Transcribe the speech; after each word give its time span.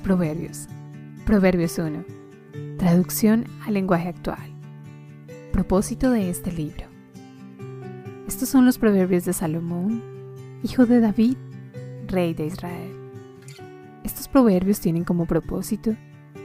Proverbios. 0.00 0.66
Proverbios 1.26 1.78
1. 1.78 2.04
Traducción 2.78 3.44
al 3.66 3.74
lenguaje 3.74 4.08
actual. 4.08 4.52
Propósito 5.52 6.10
de 6.10 6.30
este 6.30 6.50
libro. 6.52 6.86
Estos 8.26 8.48
son 8.48 8.64
los 8.64 8.78
proverbios 8.78 9.24
de 9.24 9.32
Salomón, 9.32 10.02
hijo 10.62 10.86
de 10.86 11.00
David, 11.00 11.36
rey 12.06 12.34
de 12.34 12.46
Israel. 12.46 12.92
Estos 14.02 14.26
proverbios 14.28 14.80
tienen 14.80 15.04
como 15.04 15.26
propósito 15.26 15.94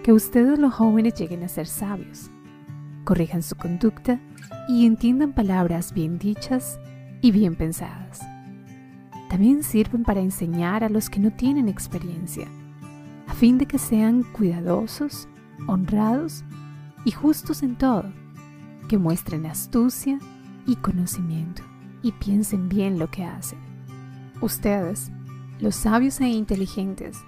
que 0.03 0.13
ustedes 0.13 0.59
los 0.59 0.73
jóvenes 0.73 1.16
lleguen 1.16 1.44
a 1.44 1.47
ser 1.47 1.67
sabios, 1.67 2.30
corrijan 3.03 3.41
su 3.41 3.55
conducta 3.55 4.20
y 4.67 4.86
entiendan 4.86 5.34
palabras 5.34 5.94
bien 5.94 6.20
dichas 6.20 6.80
y 7.22 7.31
bien 7.31 7.55
pensadas. 7.55 8.20
También 9.30 9.63
sirven 9.63 10.03
para 10.03 10.20
enseñar 10.20 10.84
a 10.84 10.89
los 10.89 11.09
que 11.09 11.20
no 11.20 11.31
tienen 11.31 11.67
experiencia 11.70 12.47
fin 13.39 13.57
de 13.57 13.66
que 13.66 13.79
sean 13.79 14.23
cuidadosos, 14.23 15.29
honrados 15.66 16.43
y 17.05 17.11
justos 17.11 17.63
en 17.63 17.77
todo, 17.77 18.03
que 18.89 18.97
muestren 18.97 19.45
astucia 19.45 20.20
y 20.67 20.75
conocimiento 20.75 21.63
y 22.03 22.11
piensen 22.11 22.67
bien 22.67 22.99
lo 22.99 23.09
que 23.09 23.23
hacen. 23.23 23.57
Ustedes, 24.41 25.09
los 25.57 25.75
sabios 25.75 26.20
e 26.20 26.27
inteligentes, 26.27 27.23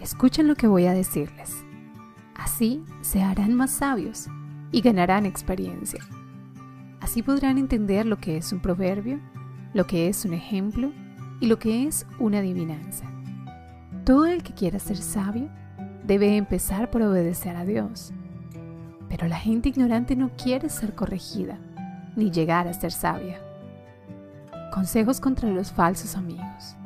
escuchen 0.00 0.48
lo 0.48 0.56
que 0.56 0.66
voy 0.66 0.86
a 0.86 0.92
decirles. 0.92 1.54
Así 2.34 2.82
se 3.00 3.22
harán 3.22 3.54
más 3.54 3.70
sabios 3.70 4.26
y 4.72 4.80
ganarán 4.80 5.26
experiencia. 5.26 6.00
Así 7.00 7.22
podrán 7.22 7.56
entender 7.56 8.04
lo 8.04 8.16
que 8.16 8.36
es 8.36 8.52
un 8.52 8.58
proverbio, 8.58 9.20
lo 9.74 9.86
que 9.86 10.08
es 10.08 10.24
un 10.24 10.32
ejemplo 10.32 10.90
y 11.38 11.46
lo 11.46 11.60
que 11.60 11.86
es 11.86 12.04
una 12.18 12.38
adivinanza. 12.38 13.15
Todo 14.06 14.26
el 14.26 14.44
que 14.44 14.52
quiera 14.52 14.78
ser 14.78 14.98
sabio 14.98 15.48
debe 16.04 16.36
empezar 16.36 16.92
por 16.92 17.02
obedecer 17.02 17.56
a 17.56 17.64
Dios. 17.64 18.12
Pero 19.08 19.26
la 19.26 19.36
gente 19.36 19.68
ignorante 19.68 20.14
no 20.14 20.30
quiere 20.40 20.68
ser 20.68 20.94
corregida 20.94 21.58
ni 22.14 22.30
llegar 22.30 22.68
a 22.68 22.72
ser 22.72 22.92
sabia. 22.92 23.40
Consejos 24.72 25.20
contra 25.20 25.50
los 25.50 25.72
falsos 25.72 26.14
amigos. 26.14 26.76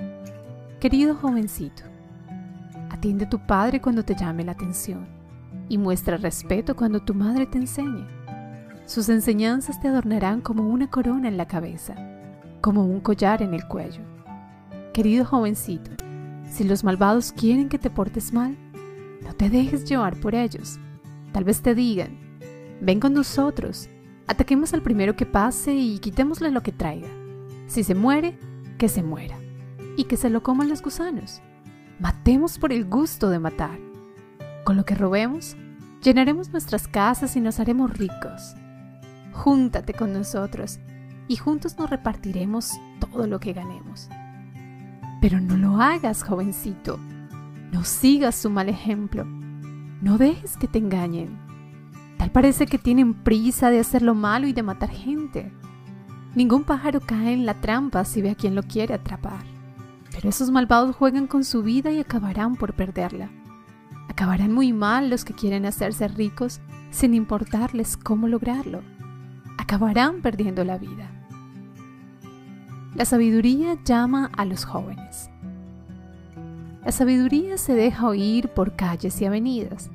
Querido 0.80 1.14
jovencito, 1.14 1.82
atiende 2.88 3.26
a 3.26 3.28
tu 3.28 3.38
padre 3.38 3.82
cuando 3.82 4.02
te 4.02 4.14
llame 4.14 4.42
la 4.42 4.52
atención 4.52 5.06
y 5.68 5.76
muestra 5.76 6.16
respeto 6.16 6.74
cuando 6.74 7.00
tu 7.00 7.12
madre 7.12 7.44
te 7.44 7.58
enseñe. 7.58 8.06
Sus 8.86 9.10
enseñanzas 9.10 9.78
te 9.78 9.88
adornarán 9.88 10.40
como 10.40 10.66
una 10.66 10.88
corona 10.88 11.28
en 11.28 11.36
la 11.36 11.46
cabeza, 11.46 11.96
como 12.62 12.86
un 12.86 13.00
collar 13.00 13.42
en 13.42 13.52
el 13.52 13.68
cuello. 13.68 14.00
Querido 14.94 15.26
jovencito, 15.26 15.90
si 16.50 16.64
los 16.64 16.84
malvados 16.84 17.32
quieren 17.32 17.68
que 17.68 17.78
te 17.78 17.90
portes 17.90 18.32
mal, 18.32 18.56
no 19.22 19.34
te 19.34 19.48
dejes 19.48 19.84
llevar 19.84 20.16
por 20.16 20.34
ellos. 20.34 20.78
Tal 21.32 21.44
vez 21.44 21.62
te 21.62 21.74
digan, 21.74 22.18
ven 22.80 23.00
con 23.00 23.14
nosotros, 23.14 23.88
ataquemos 24.26 24.74
al 24.74 24.82
primero 24.82 25.16
que 25.16 25.26
pase 25.26 25.74
y 25.74 25.98
quitémosle 26.00 26.50
lo 26.50 26.62
que 26.62 26.72
traiga. 26.72 27.08
Si 27.66 27.84
se 27.84 27.94
muere, 27.94 28.36
que 28.78 28.88
se 28.88 29.02
muera. 29.02 29.38
Y 29.96 30.04
que 30.04 30.16
se 30.16 30.30
lo 30.30 30.42
coman 30.42 30.68
los 30.68 30.82
gusanos. 30.82 31.40
Matemos 32.00 32.58
por 32.58 32.72
el 32.72 32.84
gusto 32.84 33.30
de 33.30 33.38
matar. 33.38 33.78
Con 34.64 34.76
lo 34.76 34.84
que 34.84 34.94
robemos, 34.94 35.56
llenaremos 36.02 36.50
nuestras 36.50 36.88
casas 36.88 37.36
y 37.36 37.40
nos 37.40 37.60
haremos 37.60 37.96
ricos. 37.96 38.54
Júntate 39.32 39.92
con 39.92 40.12
nosotros 40.12 40.80
y 41.28 41.36
juntos 41.36 41.78
nos 41.78 41.90
repartiremos 41.90 42.72
todo 42.98 43.26
lo 43.26 43.38
que 43.38 43.52
ganemos. 43.52 44.08
Pero 45.20 45.40
no 45.40 45.56
lo 45.56 45.80
hagas, 45.80 46.22
jovencito. 46.22 46.98
No 47.72 47.84
sigas 47.84 48.34
su 48.34 48.50
mal 48.50 48.68
ejemplo. 48.68 49.24
No 49.24 50.16
dejes 50.18 50.56
que 50.56 50.66
te 50.66 50.78
engañen. 50.78 51.38
Tal 52.16 52.30
parece 52.30 52.66
que 52.66 52.78
tienen 52.78 53.14
prisa 53.14 53.70
de 53.70 53.80
hacer 53.80 54.02
lo 54.02 54.14
malo 54.14 54.46
y 54.46 54.52
de 54.52 54.62
matar 54.62 54.90
gente. 54.90 55.52
Ningún 56.34 56.64
pájaro 56.64 57.00
cae 57.00 57.32
en 57.32 57.44
la 57.44 57.54
trampa 57.54 58.04
si 58.04 58.22
ve 58.22 58.30
a 58.30 58.34
quien 58.34 58.54
lo 58.54 58.62
quiere 58.62 58.94
atrapar. 58.94 59.44
Pero 60.10 60.28
esos 60.28 60.50
malvados 60.50 60.96
juegan 60.96 61.26
con 61.26 61.44
su 61.44 61.62
vida 61.62 61.90
y 61.92 61.98
acabarán 62.00 62.56
por 62.56 62.74
perderla. 62.74 63.30
Acabarán 64.08 64.52
muy 64.52 64.72
mal 64.72 65.10
los 65.10 65.24
que 65.24 65.34
quieren 65.34 65.66
hacerse 65.66 66.08
ricos 66.08 66.60
sin 66.90 67.14
importarles 67.14 67.96
cómo 67.96 68.26
lograrlo. 68.26 68.82
Acabarán 69.58 70.22
perdiendo 70.22 70.64
la 70.64 70.78
vida. 70.78 71.19
La 72.94 73.04
sabiduría 73.04 73.78
llama 73.84 74.30
a 74.36 74.44
los 74.44 74.64
jóvenes. 74.64 75.30
La 76.84 76.90
sabiduría 76.90 77.56
se 77.56 77.72
deja 77.74 78.08
oír 78.08 78.48
por 78.48 78.74
calles 78.74 79.20
y 79.20 79.26
avenidas, 79.26 79.90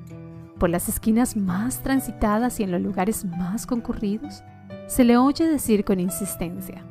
por 0.57 0.69
las 0.69 0.87
esquinas 0.87 1.35
más 1.35 1.79
transitadas 1.79 2.59
y 2.59 2.63
en 2.63 2.71
los 2.71 2.81
lugares 2.81 3.25
más 3.25 3.67
concurridos. 3.67 4.43
Se 4.87 5.03
le 5.03 5.17
oye 5.17 5.45
decir 5.45 5.83
con 5.83 5.99
insistencia, 5.99 6.85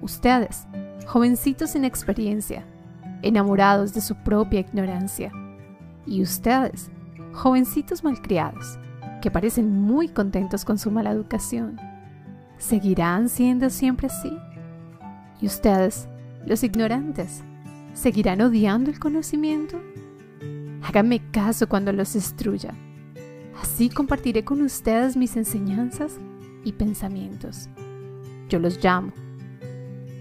ustedes, 0.00 0.66
jovencitos 1.06 1.70
sin 1.70 1.84
experiencia, 1.84 2.64
enamorados 3.20 3.92
de 3.92 4.00
su 4.00 4.14
propia 4.14 4.60
ignorancia, 4.60 5.30
y 6.06 6.22
ustedes, 6.22 6.90
jovencitos 7.34 8.02
malcriados, 8.02 8.78
que 9.20 9.30
parecen 9.30 9.78
muy 9.82 10.08
contentos 10.08 10.64
con 10.64 10.78
su 10.78 10.90
mala 10.90 11.10
educación, 11.10 11.78
¿seguirán 12.56 13.28
siendo 13.28 13.68
siempre 13.68 14.06
así? 14.06 14.32
¿Y 15.40 15.46
ustedes, 15.46 16.08
los 16.46 16.64
ignorantes, 16.64 17.42
seguirán 17.94 18.40
odiando 18.40 18.90
el 18.90 18.98
conocimiento? 18.98 19.80
Háganme 20.82 21.20
caso 21.30 21.68
cuando 21.68 21.92
los 21.92 22.14
destruya. 22.14 22.74
Así 23.60 23.88
compartiré 23.88 24.44
con 24.44 24.62
ustedes 24.62 25.16
mis 25.16 25.36
enseñanzas 25.36 26.18
y 26.64 26.72
pensamientos. 26.72 27.68
Yo 28.48 28.58
los 28.58 28.82
llamo, 28.82 29.12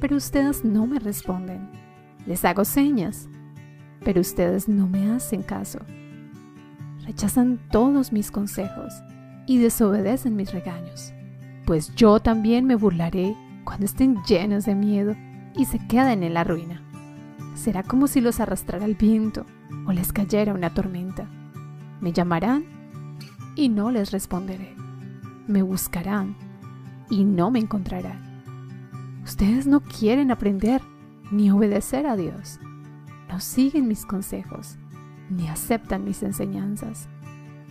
pero 0.02 0.18
ustedes 0.18 0.66
no 0.66 0.86
me 0.88 1.00
responden. 1.00 1.70
Les 2.26 2.44
hago 2.46 2.66
señas, 2.66 3.30
pero 4.04 4.22
ustedes 4.22 4.68
no 4.68 4.88
me 4.88 5.12
hacen 5.12 5.42
caso. 5.42 5.80
Rechazan 7.06 7.60
todos 7.72 8.12
mis 8.12 8.32
consejos 8.32 8.94
y 9.48 9.60
desobedecen 9.60 10.36
mis 10.36 10.52
regaños, 10.52 11.14
pues 11.66 11.96
yo 11.96 12.20
también 12.20 12.66
me 12.66 12.76
burlaré 12.76 13.34
cuando 13.68 13.86
estén 13.86 14.24
llenos 14.24 14.64
de 14.64 14.76
miedo 14.76 15.14
y 15.54 15.66
se 15.66 15.78
queden 15.78 16.24
en 16.24 16.34
la 16.34 16.46
ruina. 16.46 16.82
Será 17.54 17.84
como 17.84 18.08
si 18.08 18.22
los 18.22 18.40
arrastrara 18.40 18.86
el 18.86 18.96
viento 18.96 19.46
o 19.86 19.92
les 19.92 20.14
cayera 20.14 20.54
una 20.54 20.74
tormenta. 20.74 21.30
Me 22.00 22.14
llamarán 22.14 22.64
y 23.58 23.68
no 23.68 23.92
les 23.92 24.12
responderé. 24.12 24.74
Me 25.48 25.64
buscarán 25.64 26.38
y 27.10 27.26
no 27.26 27.52
me 27.52 27.60
encontrarán. 27.60 29.22
Ustedes 29.26 29.68
no 29.68 29.82
quieren 29.82 30.32
aprender 30.32 30.82
ni 31.30 31.52
obedecer 31.52 32.08
a 32.08 32.16
Dios. 32.16 32.62
No 33.28 33.42
siguen 33.42 33.90
mis 33.90 34.06
consejos 34.06 34.78
ni 35.30 35.50
aceptan 35.50 36.06
mis 36.06 36.24
enseñanzas. 36.24 37.10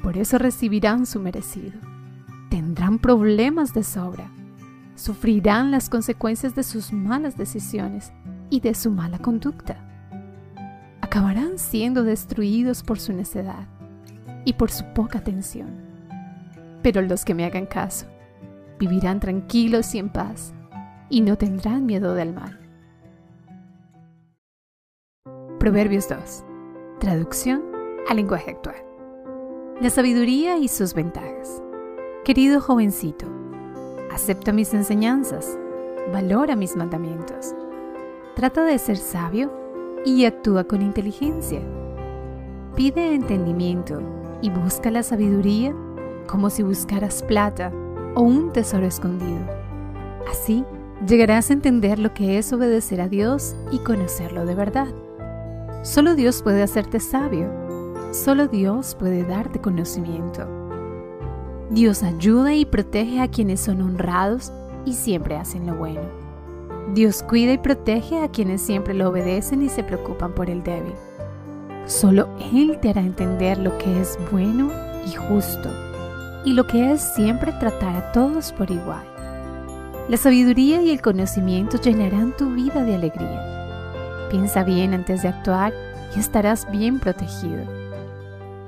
Por 0.03 0.19
eso 0.19 0.37
recibirán 0.37 1.07
su 1.07 1.21
merecido. 1.21 1.81
Tendrán 2.51 2.99
problemas 2.99 3.73
de 3.73 3.83
sobra 3.83 4.31
sufrirán 4.97 5.71
las 5.71 5.89
consecuencias 5.89 6.55
de 6.55 6.63
sus 6.63 6.93
malas 6.93 7.37
decisiones 7.37 8.13
y 8.51 8.61
de 8.61 8.75
su 8.75 8.91
mala 8.91 9.19
conducta. 9.19 9.77
Acabarán 11.01 11.59
siendo 11.59 12.03
destruidos 12.03 12.83
por 12.83 12.99
su 12.99 13.13
necedad 13.13 13.69
y 14.45 14.55
por 14.55 14.71
su 14.71 14.85
poca 14.95 15.19
atención. 15.19 15.69
Pero 16.83 17.03
los 17.03 17.25
que 17.25 17.35
me 17.35 17.45
hagan 17.45 17.67
caso 17.67 18.07
vivirán 18.79 19.21
tranquilos 19.21 19.95
y 19.95 19.99
en 19.99 20.09
paz 20.09 20.53
y 21.09 21.21
no 21.21 21.37
tendrán 21.37 21.87
miedo 21.87 22.15
del 22.15 22.33
mal. 22.33 22.59
Proverbios 25.59 26.09
2. 26.09 26.45
Traducción 27.01 27.63
al 28.09 28.17
lenguaje 28.17 28.51
actual. 28.51 28.77
La 29.81 29.91
sabiduría 29.91 30.59
y 30.59 30.69
sus 30.69 30.95
ventajas. 30.95 31.63
Querido 32.25 32.61
jovencito, 32.61 33.27
acepta 34.17 34.51
mis 34.51 34.73
enseñanzas, 34.73 35.59
valora 36.11 36.57
mis 36.57 36.75
mandamientos, 36.75 37.55
trata 38.35 38.65
de 38.65 38.79
ser 38.79 38.97
sabio 38.97 39.53
y 40.07 40.25
actúa 40.25 40.65
con 40.65 40.81
inteligencia. 40.81 41.61
Pide 42.75 43.15
entendimiento 43.15 44.01
y 44.41 44.49
busca 44.49 44.91
la 44.91 45.03
sabiduría 45.03 45.75
como 46.27 46.49
si 46.49 46.63
buscaras 46.63 47.23
plata 47.25 47.71
o 48.15 48.23
un 48.23 48.55
tesoro 48.55 48.87
escondido. 48.87 49.47
Así 50.31 50.65
llegarás 51.07 51.51
a 51.51 51.53
entender 51.53 51.99
lo 51.99 52.15
que 52.15 52.39
es 52.39 52.51
obedecer 52.55 53.03
a 53.03 53.09
Dios 53.09 53.55
y 53.71 53.81
conocerlo 53.81 54.47
de 54.47 54.55
verdad. 54.55 54.89
Solo 55.83 56.15
Dios 56.15 56.43
puede 56.43 56.63
hacerte 56.63 57.01
sabio, 57.01 57.53
solo 58.13 58.49
Dios 58.49 58.95
puede 58.95 59.25
darte 59.25 59.61
conocimiento. 59.61 60.66
Dios 61.71 62.05
ayuda 62.05 62.55
y 62.55 62.65
protege 62.65 63.21
a 63.21 63.29
quienes 63.29 63.61
son 63.61 63.83
honrados 63.83 64.53
y 64.85 64.93
siempre 64.93 65.37
hacen 65.37 65.67
lo 65.67 65.75
bueno. 65.75 66.01
Dios 66.95 67.25
cuida 67.25 67.53
y 67.53 67.59
protege 67.59 68.23
a 68.23 68.29
quienes 68.29 68.63
siempre 68.63 68.95
lo 68.95 69.09
obedecen 69.09 69.63
y 69.63 69.69
se 69.69 69.83
preocupan 69.83 70.33
por 70.33 70.49
el 70.49 70.63
débil. 70.63 70.95
Solo 71.87 72.29
Él 72.53 72.79
te 72.81 72.91
hará 72.91 73.01
entender 73.01 73.59
lo 73.59 73.77
que 73.79 74.01
es 74.01 74.17
bueno 74.31 74.71
y 75.07 75.13
justo, 75.13 75.69
y 76.45 76.53
lo 76.53 76.67
que 76.69 76.93
es 76.93 77.01
siempre 77.01 77.53
tratar 77.59 77.97
a 77.97 78.13
todos 78.13 78.53
por 78.53 78.71
igual. 78.71 79.05
La 80.09 80.17
sabiduría 80.17 80.81
y 80.83 80.91
el 80.91 81.03
conocimiento 81.03 81.81
llenarán 81.81 82.37
tu 82.37 82.55
vida 82.55 82.85
de 82.85 82.95
alegría. 82.95 84.29
Piensa 84.31 84.63
bien 84.63 84.95
antes 84.95 85.23
de 85.23 85.29
actuar 85.29 85.75
y 86.15 86.21
estarás 86.21 86.71
bien 86.71 87.01
protegido. 87.01 87.65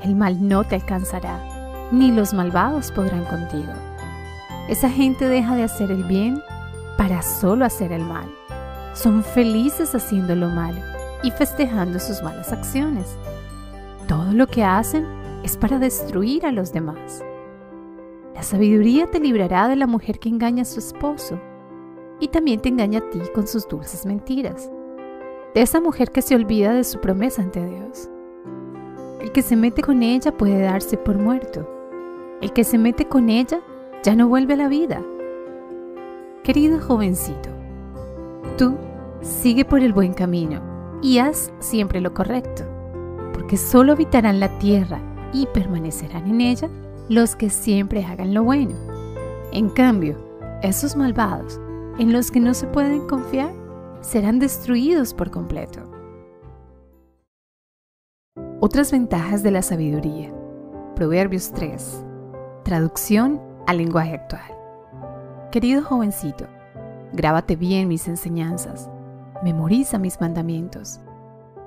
El 0.02 0.16
mal 0.16 0.48
no 0.48 0.64
te 0.64 0.74
alcanzará, 0.74 1.57
ni 1.90 2.12
los 2.12 2.34
malvados 2.34 2.92
podrán 2.92 3.24
contigo. 3.24 3.72
Esa 4.68 4.90
gente 4.90 5.28
deja 5.28 5.56
de 5.56 5.62
hacer 5.62 5.90
el 5.90 6.04
bien 6.04 6.42
para 6.98 7.22
solo 7.22 7.64
hacer 7.64 7.92
el 7.92 8.04
mal. 8.04 8.28
Son 8.94 9.22
felices 9.22 9.94
haciendo 9.94 10.34
lo 10.34 10.48
malo 10.48 10.80
y 11.22 11.30
festejando 11.30 11.98
sus 11.98 12.22
malas 12.22 12.52
acciones. 12.52 13.16
Todo 14.06 14.32
lo 14.32 14.46
que 14.46 14.64
hacen 14.64 15.06
es 15.42 15.56
para 15.56 15.78
destruir 15.78 16.44
a 16.44 16.52
los 16.52 16.72
demás. 16.72 17.24
La 18.34 18.42
sabiduría 18.42 19.10
te 19.10 19.20
librará 19.20 19.68
de 19.68 19.76
la 19.76 19.86
mujer 19.86 20.18
que 20.18 20.28
engaña 20.28 20.62
a 20.62 20.66
su 20.66 20.80
esposo 20.80 21.40
y 22.20 22.28
también 22.28 22.60
te 22.60 22.68
engaña 22.68 22.98
a 22.98 23.10
ti 23.10 23.20
con 23.34 23.46
sus 23.46 23.66
dulces 23.68 24.04
mentiras. 24.04 24.70
De 25.54 25.62
esa 25.62 25.80
mujer 25.80 26.10
que 26.10 26.22
se 26.22 26.34
olvida 26.34 26.72
de 26.72 26.84
su 26.84 27.00
promesa 27.00 27.42
ante 27.42 27.64
Dios. 27.64 28.10
El 29.20 29.32
que 29.32 29.42
se 29.42 29.56
mete 29.56 29.82
con 29.82 30.02
ella 30.02 30.36
puede 30.36 30.60
darse 30.60 30.96
por 30.96 31.16
muerto. 31.16 31.77
El 32.40 32.52
que 32.52 32.62
se 32.62 32.78
mete 32.78 33.06
con 33.06 33.30
ella 33.30 33.60
ya 34.02 34.14
no 34.14 34.28
vuelve 34.28 34.54
a 34.54 34.58
la 34.58 34.68
vida. 34.68 35.02
Querido 36.44 36.80
jovencito, 36.80 37.50
tú 38.56 38.76
sigue 39.20 39.64
por 39.64 39.80
el 39.80 39.92
buen 39.92 40.14
camino 40.14 40.62
y 41.02 41.18
haz 41.18 41.52
siempre 41.58 42.00
lo 42.00 42.14
correcto, 42.14 42.64
porque 43.32 43.56
solo 43.56 43.92
habitarán 43.92 44.38
la 44.38 44.56
tierra 44.58 45.00
y 45.32 45.46
permanecerán 45.46 46.28
en 46.28 46.40
ella 46.40 46.68
los 47.08 47.34
que 47.34 47.50
siempre 47.50 48.04
hagan 48.04 48.34
lo 48.34 48.44
bueno. 48.44 48.76
En 49.52 49.68
cambio, 49.68 50.16
esos 50.62 50.96
malvados, 50.96 51.60
en 51.98 52.12
los 52.12 52.30
que 52.30 52.40
no 52.40 52.54
se 52.54 52.68
pueden 52.68 53.06
confiar, 53.08 53.52
serán 54.00 54.38
destruidos 54.38 55.12
por 55.12 55.30
completo. 55.30 55.80
Otras 58.60 58.92
ventajas 58.92 59.42
de 59.42 59.50
la 59.50 59.62
sabiduría. 59.62 60.32
Proverbios 60.94 61.52
3. 61.52 62.04
Traducción 62.68 63.40
al 63.66 63.78
lenguaje 63.78 64.12
actual. 64.12 64.54
Querido 65.50 65.82
jovencito, 65.82 66.44
grábate 67.14 67.56
bien 67.56 67.88
mis 67.88 68.06
enseñanzas 68.08 68.90
memoriza 69.42 69.98
mis 69.98 70.20
mandamientos. 70.20 71.00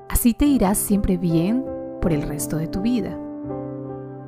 Así 0.10 0.36
te 0.36 0.46
irás 0.46 0.78
siempre 0.78 1.18
bien 1.18 1.66
por 2.02 2.14
el 2.14 2.22
resto 2.22 2.58
de 2.58 2.68
tu 2.68 2.82
vida. 2.82 3.18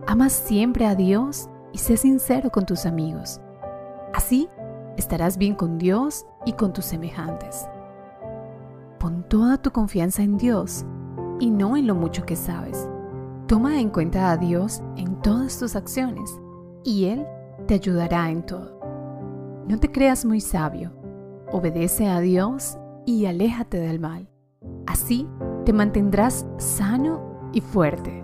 Ama 0.07 0.29
siempre 0.29 0.87
a 0.87 0.95
Dios 0.95 1.47
y 1.73 1.77
sé 1.77 1.95
sincero 1.95 2.49
con 2.49 2.65
tus 2.65 2.87
amigos. 2.87 3.39
Así 4.11 4.49
estarás 4.97 5.37
bien 5.37 5.53
con 5.53 5.77
Dios 5.77 6.25
y 6.43 6.53
con 6.53 6.73
tus 6.73 6.85
semejantes. 6.85 7.67
Pon 8.97 9.23
toda 9.29 9.61
tu 9.61 9.69
confianza 9.69 10.23
en 10.23 10.37
Dios 10.37 10.85
y 11.39 11.51
no 11.51 11.77
en 11.77 11.85
lo 11.85 11.93
mucho 11.93 12.25
que 12.25 12.35
sabes. 12.35 12.89
Toma 13.45 13.79
en 13.79 13.91
cuenta 13.91 14.31
a 14.31 14.37
Dios 14.37 14.81
en 14.97 15.21
todas 15.21 15.59
tus 15.59 15.75
acciones 15.75 16.39
y 16.83 17.05
Él 17.05 17.25
te 17.67 17.75
ayudará 17.75 18.29
en 18.29 18.45
todo. 18.45 18.79
No 19.67 19.79
te 19.79 19.91
creas 19.91 20.25
muy 20.25 20.41
sabio. 20.41 20.91
Obedece 21.51 22.07
a 22.07 22.19
Dios 22.19 22.77
y 23.05 23.25
aléjate 23.25 23.79
del 23.79 23.99
mal. 23.99 24.29
Así 24.85 25.27
te 25.65 25.73
mantendrás 25.73 26.45
sano 26.57 27.49
y 27.53 27.61
fuerte. 27.61 28.23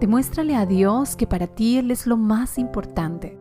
Demuéstrale 0.00 0.56
a 0.56 0.66
Dios 0.66 1.16
que 1.16 1.26
para 1.26 1.46
ti 1.46 1.78
Él 1.78 1.90
es 1.90 2.06
lo 2.06 2.16
más 2.16 2.58
importante. 2.58 3.38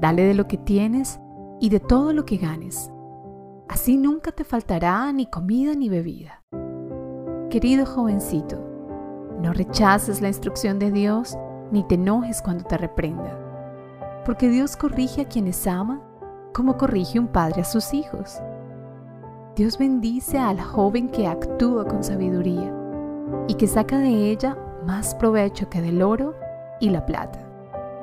Dale 0.00 0.22
de 0.24 0.34
lo 0.34 0.46
que 0.46 0.58
tienes 0.58 1.20
y 1.60 1.68
de 1.68 1.80
todo 1.80 2.12
lo 2.12 2.24
que 2.24 2.36
ganes. 2.36 2.90
Así 3.68 3.96
nunca 3.96 4.32
te 4.32 4.44
faltará 4.44 5.10
ni 5.12 5.26
comida 5.26 5.74
ni 5.74 5.88
bebida. 5.88 6.42
Querido 7.50 7.86
jovencito, 7.86 8.58
no 9.40 9.52
rechaces 9.52 10.20
la 10.20 10.28
instrucción 10.28 10.78
de 10.78 10.90
Dios 10.90 11.36
ni 11.72 11.82
te 11.84 11.94
enojes 11.94 12.42
cuando 12.42 12.64
te 12.64 12.76
reprenda, 12.76 13.38
porque 14.24 14.48
Dios 14.48 14.76
corrige 14.76 15.22
a 15.22 15.28
quienes 15.28 15.66
ama 15.66 16.00
como 16.52 16.76
corrige 16.76 17.18
un 17.18 17.26
padre 17.26 17.62
a 17.62 17.64
sus 17.64 17.92
hijos. 17.92 18.40
Dios 19.56 19.78
bendice 19.78 20.38
al 20.38 20.60
joven 20.60 21.08
que 21.08 21.26
actúa 21.26 21.86
con 21.86 22.02
sabiduría 22.02 22.72
y 23.48 23.54
que 23.54 23.66
saca 23.66 23.98
de 23.98 24.30
ella 24.30 24.56
más 24.86 25.14
provecho 25.14 25.68
que 25.68 25.80
del 25.80 26.02
oro 26.02 26.34
y 26.80 26.90
la 26.90 27.04
plata. 27.06 27.40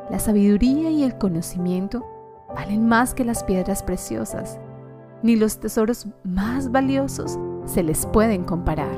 La 0.10 0.20
sabiduría 0.20 0.90
y 0.90 1.04
el 1.04 1.18
conocimiento 1.18 2.06
valen 2.54 2.88
más 2.88 3.14
que 3.14 3.24
las 3.24 3.44
piedras 3.44 3.84
preciosas, 3.84 4.60
ni 5.24 5.36
los 5.36 5.60
tesoros 5.60 6.08
más 6.24 6.72
valiosos 6.72 7.40
se 7.66 7.84
les 7.84 8.06
pueden 8.08 8.44
comparar. 8.44 8.98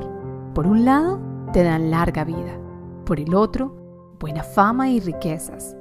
Por 0.54 0.66
un 0.66 0.84
lado, 0.84 1.20
te 1.52 1.62
dan 1.62 1.90
larga 1.90 2.24
vida, 2.24 2.58
por 3.04 3.20
el 3.20 3.34
otro, 3.34 3.76
buena 4.18 4.42
fama 4.42 4.88
y 4.88 5.00
riquezas. 5.00 5.76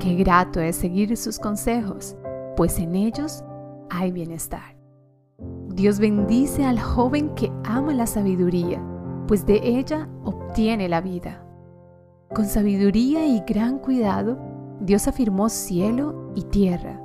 Qué 0.00 0.14
grato 0.14 0.60
es 0.60 0.76
seguir 0.76 1.14
sus 1.18 1.38
consejos, 1.38 2.16
pues 2.56 2.78
en 2.78 2.94
ellos 2.94 3.44
hay 3.90 4.10
bienestar. 4.10 4.74
Dios 5.68 5.98
bendice 5.98 6.64
al 6.64 6.80
joven 6.80 7.34
que 7.34 7.52
ama 7.64 7.92
la 7.92 8.06
sabiduría, 8.06 8.82
pues 9.28 9.44
de 9.44 9.60
ella 9.62 10.08
obtiene 10.24 10.88
la 10.88 11.02
vida. 11.02 11.44
Con 12.34 12.46
sabiduría 12.46 13.26
y 13.26 13.40
gran 13.46 13.78
cuidado, 13.78 14.38
Dios 14.80 15.06
afirmó 15.06 15.50
cielo 15.50 16.32
y 16.34 16.44
tierra. 16.44 16.98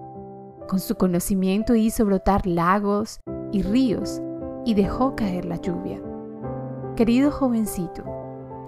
Con 0.69 0.79
su 0.79 0.95
conocimiento 0.95 1.75
hizo 1.75 2.05
brotar 2.05 2.47
lagos 2.47 3.19
y 3.51 3.61
ríos 3.61 4.21
y 4.63 4.73
dejó 4.73 5.17
caer 5.17 5.43
la 5.43 5.57
lluvia. 5.57 6.01
Querido 6.95 7.29
jovencito, 7.29 8.05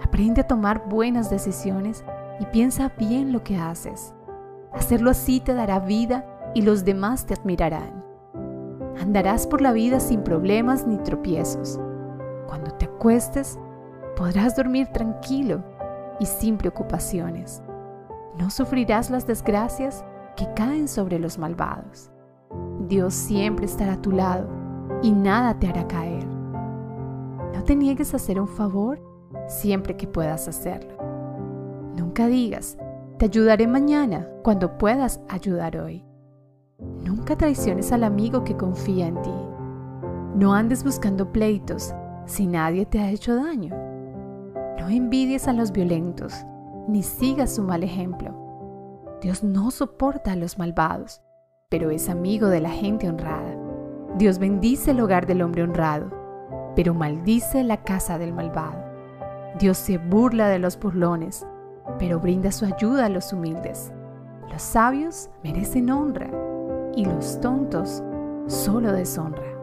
aprende 0.03 0.41
a 0.41 0.47
tomar 0.47 0.89
buenas 0.89 1.29
decisiones 1.29 2.03
y 2.41 2.45
piensa 2.47 2.91
bien 2.99 3.31
lo 3.31 3.41
que 3.41 3.55
haces. 3.55 4.13
Hacerlo 4.77 5.09
así 5.09 5.39
te 5.39 5.53
dará 5.53 5.79
vida 5.79 6.25
y 6.53 6.61
los 6.61 6.85
demás 6.85 7.25
te 7.25 7.33
admirarán. 7.33 8.05
Andarás 9.01 9.47
por 9.47 9.61
la 9.61 9.71
vida 9.71 9.99
sin 9.99 10.21
problemas 10.23 10.85
ni 10.85 10.97
tropiezos. 10.97 11.79
Cuando 12.47 12.71
te 12.71 12.85
acuestes, 12.85 13.59
podrás 14.15 14.55
dormir 14.55 14.87
tranquilo 14.87 15.63
y 16.19 16.25
sin 16.25 16.57
preocupaciones. 16.57 17.61
No 18.37 18.49
sufrirás 18.49 19.09
las 19.09 19.25
desgracias 19.25 20.05
que 20.35 20.47
caen 20.53 20.87
sobre 20.87 21.19
los 21.19 21.37
malvados. 21.37 22.11
Dios 22.87 23.15
siempre 23.15 23.65
estará 23.65 23.93
a 23.93 24.01
tu 24.01 24.11
lado 24.11 24.47
y 25.01 25.11
nada 25.11 25.57
te 25.59 25.67
hará 25.67 25.87
caer. 25.87 26.25
No 26.25 27.63
te 27.63 27.75
niegues 27.75 28.13
a 28.13 28.17
hacer 28.17 28.39
un 28.39 28.47
favor 28.47 29.01
siempre 29.47 29.97
que 29.97 30.07
puedas 30.07 30.47
hacerlo. 30.47 30.95
Nunca 31.95 32.27
digas, 32.27 32.77
te 33.17 33.25
ayudaré 33.25 33.67
mañana 33.67 34.27
cuando 34.43 34.77
puedas 34.77 35.19
ayudar 35.27 35.77
hoy. 35.77 36.05
Nunca 36.77 37.35
traiciones 37.35 37.91
al 37.91 38.03
amigo 38.03 38.43
que 38.43 38.55
confía 38.55 39.07
en 39.07 39.21
ti. 39.21 39.33
No 40.35 40.53
andes 40.53 40.83
buscando 40.83 41.31
pleitos 41.31 41.95
si 42.25 42.45
nadie 42.45 42.85
te 42.85 42.99
ha 42.99 43.09
hecho 43.09 43.35
daño. 43.35 43.75
No 44.79 44.89
envidies 44.89 45.47
a 45.47 45.53
los 45.53 45.71
violentos, 45.71 46.33
ni 46.87 47.01
sigas 47.01 47.55
su 47.55 47.63
mal 47.63 47.83
ejemplo. 47.83 48.35
Dios 49.21 49.43
no 49.43 49.71
soporta 49.71 50.33
a 50.33 50.35
los 50.35 50.59
malvados, 50.59 51.23
pero 51.69 51.89
es 51.89 52.09
amigo 52.09 52.47
de 52.47 52.61
la 52.61 52.69
gente 52.69 53.09
honrada. 53.09 53.57
Dios 54.17 54.37
bendice 54.37 54.91
el 54.91 55.01
hogar 55.01 55.25
del 55.25 55.41
hombre 55.41 55.63
honrado, 55.63 56.11
pero 56.75 56.93
maldice 56.93 57.63
la 57.63 57.83
casa 57.83 58.19
del 58.19 58.31
malvado. 58.31 58.85
Dios 59.59 59.77
se 59.77 59.97
burla 59.97 60.49
de 60.49 60.59
los 60.59 60.79
burlones, 60.79 61.47
pero 61.99 62.19
brinda 62.19 62.51
su 62.51 62.65
ayuda 62.65 63.05
a 63.05 63.09
los 63.09 63.33
humildes. 63.33 63.91
Los 64.51 64.61
sabios 64.61 65.29
merecen 65.43 65.89
honra 65.89 66.29
y 66.95 67.05
los 67.05 67.39
tontos 67.41 68.03
solo 68.47 68.91
deshonra. 68.91 69.57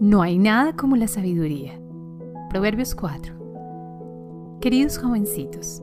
No 0.00 0.22
hay 0.22 0.38
nada 0.38 0.74
como 0.74 0.96
la 0.96 1.08
sabiduría. 1.08 1.80
Proverbios 2.50 2.94
4. 2.94 4.58
Queridos 4.60 4.98
jovencitos, 4.98 5.82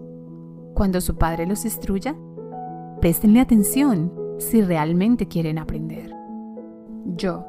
cuando 0.74 1.02
su 1.02 1.16
padre 1.18 1.46
los 1.46 1.66
instruya, 1.66 2.16
préstenle 3.02 3.42
atención 3.42 4.12
si 4.38 4.62
realmente 4.62 5.28
quieren 5.28 5.58
aprender. 5.58 6.14
Yo, 7.06 7.46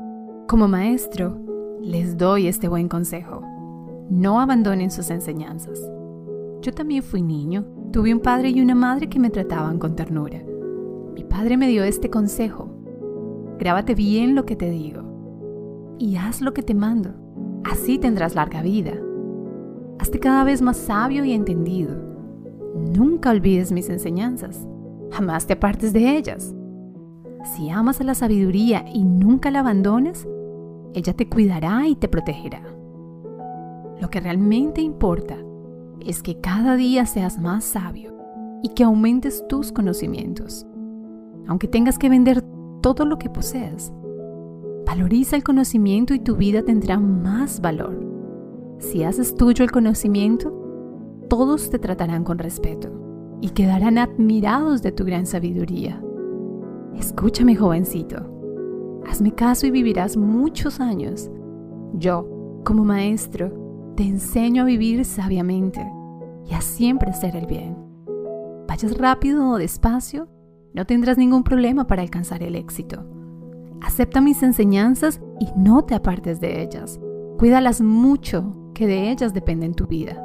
como 0.49 0.69
maestro, 0.69 1.39
les 1.81 2.17
doy 2.17 2.47
este 2.47 2.69
buen 2.69 2.89
consejo. 2.89 3.43
No 4.11 4.41
abandonen 4.41 4.91
sus 4.91 5.11
enseñanzas. 5.11 5.81
Yo 6.63 6.73
también 6.73 7.03
fui 7.03 7.23
niño, 7.23 7.65
tuve 7.93 8.13
un 8.13 8.21
padre 8.21 8.51
y 8.51 8.61
una 8.61 8.75
madre 8.75 9.09
que 9.09 9.19
me 9.19 9.31
trataban 9.31 9.79
con 9.79 9.97
ternura 9.97 10.43
mi 11.17 11.25
padre 11.25 11.57
me 11.57 11.67
dio 11.67 11.83
este 11.83 12.11
consejo. 12.11 12.69
Grábate 13.59 13.95
bien 13.95 14.35
lo 14.35 14.45
que 14.45 14.55
te 14.55 14.69
digo 14.69 15.03
y 15.99 16.17
haz 16.17 16.43
lo 16.43 16.53
que 16.53 16.63
te 16.63 16.75
mando. 16.75 17.09
Así 17.65 17.97
tendrás 17.97 18.35
larga 18.35 18.61
vida. 18.61 18.93
Hazte 19.99 20.21
cada 20.21 20.45
vez 20.45 20.61
más 20.61 20.77
sabio 20.77 21.25
y 21.25 21.33
entendido. 21.33 21.97
Nunca 22.75 23.31
olvides 23.31 23.73
mis 23.73 23.89
enseñanzas. 23.89 24.69
Jamás 25.11 25.47
te 25.47 25.55
apartes 25.55 25.95
de 25.95 26.19
ellas. 26.19 26.55
Si 27.55 27.71
amas 27.71 28.03
a 28.03 28.05
la 28.05 28.15
sabiduría 28.15 28.85
y 28.93 29.03
nunca 29.03 29.51
la 29.51 29.61
abandonas, 29.61 30.29
ella 30.93 31.15
te 31.15 31.31
cuidará 31.31 31.89
y 31.89 31.97
te 31.97 32.09
protegerá. 32.09 32.76
Lo 34.01 34.11
que 34.11 34.21
realmente 34.21 34.81
importa 34.81 35.37
es 36.01 36.23
que 36.23 36.41
cada 36.41 36.77
día 36.77 37.07
seas 37.07 37.39
más 37.39 37.65
sabio 37.65 38.15
y 38.63 38.71
que 38.71 38.85
aumentes 38.85 39.47
tus 39.49 39.73
conocimientos. 39.73 40.67
Aunque 41.47 41.69
tengas 41.69 41.99
que 41.99 42.09
vender 42.09 42.43
todo 42.83 43.05
lo 43.05 43.19
que 43.19 43.31
poseas, 43.31 43.93
valoriza 44.87 45.37
el 45.37 45.45
conocimiento 45.45 46.15
y 46.15 46.21
tu 46.21 46.37
vida 46.37 46.63
tendrá 46.63 46.99
más 46.99 47.61
valor. 47.61 47.99
Si 48.79 49.05
haces 49.05 49.35
tuyo 49.35 49.65
el 49.65 49.71
conocimiento, 49.71 50.53
todos 51.29 51.71
te 51.71 51.79
tratarán 51.79 52.25
con 52.25 52.39
respeto 52.39 52.91
y 53.41 53.51
quedarán 53.51 53.99
admirados 53.99 54.83
de 54.83 54.93
tu 54.93 55.05
gran 55.05 55.27
sabiduría. 55.27 56.03
Escúchame, 56.95 57.57
jovencito. 57.57 58.33
Hazme 59.09 59.33
caso 59.33 59.67
y 59.67 59.71
vivirás 59.71 60.17
muchos 60.17 60.81
años. 60.81 61.31
Yo, 61.95 62.29
como 62.65 62.85
maestro, 62.85 63.66
te 63.97 64.05
enseño 64.05 64.63
a 64.63 64.67
vivir 64.67 65.05
sabiamente 65.05 65.85
y 66.47 66.55
a 66.55 66.61
siempre 66.61 67.11
hacer 67.11 67.35
el 67.35 67.47
bien. 67.47 67.77
Vayas 68.69 68.97
rápido 68.99 69.51
o 69.51 69.59
despacio, 69.59 70.29
no 70.75 70.85
tendrás 70.85 71.17
ningún 71.17 71.43
problema 71.43 71.87
para 71.87 72.03
alcanzar 72.03 72.43
el 72.43 72.55
éxito. 72.55 73.05
Acepta 73.81 74.21
mis 74.21 74.43
enseñanzas 74.43 75.21
y 75.41 75.49
no 75.57 75.85
te 75.85 75.95
apartes 75.95 76.41
de 76.41 76.63
ellas. 76.63 77.01
Cuídalas 77.39 77.81
mucho, 77.81 78.55
que 78.75 78.87
de 78.87 79.11
ellas 79.11 79.33
depende 79.33 79.69
tu 79.71 79.87
vida. 79.87 80.23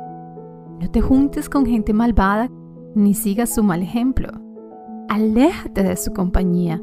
No 0.79 0.91
te 0.91 0.99
juntes 0.99 1.47
con 1.47 1.65
gente 1.65 1.93
malvada 1.93 2.49
ni 2.93 3.13
sigas 3.13 3.55
su 3.55 3.63
mal 3.63 3.81
ejemplo. 3.81 4.29
Aléjate 5.07 5.83
de 5.83 5.95
su 5.95 6.11
compañía. 6.11 6.81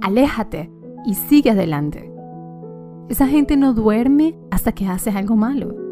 Aléjate 0.00 0.70
y 1.04 1.14
sigue 1.14 1.50
adelante. 1.50 2.12
Esa 3.08 3.26
gente 3.26 3.56
no 3.56 3.72
duerme 3.72 4.38
hasta 4.50 4.72
que 4.72 4.86
hace 4.86 5.10
algo 5.10 5.34
malo. 5.34 5.87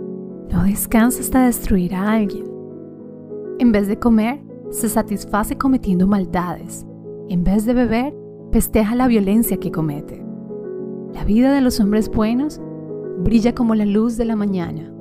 No 0.50 0.64
descansa 0.64 1.20
hasta 1.20 1.46
destruir 1.46 1.94
a 1.94 2.12
alguien. 2.12 2.44
En 3.58 3.72
vez 3.72 3.88
de 3.88 3.98
comer, 3.98 4.40
se 4.70 4.88
satisface 4.88 5.56
cometiendo 5.56 6.06
maldades. 6.06 6.86
En 7.28 7.44
vez 7.44 7.64
de 7.64 7.74
beber, 7.74 8.14
festeja 8.52 8.94
la 8.94 9.08
violencia 9.08 9.58
que 9.58 9.72
comete. 9.72 10.24
La 11.14 11.24
vida 11.24 11.52
de 11.52 11.60
los 11.60 11.80
hombres 11.80 12.10
buenos 12.10 12.60
brilla 13.18 13.54
como 13.54 13.74
la 13.74 13.86
luz 13.86 14.16
de 14.16 14.24
la 14.24 14.36
mañana. 14.36 14.92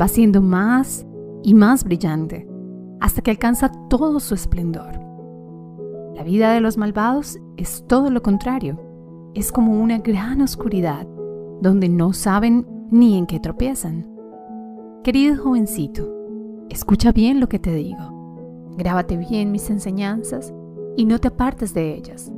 Va 0.00 0.08
siendo 0.08 0.40
más 0.40 1.06
y 1.42 1.54
más 1.54 1.84
brillante 1.84 2.48
hasta 3.00 3.22
que 3.22 3.30
alcanza 3.30 3.70
todo 3.88 4.20
su 4.20 4.34
esplendor. 4.34 4.98
La 6.14 6.22
vida 6.22 6.52
de 6.52 6.60
los 6.60 6.78
malvados 6.78 7.38
es 7.56 7.84
todo 7.86 8.10
lo 8.10 8.22
contrario. 8.22 8.80
Es 9.34 9.52
como 9.52 9.80
una 9.80 9.98
gran 9.98 10.40
oscuridad 10.40 11.06
donde 11.60 11.88
no 11.88 12.12
saben 12.12 12.66
ni 12.90 13.18
en 13.18 13.26
qué 13.26 13.38
tropiezan. 13.38 14.15
Querido 15.06 15.36
jovencito, 15.40 16.66
escucha 16.68 17.12
bien 17.12 17.38
lo 17.38 17.48
que 17.48 17.60
te 17.60 17.72
digo. 17.72 18.74
Grábate 18.76 19.16
bien 19.16 19.52
mis 19.52 19.70
enseñanzas 19.70 20.52
y 20.96 21.04
no 21.04 21.20
te 21.20 21.28
apartes 21.28 21.72
de 21.74 21.94
ellas, 21.94 22.32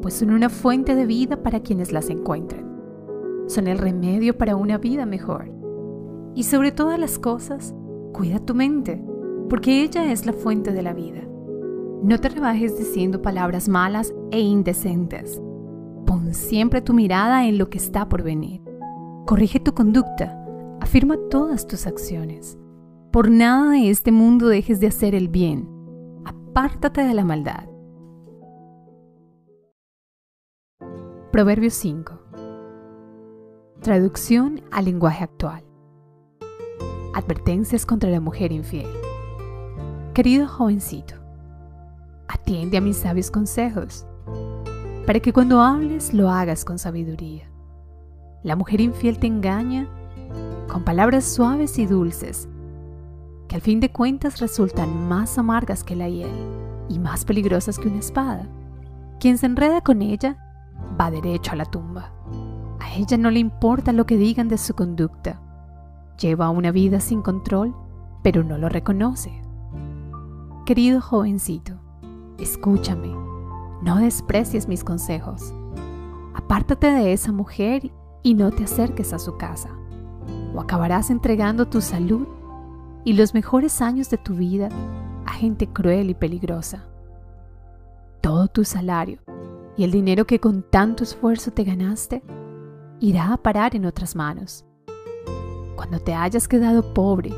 pues 0.00 0.14
son 0.14 0.30
una 0.30 0.48
fuente 0.48 0.94
de 0.94 1.06
vida 1.06 1.42
para 1.42 1.58
quienes 1.58 1.90
las 1.90 2.08
encuentren. 2.08 2.64
Son 3.48 3.66
el 3.66 3.78
remedio 3.78 4.38
para 4.38 4.54
una 4.54 4.78
vida 4.78 5.06
mejor. 5.06 5.50
Y 6.36 6.44
sobre 6.44 6.70
todas 6.70 7.00
las 7.00 7.18
cosas, 7.18 7.74
cuida 8.12 8.38
tu 8.38 8.54
mente, 8.54 9.02
porque 9.50 9.82
ella 9.82 10.12
es 10.12 10.24
la 10.24 10.34
fuente 10.34 10.72
de 10.72 10.82
la 10.82 10.94
vida. 10.94 11.22
No 12.04 12.20
te 12.20 12.28
rebajes 12.28 12.78
diciendo 12.78 13.22
palabras 13.22 13.68
malas 13.68 14.14
e 14.30 14.38
indecentes. 14.38 15.42
Pon 16.06 16.32
siempre 16.32 16.80
tu 16.80 16.94
mirada 16.94 17.48
en 17.48 17.58
lo 17.58 17.68
que 17.68 17.78
está 17.78 18.08
por 18.08 18.22
venir. 18.22 18.62
Corrige 19.26 19.58
tu 19.58 19.74
conducta. 19.74 20.37
Afirma 20.80 21.16
todas 21.30 21.66
tus 21.66 21.86
acciones. 21.86 22.58
Por 23.10 23.30
nada 23.30 23.72
de 23.72 23.90
este 23.90 24.12
mundo 24.12 24.48
dejes 24.48 24.80
de 24.80 24.86
hacer 24.86 25.14
el 25.14 25.28
bien. 25.28 25.68
Apártate 26.24 27.02
de 27.02 27.14
la 27.14 27.24
maldad. 27.24 27.68
Proverbios 31.32 31.74
5. 31.74 32.20
Traducción 33.80 34.62
al 34.70 34.86
lenguaje 34.86 35.24
actual. 35.24 35.64
Advertencias 37.14 37.86
contra 37.86 38.10
la 38.10 38.20
mujer 38.20 38.52
infiel. 38.52 38.88
Querido 40.14 40.48
jovencito, 40.48 41.14
atiende 42.28 42.76
a 42.76 42.80
mis 42.80 42.96
sabios 42.96 43.30
consejos, 43.30 44.06
para 45.06 45.20
que 45.20 45.32
cuando 45.32 45.60
hables 45.60 46.12
lo 46.12 46.28
hagas 46.28 46.64
con 46.64 46.78
sabiduría. 46.78 47.50
La 48.42 48.56
mujer 48.56 48.80
infiel 48.80 49.18
te 49.18 49.26
engaña 49.26 49.88
con 50.68 50.84
palabras 50.84 51.24
suaves 51.24 51.78
y 51.78 51.86
dulces, 51.86 52.48
que 53.48 53.56
al 53.56 53.62
fin 53.62 53.80
de 53.80 53.90
cuentas 53.90 54.40
resultan 54.40 55.08
más 55.08 55.38
amargas 55.38 55.82
que 55.82 55.96
la 55.96 56.08
hiel 56.08 56.30
y 56.88 56.98
más 56.98 57.24
peligrosas 57.24 57.78
que 57.78 57.88
una 57.88 57.98
espada. 57.98 58.46
Quien 59.18 59.38
se 59.38 59.46
enreda 59.46 59.80
con 59.80 60.02
ella 60.02 60.36
va 61.00 61.10
derecho 61.10 61.52
a 61.52 61.56
la 61.56 61.64
tumba. 61.64 62.12
A 62.80 62.94
ella 62.94 63.16
no 63.16 63.30
le 63.30 63.40
importa 63.40 63.92
lo 63.92 64.06
que 64.06 64.16
digan 64.16 64.48
de 64.48 64.58
su 64.58 64.74
conducta. 64.74 65.40
Lleva 66.20 66.50
una 66.50 66.70
vida 66.70 67.00
sin 67.00 67.22
control, 67.22 67.74
pero 68.22 68.44
no 68.44 68.58
lo 68.58 68.68
reconoce. 68.68 69.42
Querido 70.66 71.00
jovencito, 71.00 71.80
escúchame, 72.38 73.08
no 73.82 73.96
desprecies 73.96 74.68
mis 74.68 74.84
consejos. 74.84 75.54
Apártate 76.34 76.88
de 76.88 77.12
esa 77.12 77.32
mujer 77.32 77.90
y 78.22 78.34
no 78.34 78.50
te 78.50 78.64
acerques 78.64 79.12
a 79.12 79.18
su 79.18 79.36
casa, 79.36 79.70
o 80.54 80.60
acabarás 80.60 81.10
entregando 81.10 81.66
tu 81.66 81.80
salud 81.80 82.26
y 83.04 83.12
los 83.14 83.34
mejores 83.34 83.80
años 83.80 84.10
de 84.10 84.18
tu 84.18 84.34
vida 84.34 84.68
a 85.26 85.32
gente 85.32 85.66
cruel 85.66 86.10
y 86.10 86.14
peligrosa. 86.14 86.84
Todo 88.20 88.48
tu 88.48 88.64
salario 88.64 89.20
y 89.76 89.84
el 89.84 89.90
dinero 89.90 90.26
que 90.26 90.40
con 90.40 90.62
tanto 90.62 91.04
esfuerzo 91.04 91.50
te 91.50 91.64
ganaste 91.64 92.22
irá 93.00 93.32
a 93.32 93.36
parar 93.36 93.76
en 93.76 93.86
otras 93.86 94.16
manos. 94.16 94.64
Cuando 95.76 96.00
te 96.00 96.14
hayas 96.14 96.48
quedado 96.48 96.92
pobre, 96.92 97.32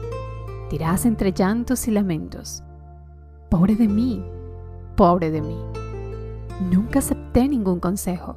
dirás 0.71 1.05
entre 1.05 1.33
llantos 1.33 1.87
y 1.88 1.90
lamentos, 1.90 2.62
Pobre 3.50 3.75
de 3.75 3.88
mí, 3.88 4.25
pobre 4.97 5.33
de 5.33 5.43
mí. 5.43 5.59
Nunca 6.71 7.00
acepté 7.00 7.49
ningún 7.49 7.81
consejo. 7.81 8.37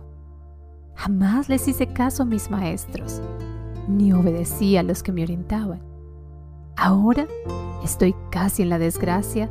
Jamás 0.96 1.50
les 1.50 1.68
hice 1.68 1.86
caso 1.86 2.24
a 2.24 2.26
mis 2.26 2.50
maestros, 2.50 3.22
ni 3.88 4.14
obedecí 4.14 4.78
a 4.78 4.84
los 4.84 5.04
que 5.04 5.12
me 5.12 5.24
orientaban. 5.24 5.82
Ahora 6.76 7.28
estoy 7.84 8.16
casi 8.32 8.64
en 8.64 8.70
la 8.70 8.80
desgracia 8.80 9.50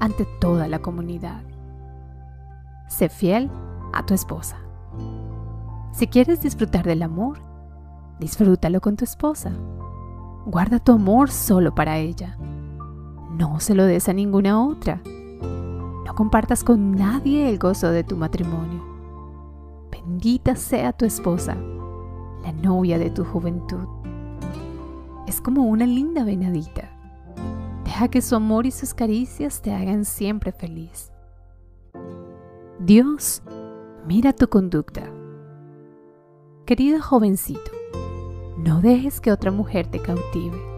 ante 0.00 0.26
toda 0.40 0.68
la 0.68 0.80
comunidad. 0.80 1.42
Sé 2.88 3.08
fiel 3.08 3.50
a 3.92 4.04
tu 4.04 4.14
esposa. 4.14 4.58
Si 5.92 6.06
quieres 6.06 6.40
disfrutar 6.40 6.84
del 6.84 7.02
amor, 7.02 7.40
disfrútalo 8.20 8.80
con 8.80 8.96
tu 8.96 9.04
esposa. 9.04 9.52
Guarda 10.46 10.78
tu 10.78 10.92
amor 10.92 11.30
solo 11.30 11.74
para 11.74 11.98
ella 11.98 12.36
no 13.38 13.60
se 13.60 13.74
lo 13.74 13.84
des 13.84 14.08
a 14.08 14.12
ninguna 14.12 14.60
otra. 14.60 15.00
No 15.04 16.14
compartas 16.14 16.64
con 16.64 16.92
nadie 16.92 17.48
el 17.48 17.58
gozo 17.58 17.90
de 17.90 18.02
tu 18.02 18.16
matrimonio. 18.16 18.84
Bendita 19.92 20.56
sea 20.56 20.92
tu 20.92 21.04
esposa, 21.04 21.56
la 22.42 22.52
novia 22.52 22.98
de 22.98 23.10
tu 23.10 23.24
juventud. 23.24 23.86
Es 25.26 25.40
como 25.40 25.64
una 25.64 25.86
linda 25.86 26.24
venadita. 26.24 26.90
Deja 27.84 28.08
que 28.08 28.22
su 28.22 28.34
amor 28.36 28.66
y 28.66 28.70
sus 28.70 28.94
caricias 28.94 29.62
te 29.62 29.72
hagan 29.72 30.04
siempre 30.04 30.52
feliz. 30.52 31.12
Dios 32.78 33.42
mira 34.06 34.32
tu 34.32 34.48
conducta. 34.48 35.02
Querido 36.66 37.02
jovencito, 37.02 37.70
no 38.58 38.80
dejes 38.80 39.20
que 39.20 39.32
otra 39.32 39.50
mujer 39.50 39.86
te 39.86 40.00
cautive 40.00 40.68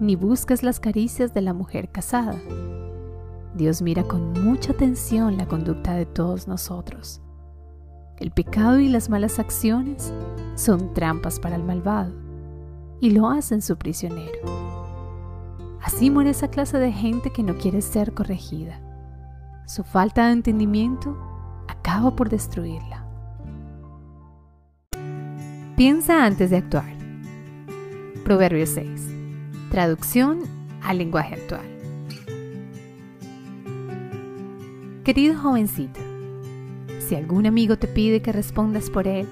ni 0.00 0.16
busques 0.16 0.62
las 0.62 0.80
caricias 0.80 1.32
de 1.34 1.40
la 1.40 1.54
mujer 1.54 1.90
casada. 1.90 2.40
Dios 3.54 3.82
mira 3.82 4.02
con 4.02 4.32
mucha 4.32 4.72
atención 4.72 5.36
la 5.36 5.46
conducta 5.46 5.94
de 5.94 6.06
todos 6.06 6.48
nosotros. 6.48 7.20
El 8.18 8.30
pecado 8.30 8.78
y 8.78 8.88
las 8.88 9.10
malas 9.10 9.38
acciones 9.38 10.12
son 10.54 10.94
trampas 10.94 11.40
para 11.40 11.56
el 11.56 11.64
malvado 11.64 12.12
y 13.00 13.10
lo 13.10 13.28
hacen 13.28 13.60
su 13.60 13.76
prisionero. 13.76 14.38
Así 15.82 16.10
muere 16.10 16.30
esa 16.30 16.48
clase 16.48 16.78
de 16.78 16.92
gente 16.92 17.30
que 17.30 17.42
no 17.42 17.56
quiere 17.58 17.82
ser 17.82 18.14
corregida. 18.14 18.80
Su 19.66 19.82
falta 19.82 20.26
de 20.26 20.32
entendimiento 20.32 21.16
acaba 21.68 22.14
por 22.14 22.28
destruirla. 22.28 23.04
Piensa 25.76 26.24
antes 26.24 26.50
de 26.50 26.58
actuar. 26.58 26.94
Proverbio 28.24 28.64
6. 28.64 29.08
Traducción 29.70 30.38
al 30.82 30.98
lenguaje 30.98 31.34
actual. 31.34 31.74
Querido 35.02 35.38
jovencito, 35.38 36.00
si 37.04 37.14
algún 37.14 37.46
amigo 37.46 37.76
te 37.76 37.86
pide 37.86 38.22
que 38.22 38.32
respondas 38.32 38.88
por 38.88 39.06
él 39.06 39.28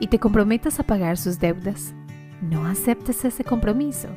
y 0.00 0.08
te 0.08 0.18
comprometas 0.18 0.78
a 0.78 0.82
pagar 0.82 1.16
sus 1.16 1.38
deudas, 1.38 1.94
no 2.42 2.66
aceptes 2.66 3.24
ese 3.24 3.42
compromiso, 3.42 4.08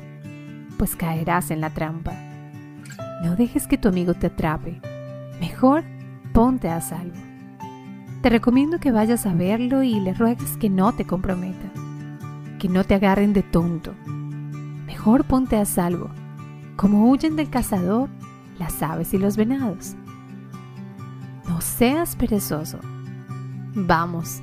pues 0.76 0.96
caerás 0.96 1.50
en 1.50 1.62
la 1.62 1.70
trampa. 1.70 2.12
No 3.24 3.36
dejes 3.36 3.66
que 3.66 3.78
tu 3.78 3.88
amigo 3.88 4.14
te 4.14 4.26
atrape. 4.26 4.80
Mejor 5.40 5.84
ponte 6.32 6.68
a 6.68 6.80
salvo. 6.80 7.16
Te 8.22 8.28
recomiendo 8.28 8.78
que 8.78 8.92
vayas 8.92 9.24
a 9.24 9.32
verlo 9.32 9.82
y 9.82 9.98
le 9.98 10.12
ruegues 10.12 10.58
que 10.58 10.68
no 10.68 10.94
te 10.94 11.06
comprometa, 11.06 11.70
que 12.58 12.68
no 12.68 12.84
te 12.84 12.94
agarren 12.94 13.32
de 13.32 13.42
tonto. 13.42 13.94
Mejor 14.86 15.24
ponte 15.24 15.56
a 15.56 15.64
salvo, 15.64 16.10
como 16.76 17.10
huyen 17.10 17.36
del 17.36 17.48
cazador 17.48 18.10
las 18.58 18.82
aves 18.82 19.14
y 19.14 19.18
los 19.18 19.38
venados. 19.38 19.96
Seas 21.60 22.16
perezoso. 22.16 22.78
Vamos, 23.74 24.40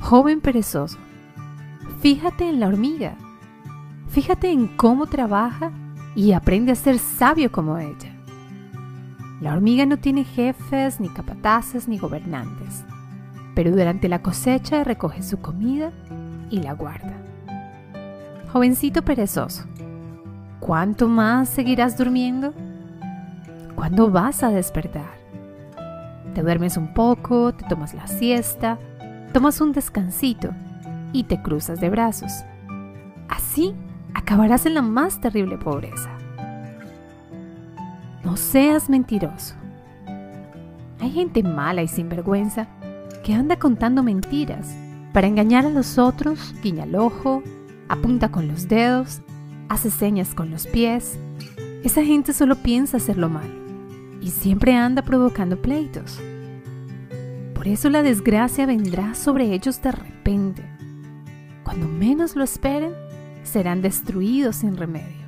joven 0.00 0.40
perezoso, 0.40 0.98
fíjate 2.00 2.48
en 2.48 2.60
la 2.60 2.68
hormiga, 2.68 3.16
fíjate 4.08 4.50
en 4.50 4.68
cómo 4.68 5.06
trabaja 5.06 5.72
y 6.14 6.32
aprende 6.32 6.72
a 6.72 6.76
ser 6.76 6.98
sabio 6.98 7.50
como 7.50 7.78
ella. 7.78 8.14
La 9.40 9.52
hormiga 9.52 9.84
no 9.86 9.98
tiene 9.98 10.24
jefes, 10.24 11.00
ni 11.00 11.08
capataces, 11.08 11.88
ni 11.88 11.98
gobernantes 11.98 12.84
pero 13.54 13.70
durante 13.70 14.08
la 14.08 14.20
cosecha 14.20 14.84
recoge 14.84 15.22
su 15.22 15.40
comida 15.40 15.92
y 16.50 16.60
la 16.60 16.72
guarda. 16.74 17.14
Jovencito 18.52 19.02
perezoso, 19.02 19.64
¿cuánto 20.60 21.08
más 21.08 21.48
seguirás 21.48 21.96
durmiendo? 21.96 22.52
¿Cuándo 23.74 24.10
vas 24.10 24.42
a 24.42 24.50
despertar? 24.50 25.13
Te 26.34 26.42
duermes 26.42 26.76
un 26.76 26.92
poco, 26.92 27.54
te 27.54 27.64
tomas 27.68 27.94
la 27.94 28.08
siesta, 28.08 28.78
tomas 29.32 29.60
un 29.60 29.72
descansito 29.72 30.50
y 31.12 31.24
te 31.24 31.40
cruzas 31.40 31.80
de 31.80 31.90
brazos. 31.90 32.32
Así 33.28 33.72
acabarás 34.14 34.66
en 34.66 34.74
la 34.74 34.82
más 34.82 35.20
terrible 35.20 35.58
pobreza. 35.58 36.10
No 38.24 38.36
seas 38.36 38.90
mentiroso. 38.90 39.54
Hay 40.98 41.12
gente 41.12 41.44
mala 41.44 41.82
y 41.82 41.88
sinvergüenza 41.88 42.66
que 43.22 43.34
anda 43.34 43.56
contando 43.56 44.02
mentiras 44.02 44.74
para 45.12 45.28
engañar 45.28 45.66
a 45.66 45.70
los 45.70 45.98
otros, 45.98 46.52
guiña 46.62 46.82
el 46.82 46.96
ojo, 46.96 47.44
apunta 47.88 48.30
con 48.30 48.48
los 48.48 48.66
dedos, 48.66 49.20
hace 49.68 49.88
señas 49.88 50.34
con 50.34 50.50
los 50.50 50.66
pies. 50.66 51.16
Esa 51.84 52.02
gente 52.02 52.32
solo 52.32 52.56
piensa 52.56 52.96
hacer 52.96 53.18
lo 53.18 53.28
malo 53.28 53.63
y 54.24 54.30
siempre 54.30 54.74
anda 54.74 55.02
provocando 55.02 55.60
pleitos. 55.60 56.18
Por 57.54 57.68
eso 57.68 57.90
la 57.90 58.02
desgracia 58.02 58.64
vendrá 58.64 59.14
sobre 59.14 59.52
ellos 59.52 59.82
de 59.82 59.92
repente. 59.92 60.64
Cuando 61.62 61.86
menos 61.86 62.34
lo 62.34 62.42
esperen, 62.42 62.92
serán 63.42 63.82
destruidos 63.82 64.56
sin 64.56 64.78
remedio. 64.78 65.26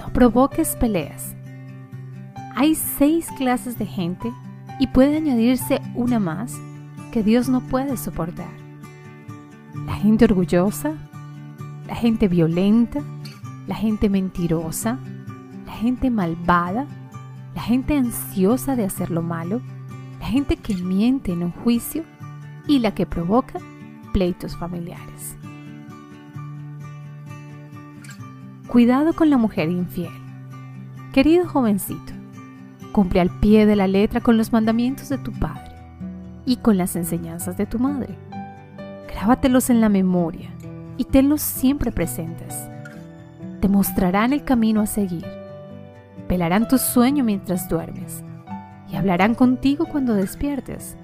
No 0.00 0.12
provoques 0.12 0.74
peleas. 0.74 1.36
Hay 2.56 2.74
seis 2.74 3.28
clases 3.36 3.78
de 3.78 3.86
gente 3.86 4.32
y 4.80 4.88
puede 4.88 5.16
añadirse 5.16 5.80
una 5.94 6.18
más 6.18 6.56
que 7.12 7.22
Dios 7.22 7.48
no 7.48 7.60
puede 7.60 7.96
soportar. 7.96 8.50
La 9.86 9.94
gente 9.94 10.24
orgullosa, 10.24 10.90
la 11.86 11.94
gente 11.94 12.26
violenta, 12.26 13.00
la 13.68 13.76
gente 13.76 14.10
mentirosa, 14.10 14.98
la 15.68 15.74
gente 15.74 16.08
malvada, 16.08 16.86
la 17.54 17.60
gente 17.60 17.94
ansiosa 17.94 18.74
de 18.74 18.86
hacer 18.86 19.10
lo 19.10 19.20
malo, 19.20 19.60
la 20.18 20.26
gente 20.26 20.56
que 20.56 20.74
miente 20.74 21.30
en 21.30 21.42
un 21.42 21.52
juicio 21.52 22.04
y 22.66 22.78
la 22.78 22.94
que 22.94 23.04
provoca 23.04 23.60
pleitos 24.14 24.56
familiares. 24.56 25.36
Cuidado 28.66 29.12
con 29.12 29.28
la 29.28 29.36
mujer 29.36 29.68
infiel. 29.68 30.12
Querido 31.12 31.46
jovencito, 31.46 32.14
Cumple 32.92 33.20
al 33.20 33.28
pie 33.28 33.66
de 33.66 33.76
la 33.76 33.86
letra 33.86 34.22
con 34.22 34.38
los 34.38 34.52
mandamientos 34.52 35.10
de 35.10 35.18
tu 35.18 35.32
padre 35.32 35.70
y 36.46 36.56
con 36.56 36.78
las 36.78 36.96
enseñanzas 36.96 37.58
de 37.58 37.66
tu 37.66 37.78
madre. 37.78 38.18
Grábatelos 39.12 39.68
en 39.68 39.82
la 39.82 39.90
memoria 39.90 40.48
y 40.96 41.04
tenlos 41.04 41.42
siempre 41.42 41.92
presentes. 41.92 42.56
Te 43.60 43.68
mostrarán 43.68 44.32
el 44.32 44.44
camino 44.44 44.80
a 44.80 44.86
seguir. 44.86 45.37
Velarán 46.28 46.68
tu 46.68 46.78
sueño 46.78 47.24
mientras 47.24 47.68
duermes 47.68 48.22
y 48.90 48.96
hablarán 48.96 49.34
contigo 49.34 49.86
cuando 49.86 50.14
despiertes. 50.14 50.96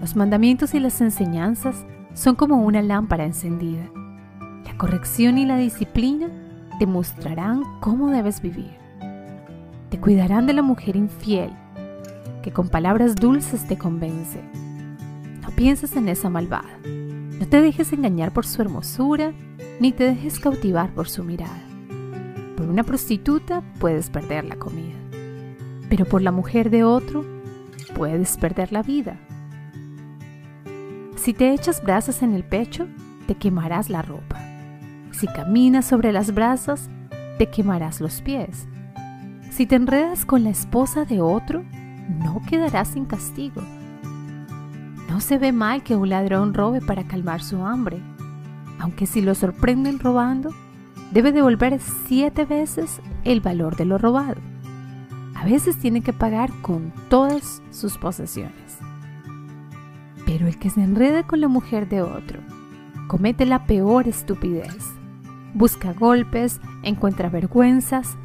Los 0.00 0.16
mandamientos 0.16 0.74
y 0.74 0.80
las 0.80 1.00
enseñanzas 1.00 1.84
son 2.14 2.34
como 2.34 2.64
una 2.64 2.82
lámpara 2.82 3.24
encendida. 3.24 3.90
La 4.64 4.76
corrección 4.76 5.38
y 5.38 5.46
la 5.46 5.56
disciplina 5.56 6.28
te 6.78 6.86
mostrarán 6.86 7.62
cómo 7.80 8.10
debes 8.10 8.40
vivir. 8.40 8.76
Te 9.90 9.98
cuidarán 9.98 10.46
de 10.46 10.52
la 10.52 10.62
mujer 10.62 10.96
infiel, 10.96 11.50
que 12.42 12.52
con 12.52 12.68
palabras 12.68 13.16
dulces 13.16 13.66
te 13.66 13.76
convence. 13.76 14.40
No 15.42 15.50
pienses 15.50 15.96
en 15.96 16.08
esa 16.08 16.30
malvada. 16.30 16.78
No 16.84 17.46
te 17.48 17.60
dejes 17.60 17.92
engañar 17.92 18.32
por 18.32 18.46
su 18.46 18.62
hermosura, 18.62 19.32
ni 19.80 19.92
te 19.92 20.04
dejes 20.04 20.38
cautivar 20.38 20.92
por 20.94 21.08
su 21.08 21.24
mirada. 21.24 21.67
Por 22.58 22.68
una 22.68 22.82
prostituta 22.82 23.62
puedes 23.78 24.10
perder 24.10 24.44
la 24.44 24.56
comida, 24.56 24.96
pero 25.88 26.04
por 26.06 26.22
la 26.22 26.32
mujer 26.32 26.70
de 26.70 26.82
otro 26.82 27.24
puedes 27.94 28.36
perder 28.36 28.72
la 28.72 28.82
vida. 28.82 29.16
Si 31.14 31.34
te 31.34 31.52
echas 31.52 31.80
brasas 31.80 32.20
en 32.20 32.34
el 32.34 32.42
pecho, 32.42 32.88
te 33.28 33.36
quemarás 33.36 33.90
la 33.90 34.02
ropa. 34.02 34.40
Si 35.12 35.28
caminas 35.28 35.84
sobre 35.84 36.10
las 36.10 36.34
brasas, 36.34 36.90
te 37.38 37.46
quemarás 37.46 38.00
los 38.00 38.22
pies. 38.22 38.66
Si 39.52 39.64
te 39.64 39.76
enredas 39.76 40.24
con 40.24 40.42
la 40.42 40.50
esposa 40.50 41.04
de 41.04 41.20
otro, 41.20 41.62
no 42.08 42.42
quedarás 42.50 42.88
sin 42.88 43.04
castigo. 43.04 43.62
No 45.08 45.20
se 45.20 45.38
ve 45.38 45.52
mal 45.52 45.84
que 45.84 45.94
un 45.94 46.08
ladrón 46.08 46.54
robe 46.54 46.80
para 46.80 47.04
calmar 47.04 47.40
su 47.40 47.64
hambre, 47.64 48.02
aunque 48.80 49.06
si 49.06 49.20
lo 49.20 49.36
sorprenden 49.36 50.00
robando, 50.00 50.50
debe 51.12 51.32
devolver 51.32 51.78
siete 52.06 52.44
veces 52.44 53.00
el 53.24 53.40
valor 53.40 53.76
de 53.76 53.84
lo 53.84 53.98
robado. 53.98 54.40
A 55.34 55.44
veces 55.44 55.76
tiene 55.78 56.00
que 56.02 56.12
pagar 56.12 56.50
con 56.62 56.92
todas 57.08 57.62
sus 57.70 57.96
posesiones. 57.96 58.78
Pero 60.26 60.46
el 60.46 60.58
que 60.58 60.70
se 60.70 60.82
enreda 60.82 61.26
con 61.26 61.40
la 61.40 61.48
mujer 61.48 61.88
de 61.88 62.02
otro 62.02 62.40
comete 63.06 63.46
la 63.46 63.64
peor 63.64 64.08
estupidez. 64.08 64.76
Busca 65.54 65.92
golpes, 65.92 66.60
encuentra 66.82 67.30
vergüenzas 67.30 68.16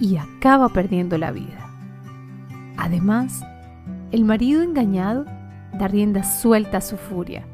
y 0.00 0.16
acaba 0.16 0.68
perdiendo 0.70 1.18
la 1.18 1.30
vida. 1.30 1.68
Además, 2.76 3.42
el 4.10 4.24
marido 4.24 4.62
engañado 4.62 5.24
da 5.78 5.86
rienda 5.88 6.24
suelta 6.24 6.78
a 6.78 6.80
su 6.80 6.96
furia. 6.96 7.44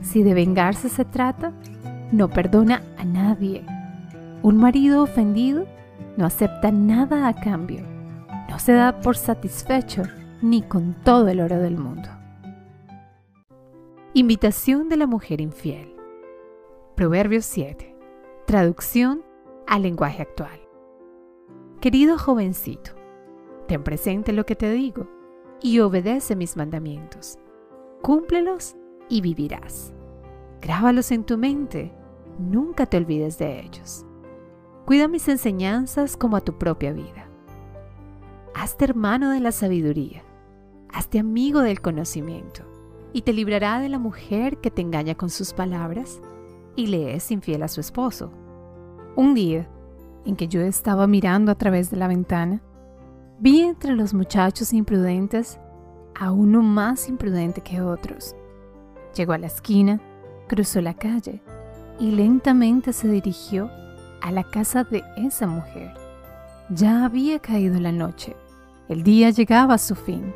Si 0.00 0.22
de 0.22 0.34
vengarse 0.34 0.88
se 0.88 1.04
trata, 1.04 1.52
no 2.12 2.28
perdona 2.28 2.82
a 2.98 3.04
nadie. 3.04 3.64
Un 4.42 4.56
marido 4.56 5.02
ofendido 5.02 5.66
no 6.16 6.24
acepta 6.24 6.72
nada 6.72 7.28
a 7.28 7.34
cambio. 7.34 7.82
No 8.48 8.58
se 8.58 8.72
da 8.72 9.00
por 9.00 9.18
satisfecho 9.18 10.02
ni 10.40 10.62
con 10.62 10.94
todo 11.04 11.28
el 11.28 11.40
oro 11.40 11.58
del 11.58 11.76
mundo. 11.76 12.08
Invitación 14.14 14.88
de 14.88 14.96
la 14.96 15.06
mujer 15.06 15.42
infiel. 15.42 15.94
Proverbios 16.96 17.44
7. 17.44 17.94
Traducción 18.46 19.22
al 19.66 19.82
lenguaje 19.82 20.22
actual. 20.22 20.58
Querido 21.82 22.16
jovencito, 22.16 22.92
ten 23.68 23.84
presente 23.84 24.32
lo 24.32 24.46
que 24.46 24.56
te 24.56 24.70
digo 24.72 25.06
y 25.60 25.80
obedece 25.80 26.34
mis 26.34 26.56
mandamientos. 26.56 27.38
Cúmplelos 28.00 28.74
y 29.10 29.20
vivirás. 29.20 29.92
Grábalos 30.62 31.10
en 31.12 31.24
tu 31.24 31.36
mente, 31.36 31.92
nunca 32.38 32.86
te 32.86 32.96
olvides 32.96 33.36
de 33.36 33.60
ellos. 33.60 34.06
Cuida 34.90 35.06
mis 35.06 35.28
enseñanzas 35.28 36.16
como 36.16 36.36
a 36.36 36.40
tu 36.40 36.58
propia 36.58 36.92
vida. 36.92 37.28
Hazte 38.56 38.86
hermano 38.86 39.30
de 39.30 39.38
la 39.38 39.52
sabiduría, 39.52 40.24
hazte 40.92 41.20
amigo 41.20 41.60
del 41.60 41.80
conocimiento, 41.80 42.62
y 43.12 43.22
te 43.22 43.32
librará 43.32 43.78
de 43.78 43.88
la 43.88 44.00
mujer 44.00 44.56
que 44.56 44.72
te 44.72 44.82
engaña 44.82 45.14
con 45.14 45.30
sus 45.30 45.52
palabras 45.52 46.20
y 46.74 46.88
le 46.88 47.14
es 47.14 47.30
infiel 47.30 47.62
a 47.62 47.68
su 47.68 47.80
esposo. 47.80 48.32
Un 49.14 49.32
día, 49.32 49.68
en 50.24 50.34
que 50.34 50.48
yo 50.48 50.60
estaba 50.60 51.06
mirando 51.06 51.52
a 51.52 51.54
través 51.54 51.88
de 51.92 51.96
la 51.96 52.08
ventana, 52.08 52.60
vi 53.38 53.60
entre 53.60 53.94
los 53.94 54.12
muchachos 54.12 54.72
imprudentes 54.72 55.60
a 56.16 56.32
uno 56.32 56.62
más 56.62 57.08
imprudente 57.08 57.60
que 57.60 57.80
otros. 57.80 58.34
Llegó 59.14 59.34
a 59.34 59.38
la 59.38 59.46
esquina, 59.46 60.00
cruzó 60.48 60.80
la 60.80 60.94
calle 60.94 61.40
y 62.00 62.10
lentamente 62.10 62.92
se 62.92 63.06
dirigió 63.06 63.70
a 64.20 64.32
la 64.32 64.44
casa 64.44 64.84
de 64.84 65.04
esa 65.16 65.46
mujer. 65.46 65.94
Ya 66.68 67.04
había 67.04 67.38
caído 67.38 67.80
la 67.80 67.92
noche, 67.92 68.36
el 68.88 69.02
día 69.02 69.30
llegaba 69.30 69.74
a 69.74 69.78
su 69.78 69.94
fin. 69.94 70.34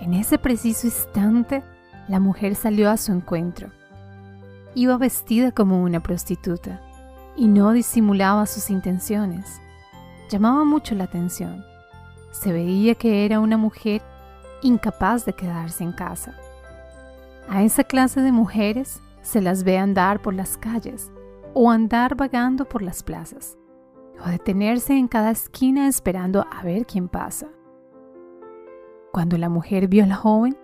En 0.00 0.14
ese 0.14 0.38
preciso 0.38 0.86
instante, 0.86 1.62
la 2.08 2.20
mujer 2.20 2.54
salió 2.54 2.90
a 2.90 2.96
su 2.96 3.12
encuentro. 3.12 3.70
Iba 4.74 4.98
vestida 4.98 5.52
como 5.52 5.82
una 5.82 6.00
prostituta 6.00 6.80
y 7.36 7.48
no 7.48 7.72
disimulaba 7.72 8.46
sus 8.46 8.70
intenciones. 8.70 9.60
Llamaba 10.30 10.64
mucho 10.64 10.94
la 10.94 11.04
atención. 11.04 11.64
Se 12.32 12.52
veía 12.52 12.94
que 12.94 13.24
era 13.24 13.40
una 13.40 13.56
mujer 13.56 14.02
incapaz 14.62 15.24
de 15.24 15.32
quedarse 15.32 15.84
en 15.84 15.92
casa. 15.92 16.34
A 17.48 17.62
esa 17.62 17.84
clase 17.84 18.20
de 18.20 18.32
mujeres 18.32 19.00
se 19.22 19.40
las 19.40 19.62
ve 19.64 19.78
andar 19.78 20.20
por 20.20 20.34
las 20.34 20.56
calles 20.56 21.10
o 21.54 21.70
andar 21.70 22.16
vagando 22.16 22.64
por 22.66 22.82
las 22.82 23.02
plazas 23.02 23.56
o 24.24 24.28
detenerse 24.28 24.96
en 24.96 25.08
cada 25.08 25.30
esquina 25.30 25.88
esperando 25.88 26.46
a 26.50 26.62
ver 26.62 26.86
quién 26.86 27.08
pasa. 27.08 27.48
Cuando 29.12 29.38
la 29.38 29.48
mujer 29.48 29.88
vio 29.88 30.04
al 30.04 30.12
joven, 30.12 30.56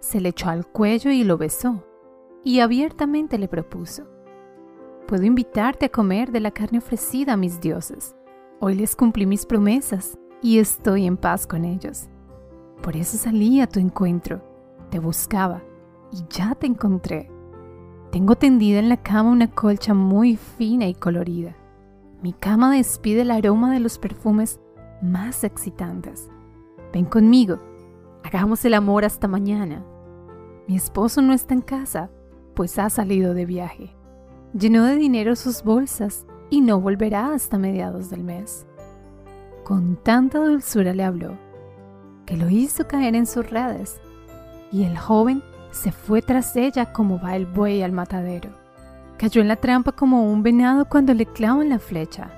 se 0.00 0.20
le 0.20 0.30
echó 0.30 0.48
al 0.48 0.66
cuello 0.66 1.10
y 1.10 1.24
lo 1.24 1.36
besó, 1.36 1.84
y 2.42 2.60
abiertamente 2.60 3.38
le 3.38 3.48
propuso, 3.48 4.06
puedo 5.06 5.24
invitarte 5.24 5.86
a 5.86 5.90
comer 5.90 6.30
de 6.30 6.40
la 6.40 6.50
carne 6.50 6.78
ofrecida 6.78 7.34
a 7.34 7.36
mis 7.36 7.60
dioses. 7.60 8.16
Hoy 8.60 8.74
les 8.74 8.96
cumplí 8.96 9.26
mis 9.26 9.44
promesas 9.44 10.16
y 10.42 10.58
estoy 10.58 11.06
en 11.06 11.16
paz 11.16 11.46
con 11.46 11.64
ellos. 11.64 12.08
Por 12.82 12.96
eso 12.96 13.18
salí 13.18 13.60
a 13.60 13.66
tu 13.66 13.80
encuentro, 13.80 14.42
te 14.90 14.98
buscaba 14.98 15.62
y 16.12 16.24
ya 16.30 16.54
te 16.54 16.66
encontré. 16.66 17.30
Tengo 18.10 18.34
tendida 18.34 18.80
en 18.80 18.88
la 18.88 18.96
cama 18.96 19.30
una 19.30 19.48
colcha 19.48 19.94
muy 19.94 20.36
fina 20.36 20.88
y 20.88 20.94
colorida. 20.94 21.56
Mi 22.22 22.32
cama 22.32 22.74
despide 22.74 23.22
el 23.22 23.30
aroma 23.30 23.72
de 23.72 23.78
los 23.78 23.98
perfumes 23.98 24.60
más 25.00 25.44
excitantes. 25.44 26.28
Ven 26.92 27.04
conmigo, 27.04 27.60
hagamos 28.24 28.64
el 28.64 28.74
amor 28.74 29.04
hasta 29.04 29.28
mañana. 29.28 29.84
Mi 30.66 30.74
esposo 30.76 31.22
no 31.22 31.32
está 31.32 31.54
en 31.54 31.62
casa, 31.62 32.10
pues 32.54 32.78
ha 32.80 32.90
salido 32.90 33.32
de 33.32 33.46
viaje. 33.46 33.94
Llenó 34.54 34.84
de 34.84 34.96
dinero 34.96 35.36
sus 35.36 35.62
bolsas 35.62 36.26
y 36.50 36.60
no 36.60 36.80
volverá 36.80 37.32
hasta 37.32 37.58
mediados 37.58 38.10
del 38.10 38.24
mes. 38.24 38.66
Con 39.62 39.96
tanta 39.96 40.40
dulzura 40.40 40.92
le 40.94 41.04
habló, 41.04 41.38
que 42.26 42.36
lo 42.36 42.50
hizo 42.50 42.88
caer 42.88 43.14
en 43.14 43.26
sus 43.26 43.48
redes, 43.48 44.00
y 44.72 44.82
el 44.82 44.98
joven 44.98 45.42
se 45.70 45.92
fue 45.92 46.22
tras 46.22 46.56
ella 46.56 46.92
como 46.92 47.20
va 47.20 47.36
el 47.36 47.46
buey 47.46 47.82
al 47.82 47.92
matadero. 47.92 48.50
Cayó 49.18 49.42
en 49.42 49.48
la 49.48 49.56
trampa 49.56 49.92
como 49.92 50.30
un 50.30 50.42
venado 50.42 50.86
cuando 50.86 51.14
le 51.14 51.26
clavan 51.26 51.68
la 51.68 51.78
flecha. 51.78 52.30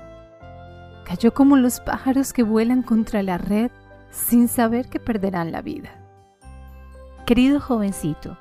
Cayó 1.05 1.33
como 1.33 1.57
los 1.57 1.79
pájaros 1.79 2.33
que 2.33 2.43
vuelan 2.43 2.83
contra 2.83 3.23
la 3.23 3.37
red 3.37 3.71
sin 4.11 4.47
saber 4.47 4.89
que 4.89 4.99
perderán 4.99 5.51
la 5.51 5.61
vida. 5.61 5.89
Querido 7.25 7.59
jovencito, 7.59 8.37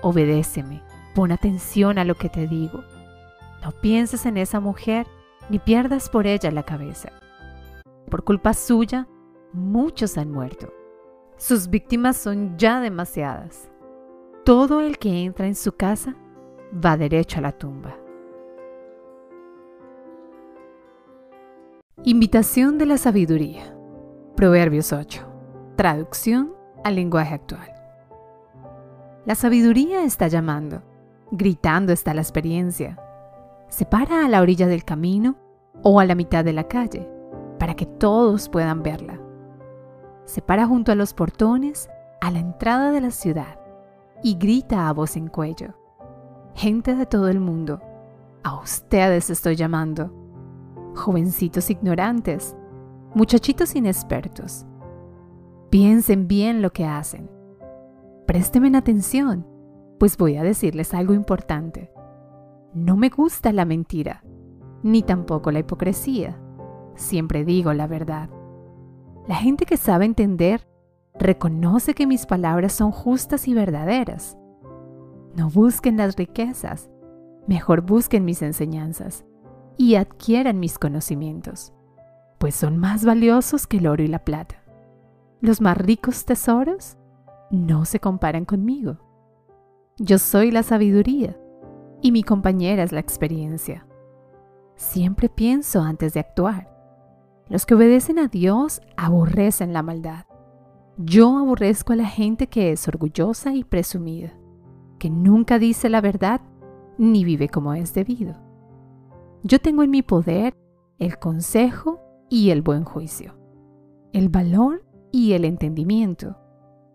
obedéceme, 0.00 0.80
pon 1.14 1.32
atención 1.32 1.98
a 1.98 2.04
lo 2.04 2.14
que 2.14 2.28
te 2.28 2.46
digo. 2.46 2.84
No 3.62 3.72
pienses 3.72 4.26
en 4.26 4.36
esa 4.36 4.60
mujer 4.60 5.06
ni 5.48 5.58
pierdas 5.58 6.08
por 6.08 6.26
ella 6.26 6.50
la 6.50 6.62
cabeza. 6.62 7.10
Por 8.08 8.24
culpa 8.24 8.54
suya, 8.54 9.08
muchos 9.52 10.16
han 10.18 10.30
muerto. 10.30 10.72
Sus 11.36 11.68
víctimas 11.68 12.16
son 12.16 12.56
ya 12.56 12.80
demasiadas. 12.80 13.71
Todo 14.44 14.80
el 14.80 14.98
que 14.98 15.22
entra 15.22 15.46
en 15.46 15.54
su 15.54 15.70
casa 15.76 16.16
va 16.72 16.96
derecho 16.96 17.38
a 17.38 17.42
la 17.42 17.52
tumba. 17.52 17.96
Invitación 22.02 22.76
de 22.76 22.86
la 22.86 22.98
sabiduría. 22.98 23.72
Proverbios 24.34 24.92
8. 24.92 25.24
Traducción 25.76 26.54
al 26.82 26.96
lenguaje 26.96 27.34
actual. 27.34 27.72
La 29.26 29.36
sabiduría 29.36 30.02
está 30.02 30.26
llamando, 30.26 30.82
gritando 31.30 31.92
está 31.92 32.12
la 32.12 32.22
experiencia, 32.22 32.98
se 33.68 33.86
para 33.86 34.24
a 34.24 34.28
la 34.28 34.40
orilla 34.40 34.66
del 34.66 34.84
camino 34.84 35.36
o 35.84 36.00
a 36.00 36.04
la 36.04 36.16
mitad 36.16 36.44
de 36.44 36.52
la 36.52 36.66
calle 36.66 37.08
para 37.60 37.76
que 37.76 37.86
todos 37.86 38.48
puedan 38.48 38.82
verla. 38.82 39.20
Se 40.24 40.42
para 40.42 40.66
junto 40.66 40.90
a 40.90 40.96
los 40.96 41.14
portones 41.14 41.88
a 42.20 42.32
la 42.32 42.40
entrada 42.40 42.90
de 42.90 43.00
la 43.00 43.12
ciudad 43.12 43.61
y 44.22 44.36
grita 44.36 44.88
a 44.88 44.92
voz 44.92 45.16
en 45.16 45.28
cuello. 45.28 45.74
Gente 46.54 46.94
de 46.94 47.06
todo 47.06 47.28
el 47.28 47.40
mundo, 47.40 47.80
a 48.44 48.60
ustedes 48.60 49.30
estoy 49.30 49.56
llamando. 49.56 50.12
Jovencitos 50.94 51.70
ignorantes, 51.70 52.56
muchachitos 53.14 53.74
inexpertos. 53.74 54.66
Piensen 55.70 56.28
bien 56.28 56.60
lo 56.60 56.72
que 56.72 56.84
hacen. 56.84 57.30
Présteme 58.26 58.76
atención, 58.76 59.46
pues 59.98 60.16
voy 60.16 60.36
a 60.36 60.42
decirles 60.42 60.94
algo 60.94 61.14
importante. 61.14 61.90
No 62.74 62.96
me 62.96 63.08
gusta 63.08 63.52
la 63.52 63.64
mentira, 63.64 64.24
ni 64.82 65.02
tampoco 65.02 65.50
la 65.50 65.60
hipocresía. 65.60 66.40
Siempre 66.94 67.44
digo 67.44 67.72
la 67.72 67.86
verdad. 67.86 68.28
La 69.26 69.36
gente 69.36 69.64
que 69.66 69.76
sabe 69.76 70.04
entender 70.04 70.66
reconoce 71.14 71.94
que 71.94 72.06
mis 72.06 72.26
palabras 72.26 72.72
son 72.72 72.90
justas 72.90 73.48
y 73.48 73.54
verdaderas. 73.54 74.36
No 75.34 75.50
busquen 75.50 75.96
las 75.96 76.16
riquezas, 76.16 76.90
mejor 77.46 77.82
busquen 77.82 78.24
mis 78.24 78.42
enseñanzas 78.42 79.24
y 79.76 79.94
adquieran 79.94 80.60
mis 80.60 80.78
conocimientos, 80.78 81.72
pues 82.38 82.54
son 82.54 82.78
más 82.78 83.04
valiosos 83.04 83.66
que 83.66 83.78
el 83.78 83.86
oro 83.86 84.02
y 84.02 84.08
la 84.08 84.24
plata. 84.24 84.62
Los 85.40 85.60
más 85.60 85.76
ricos 85.76 86.24
tesoros 86.24 86.96
no 87.50 87.84
se 87.84 88.00
comparan 88.00 88.44
conmigo. 88.44 88.98
Yo 89.98 90.18
soy 90.18 90.50
la 90.50 90.62
sabiduría 90.62 91.36
y 92.00 92.12
mi 92.12 92.22
compañera 92.22 92.82
es 92.82 92.92
la 92.92 93.00
experiencia. 93.00 93.86
Siempre 94.76 95.28
pienso 95.28 95.82
antes 95.82 96.14
de 96.14 96.20
actuar. 96.20 96.68
Los 97.48 97.66
que 97.66 97.74
obedecen 97.74 98.18
a 98.18 98.28
Dios 98.28 98.80
aborrecen 98.96 99.72
la 99.72 99.82
maldad. 99.82 100.24
Yo 100.98 101.38
aborrezco 101.38 101.94
a 101.94 101.96
la 101.96 102.06
gente 102.06 102.48
que 102.48 102.70
es 102.70 102.86
orgullosa 102.86 103.54
y 103.54 103.64
presumida, 103.64 104.32
que 104.98 105.08
nunca 105.08 105.58
dice 105.58 105.88
la 105.88 106.00
verdad 106.00 106.40
ni 106.98 107.24
vive 107.24 107.48
como 107.48 107.72
es 107.72 107.94
debido. 107.94 108.34
Yo 109.42 109.58
tengo 109.58 109.82
en 109.82 109.90
mi 109.90 110.02
poder 110.02 110.54
el 110.98 111.18
consejo 111.18 112.00
y 112.28 112.50
el 112.50 112.62
buen 112.62 112.84
juicio, 112.84 113.34
el 114.12 114.28
valor 114.28 114.84
y 115.10 115.32
el 115.32 115.44
entendimiento. 115.44 116.36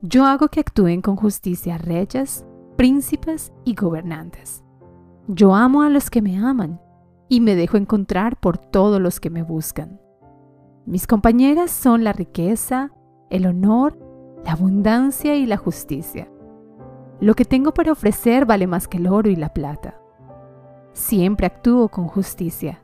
Yo 0.01 0.25
hago 0.25 0.47
que 0.49 0.60
actúen 0.60 1.01
con 1.01 1.15
justicia 1.15 1.77
reyes, 1.77 2.45
príncipes 2.75 3.51
y 3.65 3.73
gobernantes. 3.73 4.63
Yo 5.27 5.55
amo 5.55 5.81
a 5.81 5.89
los 5.89 6.10
que 6.10 6.21
me 6.21 6.38
aman 6.38 6.79
y 7.27 7.41
me 7.41 7.55
dejo 7.55 7.77
encontrar 7.77 8.39
por 8.39 8.57
todos 8.57 9.01
los 9.01 9.19
que 9.19 9.29
me 9.29 9.43
buscan. 9.43 9.99
Mis 10.86 11.07
compañeras 11.07 11.71
son 11.71 12.03
la 12.03 12.13
riqueza, 12.13 12.93
el 13.29 13.45
honor, 13.45 13.97
la 14.43 14.53
abundancia 14.53 15.35
y 15.35 15.45
la 15.45 15.57
justicia. 15.57 16.29
Lo 17.19 17.33
que 17.35 17.45
tengo 17.45 17.73
para 17.73 17.91
ofrecer 17.91 18.45
vale 18.45 18.67
más 18.67 18.87
que 18.87 18.97
el 18.97 19.07
oro 19.07 19.29
y 19.29 19.35
la 19.35 19.53
plata. 19.53 19.99
Siempre 20.93 21.47
actúo 21.47 21.89
con 21.89 22.07
justicia 22.07 22.81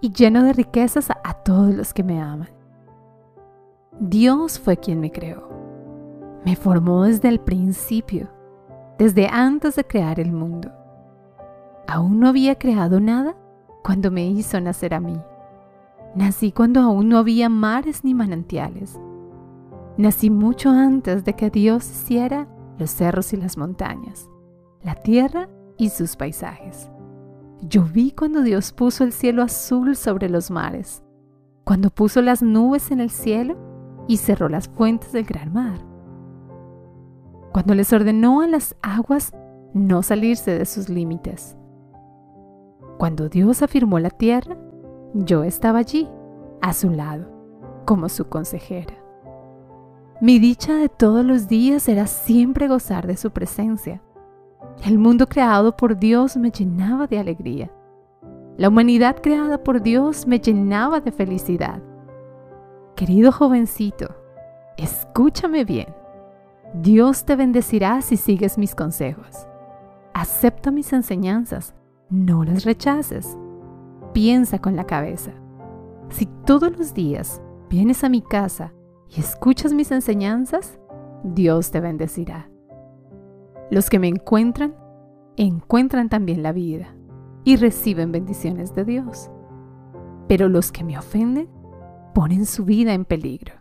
y 0.00 0.12
lleno 0.12 0.42
de 0.42 0.52
riquezas 0.52 1.10
a 1.10 1.34
todos 1.44 1.74
los 1.74 1.94
que 1.94 2.02
me 2.02 2.20
aman. 2.20 2.50
Dios 3.98 4.58
fue 4.58 4.76
quien 4.76 5.00
me 5.00 5.12
creó. 5.12 5.48
Me 6.44 6.56
formó 6.56 7.04
desde 7.04 7.28
el 7.28 7.38
principio, 7.40 8.28
desde 8.98 9.28
antes 9.28 9.76
de 9.76 9.84
crear 9.84 10.18
el 10.18 10.32
mundo 10.32 10.70
aún 11.90 12.20
no 12.20 12.28
había 12.28 12.56
creado 12.56 13.00
nada 13.00 13.34
cuando 13.82 14.10
me 14.12 14.24
hizo 14.26 14.60
nacer 14.60 14.94
a 14.94 15.00
mí. 15.00 15.20
Nací 16.14 16.52
cuando 16.52 16.80
aún 16.80 17.08
no 17.08 17.18
había 17.18 17.48
mares 17.48 18.04
ni 18.04 18.14
manantiales. 18.14 18.98
Nací 20.00 20.30
mucho 20.30 20.70
antes 20.70 21.26
de 21.26 21.34
que 21.34 21.50
Dios 21.50 21.84
hiciera 21.84 22.48
los 22.78 22.90
cerros 22.90 23.34
y 23.34 23.36
las 23.36 23.58
montañas, 23.58 24.30
la 24.82 24.94
tierra 24.94 25.50
y 25.76 25.90
sus 25.90 26.16
paisajes. 26.16 26.90
Yo 27.60 27.82
vi 27.82 28.10
cuando 28.10 28.40
Dios 28.40 28.72
puso 28.72 29.04
el 29.04 29.12
cielo 29.12 29.42
azul 29.42 29.94
sobre 29.96 30.30
los 30.30 30.50
mares, 30.50 31.02
cuando 31.64 31.90
puso 31.90 32.22
las 32.22 32.40
nubes 32.40 32.90
en 32.90 33.00
el 33.00 33.10
cielo 33.10 33.58
y 34.08 34.16
cerró 34.16 34.48
las 34.48 34.68
fuentes 34.68 35.12
del 35.12 35.26
gran 35.26 35.52
mar, 35.52 35.84
cuando 37.52 37.74
les 37.74 37.92
ordenó 37.92 38.40
a 38.40 38.46
las 38.46 38.76
aguas 38.80 39.34
no 39.74 40.02
salirse 40.02 40.58
de 40.58 40.64
sus 40.64 40.88
límites, 40.88 41.58
cuando 42.96 43.28
Dios 43.28 43.60
afirmó 43.60 43.98
la 43.98 44.08
tierra, 44.08 44.56
yo 45.12 45.44
estaba 45.44 45.80
allí, 45.80 46.08
a 46.62 46.72
su 46.72 46.88
lado, 46.88 47.26
como 47.84 48.08
su 48.08 48.30
consejera. 48.30 48.99
Mi 50.22 50.38
dicha 50.38 50.74
de 50.74 50.90
todos 50.90 51.24
los 51.24 51.48
días 51.48 51.88
era 51.88 52.06
siempre 52.06 52.68
gozar 52.68 53.06
de 53.06 53.16
su 53.16 53.30
presencia, 53.30 54.02
El 54.84 54.98
mundo 54.98 55.26
creado 55.26 55.74
por 55.74 55.96
Dios 55.96 56.36
me 56.36 56.50
llenaba 56.50 57.06
de 57.06 57.18
alegría. 57.18 57.70
La 58.58 58.68
humanidad 58.68 59.16
creada 59.22 59.62
por 59.62 59.80
Dios 59.80 60.26
me 60.26 60.38
llenaba 60.38 61.00
de 61.00 61.10
felicidad. 61.10 61.82
Querido 62.96 63.32
jovencito, 63.32 64.14
escúchame 64.76 65.64
bien. 65.64 65.88
Dios 66.74 67.24
te 67.24 67.36
bendecirá 67.36 68.02
si 68.02 68.18
sigues 68.18 68.58
mis 68.58 68.74
consejos. 68.74 69.46
Acepta 70.12 70.70
mis 70.70 70.92
enseñanzas, 70.92 71.74
no 72.10 72.44
las 72.44 72.64
rechaces. 72.64 73.38
Piensa 74.12 74.58
con 74.58 74.76
la 74.76 74.84
cabeza. 74.84 75.32
Si 76.10 76.26
todos 76.44 76.76
los 76.76 76.92
días 76.92 77.40
vienes 77.70 78.04
a 78.04 78.10
mi 78.10 78.20
casa 78.20 78.74
y 79.10 79.20
escuchas 79.20 79.72
mis 79.72 79.90
enseñanzas, 79.90 80.78
Dios 81.24 81.70
te 81.70 81.80
bendecirá. 81.80 82.48
Los 83.70 83.90
que 83.90 83.98
me 83.98 84.08
encuentran, 84.08 84.74
encuentran 85.36 86.08
también 86.08 86.42
la 86.42 86.52
vida 86.52 86.94
y 87.44 87.56
reciben 87.56 88.12
bendiciones 88.12 88.74
de 88.74 88.84
Dios. 88.84 89.30
Pero 90.28 90.48
los 90.48 90.70
que 90.70 90.84
me 90.84 90.98
ofenden, 90.98 91.48
ponen 92.14 92.46
su 92.46 92.64
vida 92.64 92.94
en 92.94 93.04
peligro. 93.04 93.54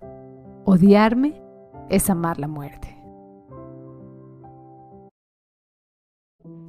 Odiarme 0.65 1.41
es 1.89 2.09
amar 2.09 2.39
la 2.39 2.47
muerte. 2.47 2.95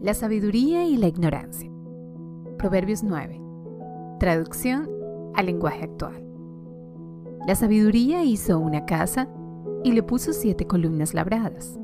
La 0.00 0.14
sabiduría 0.14 0.86
y 0.86 0.96
la 0.96 1.08
ignorancia. 1.08 1.70
Proverbios 2.56 3.02
9. 3.02 3.40
Traducción 4.18 4.88
al 5.34 5.46
lenguaje 5.46 5.84
actual. 5.84 6.29
La 7.46 7.54
sabiduría 7.54 8.22
hizo 8.22 8.58
una 8.58 8.84
casa 8.84 9.28
y 9.82 9.92
le 9.92 10.02
puso 10.02 10.32
siete 10.32 10.66
columnas 10.66 11.14
labradas. 11.14 11.78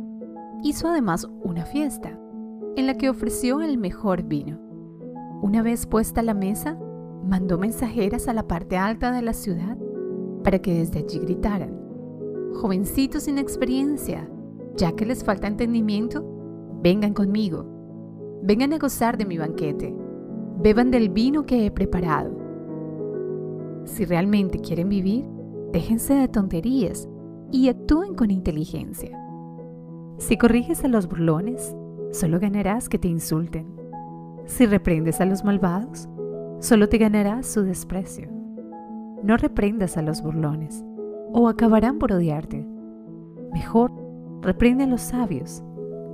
Hizo 0.63 0.89
además 0.89 1.29
una 1.43 1.65
fiesta, 1.65 2.19
en 2.77 2.87
la 2.87 2.99
que 2.99 3.09
ofreció 3.09 3.63
el 3.63 3.79
mejor 3.79 4.23
vino. 4.23 4.59
Una 5.41 5.63
vez 5.63 5.87
puesta 5.87 6.23
la 6.23 6.35
mesa, 6.35 6.79
mandó 7.25 7.59
mensajeras 7.59 8.29
a 8.29 8.35
la 8.35 8.47
parte 8.47 8.77
alta 8.77 9.13
de 9.13 9.23
la 9.23 9.33
ciudad 9.33 9.79
para 10.45 10.59
que 10.61 10.75
desde 10.75 11.01
allí 11.01 11.19
gritaran, 11.21 11.77
jovencitos 12.55 13.25
sin 13.25 13.39
experiencia, 13.39 14.29
ya 14.77 14.93
que 14.93 15.07
les 15.07 15.25
falta 15.25 15.49
entendimiento, 15.49 16.25
vengan 16.83 17.15
conmigo, 17.15 17.65
vengan 18.43 18.75
a 18.75 18.79
gozar 18.79 19.17
de 19.17 19.25
mi 19.25 19.39
banquete, 19.39 19.95
beban 20.63 20.91
del 20.91 21.09
vino 21.09 21.47
que 21.47 21.67
he 21.67 21.71
preparado. 21.71 22.31
Si 23.85 24.05
realmente 24.05 24.61
quieren 24.61 24.89
vivir, 24.89 25.36
déjense 25.77 26.15
de 26.15 26.27
tonterías 26.27 27.07
y 27.53 27.69
actúen 27.69 28.15
con 28.15 28.31
inteligencia. 28.31 29.23
Si 30.17 30.39
corriges 30.39 30.83
a 30.87 30.89
los 30.89 31.07
burlones, 31.07 31.77
solo 32.13 32.41
ganarás 32.41 32.89
que 32.89 32.99
te 32.99 33.09
insulten. 33.09 33.67
Si 34.47 34.65
reprendes 34.65 35.21
a 35.21 35.27
los 35.27 35.45
malvados, 35.45 36.09
solo 36.61 36.89
te 36.89 36.97
ganarás 36.97 37.47
su 37.47 37.63
desprecio. 37.63 38.31
No 39.23 39.37
reprendas 39.37 39.99
a 39.99 40.03
los 40.03 40.23
burlones, 40.23 40.83
o 41.35 41.47
acabarán 41.47 41.99
por 41.99 42.11
odiarte. 42.13 42.67
Mejor, 43.53 43.93
reprende 44.41 44.85
a 44.85 44.87
los 44.87 45.03
sabios, 45.03 45.63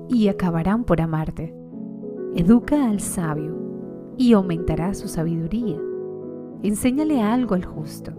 y 0.08 0.26
acabarán 0.26 0.82
por 0.82 1.00
amarte. 1.00 1.54
Educa 2.34 2.90
al 2.90 2.98
sabio, 2.98 3.56
y 4.16 4.32
aumentará 4.32 4.92
su 4.92 5.06
sabiduría. 5.06 5.78
Enséñale 6.64 7.22
algo 7.22 7.54
al 7.54 7.64
justo, 7.64 8.12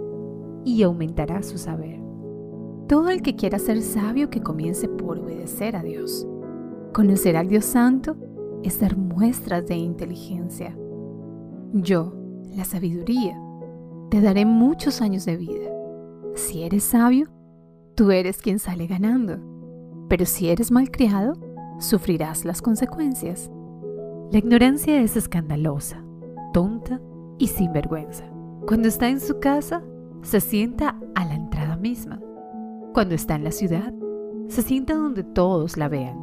y 0.65 0.84
aumentará 0.84 1.43
su 1.43 1.58
saber. 1.58 2.02
Todo 2.88 3.10
el 3.10 3.21
que 3.21 3.36
quiera 3.36 3.60
ser 3.60 3.82
sabio 3.82 4.30
que 4.30 4.41
comience 4.41 4.88
por 4.88 5.19
obedecer 5.19 5.76
a 5.76 5.84
Dios. 5.84 6.28
Conocer 6.93 7.38
al 7.38 7.47
Dios 7.47 7.65
Santo 7.65 8.15
es 8.63 8.80
dar 8.80 8.97
muestras 8.97 9.65
de 9.67 9.76
inteligencia. 9.76 10.78
Yo, 11.73 12.13
la 12.56 12.65
sabiduría, 12.65 13.39
te 14.10 14.21
daré 14.21 14.45
muchos 14.45 15.02
años 15.02 15.26
de 15.26 15.38
vida. 15.38 15.71
Si 16.36 16.63
eres 16.63 16.84
sabio, 16.84 17.30
tú 17.95 18.12
eres 18.12 18.38
quien 18.38 18.60
sale 18.60 18.86
ganando. 18.88 19.38
Pero 20.08 20.26
si 20.26 20.49
eres 20.49 20.71
malcriado, 20.71 21.34
sufrirás 21.80 22.45
las 22.45 22.62
consecuencias. 22.62 23.49
La 24.32 24.38
ignorancia 24.39 25.02
es 25.02 25.15
escandalosa, 25.15 26.04
tonta 26.54 27.02
y 27.38 27.47
sin 27.47 27.71
vergüenza. 27.73 28.26
Cuando 28.67 28.88
está 28.88 29.10
en 29.10 29.19
su 29.19 29.39
casa, 29.39 29.84
se 30.23 30.39
sienta 30.39 30.97
a 31.15 31.25
la 31.25 31.36
entrada 31.36 31.75
misma. 31.75 32.19
Cuando 32.93 33.13
está 33.13 33.36
en 33.36 33.43
la 33.43 33.51
ciudad, 33.51 33.93
se 34.47 34.62
sienta 34.62 34.95
donde 34.95 35.23
todos 35.23 35.77
la 35.77 35.89
vean 35.89 36.17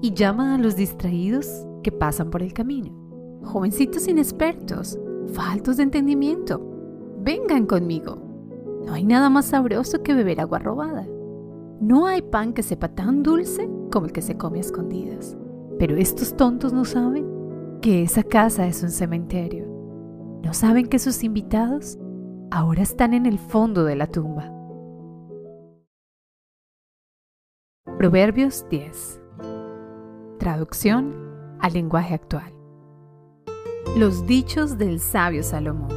y 0.00 0.14
llama 0.14 0.54
a 0.54 0.58
los 0.58 0.76
distraídos 0.76 1.66
que 1.82 1.92
pasan 1.92 2.30
por 2.30 2.42
el 2.42 2.52
camino. 2.52 2.92
Jovencitos 3.42 4.08
inexpertos, 4.08 4.98
faltos 5.32 5.76
de 5.76 5.82
entendimiento, 5.82 6.60
vengan 7.20 7.66
conmigo. 7.66 8.18
No 8.86 8.94
hay 8.94 9.04
nada 9.04 9.30
más 9.30 9.46
sabroso 9.46 10.02
que 10.02 10.14
beber 10.14 10.40
agua 10.40 10.60
robada. 10.60 11.06
No 11.80 12.06
hay 12.06 12.22
pan 12.22 12.52
que 12.52 12.62
sepa 12.62 12.88
tan 12.88 13.22
dulce 13.22 13.68
como 13.90 14.06
el 14.06 14.12
que 14.12 14.22
se 14.22 14.36
come 14.36 14.58
a 14.58 14.60
escondidas. 14.60 15.36
Pero 15.78 15.96
estos 15.96 16.36
tontos 16.36 16.72
no 16.72 16.84
saben 16.84 17.26
que 17.82 18.02
esa 18.02 18.22
casa 18.22 18.66
es 18.66 18.82
un 18.82 18.90
cementerio. 18.90 19.66
No 20.42 20.54
saben 20.54 20.86
que 20.86 20.98
sus 20.98 21.24
invitados 21.24 21.98
ahora 22.54 22.82
están 22.82 23.14
en 23.14 23.26
el 23.26 23.40
fondo 23.40 23.84
de 23.84 23.96
la 23.96 24.06
tumba. 24.06 24.48
Proverbios 27.98 28.64
10 28.70 29.20
Traducción 30.38 31.56
al 31.58 31.72
lenguaje 31.72 32.14
actual. 32.14 32.52
Los 33.96 34.24
dichos 34.28 34.78
del 34.78 35.00
sabio 35.00 35.42
Salomón. 35.42 35.88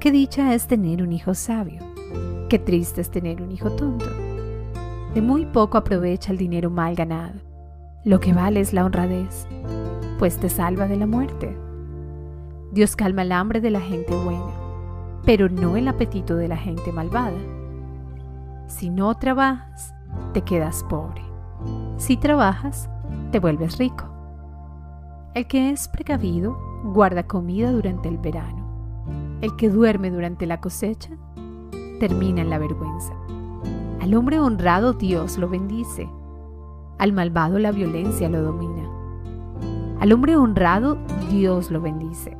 Qué 0.00 0.10
dicha 0.10 0.52
es 0.52 0.66
tener 0.66 1.00
un 1.00 1.12
hijo 1.12 1.32
sabio. 1.34 1.80
Qué 2.48 2.58
triste 2.58 3.02
es 3.02 3.10
tener 3.10 3.40
un 3.40 3.52
hijo 3.52 3.70
tonto. 3.70 4.10
De 5.14 5.22
muy 5.22 5.46
poco 5.46 5.78
aprovecha 5.78 6.32
el 6.32 6.38
dinero 6.38 6.70
mal 6.70 6.96
ganado. 6.96 7.38
Lo 8.04 8.18
que 8.18 8.32
vale 8.32 8.58
es 8.58 8.72
la 8.72 8.84
honradez, 8.84 9.46
pues 10.18 10.38
te 10.38 10.48
salva 10.48 10.88
de 10.88 10.96
la 10.96 11.06
muerte. 11.06 11.56
Dios 12.72 12.96
calma 12.96 13.22
el 13.22 13.30
hambre 13.30 13.60
de 13.60 13.70
la 13.70 13.80
gente 13.80 14.12
buena, 14.24 14.61
pero 15.24 15.48
no 15.48 15.76
el 15.76 15.88
apetito 15.88 16.36
de 16.36 16.48
la 16.48 16.56
gente 16.56 16.92
malvada. 16.92 17.38
Si 18.66 18.90
no 18.90 19.14
trabajas, 19.16 19.94
te 20.32 20.42
quedas 20.42 20.84
pobre. 20.84 21.22
Si 21.96 22.16
trabajas, 22.16 22.90
te 23.30 23.38
vuelves 23.38 23.78
rico. 23.78 24.04
El 25.34 25.46
que 25.46 25.70
es 25.70 25.88
precavido 25.88 26.58
guarda 26.84 27.22
comida 27.22 27.70
durante 27.70 28.08
el 28.08 28.18
verano. 28.18 28.62
El 29.40 29.56
que 29.56 29.68
duerme 29.68 30.10
durante 30.10 30.46
la 30.46 30.60
cosecha 30.60 31.10
termina 32.00 32.40
en 32.40 32.50
la 32.50 32.58
vergüenza. 32.58 33.12
Al 34.00 34.14
hombre 34.14 34.40
honrado 34.40 34.92
Dios 34.92 35.38
lo 35.38 35.48
bendice. 35.48 36.08
Al 36.98 37.12
malvado 37.12 37.58
la 37.58 37.70
violencia 37.70 38.28
lo 38.28 38.42
domina. 38.42 38.88
Al 40.00 40.12
hombre 40.12 40.36
honrado 40.36 40.98
Dios 41.30 41.70
lo 41.70 41.80
bendice. 41.80 42.36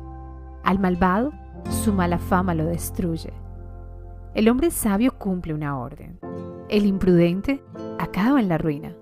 Al 0.63 0.79
malvado 0.79 1.31
su 1.69 1.93
mala 1.93 2.17
fama 2.17 2.53
lo 2.53 2.65
destruye. 2.65 3.33
El 4.33 4.49
hombre 4.49 4.71
sabio 4.71 5.17
cumple 5.17 5.53
una 5.53 5.77
orden. 5.77 6.19
El 6.69 6.85
imprudente 6.85 7.63
acaba 7.99 8.39
en 8.39 8.49
la 8.49 8.57
ruina. 8.57 8.95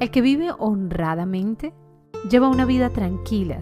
El 0.00 0.10
que 0.10 0.22
vive 0.22 0.50
honradamente 0.58 1.74
lleva 2.30 2.48
una 2.48 2.64
vida 2.64 2.90
tranquila. 2.90 3.60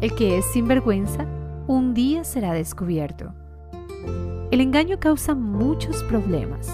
El 0.00 0.14
que 0.14 0.38
es 0.38 0.44
sinvergüenza 0.46 1.26
un 1.66 1.94
día 1.94 2.24
será 2.24 2.52
descubierto. 2.52 3.32
El 4.50 4.60
engaño 4.60 4.98
causa 4.98 5.34
muchos 5.34 6.02
problemas 6.04 6.68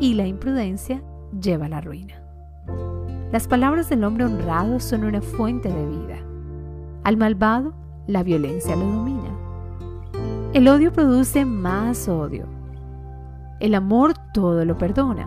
y 0.00 0.14
la 0.14 0.26
imprudencia 0.26 1.02
lleva 1.38 1.66
a 1.66 1.68
la 1.68 1.80
ruina. 1.80 2.22
Las 3.30 3.46
palabras 3.46 3.88
del 3.88 4.04
hombre 4.04 4.24
honrado 4.24 4.80
son 4.80 5.04
una 5.04 5.22
fuente 5.22 5.68
de 5.68 5.86
vida. 5.86 6.18
Al 7.04 7.16
malvado, 7.16 7.74
la 8.06 8.22
violencia 8.22 8.76
lo 8.76 8.84
domina. 8.84 9.41
El 10.52 10.68
odio 10.68 10.92
produce 10.92 11.46
más 11.46 12.10
odio. 12.10 12.44
El 13.58 13.74
amor 13.74 14.12
todo 14.34 14.66
lo 14.66 14.76
perdona. 14.76 15.26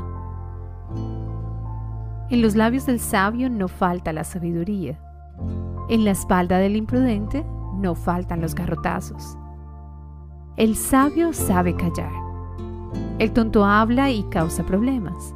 En 2.30 2.44
los 2.44 2.56
labios 2.56 2.86
del 2.86 3.00
sabio 3.00 3.50
no 3.50 3.68
falta 3.68 4.14
la 4.14 4.24
sabiduría. 4.24 5.00
En 5.90 6.06
la 6.06 6.12
espalda 6.12 6.60
del 6.60 6.76
imprudente 6.76 7.44
no 7.74 7.96
faltan 7.96 8.40
los 8.40 8.54
garrotazos. 8.54 9.36
El 10.58 10.76
sabio 10.76 11.34
sabe 11.34 11.76
callar. 11.76 12.14
El 13.18 13.32
tonto 13.32 13.66
habla 13.66 14.12
y 14.12 14.22
causa 14.26 14.64
problemas. 14.64 15.34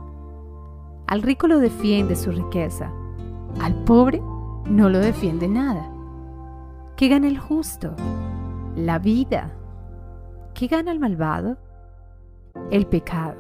Al 1.08 1.24
rico 1.24 1.48
lo 1.48 1.58
defiende 1.58 2.16
su 2.16 2.32
riqueza. 2.32 2.92
Al 3.60 3.74
pobre 3.86 4.22
no 4.70 4.88
lo 4.88 5.00
defiende 5.00 5.48
nada. 5.48 5.92
¿Qué 6.96 7.08
gana 7.08 7.28
el 7.28 7.40
justo? 7.40 7.96
La 8.76 9.00
vida. 9.00 9.56
¿Qué 10.60 10.68
gana 10.68 10.92
el 10.92 11.00
malvado? 11.00 11.56
El 12.70 12.86
pecado. 12.86 13.38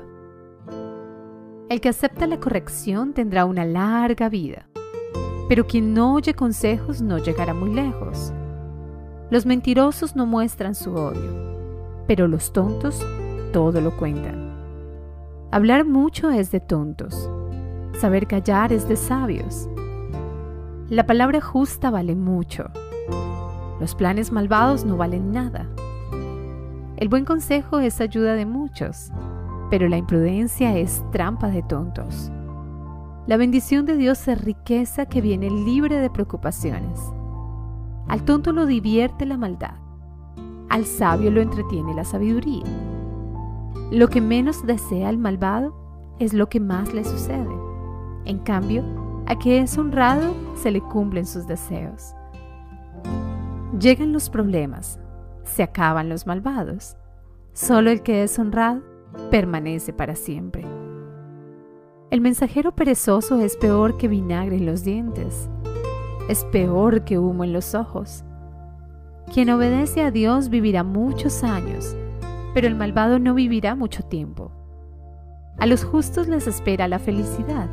El 1.68 1.82
que 1.82 1.90
acepta 1.90 2.28
la 2.28 2.40
corrección 2.40 3.12
tendrá 3.12 3.44
una 3.44 3.66
larga 3.66 4.30
vida. 4.30 4.70
pero 5.50 5.68
quien 5.68 5.94
no 5.94 6.14
oye 6.14 6.34
consejos 6.34 7.02
no 7.02 7.18
llegará 7.18 7.54
muy 7.54 7.74
lejos. 7.74 8.32
Los 9.32 9.46
mentirosos 9.46 10.16
no 10.16 10.26
muestran 10.26 10.76
su 10.76 10.94
odio, 10.94 12.06
pero 12.08 12.26
los 12.30 12.54
tontos 12.54 13.06
todo 13.52 13.82
lo 13.82 13.98
cuentan. 13.98 14.56
Hablar 15.52 15.84
mucho 15.84 16.30
es 16.30 16.52
de 16.52 16.62
tontos, 16.62 17.30
saber 18.00 18.28
callar 18.28 18.72
es 18.72 18.88
de 18.88 18.96
sabios. 18.96 19.68
La 20.88 21.06
palabra 21.06 21.42
justa 21.42 21.92
vale 21.92 22.16
mucho. 22.16 22.70
Los 23.82 23.94
planes 23.94 24.32
malvados 24.32 24.86
no 24.86 24.96
valen 24.96 25.34
nada. 25.34 25.68
El 27.00 27.08
buen 27.08 27.24
consejo 27.24 27.80
es 27.80 28.02
ayuda 28.02 28.34
de 28.34 28.46
muchos, 28.46 29.14
pero 29.70 29.88
la 29.88 29.96
imprudencia 29.96 30.78
es 30.78 31.02
trampa 31.14 31.48
de 31.48 31.64
tontos. 31.64 32.30
La 33.26 33.38
bendición 33.38 33.86
de 33.86 33.96
Dios 33.96 34.28
es 34.28 34.44
riqueza 34.44 35.06
que 35.06 35.22
viene 35.22 35.50
libre 35.50 35.96
de 35.96 36.10
preocupaciones. 36.10 37.00
Al 38.10 38.26
tonto 38.26 38.52
lo 38.52 38.66
divierte 38.66 39.26
la 39.26 39.38
maldad, 39.38 39.76
al 40.68 40.84
sabio 40.84 41.32
lo 41.32 41.40
entretiene 41.40 41.94
la 41.94 42.04
sabiduría. 42.04 42.66
Lo 43.92 44.10
que 44.10 44.20
menos 44.20 44.68
desea 44.68 45.10
el 45.10 45.18
malvado 45.18 45.74
es 46.20 46.34
lo 46.34 46.50
que 46.50 46.60
más 46.60 46.94
le 46.94 47.06
sucede. 47.06 47.48
En 48.26 48.40
cambio, 48.40 48.84
a 49.26 49.40
que 49.40 49.62
es 49.62 49.78
honrado 49.78 50.36
se 50.62 50.70
le 50.70 50.82
cumplen 50.82 51.26
sus 51.26 51.48
deseos. 51.48 52.14
Llegan 53.80 54.12
los 54.12 54.30
problemas, 54.30 55.00
se 55.50 55.64
acaban 55.64 56.10
los 56.10 56.26
malvados. 56.26 56.96
Solo 57.54 57.90
el 57.90 58.02
que 58.04 58.24
es 58.24 58.38
honrado 58.40 58.82
permanece 59.32 59.92
para 59.94 60.16
siempre. 60.16 60.66
El 62.12 62.22
mensajero 62.22 62.76
perezoso 62.76 63.40
es 63.40 63.58
peor 63.58 63.98
que 63.98 64.08
vinagre 64.08 64.56
en 64.56 64.66
los 64.66 64.84
dientes, 64.84 65.50
es 66.28 66.44
peor 66.46 67.04
que 67.04 67.20
humo 67.20 67.44
en 67.44 67.54
los 67.54 67.76
ojos. 67.76 68.24
Quien 69.32 69.50
obedece 69.50 70.04
a 70.04 70.10
Dios 70.10 70.50
vivirá 70.50 70.84
muchos 70.84 71.44
años, 71.44 71.96
pero 72.54 72.68
el 72.68 72.76
malvado 72.76 73.20
no 73.20 73.36
vivirá 73.36 73.76
mucho 73.76 74.04
tiempo. 74.04 74.52
A 75.60 75.66
los 75.66 75.84
justos 75.84 76.28
les 76.28 76.48
espera 76.48 76.88
la 76.88 76.98
felicidad, 76.98 77.70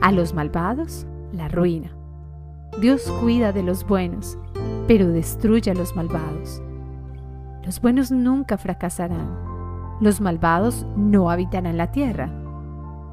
a 0.00 0.12
los 0.12 0.32
malvados 0.32 1.06
la 1.32 1.48
ruina. 1.48 1.94
Dios 2.80 3.12
cuida 3.20 3.52
de 3.52 3.62
los 3.62 3.86
buenos, 3.86 4.38
pero 4.86 5.08
destruye 5.08 5.70
a 5.70 5.74
los 5.74 5.94
malvados. 5.94 6.62
Los 7.70 7.80
buenos 7.80 8.10
nunca 8.10 8.58
fracasarán, 8.58 9.30
los 10.00 10.20
malvados 10.20 10.84
no 10.96 11.30
habitarán 11.30 11.76
la 11.76 11.92
tierra. 11.92 12.28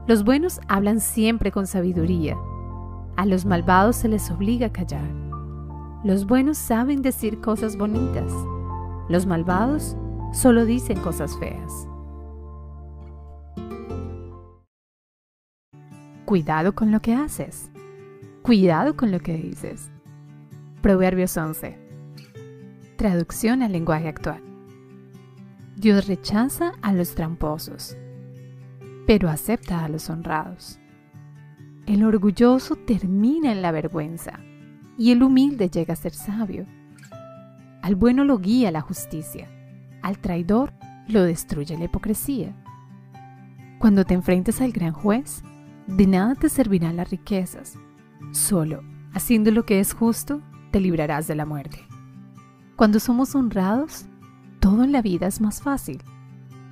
Los 0.07 0.23
buenos 0.23 0.59
hablan 0.67 0.99
siempre 0.99 1.51
con 1.51 1.67
sabiduría. 1.67 2.35
A 3.17 3.27
los 3.27 3.45
malvados 3.45 3.97
se 3.97 4.07
les 4.07 4.31
obliga 4.31 4.65
a 4.65 4.71
callar. 4.71 5.07
Los 6.03 6.25
buenos 6.25 6.57
saben 6.57 7.03
decir 7.03 7.39
cosas 7.39 7.77
bonitas. 7.77 8.33
Los 9.09 9.27
malvados 9.27 9.95
solo 10.33 10.65
dicen 10.65 10.99
cosas 11.01 11.37
feas. 11.37 11.87
Cuidado 16.25 16.73
con 16.73 16.91
lo 16.91 16.99
que 16.99 17.13
haces. 17.13 17.69
Cuidado 18.41 18.97
con 18.97 19.11
lo 19.11 19.19
que 19.19 19.35
dices. 19.37 19.91
Proverbios 20.81 21.37
11. 21.37 21.77
Traducción 22.97 23.61
al 23.61 23.71
lenguaje 23.71 24.07
actual. 24.07 24.46
Dios 25.77 26.07
rechaza 26.07 26.73
a 26.81 26.91
los 26.91 27.15
tramposos 27.15 27.95
pero 29.07 29.29
acepta 29.29 29.85
a 29.85 29.89
los 29.89 30.09
honrados. 30.09 30.79
El 31.87 32.03
orgulloso 32.03 32.75
termina 32.75 33.53
en 33.53 33.61
la 33.61 33.71
vergüenza 33.71 34.33
y 34.97 35.11
el 35.11 35.23
humilde 35.23 35.69
llega 35.69 35.93
a 35.93 35.97
ser 35.97 36.13
sabio. 36.13 36.65
Al 37.81 37.95
bueno 37.95 38.25
lo 38.25 38.37
guía 38.37 38.69
la 38.69 38.81
justicia, 38.81 39.49
al 40.03 40.19
traidor 40.19 40.73
lo 41.07 41.23
destruye 41.23 41.77
la 41.77 41.85
hipocresía. 41.85 42.53
Cuando 43.79 44.03
te 44.03 44.13
enfrentes 44.13 44.59
al 44.59 44.73
gran 44.73 44.91
juez, 44.91 45.41
de 45.87 46.05
nada 46.05 46.35
te 46.35 46.49
servirán 46.49 46.97
las 46.97 47.09
riquezas. 47.09 47.77
Solo, 48.31 48.83
haciendo 49.13 49.51
lo 49.51 49.65
que 49.65 49.79
es 49.79 49.93
justo, 49.93 50.41
te 50.71 50.81
librarás 50.81 51.27
de 51.27 51.35
la 51.35 51.45
muerte. 51.45 51.79
Cuando 52.75 52.99
somos 52.99 53.35
honrados, 53.35 54.06
todo 54.59 54.83
en 54.83 54.91
la 54.91 55.01
vida 55.01 55.27
es 55.27 55.41
más 55.41 55.61
fácil 55.61 56.01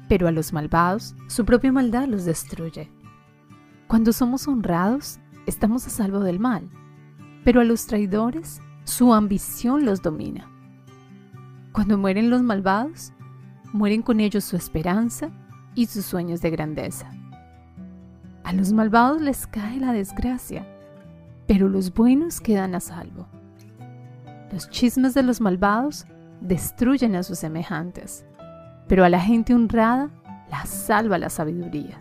pero 0.07 0.27
a 0.27 0.31
los 0.31 0.53
malvados 0.53 1.15
su 1.27 1.45
propia 1.45 1.71
maldad 1.71 2.07
los 2.07 2.25
destruye. 2.25 2.91
Cuando 3.87 4.13
somos 4.13 4.47
honrados, 4.47 5.19
estamos 5.45 5.85
a 5.87 5.89
salvo 5.89 6.19
del 6.19 6.39
mal, 6.39 6.69
pero 7.43 7.61
a 7.61 7.63
los 7.63 7.85
traidores 7.87 8.61
su 8.83 9.13
ambición 9.13 9.85
los 9.85 10.01
domina. 10.01 10.49
Cuando 11.71 11.97
mueren 11.97 12.29
los 12.29 12.41
malvados, 12.41 13.13
mueren 13.73 14.01
con 14.01 14.19
ellos 14.19 14.43
su 14.43 14.55
esperanza 14.55 15.29
y 15.75 15.87
sus 15.87 16.05
sueños 16.05 16.41
de 16.41 16.51
grandeza. 16.51 17.11
A 18.43 18.53
los 18.53 18.71
malvados 18.73 19.21
les 19.21 19.47
cae 19.47 19.79
la 19.79 19.91
desgracia, 19.91 20.65
pero 21.47 21.67
los 21.67 21.93
buenos 21.93 22.39
quedan 22.39 22.75
a 22.75 22.79
salvo. 22.79 23.27
Los 24.51 24.69
chismes 24.69 25.13
de 25.13 25.23
los 25.23 25.41
malvados 25.41 26.05
destruyen 26.41 27.15
a 27.15 27.23
sus 27.23 27.39
semejantes 27.39 28.25
pero 28.87 29.03
a 29.03 29.09
la 29.09 29.19
gente 29.19 29.53
honrada 29.53 30.09
la 30.49 30.65
salva 30.65 31.17
la 31.17 31.29
sabiduría. 31.29 31.97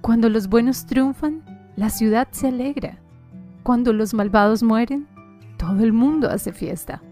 Cuando 0.00 0.28
los 0.28 0.48
buenos 0.48 0.86
triunfan, 0.86 1.42
la 1.76 1.90
ciudad 1.90 2.28
se 2.30 2.48
alegra. 2.48 2.98
Cuando 3.62 3.92
los 3.92 4.14
malvados 4.14 4.62
mueren, 4.62 5.06
todo 5.58 5.82
el 5.82 5.92
mundo 5.92 6.28
hace 6.28 6.52
fiesta. 6.52 7.02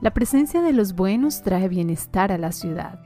La 0.00 0.12
presencia 0.12 0.60
de 0.60 0.72
los 0.72 0.94
buenos 0.94 1.42
trae 1.42 1.68
bienestar 1.68 2.30
a 2.32 2.38
la 2.38 2.52
ciudad. 2.52 3.00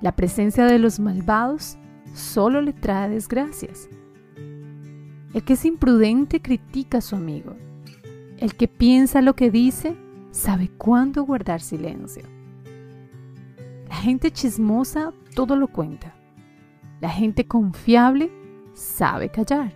La 0.00 0.12
presencia 0.12 0.64
de 0.64 0.78
los 0.78 0.98
malvados 0.98 1.76
solo 2.14 2.62
le 2.62 2.72
trae 2.72 3.10
desgracias. 3.10 3.88
El 5.34 5.44
que 5.44 5.52
es 5.52 5.64
imprudente 5.64 6.40
critica 6.40 6.98
a 6.98 7.02
su 7.02 7.14
amigo. 7.14 7.54
El 8.38 8.54
que 8.54 8.68
piensa 8.68 9.22
lo 9.22 9.34
que 9.34 9.50
dice 9.50 9.96
sabe 10.36 10.68
cuándo 10.68 11.24
guardar 11.24 11.62
silencio. 11.62 12.22
La 13.88 13.96
gente 13.96 14.30
chismosa 14.30 15.12
todo 15.34 15.56
lo 15.56 15.68
cuenta. 15.68 16.14
La 17.00 17.08
gente 17.08 17.46
confiable 17.46 18.30
sabe 18.74 19.30
callar. 19.30 19.72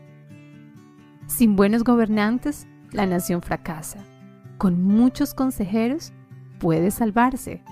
Sin 1.26 1.56
buenos 1.56 1.82
gobernantes, 1.82 2.66
la 2.92 3.06
nación 3.06 3.40
fracasa. 3.40 4.04
Con 4.58 4.82
muchos 4.82 5.32
consejeros, 5.32 6.12
puede 6.58 6.90
salvarse. 6.90 7.62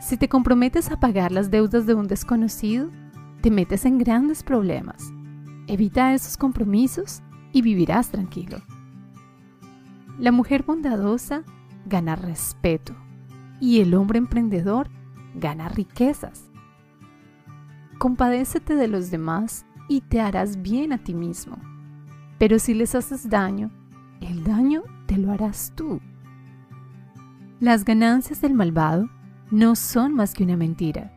Si 0.00 0.16
te 0.16 0.28
comprometes 0.28 0.90
a 0.90 0.98
pagar 0.98 1.30
las 1.30 1.50
deudas 1.50 1.86
de 1.86 1.94
un 1.94 2.08
desconocido, 2.08 2.90
te 3.40 3.52
metes 3.52 3.84
en 3.84 3.98
grandes 3.98 4.42
problemas. 4.42 5.12
Evita 5.68 6.12
esos 6.12 6.36
compromisos 6.36 7.22
y 7.52 7.62
vivirás 7.62 8.08
tranquilo. 8.08 8.58
La 10.18 10.32
mujer 10.32 10.62
bondadosa 10.62 11.42
gana 11.84 12.16
respeto 12.16 12.94
y 13.60 13.80
el 13.80 13.94
hombre 13.94 14.18
emprendedor 14.18 14.88
gana 15.34 15.68
riquezas. 15.68 16.50
Compadécete 17.98 18.76
de 18.76 18.88
los 18.88 19.10
demás 19.10 19.66
y 19.88 20.00
te 20.00 20.22
harás 20.22 20.62
bien 20.62 20.94
a 20.94 20.98
ti 20.98 21.12
mismo. 21.12 21.58
Pero 22.38 22.58
si 22.58 22.72
les 22.72 22.94
haces 22.94 23.28
daño, 23.28 23.70
el 24.22 24.42
daño 24.42 24.84
te 25.04 25.18
lo 25.18 25.32
harás 25.32 25.72
tú. 25.76 26.00
Las 27.60 27.84
ganancias 27.84 28.40
del 28.40 28.54
malvado 28.54 29.10
no 29.50 29.76
son 29.76 30.14
más 30.14 30.32
que 30.32 30.44
una 30.44 30.56
mentira. 30.56 31.12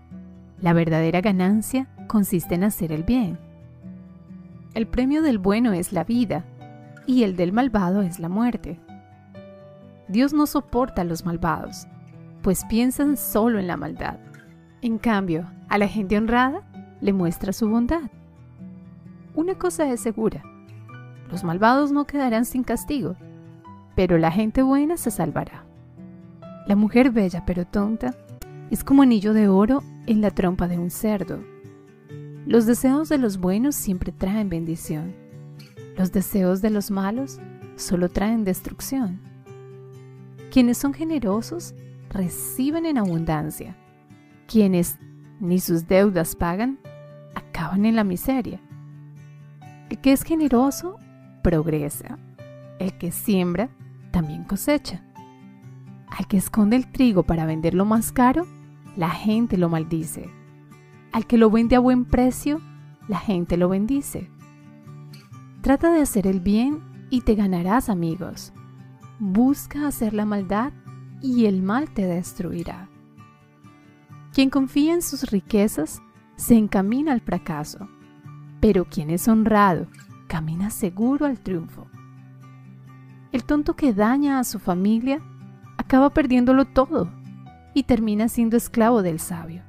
La 0.60 0.74
verdadera 0.74 1.22
ganancia 1.22 1.88
consiste 2.08 2.56
en 2.56 2.66
hacer 2.66 2.92
el 2.92 3.04
bien. 3.04 3.40
El 4.74 4.88
premio 4.88 5.22
del 5.22 5.38
bueno 5.38 5.72
es 5.72 5.94
la 5.94 6.04
vida 6.04 6.46
y 7.08 7.24
el 7.24 7.38
del 7.38 7.54
malvado 7.54 8.02
es 8.02 8.20
la 8.20 8.28
muerte. 8.28 8.80
Dios 10.10 10.34
no 10.34 10.48
soporta 10.48 11.04
a 11.04 11.06
los 11.06 11.26
malvados, 11.26 11.88
pues 12.42 12.66
piensan 12.66 13.16
solo 13.16 13.60
en 13.60 13.68
la 13.68 13.78
maldad. 13.78 14.20
En 14.82 14.98
cambio, 14.98 15.50
a 15.70 15.78
la 15.78 15.88
gente 15.88 16.18
honrada 16.18 16.62
le 17.00 17.14
muestra 17.14 17.54
su 17.54 17.70
bondad. 17.70 18.10
Una 19.36 19.56
cosa 19.56 19.90
es 19.92 20.02
segura, 20.02 20.44
los 21.32 21.44
malvados 21.44 21.92
no 21.92 22.06
quedarán 22.06 22.46
sin 22.46 22.64
castigo, 22.64 23.16
pero 23.96 24.18
la 24.18 24.32
gente 24.32 24.64
buena 24.64 24.98
se 24.98 25.12
salvará. 25.12 25.64
La 26.66 26.76
mujer 26.76 27.12
bella 27.12 27.44
pero 27.46 27.66
tonta 27.66 28.16
es 28.72 28.84
como 28.84 29.04
anillo 29.04 29.34
de 29.34 29.48
oro 29.48 29.84
en 30.08 30.22
la 30.22 30.32
trompa 30.32 30.68
de 30.68 30.80
un 30.80 30.90
cerdo. 30.90 31.40
Los 32.46 32.66
deseos 32.66 33.10
de 33.10 33.20
los 33.20 33.38
buenos 33.38 33.76
siempre 33.76 34.12
traen 34.12 34.50
bendición. 34.50 35.14
Los 35.96 36.12
deseos 36.12 36.62
de 36.62 36.72
los 36.72 36.90
malos 36.90 37.40
solo 37.76 38.10
traen 38.10 38.44
destrucción. 38.44 39.29
Quienes 40.52 40.78
son 40.78 40.94
generosos 40.94 41.76
reciben 42.10 42.86
en 42.86 42.98
abundancia. 42.98 43.78
Quienes 44.48 44.98
ni 45.40 45.60
sus 45.60 45.88
deudas 45.88 46.36
pagan, 46.36 46.80
acaban 47.36 47.86
en 47.86 47.96
la 47.96 48.04
miseria. 48.04 48.60
El 49.90 50.00
que 50.00 50.12
es 50.12 50.24
generoso 50.24 50.98
progresa. 51.44 52.18
El 52.80 52.98
que 52.98 53.12
siembra, 53.12 53.70
también 54.12 54.44
cosecha. 54.44 55.04
Al 56.10 56.28
que 56.28 56.38
esconde 56.38 56.76
el 56.76 56.92
trigo 56.92 57.24
para 57.24 57.46
venderlo 57.46 57.86
más 57.86 58.12
caro, 58.12 58.48
la 58.96 59.10
gente 59.10 59.58
lo 59.58 59.70
maldice. 59.70 60.30
Al 61.12 61.28
que 61.28 61.38
lo 61.38 61.50
vende 61.50 61.76
a 61.76 61.80
buen 61.80 62.06
precio, 62.06 62.60
la 63.08 63.20
gente 63.20 63.56
lo 63.58 63.70
bendice. 63.70 64.30
Trata 65.62 65.92
de 65.92 66.02
hacer 66.02 66.26
el 66.26 66.40
bien 66.40 66.82
y 67.10 67.22
te 67.22 67.36
ganarás 67.36 67.90
amigos. 67.90 68.54
Busca 69.22 69.86
hacer 69.86 70.14
la 70.14 70.24
maldad 70.24 70.72
y 71.22 71.46
el 71.46 71.62
mal 71.62 71.92
te 71.92 72.06
destruirá. 72.06 72.88
Quien 74.34 74.50
confía 74.50 74.94
en 74.94 75.02
sus 75.02 75.30
riquezas 75.30 76.02
se 76.38 76.56
encamina 76.56 77.12
al 77.12 77.20
fracaso, 77.20 77.90
pero 78.62 78.86
quien 78.86 79.10
es 79.10 79.28
honrado 79.28 79.88
camina 80.28 80.70
seguro 80.70 81.26
al 81.26 81.42
triunfo. 81.42 81.88
El 83.34 83.44
tonto 83.44 83.76
que 83.76 83.94
daña 83.94 84.40
a 84.40 84.46
su 84.46 84.58
familia 84.58 85.20
acaba 85.78 86.12
perdiéndolo 86.12 86.64
todo 86.64 87.12
y 87.74 87.84
termina 87.84 88.30
siendo 88.30 88.56
esclavo 88.56 89.02
del 89.02 89.20
sabio. 89.20 89.64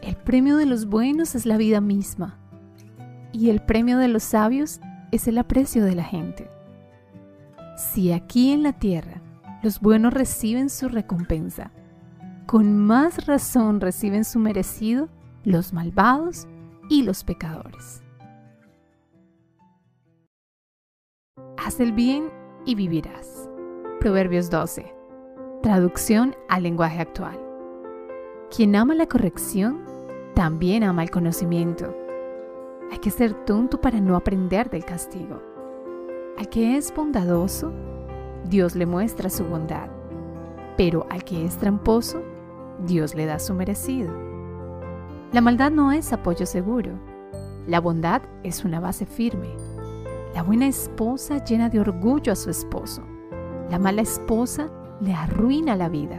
El 0.00 0.16
premio 0.16 0.56
de 0.56 0.64
los 0.64 0.86
buenos 0.86 1.34
es 1.34 1.44
la 1.44 1.58
vida 1.58 1.82
misma 1.82 2.38
y 3.32 3.50
el 3.50 3.60
premio 3.60 3.98
de 3.98 4.08
los 4.08 4.22
sabios 4.22 4.80
es 5.12 5.28
el 5.28 5.36
aprecio 5.36 5.84
de 5.84 5.94
la 5.94 6.04
gente. 6.04 6.48
Si 7.76 8.12
aquí 8.12 8.52
en 8.52 8.62
la 8.62 8.72
tierra 8.72 9.20
los 9.62 9.80
buenos 9.80 10.14
reciben 10.14 10.70
su 10.70 10.88
recompensa, 10.88 11.72
con 12.46 12.78
más 12.78 13.26
razón 13.26 13.80
reciben 13.80 14.24
su 14.24 14.38
merecido 14.38 15.08
los 15.42 15.72
malvados 15.72 16.46
y 16.88 17.02
los 17.02 17.24
pecadores. 17.24 18.02
Haz 21.56 21.80
el 21.80 21.92
bien 21.92 22.30
y 22.64 22.74
vivirás. 22.74 23.48
Proverbios 24.00 24.50
12. 24.50 24.94
Traducción 25.62 26.36
al 26.48 26.62
lenguaje 26.62 27.00
actual. 27.00 27.40
Quien 28.54 28.76
ama 28.76 28.94
la 28.94 29.06
corrección, 29.06 29.82
también 30.34 30.84
ama 30.84 31.02
el 31.02 31.10
conocimiento. 31.10 31.96
Hay 32.92 32.98
que 32.98 33.10
ser 33.10 33.32
tonto 33.46 33.80
para 33.80 33.98
no 34.00 34.14
aprender 34.14 34.70
del 34.70 34.84
castigo. 34.84 35.42
Al 36.38 36.48
que 36.48 36.76
es 36.76 36.92
bondadoso, 36.92 37.72
Dios 38.48 38.74
le 38.74 38.86
muestra 38.86 39.30
su 39.30 39.44
bondad, 39.44 39.88
pero 40.76 41.06
al 41.08 41.22
que 41.22 41.44
es 41.44 41.56
tramposo, 41.56 42.22
Dios 42.84 43.14
le 43.14 43.26
da 43.26 43.38
su 43.38 43.54
merecido. 43.54 44.12
La 45.32 45.40
maldad 45.40 45.70
no 45.70 45.92
es 45.92 46.12
apoyo 46.12 46.44
seguro, 46.44 46.98
la 47.66 47.80
bondad 47.80 48.20
es 48.42 48.64
una 48.64 48.78
base 48.80 49.06
firme. 49.06 49.48
La 50.34 50.42
buena 50.42 50.66
esposa 50.66 51.42
llena 51.44 51.68
de 51.68 51.80
orgullo 51.80 52.32
a 52.32 52.36
su 52.36 52.50
esposo. 52.50 53.02
La 53.70 53.78
mala 53.78 54.02
esposa 54.02 54.68
le 55.00 55.14
arruina 55.14 55.76
la 55.76 55.88
vida. 55.88 56.18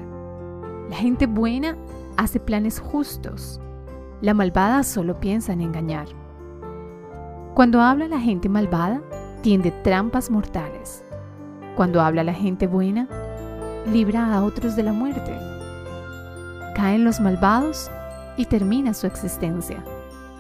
La 0.89 0.95
gente 0.95 1.27
buena 1.27 1.77
hace 2.15 2.39
planes 2.39 2.79
justos. 2.79 3.59
La 4.21 4.33
malvada 4.33 4.81
solo 4.83 5.19
piensa 5.19 5.53
en 5.53 5.61
engañar. 5.61 6.07
Cuando 7.53 7.81
habla 7.81 8.07
la 8.07 8.19
gente 8.19 8.49
malvada, 8.49 9.01
tiende 9.45 9.69
trampas 9.69 10.31
mortales. 10.31 11.03
Cuando 11.75 12.01
habla 12.01 12.23
la 12.23 12.33
gente 12.33 12.65
buena, 12.65 13.07
libra 13.85 14.33
a 14.33 14.43
otros 14.43 14.75
de 14.75 14.81
la 14.81 14.91
muerte. 14.91 15.37
Caen 16.73 17.05
los 17.05 17.19
malvados 17.19 17.91
y 18.37 18.45
termina 18.45 18.95
su 18.95 19.05
existencia. 19.05 19.83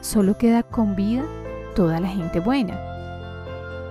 Solo 0.01 0.39
queda 0.39 0.63
con 0.63 0.95
vida 0.95 1.23
toda 1.75 1.99
la 1.99 2.07
gente 2.07 2.39
buena. 2.39 2.73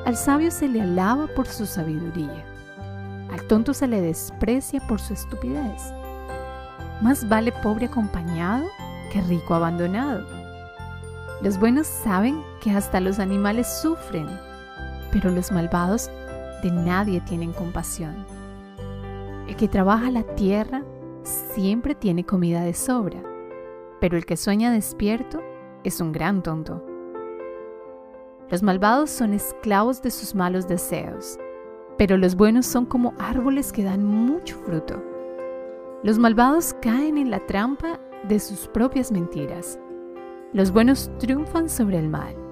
Al 0.05 0.17
sabio 0.17 0.51
se 0.51 0.67
le 0.67 0.81
alaba 0.81 1.29
por 1.29 1.47
su 1.47 1.65
sabiduría. 1.65 2.45
Al 3.33 3.41
tonto 3.47 3.73
se 3.73 3.87
le 3.87 4.01
desprecia 4.01 4.81
por 4.89 5.01
su 5.01 5.15
estupidez. 5.15 5.95
Más 7.03 7.29
vale 7.29 7.53
pobre 7.63 7.87
acompañado 7.87 8.67
que 9.13 9.21
rico 9.21 9.55
abandonado. 9.55 10.27
Los 11.41 11.57
buenos 11.61 11.87
saben 11.87 12.43
que 12.61 12.73
hasta 12.73 12.99
los 12.99 13.21
animales 13.21 13.69
sufren, 13.81 14.27
pero 15.15 15.31
los 15.31 15.53
malvados 15.53 16.11
de 16.65 16.73
nadie 16.73 17.21
tienen 17.21 17.53
compasión. 17.53 18.27
El 19.47 19.55
que 19.55 19.69
trabaja 19.69 20.11
la 20.11 20.25
tierra 20.25 20.83
siempre 21.23 21.95
tiene 21.95 22.27
comida 22.27 22.63
de 22.63 22.75
sobra, 22.75 23.23
pero 24.01 24.17
el 24.17 24.27
que 24.27 24.37
sueña 24.37 24.73
despierto 24.73 25.41
es 25.85 26.01
un 26.01 26.11
gran 26.11 26.43
tonto. 26.43 26.85
Los 28.51 28.65
malvados 28.65 29.09
son 29.09 29.35
esclavos 29.35 30.03
de 30.03 30.11
sus 30.11 30.35
malos 30.35 30.67
deseos, 30.67 31.39
pero 31.97 32.17
los 32.17 32.35
buenos 32.35 32.67
son 32.67 32.85
como 32.85 33.15
árboles 33.21 33.73
que 33.73 33.85
dan 33.85 34.05
mucho 34.05 34.57
fruto. 34.67 35.01
Los 36.03 36.19
malvados 36.19 36.75
caen 36.83 37.19
en 37.19 37.31
la 37.31 37.39
trampa 37.47 38.01
de 38.29 38.41
sus 38.41 38.67
propias 38.67 39.13
mentiras. 39.13 39.79
Los 40.53 40.73
buenos 40.73 41.09
triunfan 41.19 41.69
sobre 41.69 41.99
el 41.99 42.09
mal. 42.09 42.44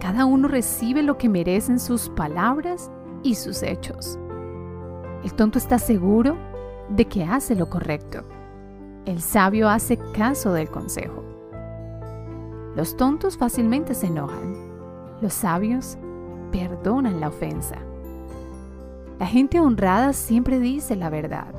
Cada 0.00 0.26
uno 0.26 0.46
recibe 0.46 1.02
lo 1.02 1.16
que 1.16 1.28
merecen 1.28 1.80
sus 1.80 2.10
palabras 2.10 2.90
y 3.22 3.34
sus 3.34 3.62
hechos. 3.62 4.18
El 5.24 5.32
tonto 5.34 5.58
está 5.58 5.78
seguro 5.78 6.36
de 6.90 7.06
que 7.06 7.24
hace 7.24 7.54
lo 7.54 7.68
correcto. 7.70 8.22
El 9.06 9.20
sabio 9.20 9.68
hace 9.68 9.98
caso 10.12 10.52
del 10.52 10.68
consejo. 10.68 11.24
Los 12.74 12.96
tontos 12.96 13.38
fácilmente 13.38 13.94
se 13.94 14.08
enojan. 14.08 14.54
Los 15.22 15.32
sabios 15.32 15.96
perdonan 16.52 17.20
la 17.20 17.28
ofensa. 17.28 17.76
La 19.18 19.26
gente 19.26 19.60
honrada 19.60 20.12
siempre 20.12 20.58
dice 20.58 20.94
la 20.94 21.08
verdad, 21.08 21.54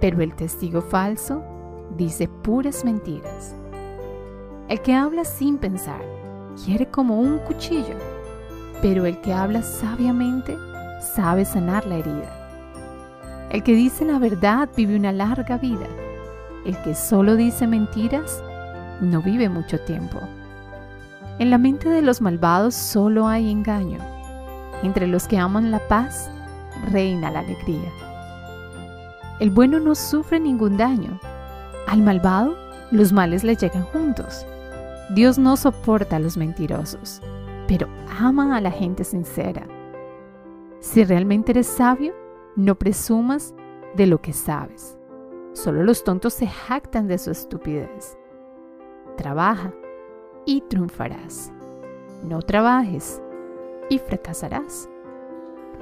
pero 0.00 0.22
el 0.22 0.34
testigo 0.34 0.80
falso 0.80 1.42
dice 1.98 2.28
puras 2.28 2.84
mentiras. 2.84 3.54
El 4.68 4.80
que 4.80 4.94
habla 4.94 5.24
sin 5.24 5.58
pensar 5.58 6.00
quiere 6.64 6.86
como 6.86 7.18
un 7.20 7.38
cuchillo, 7.38 7.96
pero 8.82 9.06
el 9.06 9.20
que 9.20 9.32
habla 9.32 9.62
sabiamente 9.62 10.56
sabe 11.00 11.44
sanar 11.44 11.86
la 11.86 11.96
herida. 11.96 13.48
El 13.50 13.62
que 13.62 13.74
dice 13.74 14.04
la 14.04 14.18
verdad 14.18 14.68
vive 14.76 14.96
una 14.96 15.12
larga 15.12 15.56
vida. 15.56 15.86
El 16.66 16.76
que 16.82 16.94
solo 16.94 17.36
dice 17.36 17.66
mentiras 17.66 18.42
no 19.00 19.22
vive 19.22 19.48
mucho 19.48 19.80
tiempo. 19.80 20.18
En 21.38 21.50
la 21.50 21.58
mente 21.58 21.88
de 21.88 22.02
los 22.02 22.20
malvados 22.20 22.74
solo 22.74 23.28
hay 23.28 23.50
engaño. 23.50 23.98
Entre 24.82 25.06
los 25.06 25.26
que 25.26 25.38
aman 25.38 25.70
la 25.70 25.78
paz 25.88 26.30
reina 26.92 27.30
la 27.30 27.40
alegría. 27.40 27.90
El 29.40 29.50
bueno 29.50 29.78
no 29.78 29.94
sufre 29.94 30.40
ningún 30.40 30.76
daño. 30.76 31.18
Al 31.86 32.02
malvado, 32.02 32.56
los 32.90 33.12
males 33.12 33.44
le 33.44 33.54
llegan 33.56 33.84
juntos. 33.84 34.44
Dios 35.10 35.38
no 35.38 35.56
soporta 35.56 36.16
a 36.16 36.18
los 36.18 36.36
mentirosos, 36.36 37.22
pero 37.66 37.88
ama 38.20 38.56
a 38.56 38.60
la 38.60 38.70
gente 38.70 39.04
sincera. 39.04 39.66
Si 40.80 41.02
realmente 41.02 41.52
eres 41.52 41.66
sabio, 41.66 42.14
no 42.56 42.74
presumas 42.74 43.54
de 43.96 44.06
lo 44.06 44.20
que 44.20 44.32
sabes. 44.34 44.98
Solo 45.54 45.82
los 45.82 46.04
tontos 46.04 46.34
se 46.34 46.46
jactan 46.46 47.08
de 47.08 47.16
su 47.18 47.30
estupidez. 47.30 48.18
Trabaja 49.16 49.72
y 50.44 50.60
triunfarás. 50.62 51.52
No 52.22 52.42
trabajes 52.42 53.22
y 53.88 53.98
fracasarás. 53.98 54.88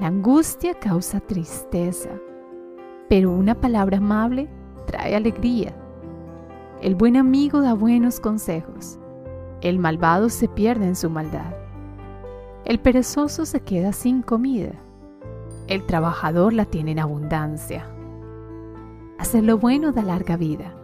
La 0.00 0.06
angustia 0.06 0.74
causa 0.74 1.20
tristeza, 1.20 2.10
pero 3.08 3.32
una 3.32 3.54
palabra 3.54 3.98
amable 3.98 4.48
trae 4.86 5.16
alegría. 5.16 5.74
El 6.80 6.94
buen 6.94 7.16
amigo 7.16 7.60
da 7.60 7.74
buenos 7.74 8.20
consejos. 8.20 9.00
El 9.60 9.78
malvado 9.78 10.28
se 10.28 10.48
pierde 10.48 10.86
en 10.86 10.96
su 10.96 11.10
maldad. 11.10 11.54
El 12.64 12.80
perezoso 12.80 13.46
se 13.46 13.60
queda 13.60 13.92
sin 13.92 14.22
comida. 14.22 14.72
El 15.66 15.84
trabajador 15.86 16.52
la 16.52 16.64
tiene 16.64 16.92
en 16.92 16.98
abundancia. 16.98 17.86
Hacer 19.18 19.44
lo 19.44 19.58
bueno 19.58 19.92
da 19.92 20.02
larga 20.02 20.36
vida. 20.36 20.74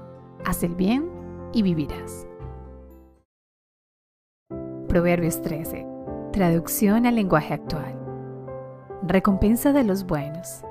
Haz 0.45 0.63
el 0.63 0.75
bien 0.75 1.09
y 1.53 1.63
vivirás. 1.63 2.27
Proverbios 4.89 5.41
13. 5.43 5.87
Traducción 6.33 7.07
al 7.07 7.15
lenguaje 7.15 7.55
actual 7.55 8.03
recompensa 9.03 9.73
de 9.73 9.83
los 9.83 10.05
buenos, 10.07 10.63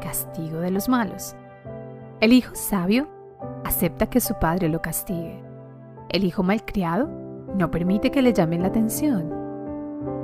castigo 0.00 0.58
de 0.58 0.70
los 0.70 0.88
malos. 0.88 1.36
El 2.20 2.32
hijo 2.32 2.54
sabio 2.54 3.08
acepta 3.64 4.06
que 4.06 4.20
su 4.20 4.34
padre 4.34 4.68
lo 4.68 4.82
castigue. 4.82 5.42
El 6.08 6.24
hijo 6.24 6.42
malcriado 6.42 7.08
no 7.54 7.70
permite 7.70 8.10
que 8.10 8.22
le 8.22 8.32
llamen 8.32 8.62
la 8.62 8.68
atención. 8.68 9.32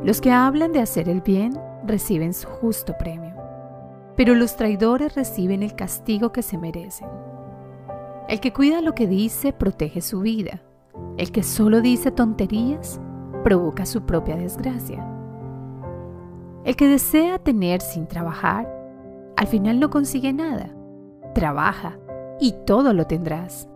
Los 0.03 0.21
que 0.21 0.33
hablan 0.33 0.73
de 0.73 0.81
hacer 0.81 1.09
el 1.09 1.21
bien 1.21 1.59
reciben 1.87 2.35
su 2.35 2.49
justo 2.49 2.95
premio, 2.99 3.35
pero 4.17 4.35
los 4.35 4.57
traidores 4.57 5.15
reciben 5.15 5.63
el 5.63 5.75
castigo 5.75 6.33
que 6.33 6.43
se 6.43 6.59
merecen. 6.59 7.09
El 8.29 8.41
que 8.41 8.53
cuida 8.53 8.81
lo 8.81 8.95
que 8.95 9.07
dice 9.07 9.53
protege 9.53 10.01
su 10.01 10.21
vida. 10.21 10.63
El 11.17 11.31
que 11.31 11.43
solo 11.43 11.81
dice 11.81 12.11
tonterías 12.11 13.01
provoca 13.43 13.85
su 13.85 14.03
propia 14.03 14.37
desgracia. 14.37 15.07
El 16.65 16.77
que 16.77 16.89
desea 16.89 17.39
tener 17.39 17.83
sin 17.83 18.07
trabajar, 18.07 18.67
al 19.37 19.47
final 19.47 19.79
no 19.79 19.91
consigue 19.91 20.33
nada. 20.33 20.75
Trabaja 21.35 21.99
y 22.41 22.55
todo 22.67 22.95
lo 22.95 23.07
tendrás. 23.07 23.69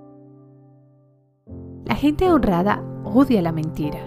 La 1.85 1.95
gente 1.95 2.31
honrada 2.31 2.83
odia 3.13 3.43
la 3.43 3.53
mentira. 3.53 4.01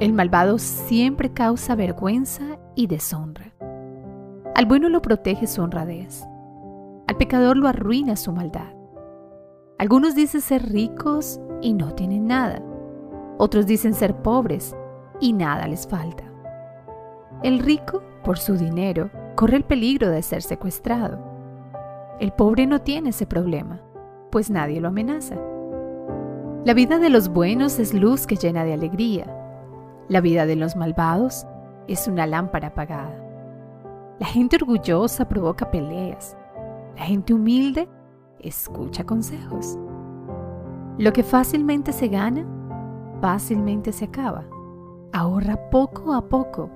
El 0.00 0.12
malvado 0.12 0.58
siempre 0.58 1.32
causa 1.32 1.74
vergüenza 1.74 2.58
y 2.74 2.86
deshonra. 2.86 3.52
Al 4.54 4.66
bueno 4.66 4.88
lo 4.88 5.02
protege 5.02 5.46
su 5.46 5.62
honradez. 5.62 6.24
Al 7.06 7.16
pecador 7.16 7.56
lo 7.56 7.68
arruina 7.68 8.16
su 8.16 8.32
maldad. 8.32 8.72
Algunos 9.78 10.14
dicen 10.14 10.40
ser 10.40 10.70
ricos 10.70 11.40
y 11.60 11.72
no 11.74 11.94
tienen 11.94 12.26
nada. 12.26 12.62
Otros 13.38 13.66
dicen 13.66 13.94
ser 13.94 14.14
pobres 14.22 14.76
y 15.20 15.32
nada 15.32 15.66
les 15.66 15.86
falta. 15.86 16.24
El 17.42 17.58
rico, 17.58 18.02
por 18.22 18.38
su 18.38 18.56
dinero, 18.56 19.10
corre 19.34 19.56
el 19.56 19.64
peligro 19.64 20.10
de 20.10 20.22
ser 20.22 20.42
secuestrado. 20.42 21.18
El 22.20 22.32
pobre 22.32 22.66
no 22.66 22.80
tiene 22.82 23.10
ese 23.10 23.26
problema, 23.26 23.80
pues 24.30 24.50
nadie 24.50 24.80
lo 24.80 24.88
amenaza. 24.88 25.36
La 26.62 26.74
vida 26.74 26.98
de 26.98 27.08
los 27.08 27.30
buenos 27.30 27.78
es 27.78 27.94
luz 27.94 28.26
que 28.26 28.36
llena 28.36 28.64
de 28.64 28.74
alegría. 28.74 29.34
La 30.08 30.20
vida 30.20 30.44
de 30.44 30.56
los 30.56 30.76
malvados 30.76 31.46
es 31.88 32.06
una 32.06 32.26
lámpara 32.26 32.68
apagada. 32.68 33.18
La 34.18 34.26
gente 34.26 34.56
orgullosa 34.56 35.26
provoca 35.26 35.70
peleas. 35.70 36.36
La 36.98 37.04
gente 37.04 37.32
humilde 37.32 37.88
escucha 38.40 39.04
consejos. 39.04 39.78
Lo 40.98 41.14
que 41.14 41.22
fácilmente 41.22 41.92
se 41.92 42.08
gana, 42.08 42.46
fácilmente 43.22 43.90
se 43.90 44.04
acaba. 44.04 44.44
Ahorra 45.14 45.70
poco 45.70 46.12
a 46.12 46.28
poco 46.28 46.68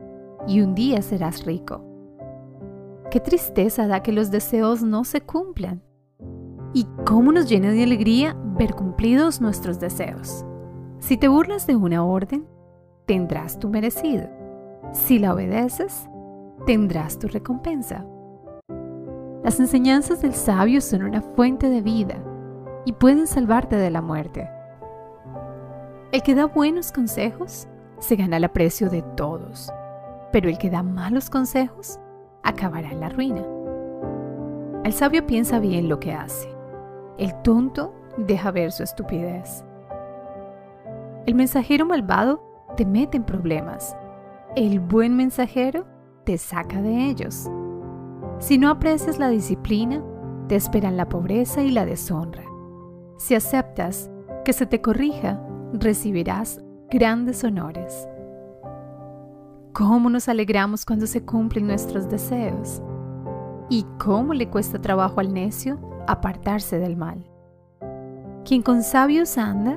y 0.49 0.63
un 0.63 0.75
día 0.75 1.03
serás 1.03 1.45
rico. 1.45 1.85
Qué 3.11 3.21
tristeza 3.21 3.87
da 3.87 4.03
que 4.03 4.13
los 4.13 4.31
deseos 4.31 4.83
no 4.83 5.05
se 5.05 5.21
cumplan. 5.21 5.84
Y 6.75 6.89
cómo 7.07 7.31
nos 7.31 7.49
llena 7.49 7.71
de 7.71 7.85
alegría 7.85 8.37
ver 8.59 8.75
cumplidos 8.75 9.41
nuestros 9.41 9.79
deseos. 9.79 10.45
Si 10.99 11.17
te 11.17 11.29
burlas 11.29 11.69
de 11.69 11.77
una 11.77 12.05
orden, 12.05 12.49
tendrás 13.07 13.61
tu 13.61 13.69
merecido. 13.69 14.29
Si 14.93 15.21
la 15.21 15.35
obedeces, 15.35 16.09
tendrás 16.67 17.19
tu 17.19 17.29
recompensa. 17.29 18.05
Las 19.45 19.61
enseñanzas 19.61 20.21
del 20.21 20.35
sabio 20.35 20.81
son 20.81 21.05
una 21.05 21.23
fuente 21.23 21.69
de 21.69 21.81
vida 21.81 22.17
y 22.85 22.93
pueden 22.93 23.29
salvarte 23.29 23.77
de 23.77 23.91
la 23.91 24.03
muerte. 24.03 24.49
El 26.11 26.23
que 26.23 26.35
da 26.35 26.47
buenos 26.47 26.91
consejos 26.91 27.69
se 27.99 28.17
gana 28.17 28.39
el 28.39 28.45
aprecio 28.45 28.91
de 28.91 29.03
todos, 29.03 29.73
pero 30.33 30.49
el 30.49 30.59
que 30.59 30.71
da 30.71 30.83
malos 30.83 31.31
consejos 31.31 32.01
acabará 32.43 32.91
en 32.91 33.01
la 33.01 33.11
ruina. 33.11 33.45
El 34.85 34.93
sabio 34.93 35.27
piensa 35.27 35.61
bien 35.61 35.89
lo 35.89 36.01
que 36.01 36.13
hace. 36.13 36.54
El 37.19 37.35
tonto 37.43 37.95
deja 38.17 38.51
ver 38.51 38.73
su 38.73 38.83
estupidez. 38.83 39.65
El 41.27 41.35
mensajero 41.35 41.87
malvado 41.87 42.43
te 42.77 42.85
mete 42.85 43.17
en 43.17 43.25
problemas. 43.25 43.97
El 44.57 44.81
buen 44.81 45.17
mensajero 45.17 45.87
te 46.25 46.39
saca 46.39 46.83
de 46.83 47.09
ellos. 47.09 47.51
Si 48.39 48.59
no 48.59 48.69
aprecias 48.69 49.19
la 49.19 49.29
disciplina, 49.29 50.03
te 50.49 50.57
esperan 50.57 50.97
la 50.97 51.09
pobreza 51.09 51.63
y 51.63 51.71
la 51.71 51.87
deshonra. 51.87 52.45
Si 53.17 53.35
aceptas 53.35 54.11
que 54.45 54.53
se 54.53 54.67
te 54.67 54.81
corrija, 54.81 55.41
recibirás 55.73 56.61
grandes 56.91 57.45
honores. 57.45 58.09
¿Cómo 59.73 60.11
nos 60.11 60.29
alegramos 60.29 60.85
cuando 60.85 61.07
se 61.07 61.25
cumplen 61.25 61.67
nuestros 61.67 62.09
deseos? 62.09 62.83
¿Y 63.71 63.87
cómo 63.99 64.35
le 64.35 64.49
cuesta 64.49 64.81
trabajo 64.81 65.21
al 65.21 65.33
necio 65.33 65.79
apartarse 66.07 66.79
del 66.79 66.97
mal? 66.97 67.25
Quien 68.45 68.63
con 68.63 68.83
sabios 68.83 69.39
anda, 69.39 69.77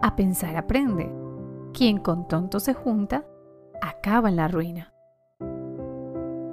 a 0.00 0.16
pensar 0.16 0.56
aprende. 0.56 1.10
Quien 1.72 1.98
con 1.98 2.26
tontos 2.26 2.64
se 2.64 2.74
junta, 2.74 3.24
acaba 3.80 4.28
en 4.28 4.36
la 4.36 4.48
ruina. 4.48 4.92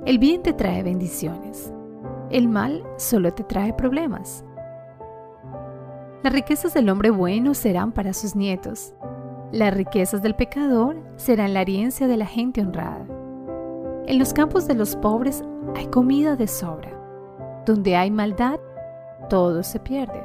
El 0.05 0.17
bien 0.19 0.43
te 0.43 0.53
trae 0.53 0.83
bendiciones. 0.83 1.73
El 2.29 2.47
mal 2.47 2.83
solo 2.97 3.33
te 3.33 3.43
trae 3.43 3.73
problemas. 3.73 4.45
Las 6.23 6.33
riquezas 6.33 6.73
del 6.73 6.89
hombre 6.89 7.09
bueno 7.09 7.53
serán 7.53 7.91
para 7.91 8.13
sus 8.13 8.35
nietos. 8.35 8.93
Las 9.51 9.73
riquezas 9.73 10.21
del 10.21 10.35
pecador 10.35 10.97
serán 11.15 11.53
la 11.53 11.61
herencia 11.61 12.07
de 12.07 12.17
la 12.17 12.27
gente 12.27 12.61
honrada. 12.61 13.05
En 14.05 14.19
los 14.19 14.33
campos 14.33 14.67
de 14.67 14.75
los 14.75 14.95
pobres 14.95 15.43
hay 15.75 15.87
comida 15.87 16.35
de 16.35 16.47
sobra. 16.47 16.91
Donde 17.65 17.95
hay 17.95 18.11
maldad, 18.11 18.59
todo 19.29 19.63
se 19.63 19.79
pierde. 19.79 20.23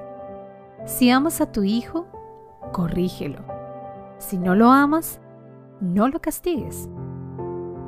Si 0.87 1.11
amas 1.11 1.41
a 1.41 1.53
tu 1.53 1.63
hijo, 1.63 2.07
corrígelo. 2.73 3.41
Si 4.19 4.39
no 4.39 4.55
lo 4.55 4.71
amas, 4.71 5.21
no 5.81 6.09
lo 6.09 6.21
castigues. 6.21 6.89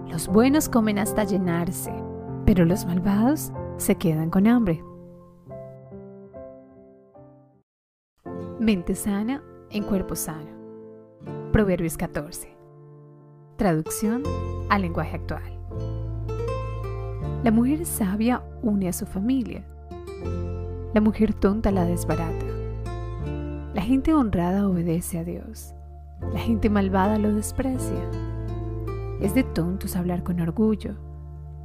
Los 0.06 0.28
buenos 0.28 0.68
comen 0.68 0.98
hasta 0.98 1.24
llenarse, 1.24 1.92
pero 2.44 2.64
los 2.64 2.86
malvados 2.86 3.52
se 3.76 3.96
quedan 3.96 4.30
con 4.30 4.46
hambre. 4.46 4.84
Mente 8.60 8.94
sana 8.94 9.42
en 9.70 9.82
cuerpo 9.82 10.14
sano. 10.14 10.50
Proverbios 11.52 11.96
14. 11.96 12.56
Traducción 13.56 14.22
al 14.68 14.82
lenguaje 14.82 15.16
actual. 15.16 15.56
La 17.42 17.50
mujer 17.50 17.86
sabia 17.86 18.42
une 18.62 18.88
a 18.88 18.92
su 18.92 19.06
familia. 19.06 19.64
La 20.94 21.00
mujer 21.00 21.34
tonta 21.34 21.70
la 21.70 21.84
desbarata. 21.84 22.46
La 23.74 23.82
gente 23.82 24.14
honrada 24.14 24.68
obedece 24.68 25.18
a 25.18 25.24
Dios. 25.24 25.74
La 26.32 26.38
gente 26.38 26.70
malvada 26.70 27.18
lo 27.18 27.34
desprecia. 27.34 28.10
Es 29.20 29.34
de 29.34 29.42
tontos 29.42 29.96
hablar 29.96 30.22
con 30.22 30.40
orgullo. 30.40 30.94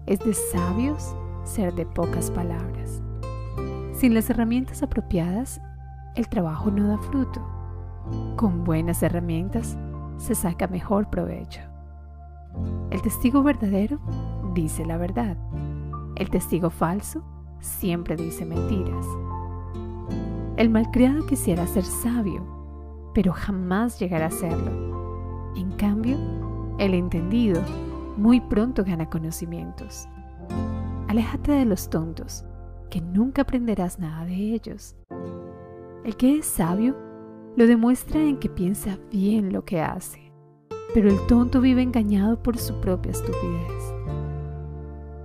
Es 0.05 0.19
de 0.19 0.33
sabios 0.33 1.15
ser 1.43 1.73
de 1.73 1.85
pocas 1.85 2.31
palabras. 2.31 3.01
Sin 3.93 4.13
las 4.13 4.29
herramientas 4.29 4.83
apropiadas, 4.83 5.61
el 6.15 6.27
trabajo 6.27 6.71
no 6.71 6.87
da 6.87 6.97
fruto. 6.97 7.41
Con 8.35 8.63
buenas 8.63 9.03
herramientas 9.03 9.77
se 10.17 10.35
saca 10.35 10.67
mejor 10.67 11.09
provecho. 11.09 11.61
El 12.89 13.01
testigo 13.01 13.43
verdadero 13.43 13.99
dice 14.53 14.85
la 14.85 14.97
verdad. 14.97 15.37
El 16.15 16.29
testigo 16.29 16.69
falso 16.69 17.23
siempre 17.61 18.15
dice 18.15 18.45
mentiras. 18.45 19.05
El 20.57 20.69
malcriado 20.69 21.25
quisiera 21.25 21.65
ser 21.65 21.85
sabio, 21.85 22.43
pero 23.13 23.31
jamás 23.31 23.99
llegará 23.99 24.27
a 24.27 24.31
serlo. 24.31 25.53
En 25.55 25.71
cambio, 25.71 26.17
el 26.77 26.93
entendido 26.93 27.61
muy 28.17 28.41
pronto 28.41 28.83
gana 28.83 29.09
conocimientos. 29.09 30.07
Aléjate 31.07 31.51
de 31.51 31.65
los 31.65 31.89
tontos, 31.89 32.45
que 32.89 33.01
nunca 33.01 33.43
aprenderás 33.43 33.99
nada 33.99 34.25
de 34.25 34.53
ellos. 34.53 34.95
El 36.03 36.15
que 36.17 36.37
es 36.37 36.45
sabio 36.45 36.95
lo 37.55 37.67
demuestra 37.67 38.21
en 38.21 38.37
que 38.37 38.49
piensa 38.49 38.97
bien 39.11 39.51
lo 39.51 39.65
que 39.65 39.81
hace, 39.81 40.31
pero 40.93 41.09
el 41.09 41.19
tonto 41.27 41.61
vive 41.61 41.81
engañado 41.81 42.41
por 42.41 42.57
su 42.57 42.79
propia 42.81 43.11
estupidez. 43.11 43.80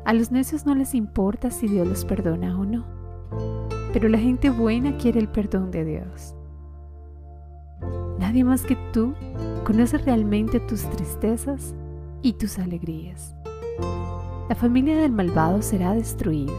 A 0.07 0.14
los 0.14 0.30
necios 0.30 0.64
no 0.64 0.74
les 0.74 0.94
importa 0.94 1.50
si 1.50 1.68
Dios 1.68 1.86
los 1.86 2.07
perdona 2.07 2.59
o 2.59 2.64
no 2.64 2.96
pero 3.96 4.11
la 4.11 4.18
gente 4.18 4.50
buena 4.50 4.98
quiere 4.98 5.20
el 5.20 5.28
perdón 5.30 5.70
de 5.70 5.82
Dios. 5.86 6.34
Nadie 8.18 8.44
más 8.44 8.61
que 8.61 8.76
tú 8.92 9.14
conoce 9.64 9.96
realmente 9.96 10.61
tus 10.61 10.82
tristezas 10.90 11.74
y 12.20 12.34
tus 12.34 12.59
alegrías. 12.59 13.34
La 14.50 14.54
familia 14.54 14.98
del 14.98 15.12
malvado 15.12 15.62
será 15.62 15.94
destruida, 15.94 16.52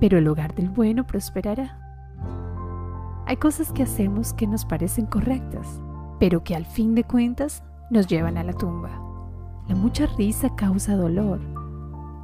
pero 0.00 0.18
el 0.18 0.26
hogar 0.26 0.56
del 0.56 0.70
bueno 0.70 1.06
prosperará. 1.06 1.78
Hay 3.26 3.36
cosas 3.36 3.70
que 3.70 3.84
hacemos 3.84 4.32
que 4.32 4.48
nos 4.48 4.64
parecen 4.64 5.06
correctas, 5.06 5.80
pero 6.18 6.42
que 6.42 6.56
al 6.56 6.66
fin 6.66 6.96
de 6.96 7.04
cuentas 7.04 7.62
nos 7.90 8.08
llevan 8.08 8.38
a 8.38 8.42
la 8.42 8.54
tumba. 8.54 8.90
La 9.68 9.76
mucha 9.76 10.06
risa 10.06 10.56
causa 10.56 10.96
dolor. 10.96 11.53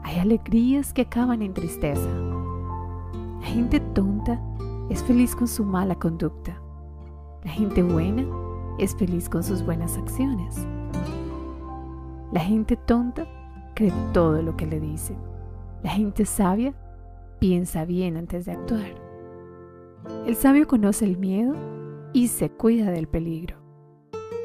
Hay 0.02 0.18
alegrías 0.18 0.92
que 0.92 1.02
acaban 1.02 1.42
en 1.42 1.54
tristeza. 1.54 2.08
La 3.40 3.46
gente 3.46 3.80
tonta 3.80 4.40
es 4.88 5.02
feliz 5.02 5.36
con 5.36 5.48
su 5.48 5.64
mala 5.64 5.94
conducta. 5.94 6.60
La 7.44 7.50
gente 7.50 7.82
buena 7.82 8.24
es 8.78 8.94
feliz 8.94 9.28
con 9.28 9.42
sus 9.42 9.64
buenas 9.64 9.96
acciones. 9.96 10.66
La 12.32 12.40
gente 12.40 12.76
tonta 12.76 13.26
cree 13.74 13.92
todo 14.12 14.42
lo 14.42 14.56
que 14.56 14.66
le 14.66 14.80
dicen. 14.80 15.16
La 15.82 15.90
gente 15.90 16.24
sabia 16.24 16.74
piensa 17.38 17.84
bien 17.84 18.16
antes 18.16 18.44
de 18.44 18.52
actuar. 18.52 18.94
El 20.26 20.36
sabio 20.36 20.66
conoce 20.66 21.04
el 21.04 21.18
miedo 21.18 21.54
y 22.12 22.28
se 22.28 22.50
cuida 22.50 22.90
del 22.90 23.08
peligro. 23.08 23.56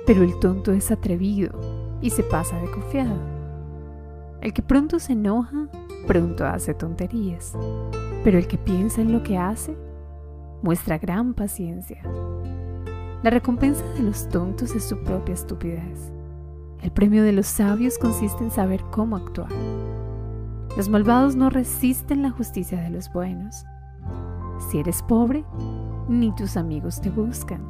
Pero 0.06 0.24
el 0.24 0.40
tonto 0.40 0.72
es 0.72 0.92
atrevido 0.92 1.60
y 2.02 2.10
se 2.10 2.24
pasa 2.24 2.60
de 2.60 2.70
confiado. 2.72 3.35
El 4.46 4.54
que 4.54 4.62
pronto 4.62 5.00
se 5.00 5.14
enoja, 5.14 5.68
pronto 6.06 6.46
hace 6.46 6.76
tonterías, 6.76 7.58
pero 8.24 8.38
el 8.38 8.48
que 8.48 8.60
piensa 8.60 9.02
en 9.02 9.12
lo 9.12 9.24
que 9.24 9.40
hace, 9.40 9.76
muestra 10.62 11.00
gran 11.00 11.34
paciencia. 11.34 12.04
La 13.24 13.32
recompensa 13.32 13.84
de 13.94 14.04
los 14.04 14.30
tontos 14.30 14.76
es 14.76 14.84
su 14.84 15.04
propia 15.04 15.34
estupidez. 15.34 16.14
El 16.84 16.92
premio 16.92 17.24
de 17.24 17.32
los 17.32 17.48
sabios 17.48 17.98
consiste 17.98 18.44
en 18.44 18.52
saber 18.52 18.84
cómo 18.92 19.16
actuar. 19.16 19.50
Los 20.78 20.90
malvados 20.90 21.36
no 21.36 21.50
resisten 21.50 22.22
la 22.22 22.30
justicia 22.30 22.80
de 22.80 22.92
los 22.92 23.12
buenos. 23.12 23.66
Si 24.70 24.78
eres 24.78 25.02
pobre, 25.02 25.44
ni 26.08 26.32
tus 26.36 26.56
amigos 26.56 27.02
te 27.02 27.10
buscan. 27.10 27.66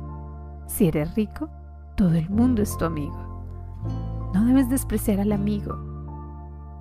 Si 0.67 0.89
eres 0.89 1.15
rico, 1.15 1.49
todo 1.95 2.15
el 2.15 2.30
mundo 2.30 2.61
es 2.61 2.78
tu 2.78 2.84
amigo. 2.84 4.30
No 4.34 4.43
debes 4.43 4.67
despreciar 4.69 5.21
al 5.21 5.32
amigo. 5.32 5.94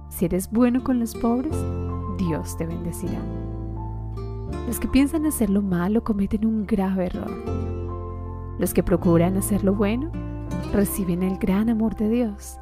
Si 0.09 0.24
eres 0.24 0.50
bueno 0.50 0.84
con 0.84 1.00
los 1.00 1.14
pobres, 1.14 1.57
Dios 2.18 2.57
te 2.57 2.66
bendecirá. 2.66 3.20
Los 4.66 4.80
que 4.80 4.88
piensan 4.88 5.26
hacer 5.26 5.50
lo 5.50 5.62
malo 5.62 6.05
cometen 6.05 6.46
un 6.46 6.66
grave 6.66 7.07
error. 7.07 7.30
Los 8.59 8.72
que 8.72 8.82
procuran 8.82 9.36
hacer 9.36 9.64
lo 9.64 9.74
bueno 9.74 10.11
reciben 10.72 11.22
el 11.22 11.38
gran 11.38 11.68
amor 11.68 11.96
de 11.96 12.09
Dios. 12.09 12.59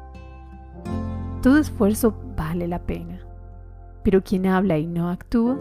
Todo 1.41 1.57
esfuerzo 1.57 2.15
vale 2.35 2.67
la 2.67 2.79
pena, 2.79 3.19
pero 4.03 4.23
quien 4.23 4.47
habla 4.47 4.77
y 4.77 4.87
no 4.87 5.09
actúa 5.09 5.57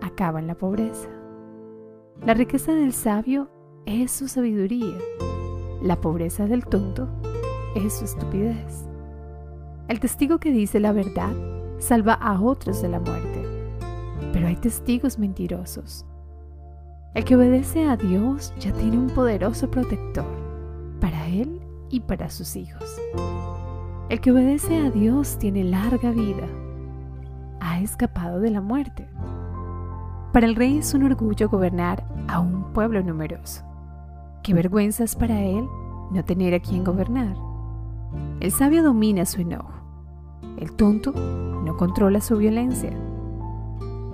acaba 0.00 0.40
en 0.40 0.46
la 0.46 0.54
pobreza. 0.54 1.08
La 2.24 2.34
riqueza 2.34 2.72
del 2.72 2.92
sabio 2.92 3.48
es 3.86 4.10
su 4.10 4.28
sabiduría, 4.28 4.96
la 5.82 6.00
pobreza 6.00 6.46
del 6.46 6.66
tonto 6.66 7.08
es 7.74 7.98
su 7.98 8.04
estupidez. 8.04 8.87
El 9.88 10.00
testigo 10.00 10.38
que 10.38 10.52
dice 10.52 10.80
la 10.80 10.92
verdad 10.92 11.32
salva 11.78 12.14
a 12.14 12.40
otros 12.40 12.82
de 12.82 12.88
la 12.88 13.00
muerte, 13.00 13.42
pero 14.32 14.46
hay 14.46 14.56
testigos 14.56 15.18
mentirosos 15.18 16.04
el 17.14 17.24
que 17.24 17.34
obedece 17.34 17.88
a 17.88 17.96
Dios 17.96 18.52
ya 18.60 18.72
tiene 18.72 18.98
un 18.98 19.08
poderoso 19.08 19.70
protector 19.70 20.26
para 21.00 21.26
él 21.26 21.60
y 21.90 22.00
para 22.00 22.28
sus 22.28 22.54
hijos. 22.54 22.84
El 24.08 24.20
que 24.20 24.30
obedece 24.30 24.78
a 24.78 24.90
Dios 24.90 25.36
tiene 25.38 25.64
larga 25.64 26.10
vida. 26.10 26.46
Ha 27.60 27.80
escapado 27.80 28.40
de 28.40 28.50
la 28.50 28.60
muerte. 28.60 29.08
Para 30.32 30.46
el 30.46 30.54
rey 30.54 30.78
es 30.78 30.94
un 30.94 31.04
orgullo 31.04 31.48
gobernar 31.48 32.04
a 32.28 32.40
un 32.40 32.72
pueblo 32.72 33.02
numeroso. 33.02 33.64
Qué 34.42 34.52
vergüenza 34.54 35.02
es 35.02 35.16
para 35.16 35.40
él 35.40 35.66
no 36.12 36.24
tener 36.24 36.54
a 36.54 36.60
quien 36.60 36.84
gobernar. 36.84 37.34
El 38.38 38.52
sabio 38.52 38.82
domina 38.82 39.24
su 39.24 39.40
enojo. 39.40 39.77
El 40.58 40.72
tonto 40.72 41.12
no 41.12 41.76
controla 41.76 42.20
su 42.20 42.36
violencia. 42.36 42.92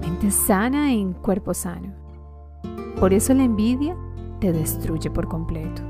Mente 0.00 0.30
sana 0.30 0.92
en 0.92 1.12
cuerpo 1.12 1.54
sano. 1.54 1.92
Por 3.00 3.12
eso 3.12 3.34
la 3.34 3.44
envidia 3.44 3.96
te 4.40 4.52
destruye 4.52 5.10
por 5.10 5.28
completo. 5.28 5.82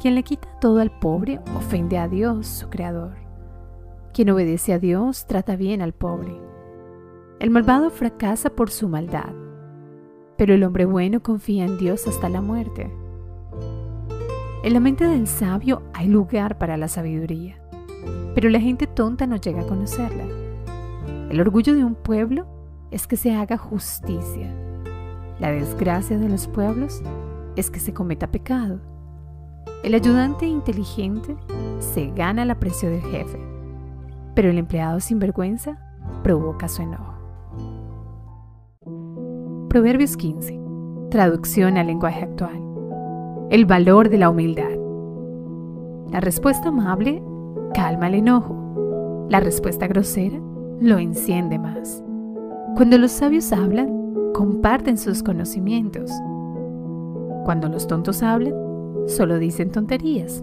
Quien 0.00 0.14
le 0.14 0.22
quita 0.22 0.48
todo 0.60 0.80
al 0.80 0.90
pobre 0.90 1.40
ofende 1.56 1.98
a 1.98 2.08
Dios, 2.08 2.46
su 2.46 2.68
creador. 2.68 3.14
Quien 4.12 4.30
obedece 4.30 4.72
a 4.72 4.78
Dios 4.78 5.26
trata 5.26 5.56
bien 5.56 5.82
al 5.82 5.92
pobre. 5.92 6.38
El 7.40 7.50
malvado 7.50 7.90
fracasa 7.90 8.50
por 8.50 8.70
su 8.70 8.88
maldad, 8.88 9.32
pero 10.36 10.54
el 10.54 10.62
hombre 10.62 10.84
bueno 10.84 11.22
confía 11.22 11.64
en 11.64 11.78
Dios 11.78 12.06
hasta 12.06 12.28
la 12.28 12.40
muerte. 12.40 12.92
En 14.62 14.72
la 14.72 14.80
mente 14.80 15.06
del 15.06 15.26
sabio 15.26 15.82
hay 15.92 16.08
lugar 16.08 16.58
para 16.58 16.76
la 16.76 16.88
sabiduría, 16.88 17.60
pero 18.34 18.48
la 18.50 18.60
gente 18.60 18.86
tonta 18.86 19.26
no 19.26 19.36
llega 19.36 19.62
a 19.62 19.66
conocerla. 19.66 20.24
El 21.30 21.40
orgullo 21.40 21.74
de 21.74 21.84
un 21.84 21.94
pueblo 21.94 22.46
es 22.90 23.06
que 23.06 23.16
se 23.16 23.34
haga 23.34 23.56
justicia 23.56 24.52
la 25.40 25.50
desgracia 25.50 26.16
de 26.16 26.28
los 26.28 26.46
pueblos 26.46 27.02
es 27.56 27.70
que 27.70 27.80
se 27.80 27.92
cometa 27.92 28.30
pecado. 28.30 28.78
El 29.82 29.94
ayudante 29.94 30.46
inteligente 30.46 31.36
se 31.80 32.06
gana 32.12 32.44
el 32.44 32.50
aprecio 32.50 32.88
del 32.88 33.02
jefe, 33.02 33.38
pero 34.34 34.48
el 34.48 34.58
empleado 34.58 35.00
sin 35.00 35.18
vergüenza 35.18 35.78
provoca 36.22 36.68
su 36.68 36.82
enojo. 36.82 37.14
Proverbios 39.68 40.16
15. 40.16 40.58
Traducción 41.10 41.78
al 41.78 41.88
lenguaje 41.88 42.22
actual. 42.22 42.62
El 43.50 43.66
valor 43.66 44.10
de 44.10 44.18
la 44.18 44.30
humildad. 44.30 44.70
La 46.12 46.20
respuesta 46.20 46.68
amable 46.68 47.22
calma 47.74 48.06
el 48.06 48.14
enojo. 48.14 49.26
La 49.28 49.40
respuesta 49.40 49.86
grosera 49.86 50.40
lo 50.80 50.98
enciende 50.98 51.58
más. 51.58 52.02
Cuando 52.76 52.96
los 52.96 53.10
sabios 53.10 53.52
hablan, 53.52 54.32
comparten 54.32 54.96
sus 54.96 55.22
conocimientos. 55.22 56.10
Cuando 57.44 57.68
los 57.68 57.86
tontos 57.86 58.22
hablan, 58.22 58.54
solo 59.06 59.38
dicen 59.38 59.70
tonterías. 59.70 60.42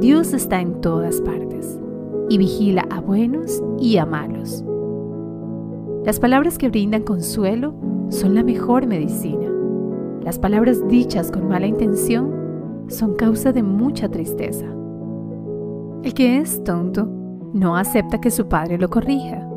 Dios 0.00 0.32
está 0.32 0.60
en 0.60 0.80
todas 0.80 1.20
partes 1.20 1.78
y 2.28 2.38
vigila 2.38 2.86
a 2.90 3.00
buenos 3.00 3.62
y 3.78 3.98
a 3.98 4.06
malos. 4.06 4.64
Las 6.04 6.18
palabras 6.18 6.58
que 6.58 6.68
brindan 6.68 7.02
consuelo 7.02 7.74
son 8.08 8.34
la 8.34 8.42
mejor 8.42 8.86
medicina. 8.86 9.48
Las 10.24 10.38
palabras 10.38 10.86
dichas 10.88 11.30
con 11.30 11.46
mala 11.46 11.66
intención 11.66 12.32
son 12.88 13.14
causa 13.14 13.52
de 13.52 13.62
mucha 13.62 14.08
tristeza. 14.08 14.66
El 16.02 16.14
que 16.14 16.38
es 16.38 16.64
tonto 16.64 17.06
no 17.52 17.76
acepta 17.76 18.20
que 18.20 18.32
su 18.32 18.48
padre 18.48 18.76
lo 18.76 18.90
corrija, 18.90 19.48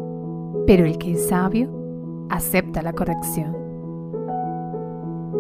pero 0.68 0.86
el 0.86 1.00
que 1.00 1.14
es 1.14 1.28
sabio 1.28 1.70
acepta 2.30 2.84
la 2.84 2.94
corrección. 2.94 3.56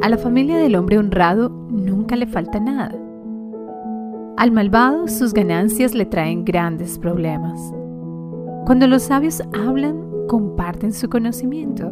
A 0.01 0.09
la 0.09 0.17
familia 0.17 0.57
del 0.57 0.75
hombre 0.75 0.97
honrado 0.97 1.49
nunca 1.49 2.15
le 2.15 2.25
falta 2.25 2.59
nada. 2.59 2.95
Al 4.37 4.51
malvado 4.51 5.07
sus 5.07 5.31
ganancias 5.31 5.93
le 5.93 6.07
traen 6.07 6.43
grandes 6.43 6.97
problemas. 6.97 7.59
Cuando 8.65 8.87
los 8.87 9.03
sabios 9.03 9.43
hablan, 9.53 10.03
comparten 10.27 10.91
su 10.91 11.07
conocimiento. 11.07 11.91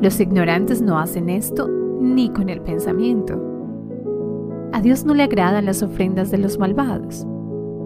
Los 0.00 0.18
ignorantes 0.18 0.80
no 0.80 0.98
hacen 0.98 1.28
esto 1.28 1.68
ni 2.00 2.30
con 2.30 2.48
el 2.48 2.62
pensamiento. 2.62 3.38
A 4.72 4.80
Dios 4.80 5.04
no 5.04 5.12
le 5.14 5.24
agradan 5.24 5.66
las 5.66 5.82
ofrendas 5.82 6.30
de 6.30 6.38
los 6.38 6.58
malvados, 6.58 7.26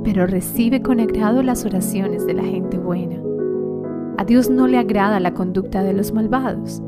pero 0.04 0.26
recibe 0.26 0.82
con 0.82 1.00
agrado 1.00 1.42
las 1.42 1.64
oraciones 1.64 2.26
de 2.26 2.34
la 2.34 2.42
gente 2.42 2.78
buena. 2.78 3.16
A 4.18 4.24
Dios 4.24 4.50
no 4.50 4.66
le 4.66 4.78
agrada 4.78 5.20
la 5.20 5.34
conducta 5.34 5.82
de 5.82 5.92
los 5.92 6.12
malvados, 6.12 6.82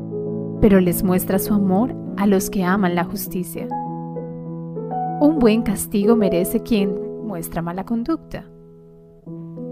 pero 0.59 0.79
les 0.79 1.03
muestra 1.03 1.39
su 1.39 1.53
amor 1.53 1.95
a 2.17 2.27
los 2.27 2.49
que 2.49 2.63
aman 2.63 2.95
la 2.95 3.03
justicia. 3.03 3.67
Un 5.21 5.37
buen 5.39 5.61
castigo 5.61 6.15
merece 6.15 6.61
quien 6.61 7.25
muestra 7.25 7.61
mala 7.61 7.85
conducta. 7.85 8.45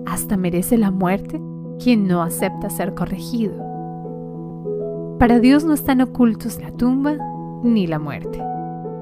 Hasta 0.06 0.38
merece 0.38 0.78
la 0.78 0.92
muerte 0.92 1.42
quien 1.84 2.08
no 2.08 2.22
acepta 2.22 2.70
ser 2.70 2.94
corregido. 2.94 3.54
Para 5.20 5.40
Dios 5.40 5.66
no 5.66 5.74
están 5.74 6.02
ocultos 6.02 6.62
la 6.62 6.72
tumba 6.72 7.18
ni 7.64 7.88
la 7.88 8.00
muerte, 8.00 8.42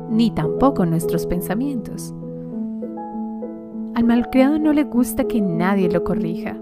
ni 0.09 0.31
tampoco 0.31 0.85
nuestros 0.85 1.27
pensamientos. 1.27 2.13
Al 3.95 4.03
malcriado 4.03 4.59
no 4.59 4.73
le 4.73 4.83
gusta 4.83 5.23
que 5.25 5.41
nadie 5.41 5.89
lo 5.89 6.03
corrija 6.03 6.55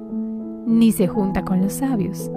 ni 0.65 0.91
se 0.91 1.07
junta 1.07 1.45
con 1.45 1.61
los 1.61 1.73
sabios. 1.73 2.31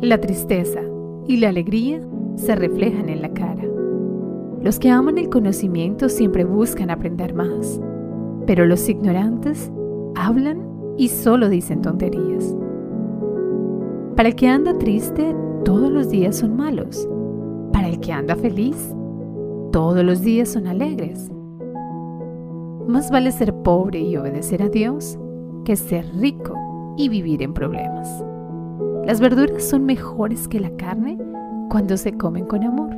La 0.00 0.18
tristeza 0.18 0.80
y 1.26 1.36
la 1.36 1.50
alegría 1.50 2.00
se 2.36 2.54
reflejan 2.54 3.08
en 3.08 3.22
la 3.22 3.32
cara. 3.32 3.64
Los 4.62 4.78
que 4.78 4.90
aman 4.90 5.18
el 5.18 5.28
conocimiento 5.28 6.08
siempre 6.08 6.44
buscan 6.44 6.90
aprender 6.90 7.34
más, 7.34 7.80
pero 8.46 8.66
los 8.66 8.88
ignorantes 8.88 9.70
hablan 10.16 10.66
y 10.96 11.08
solo 11.08 11.48
dicen 11.48 11.82
tonterías. 11.82 12.56
Para 14.16 14.30
el 14.30 14.34
que 14.34 14.48
anda 14.48 14.76
triste, 14.78 15.34
todos 15.64 15.90
los 15.90 16.10
días 16.10 16.36
son 16.36 16.56
malos. 16.56 17.08
Para 17.72 17.88
el 17.88 18.00
que 18.00 18.12
anda 18.12 18.34
feliz, 18.34 18.94
todos 19.70 20.02
los 20.02 20.22
días 20.22 20.48
son 20.48 20.66
alegres. 20.66 21.30
Más 22.88 23.10
vale 23.10 23.32
ser 23.32 23.52
pobre 23.52 24.00
y 24.00 24.16
obedecer 24.16 24.62
a 24.62 24.70
Dios 24.70 25.18
que 25.66 25.76
ser 25.76 26.06
rico 26.16 26.54
y 26.96 27.10
vivir 27.10 27.42
en 27.42 27.52
problemas. 27.52 28.24
Las 29.04 29.20
verduras 29.20 29.62
son 29.62 29.84
mejores 29.84 30.48
que 30.48 30.58
la 30.58 30.70
carne 30.70 31.18
cuando 31.68 31.98
se 31.98 32.16
comen 32.16 32.46
con 32.46 32.64
amor. 32.64 32.96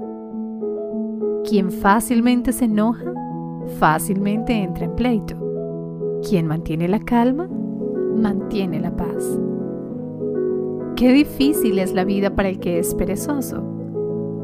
Quien 1.44 1.72
fácilmente 1.72 2.52
se 2.52 2.66
enoja, 2.66 3.12
fácilmente 3.80 4.52
entra 4.52 4.84
en 4.84 4.94
pleito. 4.94 5.34
Quien 6.22 6.46
mantiene 6.46 6.86
la 6.86 7.00
calma, 7.00 7.48
mantiene 7.48 8.78
la 8.78 8.94
paz. 8.94 9.40
Qué 10.94 11.12
difícil 11.12 11.80
es 11.80 11.92
la 11.94 12.04
vida 12.04 12.36
para 12.36 12.48
el 12.48 12.60
que 12.60 12.78
es 12.78 12.94
perezoso 12.94 13.64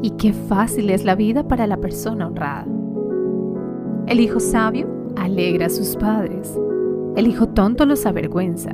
y 0.02 0.10
qué 0.10 0.32
fácil 0.32 0.90
es 0.90 1.04
la 1.04 1.14
vida 1.14 1.46
para 1.46 1.68
la 1.68 1.76
persona 1.76 2.26
honrada. 2.26 2.66
El 4.08 4.18
hijo 4.18 4.40
sabio 4.40 4.95
alegra 5.16 5.66
a 5.66 5.70
sus 5.70 5.96
padres, 5.96 6.58
El 7.16 7.26
hijo 7.26 7.48
tonto 7.48 7.86
los 7.86 8.04
avergüenza. 8.04 8.70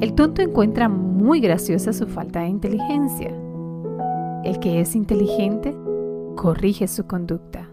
El 0.00 0.14
tonto 0.14 0.42
encuentra 0.42 0.88
muy 0.88 1.40
graciosa 1.40 1.92
su 1.92 2.06
falta 2.06 2.40
de 2.40 2.48
inteligencia. 2.48 3.34
El 4.44 4.60
que 4.60 4.80
es 4.80 4.94
inteligente 4.94 5.76
corrige 6.36 6.86
su 6.86 7.04
conducta. 7.06 7.68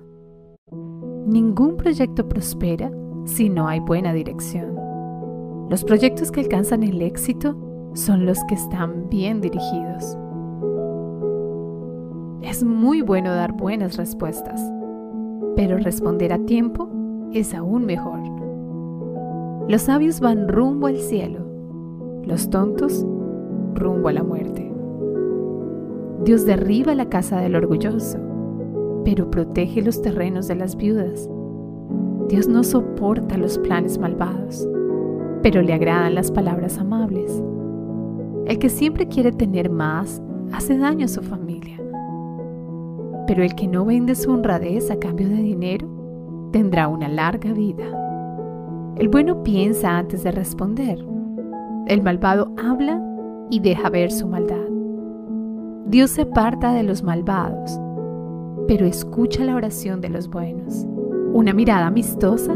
Ningún 1.27 1.77
proyecto 1.77 2.27
prospera 2.27 2.91
si 3.25 3.49
no 3.49 3.67
hay 3.67 3.79
buena 3.79 4.11
dirección. 4.11 4.75
Los 5.69 5.83
proyectos 5.83 6.31
que 6.31 6.41
alcanzan 6.41 6.81
el 6.81 7.01
éxito 7.01 7.55
son 7.93 8.25
los 8.25 8.39
que 8.45 8.55
están 8.55 9.07
bien 9.09 9.39
dirigidos. 9.39 10.17
Es 12.41 12.63
muy 12.63 13.01
bueno 13.01 13.33
dar 13.33 13.53
buenas 13.53 13.97
respuestas, 13.97 14.59
pero 15.55 15.77
responder 15.77 16.33
a 16.33 16.39
tiempo 16.39 16.89
es 17.33 17.53
aún 17.53 17.85
mejor. 17.85 18.19
Los 19.67 19.83
sabios 19.83 20.19
van 20.19 20.47
rumbo 20.47 20.87
al 20.87 20.97
cielo, 20.97 21.39
los 22.25 22.49
tontos 22.49 23.05
rumbo 23.75 24.09
a 24.09 24.13
la 24.13 24.23
muerte. 24.23 24.71
Dios 26.23 26.45
derriba 26.45 26.95
la 26.95 27.09
casa 27.09 27.39
del 27.39 27.55
orgulloso, 27.55 28.17
pero 29.03 29.29
protege 29.29 29.81
los 29.81 30.01
terrenos 30.01 30.47
de 30.47 30.55
las 30.55 30.75
viudas. 30.75 31.29
Dios 32.29 32.47
no 32.47 32.63
soporta 32.63 33.37
los 33.37 33.57
planes 33.59 33.97
malvados, 33.97 34.67
pero 35.41 35.61
le 35.61 35.73
agradan 35.73 36.15
las 36.15 36.31
palabras 36.31 36.77
amables. 36.77 37.43
El 38.45 38.59
que 38.59 38.69
siempre 38.69 39.07
quiere 39.07 39.31
tener 39.31 39.69
más 39.69 40.21
hace 40.51 40.77
daño 40.77 41.05
a 41.05 41.09
su 41.09 41.21
familia. 41.21 41.77
Pero 43.27 43.43
el 43.43 43.55
que 43.55 43.67
no 43.67 43.85
vende 43.85 44.15
su 44.15 44.31
honradez 44.31 44.91
a 44.91 44.97
cambio 44.97 45.27
de 45.29 45.35
dinero 45.35 45.92
tendrá 46.53 46.87
una 46.87 47.09
larga 47.09 47.51
vida. 47.51 47.83
El 48.95 49.09
bueno 49.09 49.43
piensa 49.43 49.97
antes 49.97 50.23
de 50.23 50.31
responder. 50.31 51.03
El 51.87 52.01
malvado 52.03 52.53
habla 52.63 53.01
y 53.49 53.59
deja 53.59 53.89
ver 53.89 54.11
su 54.11 54.27
maldad. 54.27 54.69
Dios 55.87 56.11
se 56.11 56.21
aparta 56.21 56.71
de 56.71 56.83
los 56.83 57.03
malvados, 57.03 57.77
pero 58.67 58.85
escucha 58.85 59.43
la 59.43 59.55
oración 59.55 59.99
de 59.99 60.09
los 60.09 60.29
buenos. 60.29 60.85
Una 61.33 61.53
mirada 61.53 61.87
amistosa 61.87 62.55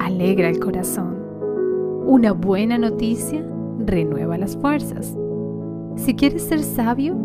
alegra 0.00 0.48
el 0.48 0.58
corazón. 0.58 1.16
Una 2.06 2.32
buena 2.32 2.76
noticia 2.76 3.42
renueva 3.78 4.36
las 4.36 4.56
fuerzas. 4.56 5.16
Si 5.94 6.14
quieres 6.14 6.42
ser 6.42 6.62
sabio, 6.62 7.16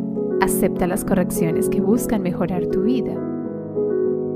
acepta 0.42 0.86
las 0.86 1.04
correcciones 1.04 1.70
que 1.70 1.82
buscan 1.82 2.22
mejorar 2.22 2.68
tu 2.68 2.84
vida. 2.84 3.16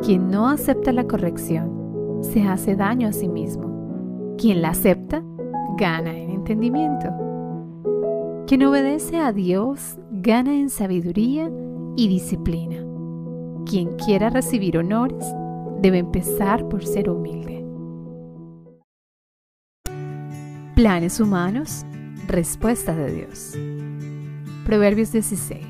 Quien 0.04 0.30
no 0.30 0.48
acepta 0.48 0.92
la 0.92 1.06
corrección 1.06 2.22
se 2.22 2.44
hace 2.44 2.76
daño 2.76 3.08
a 3.08 3.14
sí 3.14 3.28
mismo. 3.28 4.36
Quien 4.38 4.62
la 4.62 4.70
acepta 4.70 5.24
gana 5.78 6.18
en 6.18 6.30
entendimiento. 6.30 7.08
Quien 8.48 8.64
obedece 8.64 9.18
a 9.18 9.32
Dios 9.34 9.98
gana 10.12 10.54
en 10.54 10.70
sabiduría 10.70 11.52
y 11.96 12.08
disciplina. 12.08 12.78
Quien 13.66 13.96
quiera 13.98 14.30
recibir 14.30 14.78
honores 14.78 15.26
debe 15.82 15.98
empezar 15.98 16.68
por 16.70 16.86
ser 16.86 17.10
humilde. 17.10 17.66
Planes 20.76 21.20
humanos 21.20 21.86
Respuesta 22.28 22.94
de 22.94 23.12
Dios. 23.14 23.58
Proverbios 24.66 25.14
16. 25.14 25.66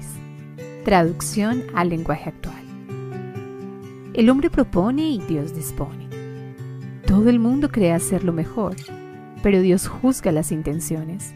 Traducción 0.84 1.64
al 1.76 1.90
lenguaje 1.90 2.30
actual. 2.30 2.67
El 4.18 4.30
hombre 4.30 4.50
propone 4.50 5.10
y 5.10 5.20
Dios 5.20 5.56
dispone. 5.56 6.10
Todo 7.06 7.30
el 7.30 7.40
mundo 7.40 7.70
cree 7.70 7.94
hacer 7.94 8.26
lo 8.26 8.34
mejor, 8.34 8.76
pero 9.42 9.62
Dios 9.62 9.88
juzga 9.88 10.34
las 10.34 10.52
intenciones. 10.52 11.34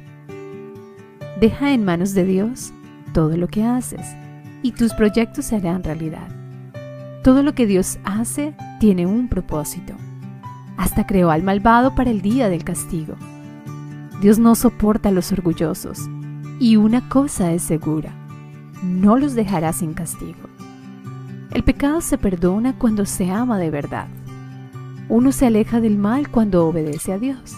Deja 1.39 1.71
en 1.71 1.85
manos 1.85 2.13
de 2.13 2.25
Dios 2.25 2.73
todo 3.13 3.37
lo 3.37 3.47
que 3.47 3.63
haces 3.63 4.05
y 4.61 4.73
tus 4.73 4.93
proyectos 4.93 5.45
se 5.45 5.55
harán 5.55 5.83
realidad. 5.83 6.27
Todo 7.23 7.41
lo 7.41 7.55
que 7.55 7.65
Dios 7.65 7.99
hace 8.03 8.53
tiene 8.81 9.05
un 9.05 9.29
propósito. 9.29 9.93
Hasta 10.75 11.07
creó 11.07 11.31
al 11.31 11.43
malvado 11.43 11.95
para 11.95 12.11
el 12.11 12.21
día 12.21 12.49
del 12.49 12.65
castigo 12.65 13.15
Dios 14.21 14.37
no 14.37 14.53
soporta 14.53 15.09
a 15.09 15.11
los 15.11 15.31
orgullosos. 15.31 16.07
Y 16.59 16.75
una 16.75 17.09
cosa 17.09 17.51
es 17.53 17.63
segura, 17.63 18.13
no 18.83 19.17
los 19.17 19.33
dejará 19.33 19.73
sin 19.73 19.95
castigo. 19.95 20.50
El 21.51 21.63
pecado 21.63 22.01
se 22.01 22.17
perdona 22.17 22.77
cuando 22.77 23.05
se 23.05 23.29
ama 23.29 23.57
de 23.57 23.69
verdad. 23.69 24.07
Uno 25.09 25.31
se 25.31 25.47
aleja 25.47 25.81
del 25.81 25.97
mal 25.97 26.29
cuando 26.29 26.65
obedece 26.65 27.13
a 27.13 27.19
Dios. 27.19 27.55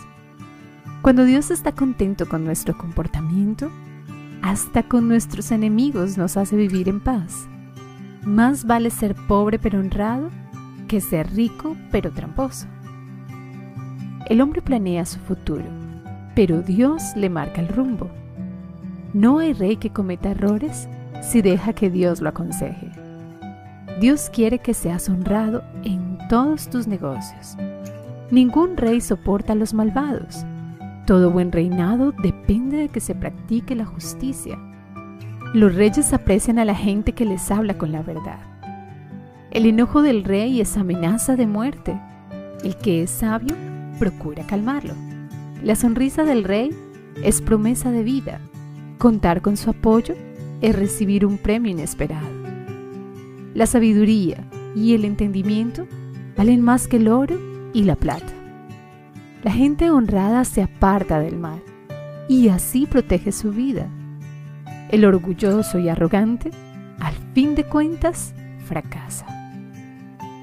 Cuando 1.01 1.25
Dios 1.25 1.51
está 1.51 1.71
contento 1.71 2.27
con 2.27 2.43
nuestro 2.43 2.77
comportamiento, 2.77 3.69
hasta 4.41 4.83
con 4.83 5.07
nuestros 5.07 5.51
enemigos 5.51 6.17
nos 6.17 6.37
hace 6.37 6.55
vivir 6.55 6.89
en 6.89 6.99
paz. 6.99 7.47
Más 8.23 8.65
vale 8.65 8.89
ser 8.89 9.15
pobre 9.27 9.59
pero 9.59 9.79
honrado 9.79 10.29
que 10.87 10.99
ser 10.99 11.31
rico 11.33 11.75
pero 11.91 12.11
tramposo. 12.11 12.67
El 14.27 14.41
hombre 14.41 14.61
planea 14.61 15.05
su 15.05 15.19
futuro 15.19 15.65
pero 16.35 16.61
Dios 16.61 17.15
le 17.15 17.29
marca 17.29 17.61
el 17.61 17.67
rumbo. 17.67 18.09
No 19.13 19.39
hay 19.39 19.53
rey 19.53 19.77
que 19.77 19.91
cometa 19.91 20.31
errores 20.31 20.87
si 21.21 21.41
deja 21.41 21.73
que 21.73 21.89
Dios 21.89 22.21
lo 22.21 22.29
aconseje. 22.29 22.91
Dios 23.99 24.29
quiere 24.31 24.59
que 24.59 24.73
seas 24.73 25.07
honrado 25.07 25.63
en 25.83 26.17
todos 26.29 26.69
tus 26.69 26.87
negocios. 26.87 27.55
Ningún 28.31 28.75
rey 28.75 29.01
soporta 29.01 29.53
a 29.53 29.55
los 29.55 29.73
malvados. 29.73 30.45
Todo 31.05 31.29
buen 31.29 31.51
reinado 31.51 32.11
depende 32.11 32.77
de 32.77 32.89
que 32.89 32.99
se 32.99 33.13
practique 33.13 33.75
la 33.75 33.85
justicia. 33.85 34.57
Los 35.53 35.75
reyes 35.75 36.13
aprecian 36.13 36.57
a 36.57 36.65
la 36.65 36.73
gente 36.73 37.13
que 37.13 37.25
les 37.25 37.51
habla 37.51 37.77
con 37.77 37.91
la 37.91 38.01
verdad. 38.01 38.39
El 39.51 39.67
enojo 39.67 40.01
del 40.01 40.23
rey 40.23 40.59
es 40.59 40.75
amenaza 40.77 41.35
de 41.35 41.45
muerte. 41.45 41.99
El 42.63 42.75
que 42.77 43.03
es 43.03 43.11
sabio 43.11 43.55
procura 43.99 44.47
calmarlo. 44.47 44.95
La 45.61 45.75
sonrisa 45.75 46.23
del 46.23 46.43
rey 46.43 46.71
es 47.23 47.41
promesa 47.41 47.91
de 47.91 48.03
vida. 48.03 48.39
Contar 48.97 49.41
con 49.41 49.55
su 49.55 49.69
apoyo 49.69 50.15
es 50.61 50.75
recibir 50.75 51.25
un 51.25 51.37
premio 51.37 51.71
inesperado. 51.71 52.42
La 53.53 53.67
sabiduría 53.67 54.43
y 54.75 54.95
el 54.95 55.05
entendimiento 55.05 55.87
valen 56.35 56.61
más 56.61 56.87
que 56.87 56.97
el 56.97 57.07
oro 57.07 57.39
y 57.73 57.83
la 57.83 57.95
plata. 57.95 58.33
La 59.43 59.51
gente 59.51 59.91
honrada 59.91 60.43
se 60.43 60.63
aparta 60.63 61.19
del 61.19 61.37
mal 61.37 61.61
y 62.27 62.47
así 62.47 62.87
protege 62.87 63.31
su 63.31 63.51
vida. 63.51 63.87
El 64.89 65.05
orgulloso 65.05 65.77
y 65.77 65.89
arrogante, 65.89 66.49
al 66.99 67.13
fin 67.33 67.53
de 67.53 67.63
cuentas, 67.65 68.33
fracasa. 68.65 69.25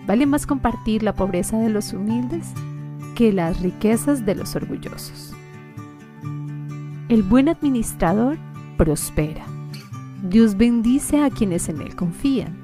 Vale 0.07 0.27
más 0.27 0.47
compartir 0.47 1.03
la 1.03 1.15
pobreza 1.15 1.59
de 1.59 1.71
los 1.71 1.93
humildes 1.93 2.53
que 3.17 3.33
las 3.33 3.61
riquezas 3.61 4.25
de 4.25 4.35
los 4.35 4.55
orgullosos. 4.55 5.33
El 7.09 7.25
buen 7.25 7.49
administrador 7.49 8.39
prospera. 8.77 9.45
Dios 10.23 10.57
bendice 10.57 11.25
a 11.25 11.31
quienes 11.31 11.69
en 11.69 11.81
Él 11.81 11.97
confían. 11.97 12.60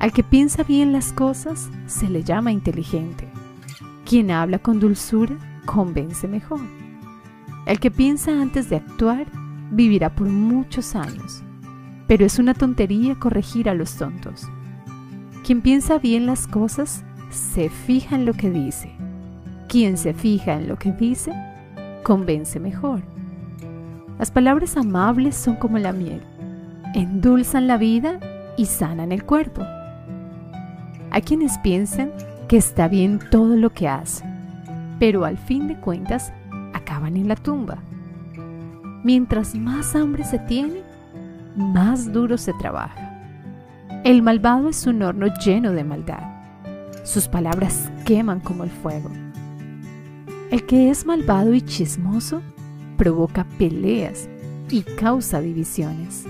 Al 0.00 0.12
que 0.12 0.24
piensa 0.24 0.64
bien 0.64 0.92
las 0.92 1.12
cosas 1.12 1.70
se 1.86 2.08
le 2.08 2.24
llama 2.24 2.50
inteligente. 2.50 3.28
Quien 4.04 4.32
habla 4.32 4.58
con 4.58 4.80
dulzura 4.80 5.36
convence 5.64 6.26
mejor. 6.26 6.60
El 7.66 7.78
que 7.78 7.92
piensa 7.92 8.32
antes 8.32 8.68
de 8.68 8.76
actuar 8.76 9.26
vivirá 9.70 10.16
por 10.16 10.28
muchos 10.28 10.96
años, 10.96 11.44
pero 12.08 12.26
es 12.26 12.40
una 12.40 12.54
tontería 12.54 13.14
corregir 13.14 13.68
a 13.68 13.74
los 13.74 13.94
tontos. 13.94 14.48
Quien 15.44 15.60
piensa 15.60 15.98
bien 15.98 16.26
las 16.26 16.48
cosas 16.48 17.04
se 17.30 17.68
fija 17.68 18.16
en 18.16 18.26
lo 18.26 18.32
que 18.32 18.50
dice 18.50 18.90
quien 19.70 19.96
se 19.96 20.12
fija 20.12 20.54
en 20.54 20.66
lo 20.66 20.76
que 20.76 20.90
dice, 20.90 21.32
convence 22.02 22.58
mejor. 22.58 23.02
Las 24.18 24.32
palabras 24.32 24.76
amables 24.76 25.36
son 25.36 25.54
como 25.54 25.78
la 25.78 25.92
miel, 25.92 26.22
endulzan 26.92 27.68
la 27.68 27.76
vida 27.76 28.18
y 28.56 28.66
sanan 28.66 29.12
el 29.12 29.24
cuerpo. 29.24 29.64
Hay 31.10 31.22
quienes 31.22 31.58
piensan 31.58 32.12
que 32.48 32.56
está 32.56 32.88
bien 32.88 33.18
todo 33.30 33.56
lo 33.56 33.70
que 33.70 33.88
hacen, 33.88 34.28
pero 34.98 35.24
al 35.24 35.38
fin 35.38 35.66
de 35.68 35.76
cuentas 35.76 36.32
acaban 36.72 37.16
en 37.16 37.28
la 37.28 37.36
tumba. 37.36 37.78
Mientras 39.02 39.54
más 39.54 39.96
hambre 39.96 40.24
se 40.24 40.38
tiene, 40.38 40.82
más 41.56 42.12
duro 42.12 42.38
se 42.38 42.52
trabaja. 42.54 43.10
El 44.04 44.22
malvado 44.22 44.68
es 44.68 44.86
un 44.86 45.02
horno 45.02 45.26
lleno 45.44 45.72
de 45.72 45.84
maldad. 45.84 46.22
Sus 47.04 47.28
palabras 47.28 47.90
queman 48.04 48.40
como 48.40 48.64
el 48.64 48.70
fuego. 48.70 49.10
El 50.50 50.64
que 50.66 50.90
es 50.90 51.06
malvado 51.06 51.54
y 51.54 51.62
chismoso 51.62 52.40
provoca 52.96 53.46
peleas 53.58 54.28
y 54.70 54.82
causa 54.82 55.40
divisiones. 55.40 56.24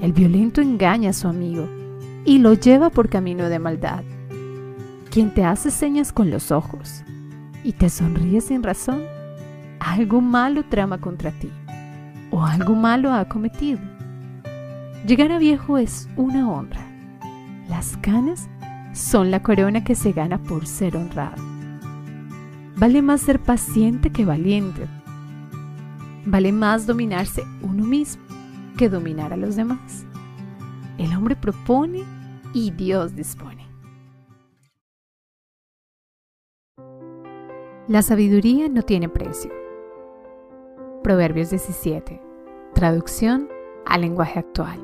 El 0.00 0.12
violento 0.12 0.60
engaña 0.60 1.10
a 1.10 1.14
su 1.14 1.28
amigo 1.28 1.77
y 2.24 2.38
lo 2.38 2.54
lleva 2.54 2.90
por 2.90 3.08
camino 3.08 3.48
de 3.48 3.58
maldad. 3.58 4.04
Quien 5.10 5.32
te 5.32 5.44
hace 5.44 5.70
señas 5.70 6.12
con 6.12 6.30
los 6.30 6.50
ojos 6.50 7.02
y 7.64 7.72
te 7.72 7.88
sonríes 7.88 8.44
sin 8.44 8.62
razón, 8.62 9.02
algo 9.80 10.20
malo 10.20 10.64
trama 10.64 10.98
contra 11.00 11.32
ti 11.32 11.50
o 12.30 12.44
algo 12.44 12.74
malo 12.74 13.12
ha 13.12 13.26
cometido. 13.26 13.80
Llegar 15.06 15.32
a 15.32 15.38
viejo 15.38 15.78
es 15.78 16.08
una 16.16 16.50
honra. 16.50 16.84
Las 17.68 17.96
canas 17.98 18.48
son 18.92 19.30
la 19.30 19.42
corona 19.42 19.84
que 19.84 19.94
se 19.94 20.12
gana 20.12 20.38
por 20.38 20.66
ser 20.66 20.96
honrado. 20.96 21.42
Vale 22.76 23.02
más 23.02 23.22
ser 23.22 23.40
paciente 23.40 24.10
que 24.10 24.24
valiente. 24.24 24.86
Vale 26.26 26.52
más 26.52 26.86
dominarse 26.86 27.44
uno 27.62 27.84
mismo 27.84 28.22
que 28.76 28.88
dominar 28.88 29.32
a 29.32 29.36
los 29.36 29.56
demás. 29.56 30.04
El 30.98 31.14
hombre 31.14 31.36
propone 31.36 32.04
y 32.52 32.72
Dios 32.72 33.14
dispone. 33.14 33.68
La 37.86 38.02
sabiduría 38.02 38.68
no 38.68 38.82
tiene 38.82 39.08
precio. 39.08 39.52
Proverbios 41.04 41.50
17. 41.50 42.20
Traducción 42.74 43.48
al 43.86 44.00
lenguaje 44.00 44.40
actual. 44.40 44.80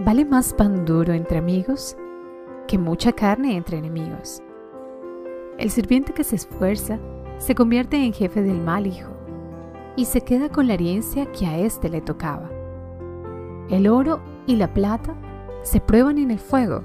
Vale 0.00 0.24
más 0.24 0.52
pan 0.52 0.84
duro 0.84 1.12
entre 1.12 1.38
amigos 1.38 1.96
que 2.66 2.76
mucha 2.76 3.12
carne 3.12 3.56
entre 3.56 3.78
enemigos. 3.78 4.42
El 5.56 5.70
sirviente 5.70 6.12
que 6.12 6.24
se 6.24 6.34
esfuerza 6.34 6.98
se 7.38 7.54
convierte 7.54 7.96
en 7.96 8.12
jefe 8.12 8.42
del 8.42 8.60
mal 8.60 8.88
hijo 8.88 9.12
y 9.94 10.06
se 10.06 10.20
queda 10.22 10.48
con 10.48 10.66
la 10.66 10.74
herencia 10.74 11.30
que 11.30 11.46
a 11.46 11.58
éste 11.58 11.88
le 11.88 12.00
tocaba. 12.00 12.50
El 13.70 13.86
oro 13.86 14.33
y 14.46 14.56
la 14.56 14.72
plata 14.72 15.14
se 15.62 15.80
prueban 15.80 16.18
en 16.18 16.30
el 16.30 16.38
fuego. 16.38 16.82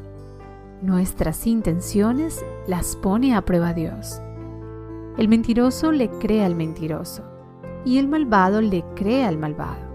Nuestras 0.82 1.46
intenciones 1.46 2.46
las 2.68 2.96
pone 2.96 3.36
a 3.36 3.44
prueba 3.44 3.74
Dios. 3.74 4.22
El 5.18 5.28
mentiroso 5.28 5.92
le 5.92 6.10
cree 6.10 6.46
al 6.46 6.56
mentiroso 6.56 7.24
y 7.84 7.98
el 7.98 8.08
malvado 8.08 8.62
le 8.62 8.86
cree 8.96 9.26
al 9.26 9.38
malvado. 9.38 9.90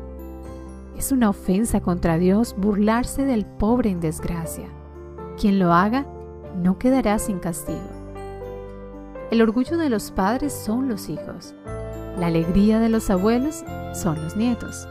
Es 0.99 1.11
una 1.13 1.31
ofensa 1.31 1.81
contra 1.81 2.19
Dios 2.19 2.55
burlarse 2.57 3.25
del 3.25 3.47
pobre 3.47 3.91
en 3.91 4.01
desgracia. 4.01 4.69
Quien 5.41 5.59
lo 5.59 5.73
haga 5.73 6.07
no 6.63 6.79
quedará 6.79 7.19
sin 7.19 7.39
castigo. 7.39 7.81
El 9.31 9.43
orgullo 9.43 9.77
de 9.77 9.91
los 9.91 10.11
padres 10.11 10.53
son 10.53 10.89
los 10.89 11.09
hijos. 11.09 11.55
La 12.19 12.27
alegría 12.27 12.79
de 12.79 12.89
los 12.89 13.11
abuelos 13.11 13.65
son 13.95 14.23
los 14.23 14.37
nietos. 14.37 14.87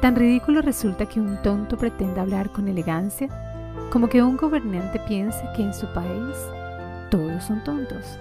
Tan 0.00 0.14
ridículo 0.14 0.62
resulta 0.62 1.06
que 1.06 1.20
un 1.20 1.40
tonto 1.42 1.76
pretenda 1.76 2.22
hablar 2.22 2.50
con 2.50 2.68
elegancia 2.68 3.28
como 3.90 4.08
que 4.08 4.22
un 4.22 4.36
gobernante 4.36 5.00
piense 5.00 5.42
que 5.56 5.62
en 5.62 5.72
su 5.72 5.86
país 5.88 6.36
todos 7.10 7.44
son 7.44 7.62
tontos. 7.64 8.18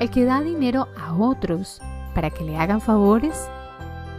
El 0.00 0.10
que 0.10 0.24
da 0.24 0.40
dinero 0.40 0.88
a 0.96 1.14
otros 1.14 1.80
para 2.14 2.30
que 2.30 2.44
le 2.44 2.56
hagan 2.56 2.80
favores 2.80 3.48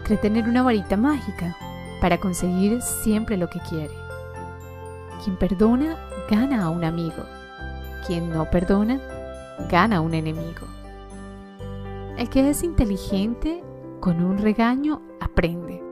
cree 0.04 0.18
tener 0.18 0.48
una 0.48 0.64
varita 0.64 0.98
mágica 0.98 1.56
para 2.02 2.18
conseguir 2.20 2.82
siempre 2.82 3.38
lo 3.38 3.50
que 3.50 3.60
quiere. 3.62 3.94
Quien 5.24 5.36
perdona 5.38 5.98
gana 6.30 6.66
a 6.66 6.70
un 6.70 6.84
amigo. 6.84 7.24
Quien 8.06 8.30
no 8.30 8.50
perdona 8.50 9.00
gana 9.70 9.98
a 9.98 10.02
un 10.02 10.14
enemigo. 10.14 10.68
El 12.18 12.30
que 12.30 12.50
es 12.50 12.64
inteligente 12.64 13.64
con 14.00 14.24
un 14.24 14.38
regaño 14.38 15.02
aprende. 15.20 15.89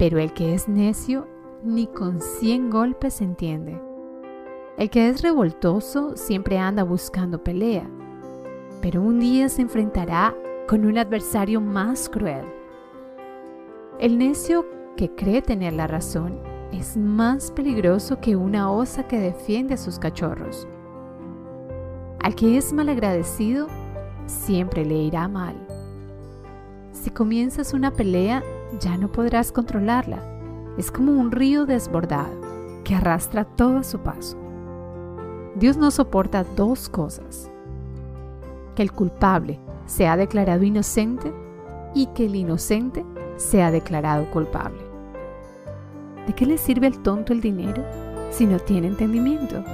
Pero 0.00 0.18
el 0.18 0.32
que 0.32 0.54
es 0.54 0.66
necio 0.66 1.28
ni 1.62 1.86
con 1.86 2.22
cien 2.22 2.70
golpes 2.70 3.20
entiende. 3.20 3.78
El 4.78 4.88
que 4.88 5.10
es 5.10 5.20
revoltoso 5.20 6.16
siempre 6.16 6.56
anda 6.56 6.84
buscando 6.84 7.44
pelea, 7.44 7.86
pero 8.80 9.02
un 9.02 9.20
día 9.20 9.50
se 9.50 9.60
enfrentará 9.60 10.34
con 10.66 10.86
un 10.86 10.96
adversario 10.96 11.60
más 11.60 12.08
cruel. 12.08 12.46
El 13.98 14.16
necio 14.16 14.64
que 14.96 15.14
cree 15.14 15.42
tener 15.42 15.74
la 15.74 15.86
razón 15.86 16.40
es 16.72 16.96
más 16.96 17.50
peligroso 17.50 18.22
que 18.22 18.36
una 18.36 18.72
osa 18.72 19.06
que 19.06 19.18
defiende 19.18 19.74
a 19.74 19.76
sus 19.76 19.98
cachorros. 19.98 20.66
Al 22.22 22.34
que 22.34 22.56
es 22.56 22.72
malagradecido, 22.72 23.66
siempre 24.24 24.86
le 24.86 24.94
irá 24.94 25.28
mal. 25.28 25.56
Si 26.92 27.10
comienzas 27.10 27.74
una 27.74 27.90
pelea, 27.90 28.42
ya 28.78 28.96
no 28.96 29.10
podrás 29.10 29.52
controlarla. 29.52 30.18
Es 30.78 30.90
como 30.90 31.12
un 31.12 31.32
río 31.32 31.66
desbordado 31.66 32.32
que 32.84 32.94
arrastra 32.94 33.44
todo 33.44 33.78
a 33.78 33.82
su 33.82 33.98
paso. 33.98 34.36
Dios 35.56 35.76
no 35.76 35.90
soporta 35.90 36.44
dos 36.56 36.88
cosas. 36.88 37.50
Que 38.74 38.82
el 38.82 38.92
culpable 38.92 39.58
sea 39.86 40.16
declarado 40.16 40.62
inocente 40.62 41.32
y 41.94 42.06
que 42.06 42.26
el 42.26 42.36
inocente 42.36 43.04
sea 43.36 43.70
declarado 43.70 44.30
culpable. 44.30 44.80
¿De 46.26 46.34
qué 46.34 46.46
le 46.46 46.58
sirve 46.58 46.86
al 46.86 47.02
tonto 47.02 47.32
el 47.32 47.40
dinero 47.40 47.84
si 48.30 48.46
no 48.46 48.58
tiene 48.58 48.86
entendimiento? 48.86 49.64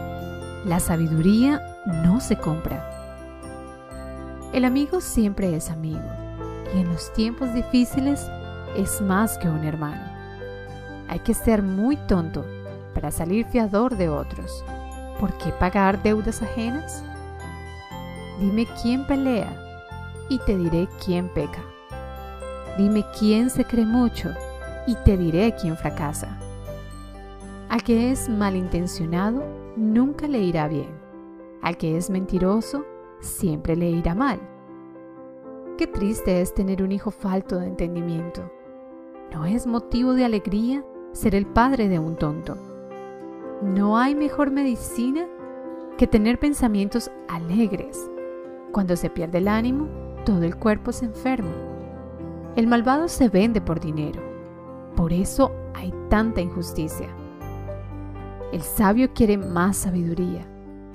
La 0.64 0.80
sabiduría 0.80 1.60
no 2.04 2.20
se 2.20 2.36
compra. 2.36 2.92
El 4.52 4.64
amigo 4.64 5.00
siempre 5.00 5.54
es 5.54 5.70
amigo 5.70 6.00
y 6.74 6.78
en 6.80 6.88
los 6.88 7.12
tiempos 7.12 7.52
difíciles 7.52 8.26
es 8.76 9.00
más 9.00 9.38
que 9.38 9.48
un 9.48 9.64
hermano. 9.64 10.02
Hay 11.08 11.20
que 11.20 11.34
ser 11.34 11.62
muy 11.62 11.96
tonto 11.96 12.44
para 12.94 13.10
salir 13.10 13.46
fiador 13.46 13.96
de 13.96 14.08
otros. 14.08 14.64
¿Por 15.20 15.32
qué 15.38 15.50
pagar 15.50 16.02
deudas 16.02 16.42
ajenas? 16.42 17.02
Dime 18.40 18.66
quién 18.82 19.06
pelea 19.06 19.48
y 20.28 20.38
te 20.40 20.56
diré 20.56 20.88
quién 21.04 21.28
peca. 21.28 21.62
Dime 22.76 23.04
quién 23.18 23.48
se 23.48 23.64
cree 23.64 23.86
mucho 23.86 24.30
y 24.86 24.94
te 24.96 25.16
diré 25.16 25.54
quién 25.60 25.76
fracasa. 25.76 26.38
Al 27.68 27.82
que 27.82 28.10
es 28.10 28.28
malintencionado 28.28 29.42
nunca 29.76 30.28
le 30.28 30.40
irá 30.40 30.68
bien. 30.68 30.90
Al 31.62 31.76
que 31.76 31.96
es 31.96 32.10
mentiroso 32.10 32.84
siempre 33.20 33.76
le 33.76 33.90
irá 33.90 34.14
mal. 34.14 34.40
Qué 35.78 35.86
triste 35.86 36.40
es 36.40 36.54
tener 36.54 36.82
un 36.82 36.92
hijo 36.92 37.10
falto 37.10 37.58
de 37.58 37.66
entendimiento. 37.66 38.50
¿No 39.36 39.44
es 39.44 39.66
motivo 39.66 40.14
de 40.14 40.24
alegría 40.24 40.82
ser 41.12 41.34
el 41.34 41.44
padre 41.44 41.90
de 41.90 41.98
un 41.98 42.16
tonto? 42.16 42.56
No 43.62 43.98
hay 43.98 44.14
mejor 44.14 44.50
medicina 44.50 45.26
que 45.98 46.06
tener 46.06 46.38
pensamientos 46.38 47.10
alegres. 47.28 48.10
Cuando 48.72 48.96
se 48.96 49.10
pierde 49.10 49.36
el 49.36 49.48
ánimo, 49.48 49.88
todo 50.24 50.42
el 50.44 50.56
cuerpo 50.56 50.90
se 50.90 51.04
enferma. 51.04 51.52
El 52.56 52.66
malvado 52.66 53.08
se 53.08 53.28
vende 53.28 53.60
por 53.60 53.78
dinero. 53.78 54.22
Por 54.96 55.12
eso 55.12 55.52
hay 55.74 55.92
tanta 56.08 56.40
injusticia. 56.40 57.08
El 58.54 58.62
sabio 58.62 59.12
quiere 59.12 59.36
más 59.36 59.76
sabiduría. 59.76 60.46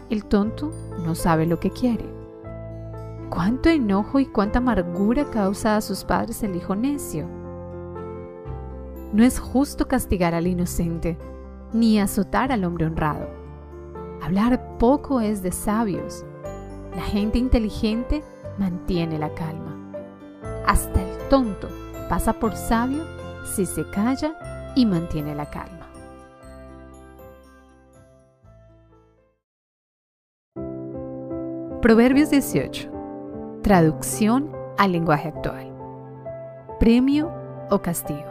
El 0.10 0.26
tonto 0.26 0.72
no 1.06 1.14
sabe 1.14 1.46
lo 1.46 1.60
que 1.60 1.70
quiere. 1.70 2.06
Cuánto 3.30 3.70
enojo 3.70 4.20
y 4.20 4.26
cuánta 4.26 4.58
amargura 4.58 5.26
causa 5.26 5.78
a 5.78 5.82
sus 5.82 6.04
padres 6.04 6.42
el 6.42 6.56
hijo 6.56 6.76
necio. 6.76 7.41
No 9.14 9.24
es 9.24 9.40
justo 9.40 9.88
castigar 9.88 10.34
al 10.34 10.48
inocente, 10.48 11.18
ni 11.74 12.00
azotar 12.00 12.52
al 12.52 12.64
hombre 12.64 12.86
honrado. 12.86 13.30
Hablar 14.22 14.78
poco 14.78 15.20
es 15.20 15.44
de 15.44 15.52
sabios. 15.52 16.26
La 16.96 17.02
gente 17.02 17.38
inteligente 17.38 18.24
mantiene 18.58 19.20
la 19.20 19.34
calma. 19.34 19.76
Hasta 20.66 21.02
el 21.02 21.30
tonto 21.30 21.68
pasa 22.08 22.34
por 22.34 22.56
sabio 22.56 23.04
si 23.44 23.66
se 23.66 23.90
calla 23.90 24.74
y 24.76 24.86
mantiene 24.86 25.36
la 25.36 25.50
calma. 25.50 25.88
Proverbios 31.82 32.30
18. 32.30 32.92
Traducción 33.64 34.52
al 34.78 34.92
lenguaje 34.92 35.30
actual. 35.30 35.74
Premio 36.80 37.32
o 37.70 37.82
castigo. 37.82 38.31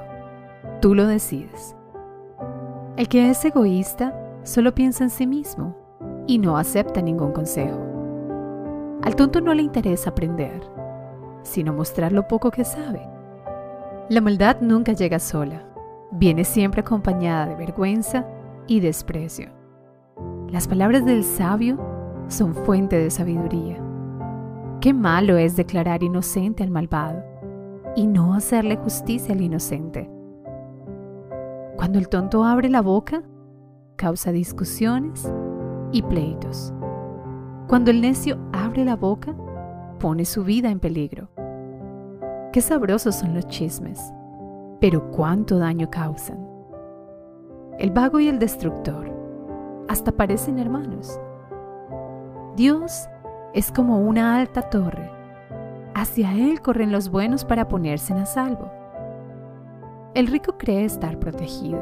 Tú 0.81 0.95
lo 0.95 1.07
decides. 1.07 1.77
El 2.97 3.07
que 3.09 3.29
es 3.29 3.45
egoísta 3.45 4.15
solo 4.45 4.75
piensa 4.75 5.05
en 5.05 5.11
sí 5.11 5.27
mismo 5.27 5.77
y 6.27 6.39
no 6.39 6.57
acepta 6.57 7.03
ningún 7.03 7.33
consejo. 7.33 7.79
Al 9.03 9.15
tonto 9.15 9.43
no 9.43 9.53
le 9.53 9.63
interesa 9.63 10.09
aprender, 10.09 10.63
sino 11.43 11.75
mostrar 11.75 12.13
lo 12.13 12.27
poco 12.27 12.51
que 12.51 12.65
sabe. 12.65 13.07
La 14.09 14.23
maldad 14.23 14.63
nunca 14.63 14.93
llega 14.93 15.19
sola, 15.19 15.67
viene 16.13 16.45
siempre 16.45 16.81
acompañada 16.81 17.47
de 17.47 17.57
vergüenza 17.57 18.27
y 18.67 18.81
desprecio. 18.81 19.51
Las 20.49 20.67
palabras 20.67 21.05
del 21.05 21.25
sabio 21.25 21.79
son 22.29 22.55
fuente 22.55 22.97
de 22.97 23.11
sabiduría. 23.11 23.77
Qué 24.81 24.95
malo 24.95 25.37
es 25.37 25.57
declarar 25.57 26.03
inocente 26.03 26.63
al 26.63 26.71
malvado 26.71 27.23
y 27.97 28.07
no 28.07 28.33
hacerle 28.33 28.77
justicia 28.77 29.35
al 29.35 29.43
inocente. 29.43 30.11
Cuando 31.81 31.99
el 31.99 32.11
tonto 32.11 32.45
abre 32.45 32.69
la 32.69 32.83
boca, 32.83 33.23
causa 33.97 34.33
discusiones 34.33 35.33
y 35.93 36.03
pleitos. 36.03 36.75
Cuando 37.69 37.91
el 37.91 38.03
necio 38.03 38.37
abre 38.53 38.85
la 38.85 38.97
boca, 38.97 39.35
pone 39.99 40.27
su 40.27 40.45
vida 40.45 40.71
en 40.71 40.79
peligro. 40.79 41.31
Qué 42.53 42.61
sabrosos 42.61 43.15
son 43.15 43.33
los 43.33 43.49
chismes, 43.49 43.99
pero 44.79 45.11
cuánto 45.11 45.59
daño 45.59 45.89
causan. 45.89 46.47
El 47.79 47.93
vago 47.93 48.21
y 48.21 48.29
el 48.29 48.39
destructor 48.39 49.11
hasta 49.89 50.13
parecen 50.13 50.59
hermanos. 50.59 51.19
Dios 52.57 53.09
es 53.55 53.73
como 53.73 54.01
una 54.01 54.37
alta 54.37 54.69
torre. 54.69 55.11
Hacia 55.95 56.35
Él 56.35 56.61
corren 56.61 56.93
los 56.93 57.11
buenos 57.11 57.47
para 57.47 57.69
ponerse 57.69 58.13
a 58.13 58.27
salvo. 58.27 58.80
El 60.13 60.27
rico 60.27 60.59
cree 60.59 60.85
estar 60.85 61.21
protegido. 61.21 61.81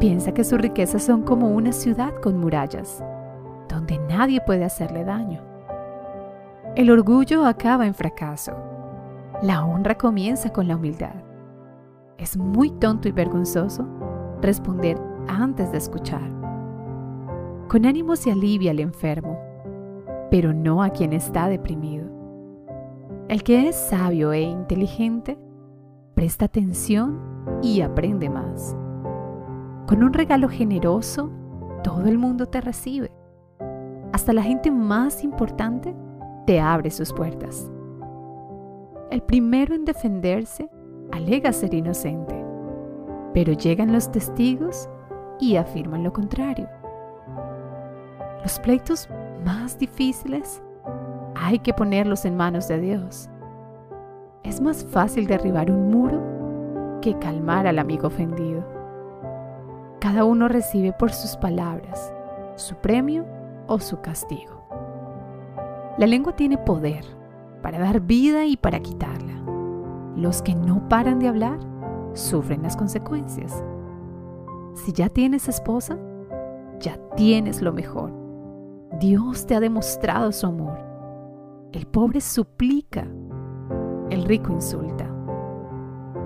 Piensa 0.00 0.34
que 0.34 0.42
sus 0.42 0.60
riquezas 0.60 1.04
son 1.04 1.22
como 1.22 1.48
una 1.50 1.70
ciudad 1.70 2.12
con 2.20 2.38
murallas, 2.38 3.04
donde 3.68 4.00
nadie 4.08 4.40
puede 4.40 4.64
hacerle 4.64 5.04
daño. 5.04 5.42
El 6.74 6.90
orgullo 6.90 7.46
acaba 7.46 7.86
en 7.86 7.94
fracaso. 7.94 8.52
La 9.42 9.64
honra 9.64 9.96
comienza 9.96 10.52
con 10.52 10.66
la 10.66 10.74
humildad. 10.74 11.14
Es 12.18 12.36
muy 12.36 12.70
tonto 12.72 13.06
y 13.08 13.12
vergonzoso 13.12 13.86
responder 14.42 15.00
antes 15.28 15.70
de 15.70 15.78
escuchar. 15.78 16.28
Con 17.68 17.86
ánimo 17.86 18.16
se 18.16 18.32
alivia 18.32 18.72
al 18.72 18.80
enfermo, 18.80 19.38
pero 20.32 20.52
no 20.52 20.82
a 20.82 20.90
quien 20.90 21.12
está 21.12 21.46
deprimido. 21.46 22.06
El 23.28 23.44
que 23.44 23.68
es 23.68 23.76
sabio 23.76 24.32
e 24.32 24.40
inteligente 24.40 25.38
presta 26.16 26.46
atención 26.46 27.20
y 27.62 27.82
aprende 27.82 28.30
más. 28.30 28.74
Con 29.86 30.02
un 30.02 30.14
regalo 30.14 30.48
generoso, 30.48 31.30
todo 31.84 32.06
el 32.06 32.16
mundo 32.16 32.46
te 32.46 32.62
recibe. 32.62 33.12
Hasta 34.14 34.32
la 34.32 34.42
gente 34.42 34.70
más 34.70 35.22
importante 35.22 35.94
te 36.46 36.58
abre 36.58 36.90
sus 36.90 37.12
puertas. 37.12 37.70
El 39.10 39.22
primero 39.22 39.74
en 39.74 39.84
defenderse 39.84 40.70
alega 41.12 41.52
ser 41.52 41.74
inocente, 41.74 42.34
pero 43.34 43.52
llegan 43.52 43.92
los 43.92 44.10
testigos 44.10 44.88
y 45.38 45.56
afirman 45.56 46.02
lo 46.02 46.14
contrario. 46.14 46.66
Los 48.42 48.58
pleitos 48.60 49.06
más 49.44 49.78
difíciles 49.78 50.62
hay 51.34 51.58
que 51.58 51.74
ponerlos 51.74 52.24
en 52.24 52.38
manos 52.38 52.68
de 52.68 52.80
Dios. 52.80 53.28
Es 54.46 54.60
más 54.60 54.84
fácil 54.84 55.26
derribar 55.26 55.72
un 55.72 55.90
muro 55.90 57.00
que 57.02 57.18
calmar 57.18 57.66
al 57.66 57.80
amigo 57.80 58.06
ofendido. 58.06 58.64
Cada 60.00 60.24
uno 60.24 60.46
recibe 60.46 60.92
por 60.92 61.10
sus 61.12 61.36
palabras 61.36 62.14
su 62.54 62.76
premio 62.76 63.26
o 63.66 63.80
su 63.80 64.00
castigo. 64.00 64.64
La 65.98 66.06
lengua 66.06 66.36
tiene 66.36 66.58
poder 66.58 67.04
para 67.60 67.80
dar 67.80 68.00
vida 68.00 68.44
y 68.44 68.56
para 68.56 68.78
quitarla. 68.78 69.34
Los 70.14 70.42
que 70.42 70.54
no 70.54 70.88
paran 70.88 71.18
de 71.18 71.26
hablar 71.26 71.58
sufren 72.12 72.62
las 72.62 72.76
consecuencias. 72.76 73.64
Si 74.74 74.92
ya 74.92 75.08
tienes 75.08 75.48
esposa, 75.48 75.98
ya 76.78 76.96
tienes 77.16 77.62
lo 77.62 77.72
mejor. 77.72 78.12
Dios 79.00 79.44
te 79.44 79.56
ha 79.56 79.60
demostrado 79.60 80.30
su 80.30 80.46
amor. 80.46 80.78
El 81.72 81.86
pobre 81.86 82.20
suplica, 82.20 83.08
el 84.10 84.24
rico 84.24 84.52
insulta. 84.52 85.06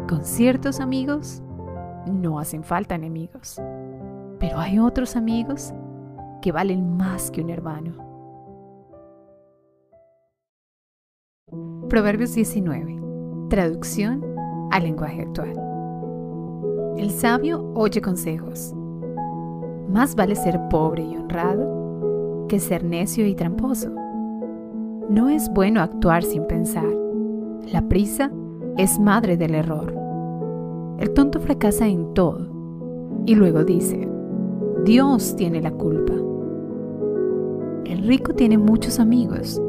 Con 0.08 0.24
ciertos 0.24 0.80
amigos 0.80 1.42
no 2.06 2.38
hacen 2.38 2.64
falta 2.64 2.94
enemigos, 2.94 3.60
pero 4.38 4.58
hay 4.58 4.78
otros 4.78 5.16
amigos 5.16 5.72
que 6.42 6.52
valen 6.52 6.96
más 6.96 7.30
que 7.30 7.42
un 7.42 7.50
hermano. 7.50 8.10
Proverbios 11.88 12.34
19. 12.34 13.00
Traducción 13.48 14.24
al 14.70 14.84
lenguaje 14.84 15.22
actual. 15.22 15.54
El 16.96 17.10
sabio 17.10 17.72
oye 17.74 18.00
consejos. 18.00 18.74
Más 19.88 20.14
vale 20.14 20.36
ser 20.36 20.60
pobre 20.70 21.02
y 21.02 21.16
honrado 21.16 22.46
que 22.48 22.60
ser 22.60 22.84
necio 22.84 23.26
y 23.26 23.34
tramposo. 23.34 23.90
No 25.08 25.28
es 25.28 25.50
bueno 25.52 25.80
actuar 25.80 26.22
sin 26.22 26.46
pensar. 26.46 26.86
La 27.72 27.82
prisa 27.82 28.32
es 28.78 28.98
madre 28.98 29.36
del 29.36 29.54
error. 29.54 29.94
El 30.98 31.12
tonto 31.12 31.38
fracasa 31.38 31.86
en 31.86 32.14
todo 32.14 32.48
y 33.26 33.36
luego 33.36 33.62
dice, 33.62 34.08
Dios 34.84 35.36
tiene 35.36 35.62
la 35.62 35.70
culpa. 35.70 36.14
El 37.84 38.08
rico 38.08 38.34
tiene 38.34 38.58
muchos 38.58 38.98
amigos, 38.98 39.62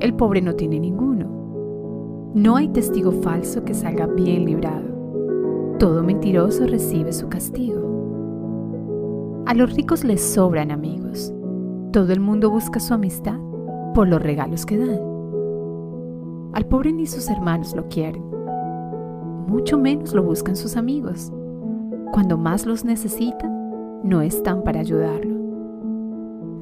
el 0.00 0.14
pobre 0.14 0.40
no 0.40 0.54
tiene 0.54 0.80
ninguno. 0.80 1.26
No 2.32 2.56
hay 2.56 2.68
testigo 2.68 3.12
falso 3.12 3.62
que 3.62 3.74
salga 3.74 4.06
bien 4.06 4.46
librado. 4.46 4.86
Todo 5.78 6.02
mentiroso 6.02 6.66
recibe 6.66 7.12
su 7.12 7.28
castigo. 7.28 9.42
A 9.44 9.52
los 9.52 9.74
ricos 9.74 10.02
les 10.02 10.22
sobran 10.22 10.70
amigos. 10.70 11.30
Todo 11.92 12.10
el 12.10 12.20
mundo 12.20 12.48
busca 12.48 12.80
su 12.80 12.94
amistad 12.94 13.38
por 13.94 14.08
los 14.08 14.22
regalos 14.22 14.64
que 14.64 14.78
dan. 14.78 15.13
Al 16.54 16.66
pobre 16.66 16.92
ni 16.92 17.06
sus 17.06 17.28
hermanos 17.28 17.74
lo 17.74 17.88
quieren. 17.88 18.22
Mucho 19.46 19.76
menos 19.76 20.14
lo 20.14 20.22
buscan 20.22 20.56
sus 20.56 20.76
amigos. 20.76 21.32
Cuando 22.12 22.38
más 22.38 22.64
los 22.64 22.84
necesitan, 22.84 24.00
no 24.02 24.22
están 24.22 24.62
para 24.62 24.80
ayudarlo. 24.80 25.34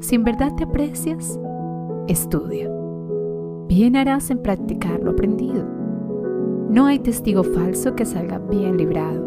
Si 0.01 0.15
en 0.15 0.25
verdad 0.25 0.55
te 0.57 0.65
aprecias, 0.65 1.39
estudia 2.09 2.71
bien 3.75 3.97
harás 3.97 4.31
en 4.31 4.39
practicar 4.39 5.03
lo 5.03 5.13
aprendido. 5.13 5.65
No 6.69 6.85
hay 6.87 6.99
testigo 6.99 7.43
falso 7.43 7.95
que 7.95 8.05
salga 8.05 8.39
bien 8.39 8.77
librado. 8.77 9.23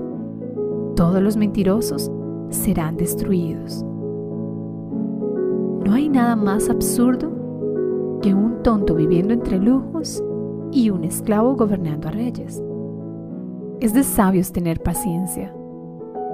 Todos 0.96 1.22
los 1.22 1.36
mentirosos 1.36 2.12
serán 2.50 2.96
destruidos. 2.96 3.84
No 5.84 5.94
hay 5.94 6.10
nada 6.10 6.36
más 6.36 6.70
absurdo 6.70 7.32
que 8.22 8.36
un 8.36 8.62
tonto 8.62 8.94
viviendo 8.94 9.34
entre 9.34 9.58
lujos 9.58 10.24
y 10.76 10.90
un 10.90 11.06
esclavo 11.06 11.56
gobernando 11.56 12.10
a 12.10 12.12
reyes. 12.12 12.62
Es 13.80 13.94
de 13.94 14.04
sabios 14.04 14.52
tener 14.52 14.84
paciencia 14.84 15.56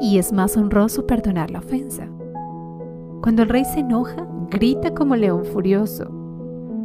y 0.02 0.18
es 0.18 0.34
más 0.34 0.58
honroso 0.58 1.06
perdonar 1.06 1.52
la 1.52 1.60
ofensa. 1.60 2.08
Cuando 3.22 3.44
el 3.44 3.50
rey 3.50 3.64
se 3.66 3.82
enoja, 3.82 4.28
grita 4.50 4.96
como 4.96 5.16
león 5.16 5.46
furioso 5.46 6.10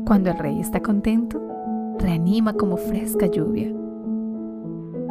cuando 0.07 0.31
el 0.31 0.39
rey 0.39 0.61
está 0.61 0.81
contento, 0.83 1.43
reanima 1.99 2.53
como 2.53 2.77
fresca 2.77 3.27
lluvia. 3.27 3.75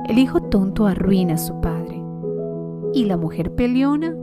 El 0.08 0.20
hijo 0.20 0.40
tonto 0.44 0.86
arruina 0.86 1.34
a 1.34 1.38
su 1.38 1.60
padre 1.60 2.02
y 2.94 3.06
la 3.06 3.18
mujer 3.18 3.56
peleona, 3.56 4.16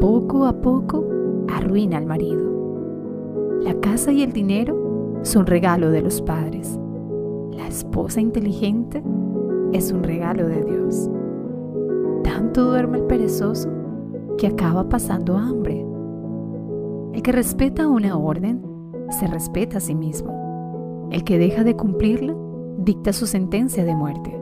poco 0.00 0.46
a 0.46 0.62
poco, 0.62 1.04
arruina 1.52 1.98
al 1.98 2.06
marido. 2.06 3.60
La 3.60 3.74
casa 3.80 4.12
y 4.12 4.22
el 4.22 4.32
dinero 4.32 5.20
son 5.22 5.44
regalo 5.44 5.90
de 5.90 6.00
los 6.00 6.22
padres. 6.22 6.78
La 7.58 7.66
esposa 7.66 8.20
inteligente 8.20 9.02
es 9.72 9.90
un 9.90 10.04
regalo 10.04 10.46
de 10.46 10.62
Dios. 10.62 11.10
Tanto 12.22 12.66
duerme 12.66 12.98
el 12.98 13.04
perezoso 13.04 13.68
que 14.38 14.46
acaba 14.46 14.88
pasando 14.88 15.36
hambre. 15.36 15.84
El 17.14 17.20
que 17.20 17.32
respeta 17.32 17.88
una 17.88 18.16
orden 18.16 18.62
se 19.10 19.26
respeta 19.26 19.78
a 19.78 19.80
sí 19.80 19.96
mismo. 19.96 21.08
El 21.10 21.24
que 21.24 21.36
deja 21.36 21.64
de 21.64 21.74
cumplirla 21.74 22.36
dicta 22.78 23.12
su 23.12 23.26
sentencia 23.26 23.84
de 23.84 23.96
muerte. 23.96 24.40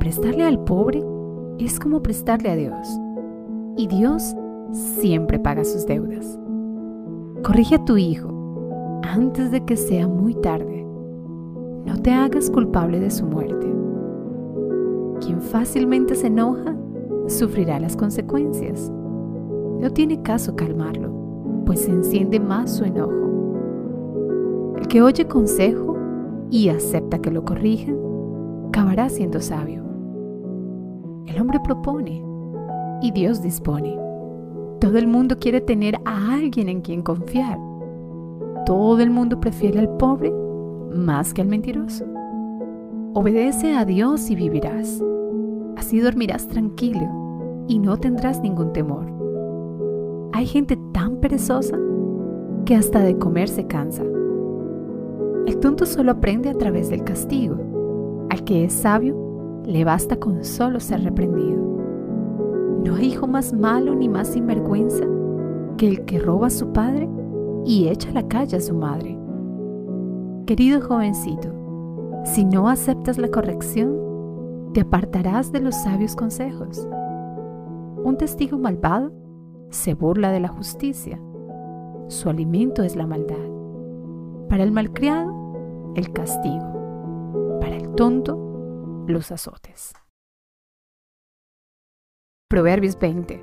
Prestarle 0.00 0.42
al 0.42 0.58
pobre 0.64 1.00
es 1.58 1.78
como 1.78 2.02
prestarle 2.02 2.50
a 2.50 2.56
Dios. 2.56 2.88
Y 3.76 3.86
Dios 3.86 4.34
siempre 4.72 5.38
paga 5.38 5.62
sus 5.62 5.86
deudas. 5.86 6.40
Corrige 7.44 7.76
a 7.76 7.84
tu 7.84 7.96
hijo 7.96 8.30
antes 9.04 9.52
de 9.52 9.64
que 9.64 9.76
sea 9.76 10.08
muy 10.08 10.34
tarde. 10.34 10.81
No 11.84 11.96
te 12.00 12.10
hagas 12.10 12.50
culpable 12.50 13.00
de 13.00 13.10
su 13.10 13.26
muerte. 13.26 13.66
Quien 15.20 15.40
fácilmente 15.40 16.14
se 16.14 16.28
enoja 16.28 16.76
sufrirá 17.28 17.78
las 17.80 17.96
consecuencias. 17.96 18.90
No 19.80 19.90
tiene 19.90 20.22
caso 20.22 20.56
calmarlo 20.56 21.22
pues 21.64 21.80
se 21.80 21.90
enciende 21.90 22.40
más 22.40 22.70
su 22.76 22.84
enojo. 22.84 23.12
El 24.78 24.86
que 24.88 25.02
oye 25.02 25.26
consejo 25.26 25.96
y 26.50 26.68
acepta 26.68 27.20
que 27.20 27.30
lo 27.30 27.44
corrijan, 27.44 27.96
acabará 28.68 29.08
siendo 29.08 29.40
sabio. 29.40 29.82
El 31.26 31.40
hombre 31.40 31.60
propone 31.62 32.24
y 33.00 33.10
Dios 33.12 33.42
dispone. 33.42 33.98
Todo 34.80 34.98
el 34.98 35.06
mundo 35.06 35.38
quiere 35.38 35.60
tener 35.60 35.96
a 36.04 36.34
alguien 36.34 36.68
en 36.68 36.80
quien 36.82 37.02
confiar. 37.02 37.58
Todo 38.66 39.00
el 39.00 39.10
mundo 39.10 39.40
prefiere 39.40 39.78
al 39.78 39.88
pobre 39.96 40.32
más 40.94 41.34
que 41.34 41.42
al 41.42 41.48
mentiroso. 41.48 42.04
Obedece 43.14 43.74
a 43.74 43.84
Dios 43.84 44.30
y 44.30 44.36
vivirás. 44.36 45.02
Así 45.76 46.00
dormirás 46.00 46.48
tranquilo 46.48 47.08
y 47.68 47.78
no 47.78 47.96
tendrás 47.96 48.40
ningún 48.40 48.72
temor. 48.72 49.06
Hay 50.32 50.46
gente 50.46 50.78
tan 50.92 51.16
perezosa 51.16 51.78
que 52.64 52.74
hasta 52.74 53.00
de 53.00 53.18
comer 53.18 53.48
se 53.48 53.66
cansa. 53.66 54.02
El 55.46 55.58
tonto 55.58 55.86
solo 55.86 56.12
aprende 56.12 56.48
a 56.48 56.54
través 56.54 56.88
del 56.88 57.04
castigo. 57.04 57.56
Al 58.30 58.44
que 58.44 58.64
es 58.64 58.72
sabio, 58.72 59.62
le 59.66 59.84
basta 59.84 60.16
con 60.16 60.44
solo 60.44 60.80
ser 60.80 61.02
reprendido. 61.02 61.60
No 62.84 62.96
hay 62.96 63.06
hijo 63.06 63.26
más 63.26 63.52
malo 63.52 63.94
ni 63.94 64.08
más 64.08 64.28
sinvergüenza 64.28 65.04
que 65.76 65.88
el 65.88 66.04
que 66.04 66.18
roba 66.18 66.46
a 66.46 66.50
su 66.50 66.72
padre 66.72 67.08
y 67.64 67.88
echa 67.88 68.10
a 68.10 68.14
la 68.14 68.28
calle 68.28 68.56
a 68.56 68.60
su 68.60 68.74
madre. 68.74 69.18
Querido 70.52 70.82
jovencito, 70.82 71.50
si 72.26 72.44
no 72.44 72.68
aceptas 72.68 73.16
la 73.16 73.28
corrección, 73.28 74.70
te 74.74 74.82
apartarás 74.82 75.50
de 75.50 75.60
los 75.60 75.74
sabios 75.74 76.14
consejos. 76.14 76.86
Un 78.04 78.18
testigo 78.18 78.58
malvado 78.58 79.14
se 79.70 79.94
burla 79.94 80.30
de 80.30 80.40
la 80.40 80.48
justicia. 80.48 81.18
Su 82.08 82.28
alimento 82.28 82.82
es 82.82 82.96
la 82.96 83.06
maldad. 83.06 83.48
Para 84.50 84.62
el 84.64 84.72
malcriado, 84.72 85.94
el 85.96 86.12
castigo. 86.12 87.58
Para 87.58 87.76
el 87.76 87.94
tonto, 87.94 88.36
los 89.06 89.32
azotes. 89.32 89.94
Proverbios 92.50 92.98
20. 92.98 93.42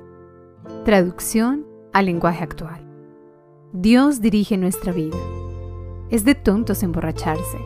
Traducción 0.84 1.66
al 1.92 2.06
lenguaje 2.06 2.44
actual. 2.44 2.86
Dios 3.72 4.20
dirige 4.20 4.56
nuestra 4.56 4.92
vida. 4.92 5.16
Es 6.10 6.24
de 6.24 6.34
tontos 6.34 6.82
emborracharse, 6.82 7.58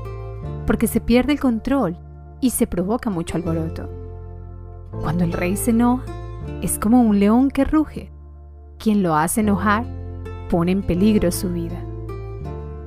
porque 0.67 0.87
se 0.87 1.01
pierde 1.01 1.33
el 1.33 1.41
control 1.41 1.99
y 2.41 2.51
se 2.51 2.67
provoca 2.67 3.09
mucho 3.09 3.37
alboroto. 3.37 3.89
Cuando 5.01 5.25
el 5.25 5.33
rey 5.33 5.57
se 5.57 5.71
enoja, 5.71 6.05
es 6.61 6.79
como 6.79 7.01
un 7.01 7.19
león 7.19 7.51
que 7.51 7.65
ruge. 7.65 8.13
Quien 8.79 9.03
lo 9.03 9.17
hace 9.17 9.41
enojar 9.41 9.87
pone 10.51 10.73
en 10.73 10.83
peligro 10.83 11.33
su 11.33 11.51
vida. 11.51 11.83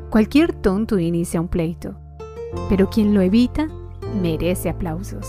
Cualquier 0.09 0.53
tonto 0.53 0.99
inicia 0.99 1.41
un 1.41 1.47
pleito, 1.47 1.95
pero 2.69 2.89
quien 2.89 3.13
lo 3.13 3.21
evita 3.21 3.67
merece 4.21 4.69
aplausos. 4.69 5.27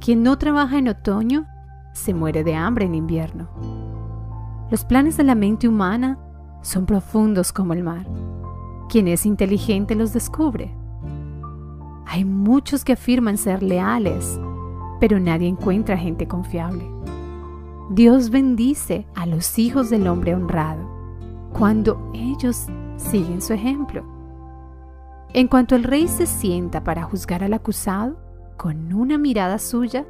Quien 0.00 0.22
no 0.22 0.38
trabaja 0.38 0.78
en 0.78 0.88
otoño 0.88 1.46
se 1.92 2.14
muere 2.14 2.44
de 2.44 2.54
hambre 2.54 2.84
en 2.84 2.94
invierno. 2.94 3.48
Los 4.70 4.84
planes 4.84 5.16
de 5.16 5.24
la 5.24 5.34
mente 5.34 5.66
humana 5.66 6.18
son 6.62 6.86
profundos 6.86 7.52
como 7.52 7.72
el 7.72 7.82
mar. 7.82 8.06
Quien 8.88 9.08
es 9.08 9.26
inteligente 9.26 9.94
los 9.94 10.12
descubre. 10.12 10.74
Hay 12.06 12.24
muchos 12.24 12.84
que 12.84 12.94
afirman 12.94 13.36
ser 13.36 13.62
leales, 13.62 14.40
pero 14.98 15.20
nadie 15.20 15.46
encuentra 15.46 15.98
gente 15.98 16.26
confiable. 16.26 16.90
Dios 17.90 18.30
bendice 18.30 19.06
a 19.14 19.26
los 19.26 19.58
hijos 19.58 19.90
del 19.90 20.06
hombre 20.08 20.34
honrado 20.34 20.88
cuando 21.52 22.10
ellos 22.14 22.66
siguen 22.96 23.42
su 23.42 23.52
ejemplo. 23.52 24.04
En 25.34 25.48
cuanto 25.48 25.76
el 25.76 25.84
rey 25.84 26.08
se 26.08 26.26
sienta 26.26 26.82
para 26.82 27.02
juzgar 27.02 27.44
al 27.44 27.52
acusado, 27.52 28.18
con 28.56 28.92
una 28.92 29.18
mirada 29.18 29.58
suya, 29.58 30.06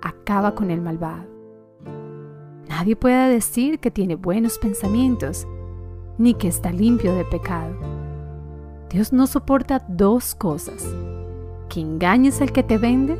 acaba 0.00 0.54
con 0.54 0.70
el 0.70 0.80
malvado. 0.80 1.26
Nadie 2.68 2.96
puede 2.96 3.28
decir 3.28 3.78
que 3.78 3.90
tiene 3.90 4.14
buenos 4.14 4.58
pensamientos, 4.58 5.46
ni 6.16 6.34
que 6.34 6.48
está 6.48 6.72
limpio 6.72 7.14
de 7.14 7.24
pecado. 7.26 7.91
Dios 8.92 9.10
no 9.10 9.26
soporta 9.26 9.82
dos 9.88 10.34
cosas, 10.34 10.86
que 11.70 11.80
engañes 11.80 12.42
al 12.42 12.52
que 12.52 12.62
te 12.62 12.76
vende 12.76 13.16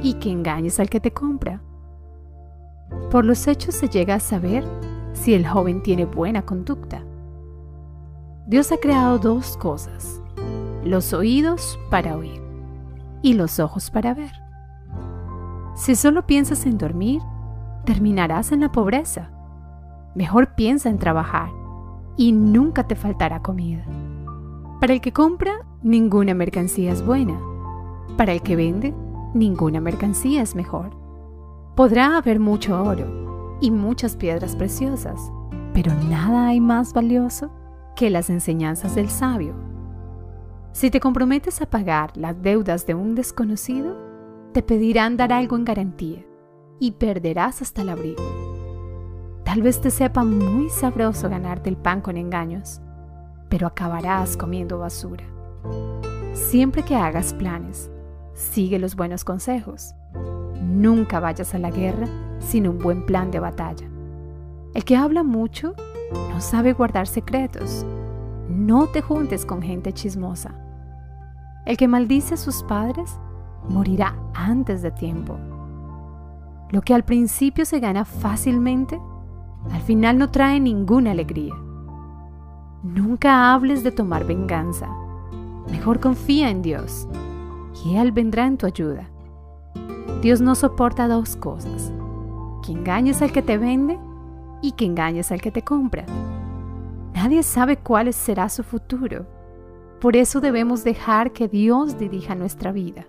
y 0.00 0.14
que 0.14 0.30
engañes 0.30 0.78
al 0.78 0.88
que 0.88 1.00
te 1.00 1.10
compra. 1.10 1.60
Por 3.10 3.24
los 3.24 3.48
hechos 3.48 3.74
se 3.74 3.88
llega 3.88 4.14
a 4.14 4.20
saber 4.20 4.64
si 5.12 5.34
el 5.34 5.44
joven 5.44 5.82
tiene 5.82 6.04
buena 6.04 6.42
conducta. 6.42 7.02
Dios 8.46 8.70
ha 8.70 8.76
creado 8.76 9.18
dos 9.18 9.56
cosas, 9.56 10.22
los 10.84 11.12
oídos 11.12 11.80
para 11.90 12.16
oír 12.16 12.40
y 13.22 13.34
los 13.34 13.58
ojos 13.58 13.90
para 13.90 14.14
ver. 14.14 14.32
Si 15.74 15.96
solo 15.96 16.28
piensas 16.28 16.64
en 16.64 16.78
dormir, 16.78 17.20
terminarás 17.84 18.52
en 18.52 18.60
la 18.60 18.70
pobreza. 18.70 19.32
Mejor 20.14 20.54
piensa 20.54 20.90
en 20.90 20.98
trabajar 20.98 21.50
y 22.16 22.30
nunca 22.30 22.86
te 22.86 22.94
faltará 22.94 23.42
comida. 23.42 23.84
Para 24.82 24.94
el 24.94 25.00
que 25.00 25.12
compra, 25.12 25.60
ninguna 25.84 26.34
mercancía 26.34 26.90
es 26.90 27.06
buena. 27.06 27.40
Para 28.16 28.32
el 28.32 28.42
que 28.42 28.56
vende, 28.56 28.92
ninguna 29.32 29.80
mercancía 29.80 30.42
es 30.42 30.56
mejor. 30.56 30.90
Podrá 31.76 32.16
haber 32.16 32.40
mucho 32.40 32.82
oro 32.82 33.58
y 33.60 33.70
muchas 33.70 34.16
piedras 34.16 34.56
preciosas, 34.56 35.20
pero 35.72 35.94
nada 36.10 36.48
hay 36.48 36.58
más 36.60 36.92
valioso 36.94 37.52
que 37.94 38.10
las 38.10 38.28
enseñanzas 38.28 38.96
del 38.96 39.08
sabio. 39.08 39.54
Si 40.72 40.90
te 40.90 40.98
comprometes 40.98 41.62
a 41.62 41.70
pagar 41.70 42.16
las 42.16 42.42
deudas 42.42 42.84
de 42.84 42.94
un 42.94 43.14
desconocido, 43.14 43.96
te 44.52 44.64
pedirán 44.64 45.16
dar 45.16 45.32
algo 45.32 45.54
en 45.54 45.64
garantía 45.64 46.26
y 46.80 46.90
perderás 46.90 47.62
hasta 47.62 47.82
el 47.82 47.90
abrigo. 47.90 48.24
Tal 49.44 49.62
vez 49.62 49.80
te 49.80 49.92
sepa 49.92 50.24
muy 50.24 50.70
sabroso 50.70 51.28
ganarte 51.28 51.70
el 51.70 51.76
pan 51.76 52.00
con 52.00 52.16
engaños, 52.16 52.81
pero 53.52 53.66
acabarás 53.66 54.34
comiendo 54.38 54.78
basura. 54.78 55.26
Siempre 56.32 56.82
que 56.82 56.96
hagas 56.96 57.34
planes, 57.34 57.90
sigue 58.32 58.78
los 58.78 58.96
buenos 58.96 59.24
consejos 59.24 59.94
Nunca 60.62 61.20
vayas 61.20 61.54
a 61.54 61.58
la 61.58 61.70
guerra 61.70 62.06
sin 62.38 62.66
un 62.66 62.78
buen 62.78 63.04
plan 63.04 63.30
de 63.30 63.40
batalla. 63.40 63.86
El 64.72 64.84
que 64.84 64.96
habla 64.96 65.22
mucho 65.22 65.74
no 66.30 66.40
sabe 66.40 66.72
guardar 66.72 67.06
secretos. 67.06 67.84
No 68.48 68.86
te 68.86 69.02
juntes 69.02 69.44
con 69.44 69.60
gente 69.60 69.92
chismosa. 69.92 70.54
El 71.66 71.76
que 71.76 71.88
maldice 71.88 72.34
a 72.34 72.38
sus 72.38 72.62
padres 72.62 73.18
morirá 73.68 74.16
antes 74.32 74.80
de 74.80 74.92
tiempo. 74.92 75.36
Lo 76.70 76.80
que 76.80 76.94
al 76.94 77.04
principio 77.04 77.66
se 77.66 77.78
gana 77.78 78.06
fácilmente, 78.06 78.98
al 79.70 79.82
final 79.82 80.16
no 80.16 80.30
trae 80.30 80.58
ninguna 80.58 81.10
alegría. 81.10 81.54
Nunca 82.82 83.54
hables 83.54 83.84
de 83.84 83.92
tomar 83.92 84.24
venganza. 84.24 84.88
Mejor 85.70 86.00
confía 86.00 86.50
en 86.50 86.62
Dios 86.62 87.06
y 87.84 87.96
Él 87.96 88.10
vendrá 88.10 88.46
en 88.46 88.58
tu 88.58 88.66
ayuda. 88.66 89.08
Dios 90.20 90.40
no 90.40 90.56
soporta 90.56 91.06
dos 91.06 91.36
cosas, 91.36 91.92
que 92.64 92.72
engañes 92.72 93.22
al 93.22 93.30
que 93.30 93.42
te 93.42 93.56
vende 93.56 94.00
y 94.62 94.72
que 94.72 94.84
engañes 94.84 95.30
al 95.30 95.40
que 95.40 95.52
te 95.52 95.62
compra. 95.62 96.04
Nadie 97.14 97.44
sabe 97.44 97.76
cuál 97.76 98.12
será 98.12 98.48
su 98.48 98.64
futuro. 98.64 99.26
Por 100.00 100.16
eso 100.16 100.40
debemos 100.40 100.82
dejar 100.82 101.32
que 101.32 101.46
Dios 101.46 101.98
dirija 101.98 102.34
nuestra 102.34 102.72
vida. 102.72 103.06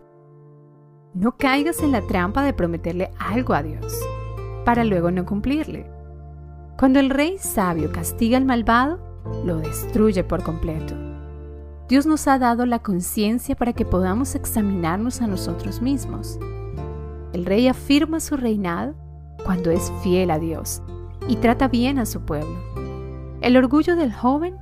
No 1.15 1.35
caigas 1.35 1.81
en 1.81 1.91
la 1.91 2.01
trampa 2.01 2.43
de 2.43 2.53
prometerle 2.53 3.09
algo 3.19 3.55
a 3.55 3.63
Dios, 3.63 3.99
para 4.65 4.83
luego 4.83 5.09
no 5.09 5.25
cumplirle. 5.25 5.89
Cuando 6.77 6.99
el 6.99 7.09
rey 7.09 7.37
sabio 7.39 7.91
castiga 7.91 8.37
al 8.37 8.45
malvado, 8.45 9.12
lo 9.45 9.57
destruye 9.57 10.23
por 10.23 10.43
completo. 10.43 10.95
Dios 11.87 12.05
nos 12.05 12.27
ha 12.27 12.39
dado 12.39 12.65
la 12.65 12.79
conciencia 12.79 13.55
para 13.55 13.73
que 13.73 13.85
podamos 13.85 14.35
examinarnos 14.35 15.21
a 15.21 15.27
nosotros 15.27 15.81
mismos 15.81 16.39
el 17.33 17.45
rey 17.45 17.67
afirma 17.67 18.19
su 18.19 18.37
reinado 18.37 18.93
cuando 19.43 19.71
es 19.71 19.91
fiel 20.03 20.29
a 20.29 20.37
Dios 20.37 20.81
y 21.27 21.37
trata 21.37 21.67
bien 21.67 21.97
a 21.97 22.05
su 22.05 22.21
pueblo. 22.21 22.55
El 23.41 23.57
orgullo 23.57 23.95
del 23.95 24.13
joven 24.13 24.55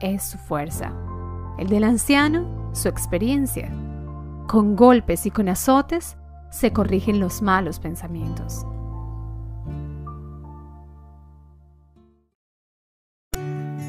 es 0.00 0.22
su 0.22 0.36
fuerza, 0.38 0.92
el 1.58 1.68
del 1.68 1.84
anciano 1.84 2.70
su 2.72 2.88
experiencia. 2.88 3.72
Con 4.46 4.76
golpes 4.76 5.24
y 5.26 5.30
con 5.30 5.48
azotes 5.48 6.16
se 6.50 6.72
corrigen 6.72 7.18
los 7.18 7.42
malos 7.42 7.80
pensamientos. 7.80 8.66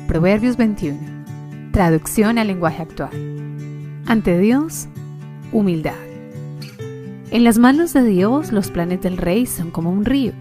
Proverbios 0.09 0.57
21. 0.57 0.97
Traducción 1.71 2.39
al 2.39 2.47
lenguaje 2.47 2.81
actual. 2.81 3.11
Ante 4.07 4.39
Dios, 4.39 4.87
humildad. 5.51 5.93
En 7.29 7.43
las 7.43 7.59
manos 7.59 7.93
de 7.93 8.03
Dios 8.03 8.51
los 8.51 8.71
planes 8.71 9.01
del 9.01 9.17
rey 9.17 9.45
son 9.45 9.69
como 9.69 9.91
un 9.91 10.05
río. 10.05 10.33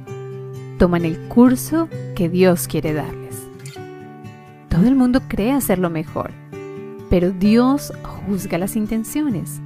Toman 0.79 1.05
el 1.05 1.19
curso 1.29 1.91
que 2.17 2.31
Dios 2.31 2.67
quiere 2.67 2.95
darles. 2.95 3.47
Todo 4.71 4.89
el 4.89 4.95
mundo 4.95 5.21
cree 5.29 5.53
hacer 5.53 5.79
lo 5.79 5.91
mejor, 5.91 6.31
pero 7.11 7.31
Dios 7.31 7.93
juzga 8.03 8.57
las 8.57 8.75
intenciones. 8.75 9.61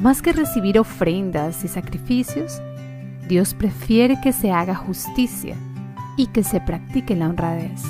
Más 0.00 0.22
que 0.22 0.32
recibir 0.32 0.76
ofrendas 0.76 1.64
y 1.64 1.68
sacrificios, 1.68 2.60
Dios 3.28 3.54
prefiere 3.54 4.16
que 4.20 4.32
se 4.32 4.50
haga 4.50 4.74
justicia 4.74 5.54
y 6.16 6.26
que 6.26 6.42
se 6.42 6.60
practique 6.60 7.14
la 7.14 7.28
honradez. 7.28 7.80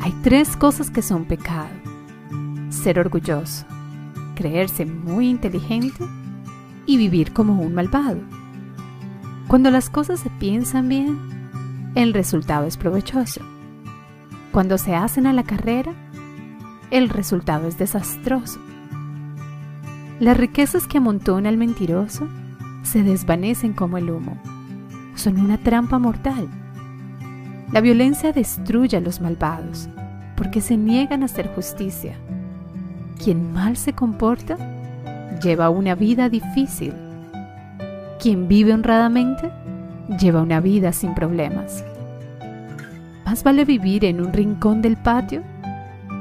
Hay 0.00 0.12
tres 0.22 0.56
cosas 0.56 0.90
que 0.90 1.02
son 1.02 1.24
pecado. 1.24 1.68
Ser 2.70 2.98
orgulloso, 2.98 3.66
creerse 4.34 4.86
muy 4.86 5.28
inteligente 5.28 6.04
y 6.86 6.96
vivir 6.96 7.32
como 7.32 7.60
un 7.60 7.74
malvado. 7.74 8.20
Cuando 9.48 9.70
las 9.70 9.90
cosas 9.90 10.20
se 10.20 10.30
piensan 10.30 10.88
bien, 10.88 11.18
el 11.94 12.14
resultado 12.14 12.66
es 12.66 12.76
provechoso. 12.76 13.40
cuando 14.52 14.78
se 14.78 14.94
hacen 14.94 15.26
a 15.26 15.32
la 15.32 15.44
carrera, 15.44 15.92
el 16.90 17.10
resultado 17.10 17.68
es 17.68 17.78
desastroso. 17.78 18.58
Las 20.20 20.36
riquezas 20.36 20.86
que 20.86 20.98
amontona 20.98 21.48
el 21.48 21.58
mentiroso 21.58 22.26
se 22.82 23.02
desvanecen 23.02 23.72
como 23.72 23.98
el 23.98 24.10
humo. 24.10 24.40
Son 25.14 25.38
una 25.38 25.58
trampa 25.58 25.98
mortal. 25.98 26.48
La 27.72 27.82
violencia 27.82 28.32
destruye 28.32 28.96
a 28.96 29.00
los 29.00 29.20
malvados 29.20 29.88
porque 30.36 30.60
se 30.60 30.76
niegan 30.76 31.22
a 31.22 31.26
hacer 31.26 31.48
justicia. 31.54 32.14
Quien 33.22 33.52
mal 33.52 33.76
se 33.76 33.92
comporta 33.92 34.56
lleva 35.42 35.68
una 35.68 35.94
vida 35.94 36.30
difícil. 36.30 36.94
Quien 38.20 38.48
vive 38.48 38.72
honradamente 38.72 39.50
lleva 40.18 40.40
una 40.40 40.60
vida 40.60 40.92
sin 40.92 41.14
problemas. 41.14 41.84
Más 43.26 43.42
vale 43.42 43.66
vivir 43.66 44.06
en 44.06 44.20
un 44.20 44.32
rincón 44.32 44.80
del 44.80 44.96
patio 44.96 45.42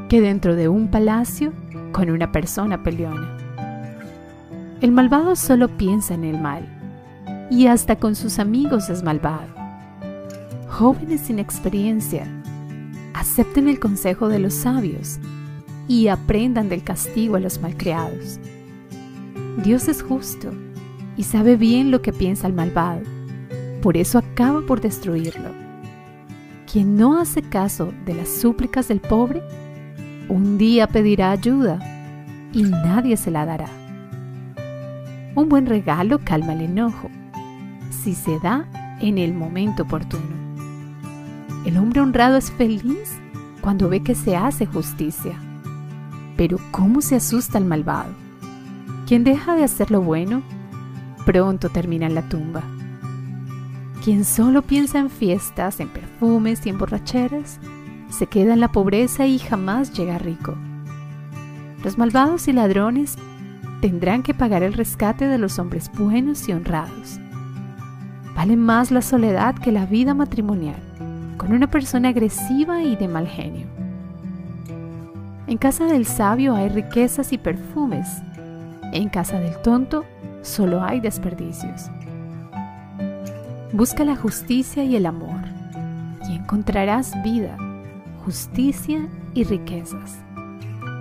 que 0.09 0.19
dentro 0.19 0.55
de 0.55 0.67
un 0.67 0.89
palacio 0.89 1.53
con 1.93 2.09
una 2.09 2.31
persona 2.33 2.83
peleona. 2.83 3.37
El 4.81 4.91
malvado 4.91 5.35
solo 5.37 5.69
piensa 5.69 6.13
en 6.13 6.25
el 6.25 6.39
mal 6.39 6.67
y 7.49 7.67
hasta 7.67 7.95
con 7.95 8.15
sus 8.15 8.37
amigos 8.37 8.89
es 8.89 9.01
malvado. 9.01 9.56
Jóvenes 10.69 11.21
sin 11.21 11.39
experiencia, 11.39 12.27
acepten 13.13 13.67
el 13.67 13.79
consejo 13.79 14.27
de 14.27 14.39
los 14.39 14.53
sabios 14.53 15.17
y 15.87 16.07
aprendan 16.09 16.69
del 16.69 16.83
castigo 16.83 17.35
a 17.35 17.39
los 17.39 17.61
malcriados. 17.61 18.39
Dios 19.63 19.87
es 19.87 20.03
justo 20.03 20.51
y 21.15 21.23
sabe 21.23 21.55
bien 21.55 21.89
lo 21.89 22.01
que 22.01 22.13
piensa 22.13 22.45
el 22.45 22.53
malvado, 22.53 23.01
por 23.81 23.97
eso 23.97 24.19
acaba 24.19 24.61
por 24.61 24.81
destruirlo. 24.81 25.49
Quien 26.71 26.95
no 26.95 27.19
hace 27.19 27.41
caso 27.41 27.93
de 28.05 28.13
las 28.13 28.29
súplicas 28.29 28.87
del 28.87 28.99
pobre, 28.99 29.41
un 30.29 30.57
día 30.57 30.87
pedirá 30.87 31.31
ayuda 31.31 31.79
y 32.53 32.63
nadie 32.63 33.17
se 33.17 33.31
la 33.31 33.45
dará. 33.45 33.69
Un 35.33 35.49
buen 35.49 35.65
regalo 35.65 36.19
calma 36.19 36.53
el 36.53 36.61
enojo, 36.61 37.09
si 37.89 38.13
se 38.13 38.37
da 38.39 38.67
en 38.99 39.17
el 39.17 39.33
momento 39.33 39.83
oportuno. 39.83 40.46
El 41.67 41.75
hombre 41.75 41.99
honrado 41.99 42.37
es 42.37 42.49
feliz 42.49 43.19
cuando 43.59 43.89
ve 43.89 44.01
que 44.01 44.15
se 44.15 44.37
hace 44.37 44.65
justicia. 44.65 45.33
Pero 46.37 46.59
¿cómo 46.71 47.01
se 47.01 47.17
asusta 47.17 47.57
el 47.57 47.65
malvado? 47.65 48.13
Quien 49.05 49.25
deja 49.25 49.53
de 49.53 49.65
hacer 49.65 49.91
lo 49.91 50.01
bueno, 50.01 50.43
pronto 51.25 51.67
termina 51.67 52.05
en 52.05 52.15
la 52.15 52.21
tumba. 52.29 52.63
Quien 54.01 54.23
solo 54.23 54.61
piensa 54.61 54.99
en 54.99 55.09
fiestas, 55.09 55.81
en 55.81 55.89
perfumes 55.89 56.65
y 56.65 56.69
en 56.69 56.77
borracheras, 56.77 57.59
se 58.09 58.27
queda 58.27 58.53
en 58.53 58.61
la 58.61 58.71
pobreza 58.71 59.27
y 59.27 59.37
jamás 59.37 59.91
llega 59.91 60.17
rico. 60.19 60.55
Los 61.83 61.97
malvados 61.97 62.47
y 62.47 62.53
ladrones 62.53 63.17
tendrán 63.81 64.23
que 64.23 64.33
pagar 64.33 64.63
el 64.63 64.71
rescate 64.71 65.25
de 65.25 65.37
los 65.37 65.59
hombres 65.59 65.91
buenos 65.93 66.47
y 66.47 66.53
honrados. 66.53 67.19
Vale 68.37 68.55
más 68.55 68.89
la 68.89 69.01
soledad 69.01 69.55
que 69.55 69.73
la 69.73 69.85
vida 69.85 70.13
matrimonial 70.13 70.86
con 71.37 71.53
una 71.53 71.69
persona 71.69 72.09
agresiva 72.09 72.83
y 72.83 72.95
de 72.95 73.07
mal 73.07 73.27
genio. 73.27 73.67
En 75.47 75.57
casa 75.57 75.85
del 75.85 76.05
sabio 76.05 76.55
hay 76.55 76.69
riquezas 76.69 77.31
y 77.31 77.37
perfumes. 77.37 78.07
En 78.91 79.09
casa 79.09 79.39
del 79.39 79.57
tonto 79.61 80.03
solo 80.41 80.83
hay 80.83 80.99
desperdicios. 80.99 81.89
Busca 83.71 84.03
la 84.03 84.15
justicia 84.15 84.83
y 84.83 84.95
el 84.95 85.05
amor 85.05 85.41
y 86.29 86.35
encontrarás 86.35 87.13
vida 87.23 87.57
justicia 88.27 89.07
y 89.35 89.45
riquezas. 89.45 90.17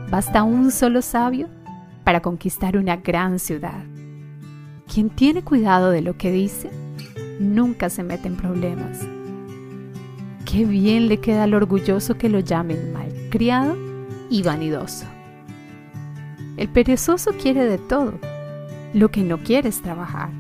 Basta 0.09 0.45
un 0.45 0.71
solo 0.71 1.03
sabio 1.03 1.49
para 2.05 2.23
conquistar 2.23 2.77
una 2.77 2.99
gran 2.99 3.41
ciudad. 3.41 3.83
Quien 4.87 5.11
tiene 5.11 5.43
cuidado 5.43 5.91
de 5.91 6.03
lo 6.03 6.17
que 6.17 6.31
dice, 6.31 6.71
nunca 7.41 7.91
se 7.91 8.05
mete 8.05 8.29
en 8.29 8.37
problemas. 8.37 9.16
Qué 10.47 10.65
bien 10.65 11.09
le 11.09 11.19
queda 11.19 11.43
al 11.43 11.55
orgulloso 11.55 12.17
que 12.17 12.29
lo 12.29 12.39
llamen 12.39 12.93
malcriado 12.93 13.77
y 14.31 14.45
vanidoso. 14.45 15.05
El 16.57 16.69
perezoso 16.69 17.33
quiere 17.33 17.65
de 17.65 17.79
todo, 17.79 18.15
lo 18.95 19.11
que 19.11 19.23
no 19.23 19.39
quiere 19.39 19.69
es 19.69 19.83
trabajar. 19.83 20.31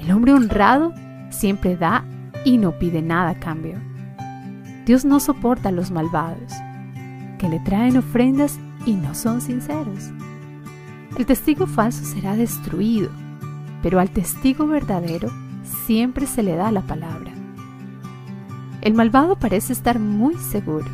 El 0.00 0.10
hombre 0.10 0.32
honrado 0.32 0.94
siempre 1.28 1.76
da 1.76 2.02
y 2.46 2.56
no 2.56 2.78
pide 2.78 3.02
nada 3.02 3.30
a 3.30 3.38
cambio. 3.38 3.74
Dios 4.86 5.04
no 5.04 5.20
soporta 5.20 5.68
a 5.68 5.72
los 5.72 5.90
malvados, 5.90 6.52
que 7.38 7.50
le 7.50 7.60
traen 7.60 7.98
ofrendas 7.98 8.58
y 8.86 8.94
no 8.94 9.14
son 9.14 9.42
sinceros. 9.42 10.10
El 11.18 11.26
testigo 11.26 11.66
falso 11.66 12.06
será 12.06 12.36
destruido, 12.36 13.10
pero 13.82 14.00
al 14.00 14.08
testigo 14.08 14.66
verdadero 14.66 15.30
siempre 15.86 16.26
se 16.26 16.42
le 16.42 16.56
da 16.56 16.72
la 16.72 16.80
palabra. 16.80 17.33
El 18.84 18.92
malvado 18.92 19.36
parece 19.36 19.72
estar 19.72 19.98
muy 19.98 20.34
seguro, 20.34 20.84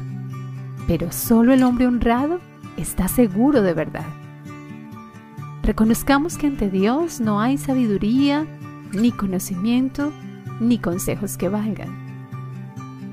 pero 0.87 1.11
solo 1.11 1.53
el 1.53 1.65
hombre 1.65 1.89
honrado 1.89 2.39
está 2.77 3.09
seguro 3.09 3.63
de 3.63 3.75
verdad. 3.75 4.07
Reconozcamos 5.65 6.39
que 6.39 6.47
ante 6.47 6.71
Dios 6.71 7.21
no 7.21 7.41
hay 7.41 7.59
sabiduría, 7.59 8.47
ni 8.93 9.11
conocimiento, 9.11 10.13
ni 10.61 10.79
consejos 10.79 11.37
que 11.37 11.49
valgan. 11.49 11.89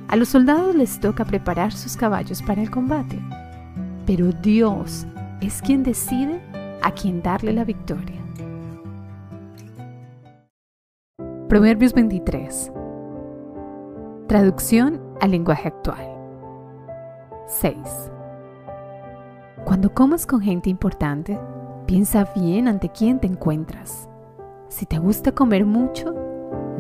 A 0.10 0.16
los 0.16 0.30
soldados 0.30 0.76
les 0.76 1.00
toca 1.00 1.26
preparar 1.26 1.74
sus 1.74 1.98
caballos 1.98 2.44
para 2.44 2.62
el 2.62 2.70
combate, 2.70 3.20
pero 4.06 4.32
Dios 4.32 5.08
es 5.42 5.64
quien 5.64 5.82
decide 5.82 6.40
a 6.84 6.92
quién 6.92 7.24
darle 7.24 7.52
la 7.52 7.66
victoria. 7.66 8.22
Proverbios 11.50 11.94
23. 11.94 12.72
Traducción 14.28 15.02
al 15.22 15.32
lenguaje 15.32 15.70
actual. 15.70 16.06
6. 17.48 17.78
Cuando 19.66 19.94
comas 19.94 20.26
con 20.26 20.42
gente 20.42 20.70
importante, 20.70 21.40
piensa 21.86 22.32
bien 22.36 22.68
ante 22.68 22.90
quién 22.90 23.20
te 23.20 23.28
encuentras. 23.28 24.10
Si 24.68 24.86
te 24.86 25.00
gusta 25.00 25.32
comer 25.32 25.66
mucho, 25.66 26.14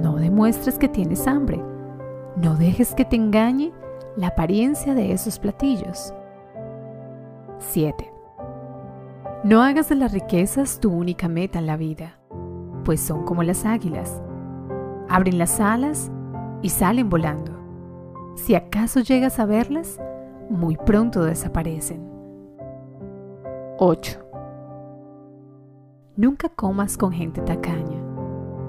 no 0.01 0.15
demuestres 0.17 0.77
que 0.77 0.89
tienes 0.89 1.27
hambre 1.27 1.63
no 2.37 2.55
dejes 2.55 2.93
que 2.93 3.03
te 3.03 3.15
engañe 3.15 3.71
la 4.15 4.27
apariencia 4.27 4.93
de 4.93 5.11
esos 5.11 5.39
platillos. 5.39 6.13
7. 7.57 8.13
No 9.43 9.63
hagas 9.63 9.89
de 9.89 9.95
las 9.95 10.11
riquezas 10.11 10.79
tu 10.79 10.91
única 10.91 11.27
meta 11.27 11.57
en 11.57 11.65
la 11.65 11.77
vida, 11.77 12.19
pues 12.85 13.01
son 13.01 13.25
como 13.25 13.41
las 13.41 13.65
águilas. 13.65 14.21
Abren 15.09 15.39
las 15.39 15.59
alas 15.59 16.11
y 16.61 16.69
salen 16.69 17.09
volando. 17.09 17.53
Si 18.35 18.55
acaso 18.55 18.99
llegas 18.99 19.39
a 19.39 19.45
verlas, 19.45 19.99
muy 20.49 20.77
pronto 20.77 21.23
desaparecen. 21.23 22.07
8. 23.79 24.19
Nunca 26.15 26.49
comas 26.49 26.97
con 26.97 27.11
gente 27.11 27.41
tacaña, 27.41 28.01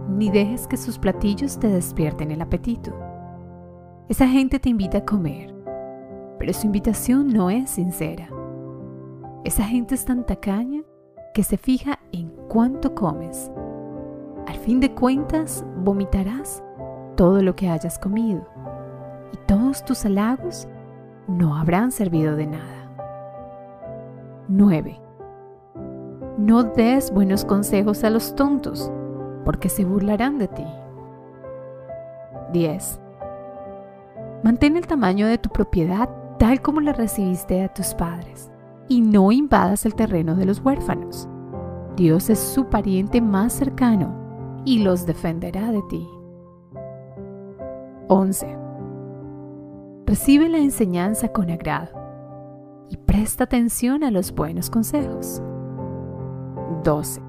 ni 0.08 0.30
dejes 0.30 0.66
que 0.66 0.76
sus 0.76 0.98
platillos 0.98 1.58
te 1.58 1.68
despierten 1.68 2.30
el 2.30 2.42
apetito. 2.42 2.92
Esa 4.08 4.26
gente 4.26 4.58
te 4.58 4.68
invita 4.68 4.98
a 4.98 5.04
comer, 5.04 5.54
pero 6.38 6.52
su 6.52 6.66
invitación 6.66 7.28
no 7.28 7.50
es 7.50 7.70
sincera. 7.70 8.28
Esa 9.44 9.64
gente 9.64 9.94
es 9.94 10.04
tan 10.04 10.26
tacaña 10.26 10.82
que 11.32 11.42
se 11.42 11.56
fija 11.56 11.98
en 12.12 12.30
cuánto 12.48 12.94
comes. 12.94 13.50
Al 14.46 14.56
fin 14.56 14.80
de 14.80 14.94
cuentas, 14.94 15.64
vomitarás 15.84 16.62
todo 17.18 17.42
lo 17.42 17.56
que 17.56 17.68
hayas 17.68 17.98
comido 17.98 18.46
y 19.32 19.36
todos 19.48 19.84
tus 19.84 20.04
halagos 20.04 20.68
no 21.26 21.56
habrán 21.56 21.90
servido 21.90 22.36
de 22.36 22.46
nada. 22.46 22.92
9. 24.46 25.00
No 26.38 26.62
des 26.62 27.10
buenos 27.12 27.44
consejos 27.44 28.04
a 28.04 28.10
los 28.10 28.36
tontos, 28.36 28.92
porque 29.44 29.68
se 29.68 29.84
burlarán 29.84 30.38
de 30.38 30.46
ti. 30.46 30.64
10. 32.52 33.00
Mantén 34.44 34.76
el 34.76 34.86
tamaño 34.86 35.26
de 35.26 35.38
tu 35.38 35.48
propiedad 35.48 36.08
tal 36.38 36.62
como 36.62 36.80
la 36.80 36.92
recibiste 36.92 37.64
a 37.64 37.74
tus 37.74 37.94
padres 37.94 38.48
y 38.86 39.00
no 39.00 39.32
invadas 39.32 39.84
el 39.86 39.96
terreno 39.96 40.36
de 40.36 40.44
los 40.44 40.60
huérfanos. 40.60 41.28
Dios 41.96 42.30
es 42.30 42.38
su 42.38 42.66
pariente 42.66 43.20
más 43.20 43.52
cercano 43.54 44.62
y 44.64 44.84
los 44.84 45.04
defenderá 45.04 45.72
de 45.72 45.82
ti. 45.90 46.08
11. 48.08 48.56
Recibe 50.06 50.48
la 50.48 50.58
enseñanza 50.58 51.28
con 51.28 51.50
agrado 51.50 51.90
y 52.88 52.96
presta 52.96 53.44
atención 53.44 54.02
a 54.02 54.10
los 54.10 54.34
buenos 54.34 54.70
consejos. 54.70 55.42
12. 56.84 57.20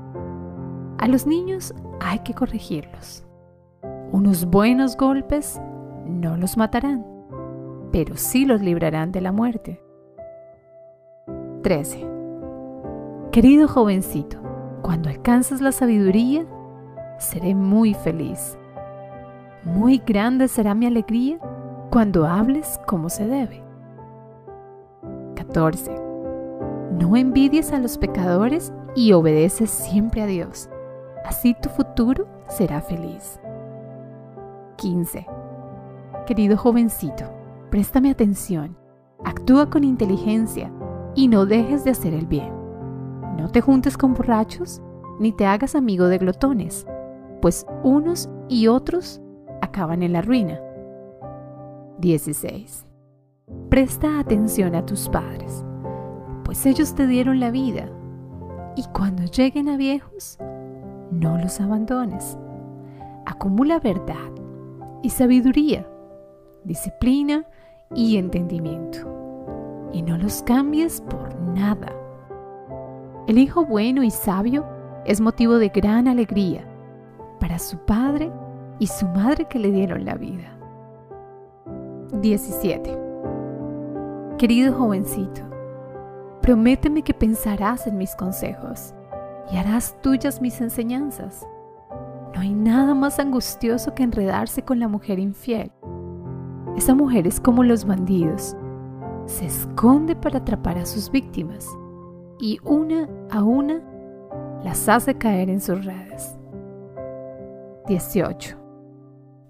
A 0.97 1.07
los 1.07 1.27
niños 1.27 1.73
hay 1.99 2.19
que 2.19 2.33
corregirlos. 2.33 3.25
Unos 4.11 4.45
buenos 4.45 4.95
golpes 4.95 5.59
no 6.05 6.37
los 6.37 6.55
matarán, 6.55 7.05
pero 7.91 8.15
sí 8.15 8.45
los 8.45 8.61
librarán 8.61 9.11
de 9.11 9.21
la 9.21 9.31
muerte. 9.31 9.81
13. 11.63 12.07
Querido 13.31 13.67
jovencito, 13.67 14.37
cuando 14.81 15.09
alcances 15.09 15.59
la 15.59 15.71
sabiduría, 15.73 16.45
seré 17.17 17.53
muy 17.53 17.93
feliz. 17.93 18.58
Muy 19.73 19.99
grande 19.99 20.47
será 20.47 20.73
mi 20.73 20.87
alegría 20.87 21.39
cuando 21.91 22.25
hables 22.25 22.79
como 22.87 23.07
se 23.09 23.27
debe. 23.27 23.63
14. 25.35 25.91
No 26.99 27.15
envidies 27.15 27.71
a 27.71 27.79
los 27.79 27.97
pecadores 27.97 28.73
y 28.95 29.13
obedeces 29.13 29.69
siempre 29.69 30.23
a 30.23 30.25
Dios. 30.25 30.69
Así 31.23 31.55
tu 31.61 31.69
futuro 31.69 32.27
será 32.47 32.81
feliz. 32.81 33.39
15. 34.77 35.27
Querido 36.25 36.57
jovencito, 36.57 37.25
préstame 37.69 38.09
atención, 38.09 38.75
actúa 39.23 39.69
con 39.69 39.83
inteligencia 39.83 40.71
y 41.13 41.27
no 41.27 41.45
dejes 41.45 41.83
de 41.83 41.91
hacer 41.91 42.13
el 42.13 42.25
bien. 42.25 42.51
No 43.37 43.49
te 43.51 43.61
juntes 43.61 43.97
con 43.97 44.13
borrachos 44.13 44.81
ni 45.19 45.31
te 45.31 45.45
hagas 45.45 45.75
amigo 45.75 46.07
de 46.07 46.17
glotones, 46.17 46.87
pues 47.41 47.65
unos 47.83 48.29
y 48.47 48.67
otros 48.67 49.21
acaban 49.69 50.01
en 50.01 50.13
la 50.13 50.21
ruina. 50.21 50.59
16. 51.99 52.85
Presta 53.69 54.19
atención 54.19 54.75
a 54.75 54.85
tus 54.85 55.07
padres, 55.09 55.63
pues 56.43 56.65
ellos 56.65 56.95
te 56.95 57.05
dieron 57.05 57.39
la 57.39 57.51
vida, 57.51 57.87
y 58.75 58.83
cuando 58.93 59.23
lleguen 59.25 59.69
a 59.69 59.77
viejos, 59.77 60.39
no 61.11 61.37
los 61.37 61.61
abandones. 61.61 62.37
Acumula 63.25 63.79
verdad 63.79 64.31
y 65.03 65.09
sabiduría, 65.11 65.87
disciplina 66.63 67.45
y 67.93 68.17
entendimiento, 68.17 69.07
y 69.93 70.01
no 70.01 70.17
los 70.17 70.41
cambies 70.43 71.01
por 71.01 71.39
nada. 71.39 71.93
El 73.27 73.37
hijo 73.37 73.65
bueno 73.65 74.03
y 74.03 74.09
sabio 74.09 74.65
es 75.05 75.21
motivo 75.21 75.57
de 75.57 75.69
gran 75.69 76.07
alegría 76.07 76.67
para 77.39 77.59
su 77.59 77.77
padre 77.77 78.31
y 78.79 78.87
su 78.87 79.05
madre 79.07 79.45
que 79.45 79.59
le 79.59 79.71
dieron 79.71 80.05
la 80.05 80.15
vida. 80.15 80.57
17. 82.13 82.97
Querido 84.37 84.73
jovencito, 84.73 85.41
prométeme 86.41 87.03
que 87.03 87.13
pensarás 87.13 87.85
en 87.87 87.97
mis 87.97 88.15
consejos 88.15 88.93
y 89.51 89.57
harás 89.57 89.99
tuyas 90.01 90.41
mis 90.41 90.59
enseñanzas. 90.61 91.45
No 92.33 92.41
hay 92.41 92.53
nada 92.53 92.93
más 92.93 93.19
angustioso 93.19 93.93
que 93.93 94.03
enredarse 94.03 94.63
con 94.63 94.79
la 94.79 94.87
mujer 94.87 95.19
infiel. 95.19 95.71
Esa 96.77 96.95
mujer 96.95 97.27
es 97.27 97.39
como 97.39 97.63
los 97.63 97.85
bandidos. 97.85 98.55
Se 99.25 99.45
esconde 99.45 100.15
para 100.15 100.39
atrapar 100.39 100.77
a 100.77 100.85
sus 100.85 101.11
víctimas 101.11 101.67
y 102.39 102.59
una 102.63 103.09
a 103.29 103.43
una 103.43 103.81
las 104.63 104.87
hace 104.87 105.15
caer 105.15 105.49
en 105.49 105.59
sus 105.59 105.83
redes. 105.83 106.37
18. 107.87 108.58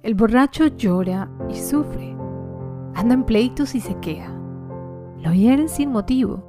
El 0.02 0.16
borracho 0.16 0.68
llora 0.68 1.30
y 1.50 1.56
sufre. 1.56 2.16
Anda 2.96 3.16
en 3.16 3.26
pleitos 3.26 3.76
y 3.76 3.82
se 3.82 3.96
queja. 3.96 4.32
Lo 5.18 5.34
hieren 5.34 5.68
sin 5.68 5.92
motivo 5.92 6.42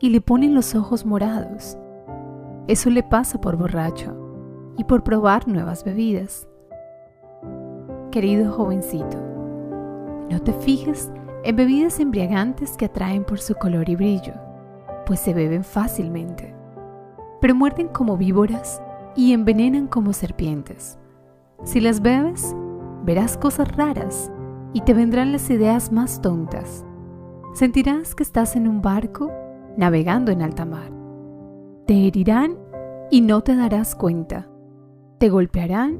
y 0.00 0.10
le 0.10 0.20
ponen 0.20 0.52
los 0.52 0.74
ojos 0.74 1.06
morados. 1.06 1.78
Eso 2.66 2.90
le 2.90 3.04
pasa 3.04 3.40
por 3.40 3.56
borracho 3.56 4.16
y 4.76 4.82
por 4.82 5.04
probar 5.04 5.46
nuevas 5.46 5.84
bebidas. 5.84 6.48
Querido 8.10 8.50
jovencito, 8.50 9.16
no 10.28 10.40
te 10.40 10.52
fijes 10.52 11.12
en 11.44 11.54
bebidas 11.54 12.00
embriagantes 12.00 12.76
que 12.76 12.86
atraen 12.86 13.22
por 13.22 13.38
su 13.38 13.54
color 13.54 13.88
y 13.88 13.94
brillo, 13.94 14.34
pues 15.06 15.20
se 15.20 15.32
beben 15.32 15.62
fácilmente, 15.62 16.52
pero 17.40 17.54
muerden 17.54 17.86
como 17.86 18.16
víboras 18.16 18.82
y 19.14 19.32
envenenan 19.32 19.86
como 19.86 20.12
serpientes. 20.12 20.98
Si 21.64 21.80
las 21.80 22.02
bebes, 22.02 22.56
verás 23.04 23.36
cosas 23.36 23.76
raras 23.76 24.30
y 24.72 24.80
te 24.82 24.94
vendrán 24.94 25.32
las 25.32 25.48
ideas 25.50 25.92
más 25.92 26.20
tontas. 26.22 26.84
Sentirás 27.54 28.14
que 28.14 28.22
estás 28.22 28.56
en 28.56 28.68
un 28.68 28.82
barco 28.82 29.30
navegando 29.76 30.32
en 30.32 30.42
alta 30.42 30.64
mar 30.64 31.02
te 31.86 32.06
herirán 32.06 32.56
y 33.10 33.20
no 33.20 33.42
te 33.42 33.56
darás 33.56 33.94
cuenta. 33.94 34.48
Te 35.18 35.28
golpearán 35.28 35.98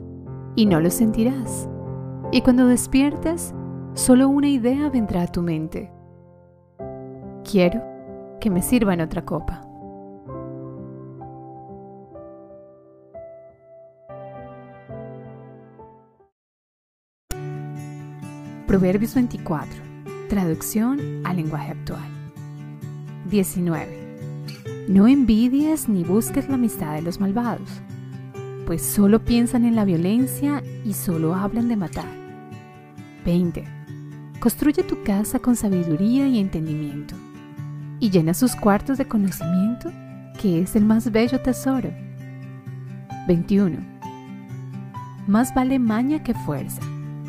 y 0.55 0.67
no 0.67 0.81
lo 0.81 0.91
sentirás. 0.91 1.69
Y 2.31 2.43
cuando 2.43 2.67
despiertes, 2.67 3.55
solo 3.95 4.29
una 4.29 4.49
idea 4.49 4.89
vendrá 4.89 5.23
a 5.23 5.27
tu 5.27 5.43
mente. 5.43 5.93
Quiero 7.45 7.83
que 8.41 8.49
me 8.49 8.63
sirvan 8.63 9.01
otra 9.01 9.25
copa. 9.25 9.61
Proverbios 18.73 19.15
24. 19.15 19.69
Traducción 20.31 20.99
al 21.25 21.37
lenguaje 21.37 21.73
actual. 21.73 22.09
19. 23.29 24.87
No 24.89 25.07
envidies 25.07 25.91
ni 25.91 26.05
busques 26.05 26.49
la 26.49 26.55
amistad 26.55 26.95
de 26.95 27.03
los 27.03 27.21
malvados, 27.21 27.69
pues 28.65 28.81
solo 28.81 29.23
piensan 29.23 29.67
en 29.67 29.77
la 29.77 29.85
violencia 29.85 30.63
y 30.87 30.95
solo 30.95 31.35
hablan 31.35 31.69
de 31.69 31.77
matar. 31.77 32.09
20. 33.27 33.63
Construye 34.41 34.83
tu 34.85 35.03
casa 35.03 35.39
con 35.39 35.55
sabiduría 35.55 36.27
y 36.27 36.39
entendimiento, 36.39 37.15
y 38.01 38.09
llena 38.09 38.33
sus 38.33 38.57
cuartos 38.57 38.97
de 38.97 39.07
conocimiento, 39.07 39.93
que 40.41 40.63
es 40.63 40.77
el 40.77 40.87
más 40.87 41.13
bello 41.13 41.43
tesoro. 41.43 41.91
21. 43.29 43.77
Más 45.27 45.55
vale 45.55 45.79
maña 45.79 46.23
que 46.23 46.33
fuerza, 46.33 46.81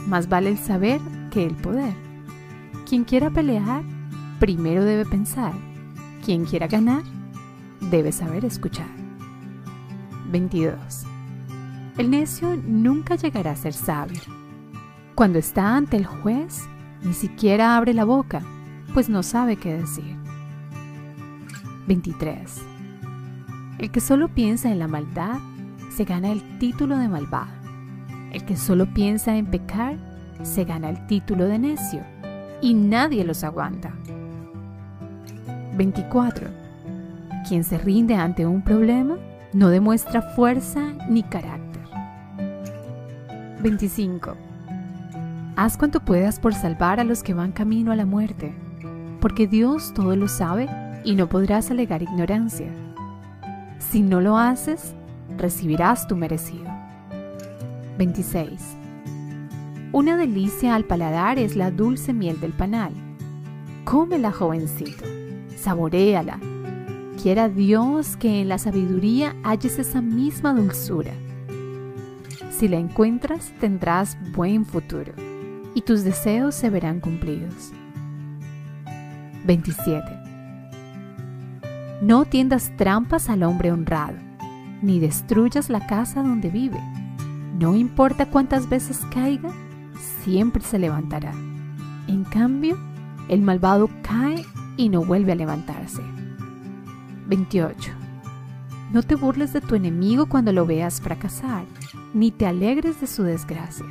más 0.07 0.29
vale 0.29 0.49
el 0.49 0.57
saber 0.57 1.01
que 1.33 1.43
el 1.43 1.55
poder. 1.55 1.95
Quien 2.87 3.05
quiera 3.05 3.31
pelear, 3.31 3.83
primero 4.39 4.85
debe 4.85 5.03
pensar. 5.03 5.53
Quien 6.23 6.45
quiera 6.45 6.67
ganar, 6.67 7.01
debes 7.89 8.15
saber 8.15 8.45
escuchar. 8.45 8.89
22. 10.29 10.77
El 11.97 12.11
necio 12.11 12.55
nunca 12.55 13.15
llegará 13.15 13.51
a 13.51 13.55
ser 13.55 13.73
sabio. 13.73 14.21
Cuando 15.15 15.39
está 15.39 15.75
ante 15.75 15.97
el 15.97 16.05
juez, 16.05 16.67
ni 17.01 17.13
siquiera 17.13 17.77
abre 17.77 17.95
la 17.95 18.05
boca, 18.05 18.43
pues 18.93 19.09
no 19.09 19.23
sabe 19.23 19.55
qué 19.55 19.73
decir. 19.73 20.15
23. 21.87 22.61
El 23.79 23.89
que 23.89 24.01
solo 24.01 24.29
piensa 24.29 24.71
en 24.71 24.77
la 24.77 24.87
maldad 24.87 25.39
se 25.89 26.05
gana 26.05 26.31
el 26.31 26.59
título 26.59 26.97
de 26.99 27.09
malvado. 27.09 27.51
El 28.31 28.45
que 28.45 28.55
solo 28.55 28.85
piensa 28.93 29.35
en 29.35 29.47
pecar 29.47 30.12
se 30.41 30.65
gana 30.65 30.89
el 30.89 31.05
título 31.07 31.45
de 31.45 31.59
necio 31.59 32.01
y 32.61 32.73
nadie 32.73 33.23
los 33.23 33.43
aguanta. 33.43 33.93
24 35.75 36.63
quien 37.43 37.63
se 37.63 37.77
rinde 37.77 38.15
ante 38.15 38.45
un 38.45 38.61
problema 38.61 39.17
no 39.51 39.69
demuestra 39.69 40.21
fuerza 40.21 40.93
ni 41.09 41.23
carácter. 41.23 41.83
25. 43.61 44.35
Haz 45.55 45.77
cuanto 45.77 45.99
puedas 45.99 46.39
por 46.39 46.53
salvar 46.53 46.99
a 46.99 47.03
los 47.03 47.21
que 47.21 47.33
van 47.33 47.51
camino 47.51 47.91
a 47.91 47.95
la 47.95 48.05
muerte, 48.05 48.53
porque 49.19 49.45
Dios 49.45 49.93
todo 49.93 50.15
lo 50.15 50.27
sabe 50.27 50.67
y 51.03 51.15
no 51.15 51.27
podrás 51.27 51.69
alegar 51.69 52.01
ignorancia. 52.01 52.71
Si 53.77 54.01
no 54.01 54.21
lo 54.21 54.37
haces, 54.37 54.95
recibirás 55.37 56.07
tu 56.07 56.15
merecido. 56.15 56.71
26. 57.97 58.82
Una 59.93 60.17
delicia 60.17 60.75
al 60.75 60.83
paladar 60.83 61.39
es 61.39 61.55
la 61.55 61.71
dulce 61.71 62.11
miel 62.11 62.41
del 62.41 62.51
panal. 62.51 62.91
Cómela, 63.85 64.33
jovencito, 64.33 65.05
saboréala 65.55 66.39
quiera 67.23 67.47
Dios 67.47 68.17
que 68.17 68.41
en 68.41 68.49
la 68.49 68.57
sabiduría 68.57 69.33
halles 69.43 69.79
esa 69.79 70.01
misma 70.01 70.53
dulzura. 70.53 71.13
Si 72.51 72.67
la 72.67 72.75
encuentras, 72.75 73.53
tendrás 73.61 74.17
buen 74.33 74.65
futuro 74.65 75.13
y 75.73 75.83
tus 75.83 76.03
deseos 76.03 76.53
se 76.53 76.69
verán 76.69 76.99
cumplidos. 76.99 77.71
27. 79.45 80.03
No 82.01 82.25
tiendas 82.25 82.75
trampas 82.75 83.29
al 83.29 83.43
hombre 83.43 83.71
honrado, 83.71 84.17
ni 84.81 84.99
destruyas 84.99 85.69
la 85.69 85.87
casa 85.87 86.23
donde 86.23 86.49
vive. 86.49 86.79
No 87.57 87.73
importa 87.73 88.25
cuántas 88.25 88.67
veces 88.67 88.99
caiga, 89.13 89.49
siempre 90.23 90.63
se 90.63 90.79
levantará. 90.79 91.33
En 92.07 92.23
cambio, 92.23 92.77
el 93.29 93.41
malvado 93.41 93.89
cae 94.01 94.45
y 94.77 94.89
no 94.89 95.03
vuelve 95.03 95.31
a 95.31 95.35
levantarse. 95.35 96.01
28. 97.27 97.91
No 98.91 99.01
te 99.01 99.15
burles 99.15 99.53
de 99.53 99.61
tu 99.61 99.75
enemigo 99.75 100.27
cuando 100.27 100.51
lo 100.51 100.65
veas 100.65 101.01
fracasar, 101.01 101.65
ni 102.13 102.31
te 102.31 102.45
alegres 102.45 103.01
de 103.01 103.07
su 103.07 103.23
desgracia. 103.23 103.87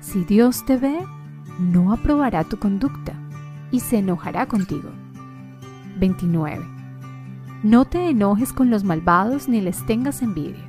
Si 0.00 0.24
Dios 0.24 0.64
te 0.64 0.76
ve, 0.76 0.98
no 1.58 1.92
aprobará 1.92 2.44
tu 2.44 2.58
conducta. 2.58 3.14
y 3.70 3.80
se 3.80 3.96
enojará 3.96 4.44
contigo. 4.44 4.90
29. 5.98 6.62
No 7.62 7.86
te 7.86 8.10
enojes 8.10 8.52
con 8.52 8.68
los 8.68 8.84
malvados 8.84 9.48
ni 9.48 9.62
les 9.62 9.86
tengas 9.86 10.20
envidia, 10.20 10.66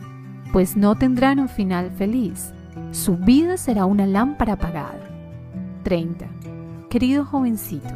pues 0.54 0.78
no 0.78 0.96
tendrán 0.96 1.42
un 1.42 1.50
final 1.50 1.92
feliz. 1.92 2.54
Su 2.92 3.18
vida 3.18 3.58
será 3.58 3.86
una 3.86 4.06
lámpara 4.06 4.54
apagada. 4.54 5.00
30. 5.84 6.26
Querido 6.90 7.26
jovencito, 7.26 7.94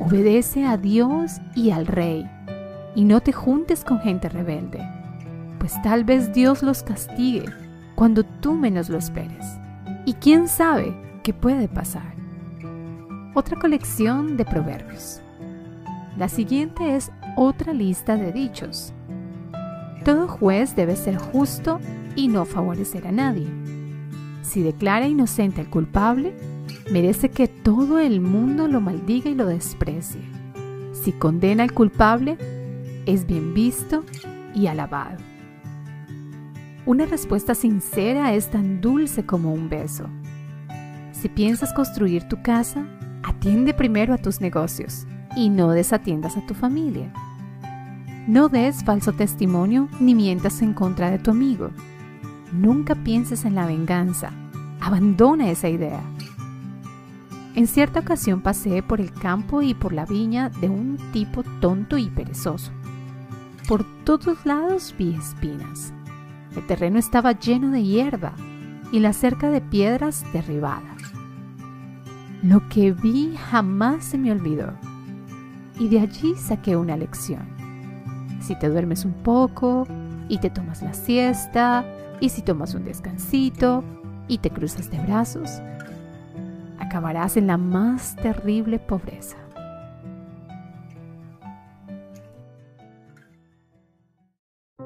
obedece 0.00 0.64
a 0.64 0.76
Dios 0.76 1.40
y 1.54 1.70
al 1.70 1.86
Rey, 1.86 2.28
y 2.94 3.04
no 3.04 3.20
te 3.20 3.32
juntes 3.32 3.84
con 3.84 4.00
gente 4.00 4.28
rebelde, 4.28 4.80
pues 5.58 5.80
tal 5.82 6.04
vez 6.04 6.32
Dios 6.32 6.62
los 6.62 6.82
castigue 6.82 7.44
cuando 7.94 8.22
tú 8.22 8.54
menos 8.54 8.88
lo 8.88 8.98
esperes. 8.98 9.58
Y 10.04 10.12
quién 10.14 10.48
sabe 10.48 10.94
qué 11.22 11.34
puede 11.34 11.66
pasar. 11.66 12.14
Otra 13.34 13.58
colección 13.58 14.36
de 14.36 14.44
proverbios. 14.44 15.20
La 16.16 16.28
siguiente 16.28 16.94
es 16.94 17.10
otra 17.36 17.72
lista 17.72 18.16
de 18.16 18.32
dichos. 18.32 18.94
Todo 20.04 20.28
juez 20.28 20.76
debe 20.76 20.94
ser 20.94 21.16
justo 21.16 21.80
y 22.14 22.28
no 22.28 22.44
favorecer 22.44 23.06
a 23.06 23.12
nadie. 23.12 23.48
Si 24.46 24.62
declara 24.62 25.08
inocente 25.08 25.60
al 25.60 25.68
culpable, 25.68 26.32
merece 26.92 27.30
que 27.30 27.48
todo 27.48 27.98
el 27.98 28.20
mundo 28.20 28.68
lo 28.68 28.80
maldiga 28.80 29.28
y 29.28 29.34
lo 29.34 29.44
desprecie. 29.44 30.20
Si 30.92 31.10
condena 31.10 31.64
al 31.64 31.72
culpable, 31.72 32.38
es 33.06 33.26
bien 33.26 33.54
visto 33.54 34.04
y 34.54 34.68
alabado. 34.68 35.18
Una 36.86 37.06
respuesta 37.06 37.56
sincera 37.56 38.34
es 38.34 38.48
tan 38.48 38.80
dulce 38.80 39.26
como 39.26 39.52
un 39.52 39.68
beso. 39.68 40.08
Si 41.10 41.28
piensas 41.28 41.72
construir 41.72 42.28
tu 42.28 42.40
casa, 42.40 42.86
atiende 43.24 43.74
primero 43.74 44.14
a 44.14 44.18
tus 44.18 44.40
negocios 44.40 45.08
y 45.36 45.48
no 45.48 45.72
desatiendas 45.72 46.36
a 46.36 46.46
tu 46.46 46.54
familia. 46.54 47.12
No 48.28 48.48
des 48.48 48.84
falso 48.84 49.12
testimonio 49.12 49.88
ni 49.98 50.14
mientas 50.14 50.62
en 50.62 50.72
contra 50.72 51.10
de 51.10 51.18
tu 51.18 51.32
amigo. 51.32 51.70
Nunca 52.52 52.94
pienses 52.94 53.44
en 53.44 53.54
la 53.54 53.66
venganza. 53.66 54.30
Abandona 54.80 55.50
esa 55.50 55.68
idea. 55.68 56.00
En 57.54 57.66
cierta 57.66 58.00
ocasión 58.00 58.42
pasé 58.42 58.82
por 58.82 59.00
el 59.00 59.12
campo 59.12 59.62
y 59.62 59.74
por 59.74 59.92
la 59.92 60.04
viña 60.04 60.50
de 60.50 60.68
un 60.68 60.98
tipo 61.12 61.42
tonto 61.60 61.96
y 61.96 62.10
perezoso. 62.10 62.70
Por 63.66 63.84
todos 64.04 64.44
lados 64.44 64.94
vi 64.98 65.14
espinas. 65.14 65.92
El 66.54 66.66
terreno 66.66 66.98
estaba 66.98 67.32
lleno 67.32 67.70
de 67.70 67.82
hierba 67.82 68.32
y 68.92 69.00
la 69.00 69.12
cerca 69.12 69.50
de 69.50 69.60
piedras 69.60 70.24
derribadas. 70.32 71.02
Lo 72.42 72.68
que 72.68 72.92
vi 72.92 73.34
jamás 73.50 74.04
se 74.04 74.18
me 74.18 74.30
olvidó 74.30 74.72
y 75.78 75.88
de 75.88 76.00
allí 76.00 76.34
saqué 76.36 76.76
una 76.76 76.96
lección. 76.96 77.48
Si 78.40 78.58
te 78.58 78.68
duermes 78.68 79.04
un 79.04 79.14
poco 79.14 79.86
y 80.28 80.38
te 80.38 80.50
tomas 80.50 80.82
la 80.82 80.92
siesta 80.92 81.84
y 82.20 82.28
si 82.30 82.42
tomas 82.42 82.74
un 82.74 82.84
descansito 82.84 83.84
y 84.28 84.38
te 84.38 84.50
cruzas 84.50 84.90
de 84.90 84.98
brazos, 85.00 85.50
acabarás 86.78 87.36
en 87.36 87.46
la 87.46 87.56
más 87.56 88.16
terrible 88.16 88.78
pobreza. 88.78 89.36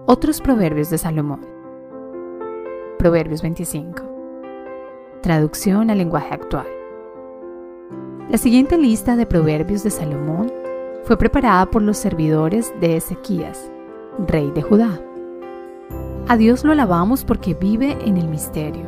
Otros 0.06 0.40
proverbios 0.40 0.90
de 0.90 0.98
Salomón. 0.98 1.46
Proverbios 2.98 3.42
25. 3.42 4.02
Traducción 5.22 5.90
al 5.90 5.98
lenguaje 5.98 6.34
actual. 6.34 6.66
La 8.28 8.38
siguiente 8.38 8.76
lista 8.76 9.16
de 9.16 9.26
proverbios 9.26 9.82
de 9.84 9.90
Salomón 9.90 10.52
fue 11.04 11.16
preparada 11.16 11.66
por 11.66 11.82
los 11.82 11.96
servidores 11.96 12.72
de 12.80 12.96
Ezequías, 12.96 13.70
rey 14.26 14.50
de 14.50 14.62
Judá. 14.62 15.00
A 16.28 16.36
Dios 16.36 16.64
lo 16.64 16.72
alabamos 16.72 17.24
porque 17.24 17.54
vive 17.54 17.98
en 18.04 18.16
el 18.16 18.28
misterio. 18.28 18.84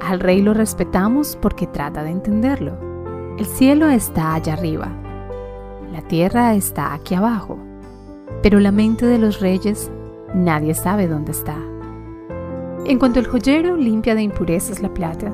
Al 0.00 0.20
rey 0.20 0.42
lo 0.42 0.54
respetamos 0.54 1.36
porque 1.40 1.66
trata 1.66 2.02
de 2.02 2.10
entenderlo. 2.10 2.72
El 3.38 3.46
cielo 3.46 3.88
está 3.88 4.34
allá 4.34 4.54
arriba. 4.54 4.88
La 5.92 6.02
tierra 6.02 6.54
está 6.54 6.94
aquí 6.94 7.14
abajo. 7.14 7.58
Pero 8.42 8.58
la 8.58 8.72
mente 8.72 9.06
de 9.06 9.18
los 9.18 9.40
reyes 9.40 9.90
nadie 10.34 10.74
sabe 10.74 11.06
dónde 11.06 11.32
está. 11.32 11.56
En 12.84 12.98
cuanto 12.98 13.20
el 13.20 13.26
joyero 13.26 13.76
limpia 13.76 14.14
de 14.14 14.22
impurezas 14.22 14.82
la 14.82 14.92
plata, 14.92 15.32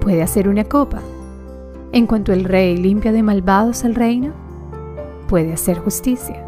puede 0.00 0.22
hacer 0.22 0.48
una 0.48 0.64
copa. 0.64 1.00
En 1.92 2.06
cuanto 2.06 2.32
el 2.32 2.44
rey 2.44 2.76
limpia 2.76 3.12
de 3.12 3.22
malvados 3.22 3.84
el 3.84 3.94
reino, 3.94 4.32
puede 5.28 5.52
hacer 5.52 5.78
justicia. 5.78 6.44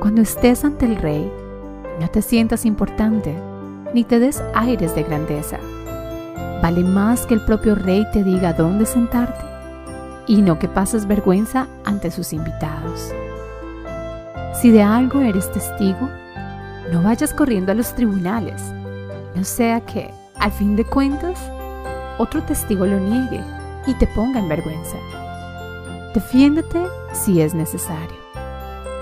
Cuando 0.00 0.22
estés 0.22 0.64
ante 0.64 0.86
el 0.86 0.96
rey, 0.96 1.30
no 2.00 2.08
te 2.08 2.22
sientas 2.22 2.64
importante, 2.64 3.36
ni 3.92 4.04
te 4.04 4.18
des 4.18 4.42
aires 4.54 4.94
de 4.94 5.02
grandeza. 5.02 5.58
Vale 6.62 6.82
más 6.82 7.26
que 7.26 7.34
el 7.34 7.44
propio 7.44 7.74
rey 7.74 8.06
te 8.10 8.24
diga 8.24 8.54
dónde 8.54 8.86
sentarte 8.86 9.44
y 10.26 10.40
no 10.40 10.58
que 10.58 10.66
pases 10.66 11.06
vergüenza 11.06 11.66
ante 11.84 12.10
sus 12.10 12.32
invitados. 12.32 13.12
Si 14.54 14.70
de 14.70 14.82
algo 14.82 15.20
eres 15.20 15.52
testigo, 15.52 16.08
no 16.90 17.02
vayas 17.02 17.34
corriendo 17.34 17.72
a 17.72 17.74
los 17.74 17.94
tribunales, 17.94 18.62
no 19.34 19.44
sea 19.44 19.82
que, 19.82 20.10
al 20.38 20.52
fin 20.52 20.76
de 20.76 20.84
cuentas, 20.84 21.38
otro 22.16 22.42
testigo 22.44 22.86
lo 22.86 22.98
niegue 22.98 23.42
y 23.86 23.92
te 23.94 24.06
ponga 24.06 24.40
en 24.40 24.48
vergüenza. 24.48 24.96
Defiéndete 26.14 26.82
si 27.12 27.42
es 27.42 27.52
necesario, 27.52 28.16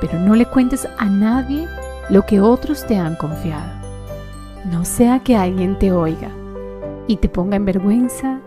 pero 0.00 0.18
no 0.18 0.34
le 0.34 0.46
cuentes 0.46 0.88
a 0.98 1.04
nadie 1.04 1.68
lo 2.10 2.24
que 2.24 2.40
otros 2.40 2.86
te 2.86 2.96
han 2.96 3.16
confiado. 3.16 3.70
No 4.70 4.84
sea 4.84 5.20
que 5.20 5.36
alguien 5.36 5.78
te 5.78 5.92
oiga 5.92 6.30
y 7.06 7.16
te 7.16 7.28
ponga 7.28 7.56
en 7.56 7.64
vergüenza 7.64 8.40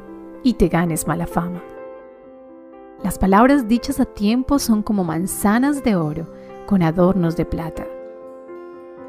y 0.43 0.53
te 0.53 0.67
ganes 0.67 1.07
mala 1.07 1.27
fama. 1.27 1.61
Las 3.03 3.17
palabras 3.17 3.67
dichas 3.67 3.99
a 3.99 4.05
tiempo 4.05 4.59
son 4.59 4.83
como 4.83 5.03
manzanas 5.03 5.83
de 5.83 5.95
oro 5.95 6.27
con 6.65 6.83
adornos 6.83 7.35
de 7.35 7.45
plata. 7.45 7.85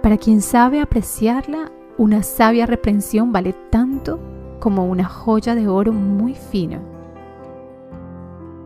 Para 0.03 0.16
quien 0.16 0.41
sabe 0.41 0.81
apreciarla, 0.81 1.70
una 1.99 2.23
sabia 2.23 2.66
reprensión 2.66 3.33
vale 3.33 3.55
tanto 3.70 4.19
como 4.61 4.87
una 4.87 5.05
joya 5.05 5.55
de 5.55 5.69
oro 5.69 5.93
muy 5.93 6.35
fino 6.35 6.93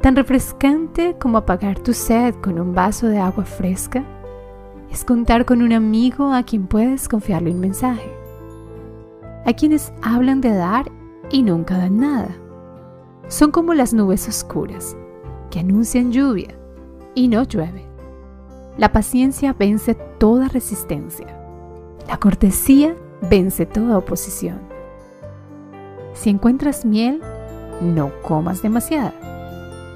tan 0.06 0.14
refrescante 0.14 1.16
como 1.18 1.38
apagar 1.38 1.80
tu 1.80 1.92
sed 1.92 2.36
con 2.36 2.60
un 2.60 2.72
vaso 2.72 3.08
de 3.08 3.18
agua 3.18 3.44
fresca, 3.44 4.04
es 4.90 5.04
contar 5.04 5.44
con 5.44 5.62
un 5.62 5.72
amigo 5.72 6.32
a 6.32 6.42
quien 6.42 6.66
puedes 6.66 7.08
confiarle 7.08 7.50
un 7.50 7.60
mensaje. 7.60 8.10
Hay 9.44 9.54
quienes 9.54 9.92
hablan 10.02 10.40
de 10.40 10.54
dar 10.54 10.90
y 11.30 11.42
nunca 11.42 11.78
dan 11.78 11.98
nada. 11.98 12.36
Son 13.28 13.50
como 13.50 13.74
las 13.74 13.92
nubes 13.92 14.28
oscuras, 14.28 14.96
que 15.50 15.60
anuncian 15.60 16.12
lluvia 16.12 16.54
y 17.14 17.28
no 17.28 17.42
llueve. 17.44 17.86
La 18.78 18.92
paciencia 18.92 19.54
vence 19.58 19.94
toda 19.94 20.48
resistencia. 20.48 21.26
La 22.08 22.18
cortesía 22.18 22.94
vence 23.30 23.66
toda 23.66 23.98
oposición. 23.98 24.60
Si 26.14 26.30
encuentras 26.30 26.84
miel, 26.84 27.20
no 27.80 28.10
comas 28.22 28.62
demasiada 28.62 29.12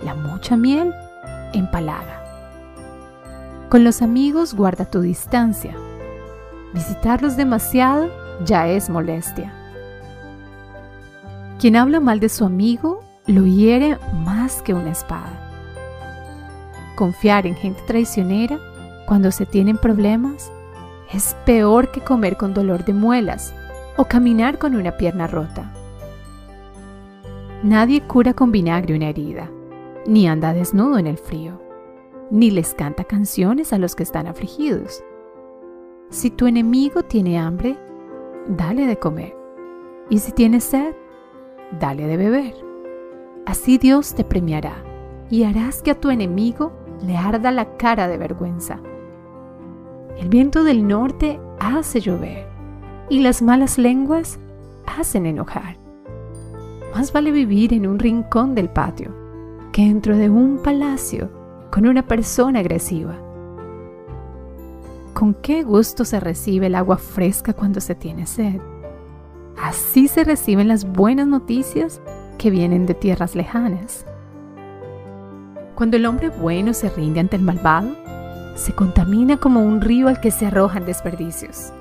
la 0.02 0.14
mucha 0.14 0.56
miel 0.56 0.94
empalaga. 1.52 2.19
Con 3.70 3.84
los 3.84 4.02
amigos 4.02 4.54
guarda 4.54 4.84
tu 4.84 5.00
distancia. 5.00 5.76
Visitarlos 6.74 7.36
demasiado 7.36 8.10
ya 8.44 8.66
es 8.66 8.90
molestia. 8.90 9.52
Quien 11.60 11.76
habla 11.76 12.00
mal 12.00 12.18
de 12.18 12.28
su 12.30 12.44
amigo 12.44 13.04
lo 13.28 13.46
hiere 13.46 13.96
más 14.24 14.60
que 14.62 14.74
una 14.74 14.90
espada. 14.90 15.38
Confiar 16.96 17.46
en 17.46 17.54
gente 17.54 17.80
traicionera 17.86 18.58
cuando 19.06 19.30
se 19.30 19.46
tienen 19.46 19.78
problemas 19.78 20.50
es 21.12 21.36
peor 21.46 21.92
que 21.92 22.00
comer 22.00 22.36
con 22.36 22.52
dolor 22.54 22.84
de 22.84 22.92
muelas 22.92 23.54
o 23.96 24.04
caminar 24.06 24.58
con 24.58 24.74
una 24.74 24.96
pierna 24.96 25.28
rota. 25.28 25.70
Nadie 27.62 28.00
cura 28.00 28.34
con 28.34 28.50
vinagre 28.50 28.96
una 28.96 29.10
herida 29.10 29.48
ni 30.06 30.26
anda 30.26 30.52
desnudo 30.52 30.98
en 30.98 31.06
el 31.06 31.18
frío, 31.18 31.69
ni 32.30 32.50
les 32.50 32.74
canta 32.74 33.04
canciones 33.04 33.72
a 33.72 33.78
los 33.78 33.94
que 33.94 34.02
están 34.02 34.26
afligidos. 34.26 35.02
Si 36.10 36.30
tu 36.30 36.46
enemigo 36.46 37.02
tiene 37.02 37.38
hambre, 37.38 37.76
dale 38.48 38.86
de 38.86 38.98
comer, 38.98 39.36
y 40.08 40.18
si 40.18 40.32
tiene 40.32 40.60
sed, 40.60 40.94
dale 41.78 42.06
de 42.06 42.16
beber. 42.16 42.54
Así 43.46 43.78
Dios 43.78 44.14
te 44.14 44.24
premiará, 44.24 44.84
y 45.28 45.44
harás 45.44 45.82
que 45.82 45.92
a 45.92 46.00
tu 46.00 46.10
enemigo 46.10 46.72
le 47.02 47.16
arda 47.16 47.50
la 47.50 47.76
cara 47.76 48.08
de 48.08 48.18
vergüenza. 48.18 48.80
El 50.18 50.28
viento 50.28 50.64
del 50.64 50.86
norte 50.86 51.40
hace 51.58 52.00
llover, 52.00 52.46
y 53.08 53.20
las 53.20 53.42
malas 53.42 53.78
lenguas 53.78 54.38
hacen 54.86 55.26
enojar. 55.26 55.78
Más 56.94 57.12
vale 57.12 57.30
vivir 57.30 57.72
en 57.72 57.86
un 57.86 57.98
rincón 57.98 58.54
del 58.54 58.68
patio 58.68 59.14
que 59.72 59.82
dentro 59.82 60.16
de 60.16 60.28
un 60.28 60.58
palacio 60.62 61.39
con 61.70 61.86
una 61.86 62.02
persona 62.06 62.60
agresiva. 62.60 63.16
¿Con 65.14 65.34
qué 65.34 65.62
gusto 65.62 66.04
se 66.04 66.18
recibe 66.20 66.66
el 66.66 66.74
agua 66.74 66.96
fresca 66.96 67.52
cuando 67.52 67.80
se 67.80 67.94
tiene 67.94 68.26
sed? 68.26 68.60
Así 69.62 70.08
se 70.08 70.24
reciben 70.24 70.68
las 70.68 70.84
buenas 70.84 71.26
noticias 71.26 72.00
que 72.38 72.50
vienen 72.50 72.86
de 72.86 72.94
tierras 72.94 73.34
lejanas. 73.34 74.06
Cuando 75.74 75.96
el 75.96 76.06
hombre 76.06 76.28
bueno 76.28 76.74
se 76.74 76.88
rinde 76.90 77.20
ante 77.20 77.36
el 77.36 77.42
malvado, 77.42 77.96
se 78.54 78.72
contamina 78.74 79.36
como 79.36 79.62
un 79.62 79.80
río 79.80 80.08
al 80.08 80.20
que 80.20 80.30
se 80.30 80.46
arrojan 80.46 80.86
desperdicios. 80.86 81.72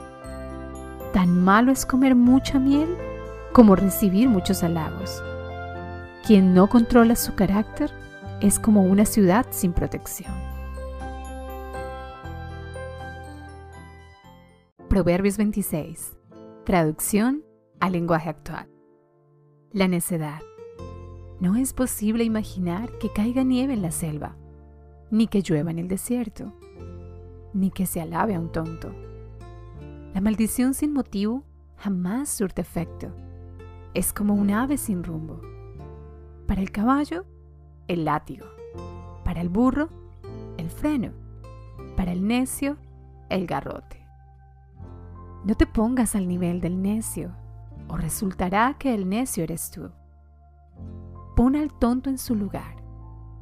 Tan 1.13 1.43
malo 1.43 1.71
es 1.71 1.85
comer 1.85 2.15
mucha 2.15 2.59
miel 2.59 2.95
como 3.53 3.75
recibir 3.75 4.29
muchos 4.29 4.63
halagos. 4.63 5.23
Quien 6.25 6.53
no 6.53 6.67
controla 6.67 7.15
su 7.15 7.33
carácter 7.35 7.91
es 8.41 8.57
como 8.57 8.83
una 8.83 9.05
ciudad 9.05 9.47
sin 9.49 9.73
protección. 9.73 10.33
Proverbios 14.87 15.37
26. 15.37 16.17
Traducción 16.63 17.43
al 17.79 17.91
lenguaje 17.91 18.29
actual. 18.29 18.69
La 19.71 19.87
necedad. 19.87 20.39
No 21.39 21.55
es 21.55 21.73
posible 21.73 22.23
imaginar 22.23 22.97
que 22.97 23.11
caiga 23.11 23.43
nieve 23.43 23.73
en 23.73 23.81
la 23.81 23.91
selva, 23.91 24.35
ni 25.11 25.27
que 25.27 25.41
llueva 25.41 25.71
en 25.71 25.79
el 25.79 25.87
desierto, 25.87 26.53
ni 27.53 27.71
que 27.71 27.85
se 27.85 28.01
alabe 28.01 28.35
a 28.35 28.39
un 28.39 28.51
tonto. 28.51 28.93
La 30.13 30.21
maldición 30.21 30.73
sin 30.73 30.93
motivo 30.93 31.43
jamás 31.77 32.29
surte 32.29 32.61
efecto. 32.61 33.13
Es 33.93 34.13
como 34.13 34.33
un 34.33 34.51
ave 34.51 34.77
sin 34.77 35.03
rumbo. 35.03 35.41
Para 36.47 36.61
el 36.61 36.71
caballo, 36.71 37.25
el 37.89 38.05
látigo. 38.05 38.45
Para 39.25 39.41
el 39.41 39.49
burro, 39.49 39.89
el 40.57 40.69
freno. 40.69 41.11
Para 41.97 42.13
el 42.13 42.25
necio, 42.25 42.77
el 43.27 43.45
garrote. 43.45 44.05
No 45.43 45.55
te 45.55 45.65
pongas 45.65 46.15
al 46.15 46.27
nivel 46.27 46.61
del 46.61 46.81
necio, 46.81 47.31
o 47.89 47.97
resultará 47.97 48.75
que 48.77 48.93
el 48.93 49.09
necio 49.09 49.43
eres 49.43 49.71
tú. 49.71 49.89
Pon 51.35 51.55
al 51.55 51.73
tonto 51.73 52.09
en 52.09 52.17
su 52.17 52.35
lugar, 52.35 52.75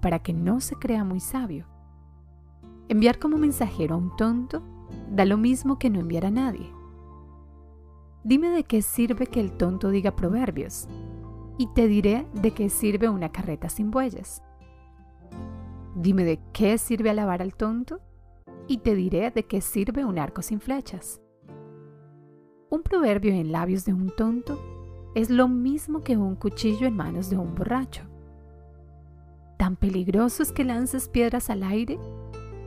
para 0.01 0.19
que 0.19 0.33
no 0.33 0.61
se 0.61 0.75
crea 0.75 1.03
muy 1.03 1.19
sabio. 1.19 1.65
Enviar 2.87 3.19
como 3.19 3.37
mensajero 3.37 3.95
a 3.95 3.97
un 3.97 4.15
tonto 4.15 4.63
da 5.11 5.25
lo 5.25 5.37
mismo 5.37 5.77
que 5.77 5.89
no 5.89 5.99
enviar 5.99 6.25
a 6.25 6.31
nadie. 6.31 6.71
Dime 8.23 8.49
de 8.49 8.63
qué 8.63 8.81
sirve 8.81 9.27
que 9.27 9.41
el 9.41 9.51
tonto 9.57 9.89
diga 9.89 10.15
proverbios, 10.15 10.87
y 11.57 11.67
te 11.67 11.88
diré 11.88 12.27
de 12.34 12.51
qué 12.51 12.69
sirve 12.69 13.09
una 13.09 13.31
carreta 13.31 13.69
sin 13.69 13.91
bueyes. 13.91 14.41
Dime 15.95 16.23
de 16.23 16.39
qué 16.53 16.77
sirve 16.77 17.09
alabar 17.09 17.41
al 17.41 17.55
tonto, 17.55 17.99
y 18.67 18.79
te 18.79 18.95
diré 18.95 19.31
de 19.31 19.45
qué 19.45 19.61
sirve 19.61 20.05
un 20.05 20.19
arco 20.19 20.41
sin 20.41 20.59
flechas. 20.59 21.21
Un 22.69 22.84
proverbio 22.84 23.31
en 23.34 23.51
labios 23.51 23.85
de 23.85 23.93
un 23.93 24.09
tonto 24.09 24.59
es 25.15 25.29
lo 25.29 25.47
mismo 25.47 26.03
que 26.03 26.17
un 26.17 26.35
cuchillo 26.35 26.85
en 26.85 26.95
manos 26.95 27.29
de 27.29 27.38
un 27.38 27.55
borracho. 27.55 28.03
Tan 29.57 29.77
peligroso 29.77 30.43
es 30.43 30.51
que 30.51 30.65
lances 30.65 31.07
piedras 31.07 31.49
al 31.49 31.63
aire 31.63 31.97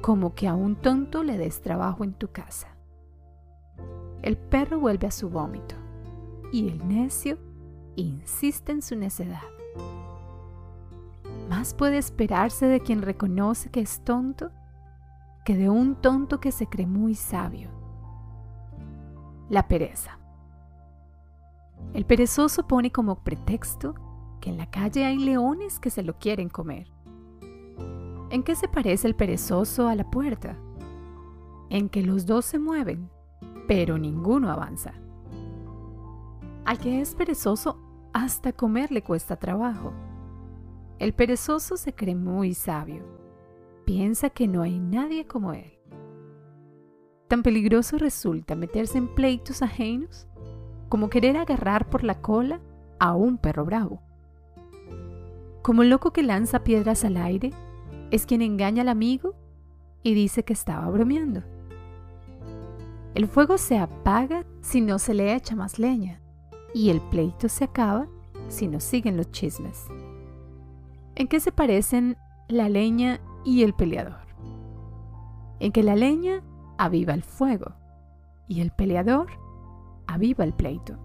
como 0.01 0.35
que 0.35 0.49
a 0.49 0.55
un 0.55 0.77
tonto 0.77 1.23
le 1.23 1.37
des 1.37 1.61
trabajo 1.61 2.03
en 2.03 2.15
tu 2.15 2.29
casa. 2.29 2.77
El 4.23 4.37
perro 4.37 4.81
vuelve 4.81 5.07
a 5.07 5.11
su 5.11 5.29
vómito 5.29 5.77
y 6.53 6.69
el 6.69 6.89
necio 6.89 7.39
insiste 7.97 8.73
en 8.73 8.83
su 8.83 8.97
necedad. 8.97 9.43
Más 11.49 11.75
puede 11.75 11.99
esperarse 11.99 12.67
de 12.67 12.81
quien 12.81 13.03
reconoce 13.03 13.71
que 13.71 13.81
es 13.81 14.03
tonto 14.05 14.51
que 15.45 15.57
de 15.57 15.69
un 15.69 15.97
tonto 15.97 16.39
que 16.39 16.53
se 16.53 16.67
cree 16.67 16.87
muy 16.87 17.15
sabio 17.15 17.81
la 19.51 19.67
pereza. 19.67 20.19
El 21.93 22.07
perezoso 22.07 22.67
pone 22.67 22.93
como 22.93 23.25
pretexto 23.25 23.95
que 24.41 24.49
en 24.49 24.57
la 24.57 24.71
calle 24.71 25.05
hay 25.05 25.19
leones 25.19 25.81
que 25.81 25.91
se 25.91 26.03
lo 26.03 26.19
quieren 26.19 26.49
comer. 26.49 26.87
¿En 28.31 28.45
qué 28.45 28.55
se 28.55 28.69
parece 28.69 29.09
el 29.09 29.17
perezoso 29.17 29.89
a 29.89 29.97
la 29.97 30.09
puerta? 30.09 30.57
En 31.69 31.89
que 31.89 32.03
los 32.03 32.27
dos 32.27 32.45
se 32.45 32.61
mueven, 32.61 33.11
pero 33.67 33.99
ninguno 33.99 34.51
avanza. 34.51 34.95
Al 36.65 36.79
que 36.79 37.01
es 37.01 37.15
perezoso, 37.15 37.79
hasta 38.13 38.53
comer 38.53 38.93
le 38.93 39.03
cuesta 39.03 39.37
trabajo. 39.37 39.93
El 40.99 41.15
perezoso 41.15 41.77
se 41.77 41.95
cree 41.95 42.15
muy 42.15 42.55
sabio. 42.55 43.03
Piensa 43.87 44.31
que 44.31 44.47
no 44.47 44.63
hay 44.63 44.79
nadie 44.79 45.27
como 45.27 45.53
él. 45.53 45.79
Tan 47.29 47.43
peligroso 47.43 47.97
resulta 47.97 48.55
meterse 48.55 48.99
en 48.99 49.15
pleitos 49.15 49.63
ajenos 49.63 50.27
como 50.89 51.09
querer 51.09 51.37
agarrar 51.37 51.89
por 51.89 52.05
la 52.05 52.21
cola 52.21 52.61
a 52.99 53.15
un 53.15 53.39
perro 53.39 53.65
bravo. 53.65 54.03
Como 55.63 55.83
el 55.83 55.91
loco 55.91 56.13
que 56.13 56.23
lanza 56.23 56.65
piedras 56.65 57.05
al 57.05 57.17
aire, 57.17 57.53
es 58.11 58.27
quien 58.27 58.43
engaña 58.43 58.83
al 58.83 58.89
amigo 58.89 59.35
y 60.03 60.15
dice 60.15 60.45
que 60.45 60.53
estaba 60.53 60.91
bromeando. 60.91 61.43
El 63.15 63.29
fuego 63.29 63.57
se 63.57 63.79
apaga 63.79 64.45
si 64.61 64.81
no 64.81 64.99
se 64.99 65.15
le 65.15 65.35
echa 65.35 65.55
más 65.55 65.79
leña 65.79 66.20
y 66.75 66.91
el 66.91 67.01
pleito 67.01 67.49
se 67.49 67.65
acaba 67.65 68.07
si 68.49 68.69
no 68.69 68.81
siguen 68.81 69.17
los 69.17 69.31
chismes. 69.31 69.87
¿En 71.15 71.29
qué 71.29 71.41
se 71.41 71.53
parecen 71.53 72.17
la 72.49 72.69
leña 72.69 73.21
y 73.45 73.63
el 73.63 73.75
peleador? 73.75 74.27
En 75.59 75.73
que 75.73 75.83
la 75.83 75.97
leña 75.97 76.43
aviva 76.79 77.15
el 77.15 77.23
fuego 77.23 77.75
y 78.49 78.61
el 78.61 78.71
peleador 78.71 79.29
aviva 80.07 80.45
el 80.45 80.53
pleito. 80.53 80.97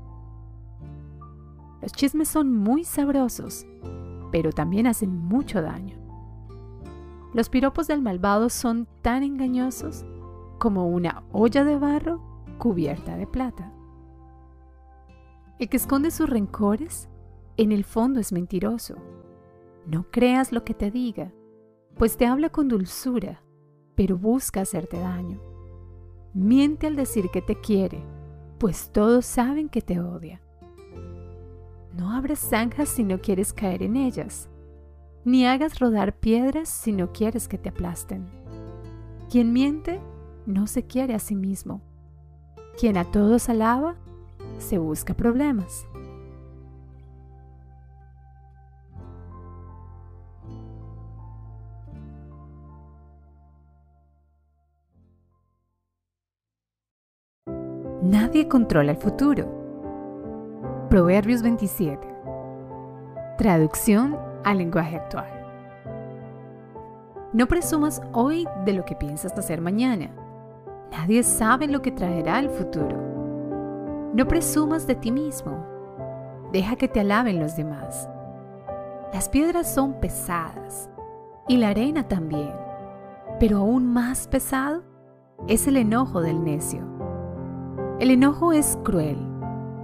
Los 1.81 1.91
chismes 1.91 2.29
son 2.29 2.55
muy 2.55 2.83
sabrosos, 2.83 3.65
pero 4.31 4.51
también 4.51 4.87
hacen 4.87 5.15
mucho 5.15 5.61
daño. 5.61 5.97
Los 7.33 7.49
piropos 7.49 7.87
del 7.87 8.01
malvado 8.01 8.49
son 8.49 8.87
tan 9.01 9.21
engañosos 9.21 10.05
como 10.57 10.87
una 10.87 11.23
olla 11.31 11.63
de 11.63 11.77
barro 11.77 12.21
cubierta 12.57 13.17
de 13.17 13.27
plata. 13.27 13.74
El 15.57 15.69
que 15.69 15.77
esconde 15.77 16.11
sus 16.11 16.29
rencores, 16.29 17.07
en 17.57 17.71
el 17.71 17.85
fondo 17.85 18.19
es 18.19 18.33
mentiroso. 18.33 18.95
No 19.85 20.05
creas 20.11 20.51
lo 20.51 20.63
que 20.65 20.73
te 20.73 20.91
diga, 20.91 21.31
pues 21.95 22.17
te 22.17 22.25
habla 22.25 22.49
con 22.49 22.67
dulzura, 22.67 23.41
pero 23.95 24.17
busca 24.17 24.61
hacerte 24.61 24.99
daño. 24.99 25.41
Miente 26.33 26.87
al 26.87 26.97
decir 26.97 27.29
que 27.31 27.41
te 27.41 27.59
quiere, 27.61 28.03
pues 28.57 28.91
todos 28.91 29.25
saben 29.25 29.69
que 29.69 29.81
te 29.81 30.01
odia. 30.01 30.41
No 31.93 32.11
abras 32.11 32.39
zanjas 32.39 32.89
si 32.89 33.05
no 33.05 33.21
quieres 33.21 33.53
caer 33.53 33.83
en 33.83 33.95
ellas, 33.95 34.49
ni 35.23 35.45
hagas 35.45 35.79
rodar 35.79 36.19
piedras 36.19 36.67
si 36.67 36.91
no 36.91 37.13
quieres 37.13 37.47
que 37.47 37.57
te 37.57 37.69
aplasten. 37.69 38.27
Quien 39.29 39.53
miente 39.53 40.01
no 40.45 40.67
se 40.67 40.85
quiere 40.85 41.13
a 41.13 41.19
sí 41.19 41.35
mismo. 41.35 41.81
Quien 42.77 42.97
a 42.97 43.05
todos 43.05 43.47
alaba, 43.47 43.95
se 44.57 44.77
busca 44.77 45.13
problemas. 45.13 45.85
Nadie 58.01 58.47
controla 58.47 58.91
el 58.91 58.97
futuro. 58.97 59.47
Proverbios 60.91 61.41
27. 61.41 62.07
Traducción 63.39 64.15
al 64.43 64.59
lenguaje 64.59 64.97
actual. 64.97 65.35
No 67.33 67.47
presumas 67.47 68.01
hoy 68.13 68.47
de 68.63 68.73
lo 68.73 68.85
que 68.85 68.95
piensas 68.95 69.33
hacer 69.35 69.59
mañana. 69.59 70.11
Nadie 70.91 71.23
sabe 71.23 71.67
lo 71.67 71.81
que 71.81 71.91
traerá 71.91 72.37
el 72.37 72.49
futuro. 72.51 73.14
No 74.15 74.25
presumas 74.29 74.87
de 74.87 74.95
ti 74.95 75.11
mismo. 75.11 75.57
Deja 76.53 76.77
que 76.77 76.87
te 76.87 77.01
alaben 77.01 77.37
los 77.37 77.57
demás. 77.57 78.09
Las 79.11 79.27
piedras 79.27 79.69
son 79.69 79.99
pesadas 79.99 80.89
y 81.49 81.57
la 81.57 81.67
arena 81.67 82.07
también, 82.07 82.53
pero 83.41 83.57
aún 83.57 83.91
más 83.91 84.29
pesado 84.29 84.83
es 85.49 85.67
el 85.67 85.75
enojo 85.75 86.21
del 86.21 86.41
necio. 86.41 86.79
El 87.99 88.09
enojo 88.09 88.53
es 88.53 88.79
cruel, 88.85 89.17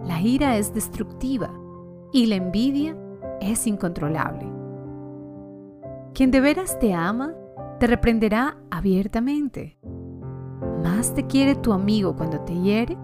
la 0.05 0.21
ira 0.21 0.55
es 0.55 0.73
destructiva 0.73 1.49
y 2.13 2.27
la 2.27 2.35
envidia 2.35 2.95
es 3.41 3.67
incontrolable. 3.67 4.49
Quien 6.13 6.31
de 6.31 6.39
veras 6.39 6.79
te 6.79 6.93
ama, 6.93 7.33
te 7.81 7.87
reprenderá 7.87 8.55
abiertamente. 8.69 9.77
Más 10.81 11.13
te 11.13 11.27
quiere 11.27 11.55
tu 11.55 11.73
amigo 11.73 12.15
cuando 12.15 12.39
te 12.39 12.53
hiere 12.53 12.97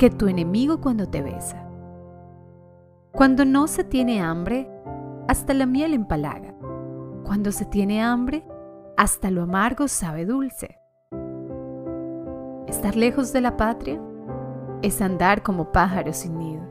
que 0.00 0.08
tu 0.08 0.28
enemigo 0.28 0.80
cuando 0.80 1.10
te 1.10 1.20
besa. 1.20 1.62
Cuando 3.12 3.44
no 3.44 3.66
se 3.66 3.84
tiene 3.84 4.22
hambre, 4.22 4.66
hasta 5.28 5.52
la 5.52 5.66
miel 5.66 5.92
empalaga, 5.92 6.54
Cuando 7.22 7.52
se 7.52 7.66
tiene 7.66 8.02
hambre, 8.02 8.42
hasta 8.96 9.30
lo 9.30 9.42
amargo 9.42 9.88
sabe 9.88 10.24
dulce. 10.24 10.78
Estar 12.66 12.96
lejos 12.96 13.34
de 13.34 13.42
la 13.42 13.58
patria 13.58 14.00
es 14.80 15.02
andar 15.02 15.42
como 15.42 15.70
pájaro 15.70 16.14
sin 16.14 16.38
nido. 16.38 16.62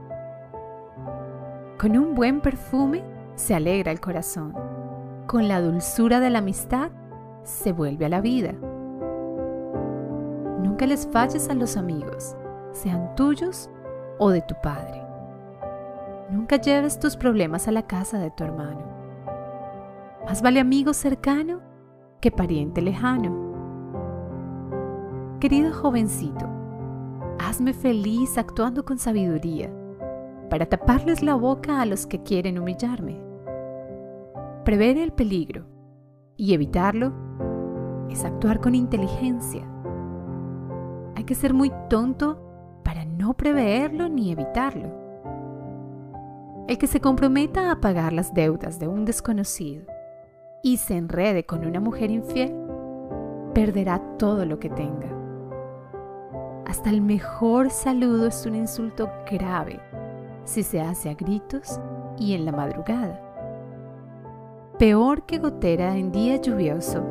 Con 1.80 1.96
un 1.98 2.16
buen 2.16 2.42
perfume 2.42 3.04
se 3.36 3.54
alegra 3.54 3.92
el 3.92 4.02
corazón. 4.02 4.56
Con 5.28 5.48
la 5.48 5.62
dulzura 5.62 6.20
de 6.20 6.32
la 6.32 6.40
amistad 6.40 6.90
se 7.44 7.74
vuelve 7.74 8.06
a 8.06 8.10
la 8.10 8.22
vida. 8.22 8.54
Nunca 10.64 10.88
les 10.88 11.06
falles 11.06 11.48
a 11.48 11.54
los 11.54 11.78
amigos, 11.78 12.36
sean 12.80 13.14
tuyos 13.16 13.70
o 14.20 14.30
de 14.30 14.42
tu 14.42 14.56
padre. 14.62 15.04
Nunca 16.30 16.58
lleves 16.58 17.00
tus 17.00 17.18
problemas 17.18 17.68
a 17.68 17.72
la 17.72 17.84
casa 17.84 18.20
de 18.20 18.32
tu 18.32 18.44
hermano. 18.44 18.82
Más 20.26 20.42
vale 20.42 20.60
amigo 20.60 20.94
cercano 20.94 21.62
que 22.22 22.32
pariente 22.32 22.82
lejano. 22.82 23.48
Querido 25.40 25.74
jovencito, 25.74 26.46
hazme 27.40 27.74
feliz 27.74 28.38
actuando 28.38 28.86
con 28.86 28.98
sabiduría 28.98 29.72
para 30.50 30.66
taparles 30.66 31.24
la 31.24 31.36
boca 31.36 31.82
a 31.82 31.86
los 31.86 32.06
que 32.06 32.22
quieren 32.24 32.60
humillarme. 32.60 33.22
Prever 34.66 34.98
el 34.98 35.12
peligro 35.12 35.66
y 36.38 36.54
evitarlo 36.54 37.12
es 38.10 38.24
actuar 38.24 38.60
con 38.60 38.76
inteligencia. 38.76 39.64
Hay 41.16 41.24
que 41.24 41.36
ser 41.36 41.54
muy 41.54 41.72
tonto 41.90 42.49
no 43.20 43.34
preverlo 43.34 44.08
ni 44.08 44.32
evitarlo. 44.32 44.90
El 46.70 46.78
que 46.78 46.88
se 46.88 47.02
comprometa 47.02 47.70
a 47.70 47.82
pagar 47.82 48.14
las 48.14 48.34
deudas 48.34 48.80
de 48.80 48.88
un 48.88 49.04
desconocido 49.04 49.86
y 50.64 50.78
se 50.78 50.96
enrede 50.96 51.46
con 51.46 51.66
una 51.66 51.82
mujer 51.82 52.12
infiel, 52.12 52.56
perderá 53.54 54.00
todo 54.18 54.46
lo 54.46 54.58
que 54.60 54.70
tenga. 54.70 55.10
Hasta 56.66 56.90
el 56.90 57.02
mejor 57.02 57.72
saludo 57.72 58.28
es 58.28 58.46
un 58.46 58.56
insulto 58.56 59.10
grave 59.30 59.82
si 60.46 60.64
se 60.64 60.80
hace 60.80 61.10
a 61.10 61.14
gritos 61.14 61.78
y 62.18 62.36
en 62.36 62.46
la 62.46 62.54
madrugada. 62.54 63.20
Peor 64.78 65.26
que 65.26 65.40
gotera 65.40 65.98
en 65.98 66.14
día 66.14 66.38
lluvioso 66.38 67.04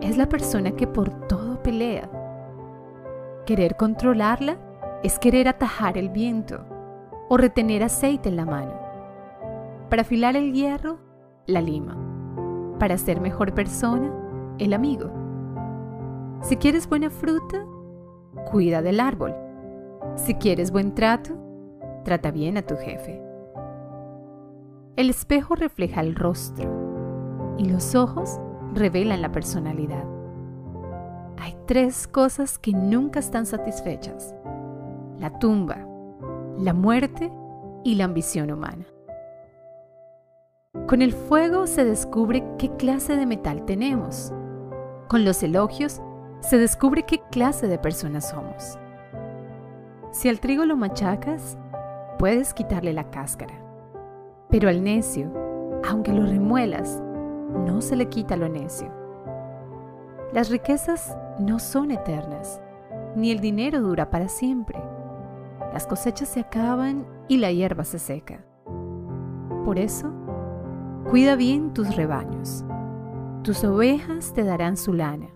es 0.00 0.16
la 0.16 0.28
persona 0.28 0.70
que 0.70 0.86
por 0.86 1.26
todo 1.26 1.60
pelea. 1.64 2.08
Querer 3.44 3.76
controlarla 3.76 4.56
es 5.02 5.18
querer 5.18 5.48
atajar 5.48 5.98
el 5.98 6.08
viento 6.08 6.64
o 7.28 7.36
retener 7.36 7.82
aceite 7.82 8.28
en 8.28 8.36
la 8.36 8.44
mano. 8.44 8.72
Para 9.90 10.02
afilar 10.02 10.36
el 10.36 10.52
hierro, 10.52 10.98
la 11.46 11.60
lima. 11.60 11.96
Para 12.78 12.98
ser 12.98 13.20
mejor 13.20 13.54
persona, 13.54 14.12
el 14.58 14.72
amigo. 14.72 15.10
Si 16.42 16.56
quieres 16.56 16.88
buena 16.88 17.10
fruta, 17.10 17.64
cuida 18.50 18.82
del 18.82 19.00
árbol. 19.00 19.34
Si 20.14 20.34
quieres 20.34 20.70
buen 20.70 20.94
trato, 20.94 21.34
trata 22.04 22.30
bien 22.30 22.56
a 22.56 22.62
tu 22.62 22.76
jefe. 22.76 23.20
El 24.96 25.10
espejo 25.10 25.56
refleja 25.56 26.00
el 26.00 26.14
rostro 26.14 27.54
y 27.58 27.68
los 27.68 27.94
ojos 27.94 28.38
revelan 28.72 29.22
la 29.22 29.32
personalidad. 29.32 30.04
Hay 31.38 31.56
tres 31.66 32.06
cosas 32.06 32.58
que 32.58 32.72
nunca 32.72 33.18
están 33.18 33.44
satisfechas. 33.44 34.35
La 35.18 35.38
tumba, 35.38 35.78
la 36.58 36.74
muerte 36.74 37.32
y 37.84 37.94
la 37.94 38.04
ambición 38.04 38.50
humana. 38.50 38.86
Con 40.86 41.02
el 41.02 41.12
fuego 41.12 41.66
se 41.66 41.84
descubre 41.84 42.44
qué 42.58 42.70
clase 42.76 43.16
de 43.16 43.26
metal 43.26 43.64
tenemos. 43.64 44.32
Con 45.08 45.24
los 45.24 45.42
elogios 45.42 46.00
se 46.40 46.58
descubre 46.58 47.04
qué 47.04 47.20
clase 47.30 47.66
de 47.66 47.78
personas 47.78 48.28
somos. 48.28 48.78
Si 50.10 50.28
al 50.28 50.38
trigo 50.38 50.64
lo 50.64 50.76
machacas, 50.76 51.58
puedes 52.18 52.54
quitarle 52.54 52.92
la 52.92 53.10
cáscara. 53.10 53.54
Pero 54.48 54.68
al 54.68 54.84
necio, 54.84 55.32
aunque 55.88 56.12
lo 56.12 56.24
remuelas, 56.24 57.02
no 57.66 57.80
se 57.80 57.96
le 57.96 58.08
quita 58.08 58.36
lo 58.36 58.48
necio. 58.48 58.92
Las 60.32 60.50
riquezas 60.50 61.16
no 61.38 61.58
son 61.58 61.90
eternas, 61.90 62.60
ni 63.16 63.30
el 63.30 63.40
dinero 63.40 63.80
dura 63.80 64.10
para 64.10 64.28
siempre. 64.28 64.78
Las 65.72 65.86
cosechas 65.86 66.28
se 66.28 66.40
acaban 66.40 67.06
y 67.28 67.38
la 67.38 67.52
hierba 67.52 67.84
se 67.84 67.98
seca. 67.98 68.44
Por 69.64 69.78
eso, 69.78 70.12
cuida 71.10 71.36
bien 71.36 71.72
tus 71.74 71.96
rebaños. 71.96 72.64
Tus 73.42 73.62
ovejas 73.64 74.32
te 74.32 74.42
darán 74.44 74.76
su 74.76 74.92
lana, 74.92 75.28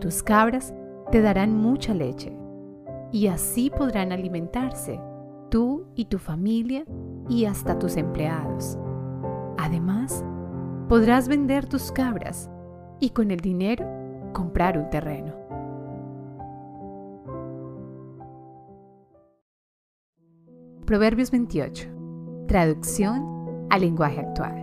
tus 0.00 0.22
cabras 0.22 0.74
te 1.10 1.22
darán 1.22 1.56
mucha 1.56 1.94
leche, 1.94 2.36
y 3.12 3.28
así 3.28 3.70
podrán 3.70 4.12
alimentarse 4.12 5.00
tú 5.50 5.86
y 5.94 6.06
tu 6.06 6.18
familia 6.18 6.84
y 7.28 7.44
hasta 7.44 7.78
tus 7.78 7.96
empleados. 7.96 8.78
Además, 9.56 10.24
podrás 10.88 11.28
vender 11.28 11.66
tus 11.66 11.92
cabras 11.92 12.50
y 13.00 13.10
con 13.10 13.30
el 13.30 13.40
dinero 13.40 13.86
comprar 14.32 14.78
un 14.78 14.90
terreno. 14.90 15.37
Proverbios 20.88 21.30
28. 21.30 21.86
Traducción 22.46 23.66
al 23.68 23.82
lenguaje 23.82 24.20
actual. 24.20 24.54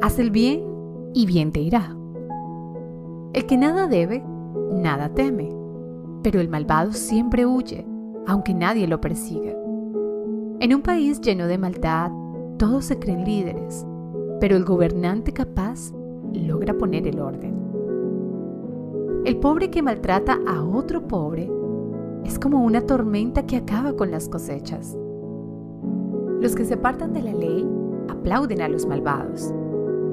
Haz 0.00 0.18
el 0.18 0.30
bien 0.30 0.64
y 1.12 1.26
bien 1.26 1.52
te 1.52 1.60
irá. 1.60 1.94
El 3.34 3.44
que 3.44 3.58
nada 3.58 3.86
debe, 3.86 4.24
nada 4.72 5.10
teme, 5.10 5.54
pero 6.22 6.40
el 6.40 6.48
malvado 6.48 6.92
siempre 6.92 7.44
huye, 7.44 7.86
aunque 8.26 8.54
nadie 8.54 8.86
lo 8.86 8.98
persiga. 9.02 9.52
En 10.60 10.74
un 10.74 10.80
país 10.80 11.20
lleno 11.20 11.46
de 11.48 11.58
maldad, 11.58 12.10
todos 12.56 12.86
se 12.86 12.98
creen 12.98 13.26
líderes, 13.26 13.86
pero 14.40 14.56
el 14.56 14.64
gobernante 14.64 15.34
capaz 15.34 15.92
logra 16.32 16.72
poner 16.78 17.06
el 17.06 17.20
orden. 17.20 17.54
El 19.26 19.36
pobre 19.36 19.68
que 19.68 19.82
maltrata 19.82 20.38
a 20.46 20.62
otro 20.62 21.06
pobre 21.06 21.50
es 22.24 22.38
como 22.38 22.64
una 22.64 22.80
tormenta 22.80 23.44
que 23.44 23.56
acaba 23.58 23.92
con 23.92 24.10
las 24.10 24.30
cosechas. 24.30 24.96
Los 26.46 26.54
que 26.54 26.64
se 26.64 26.74
apartan 26.74 27.12
de 27.12 27.22
la 27.22 27.32
ley 27.34 27.68
aplauden 28.08 28.62
a 28.62 28.68
los 28.68 28.86
malvados, 28.86 29.52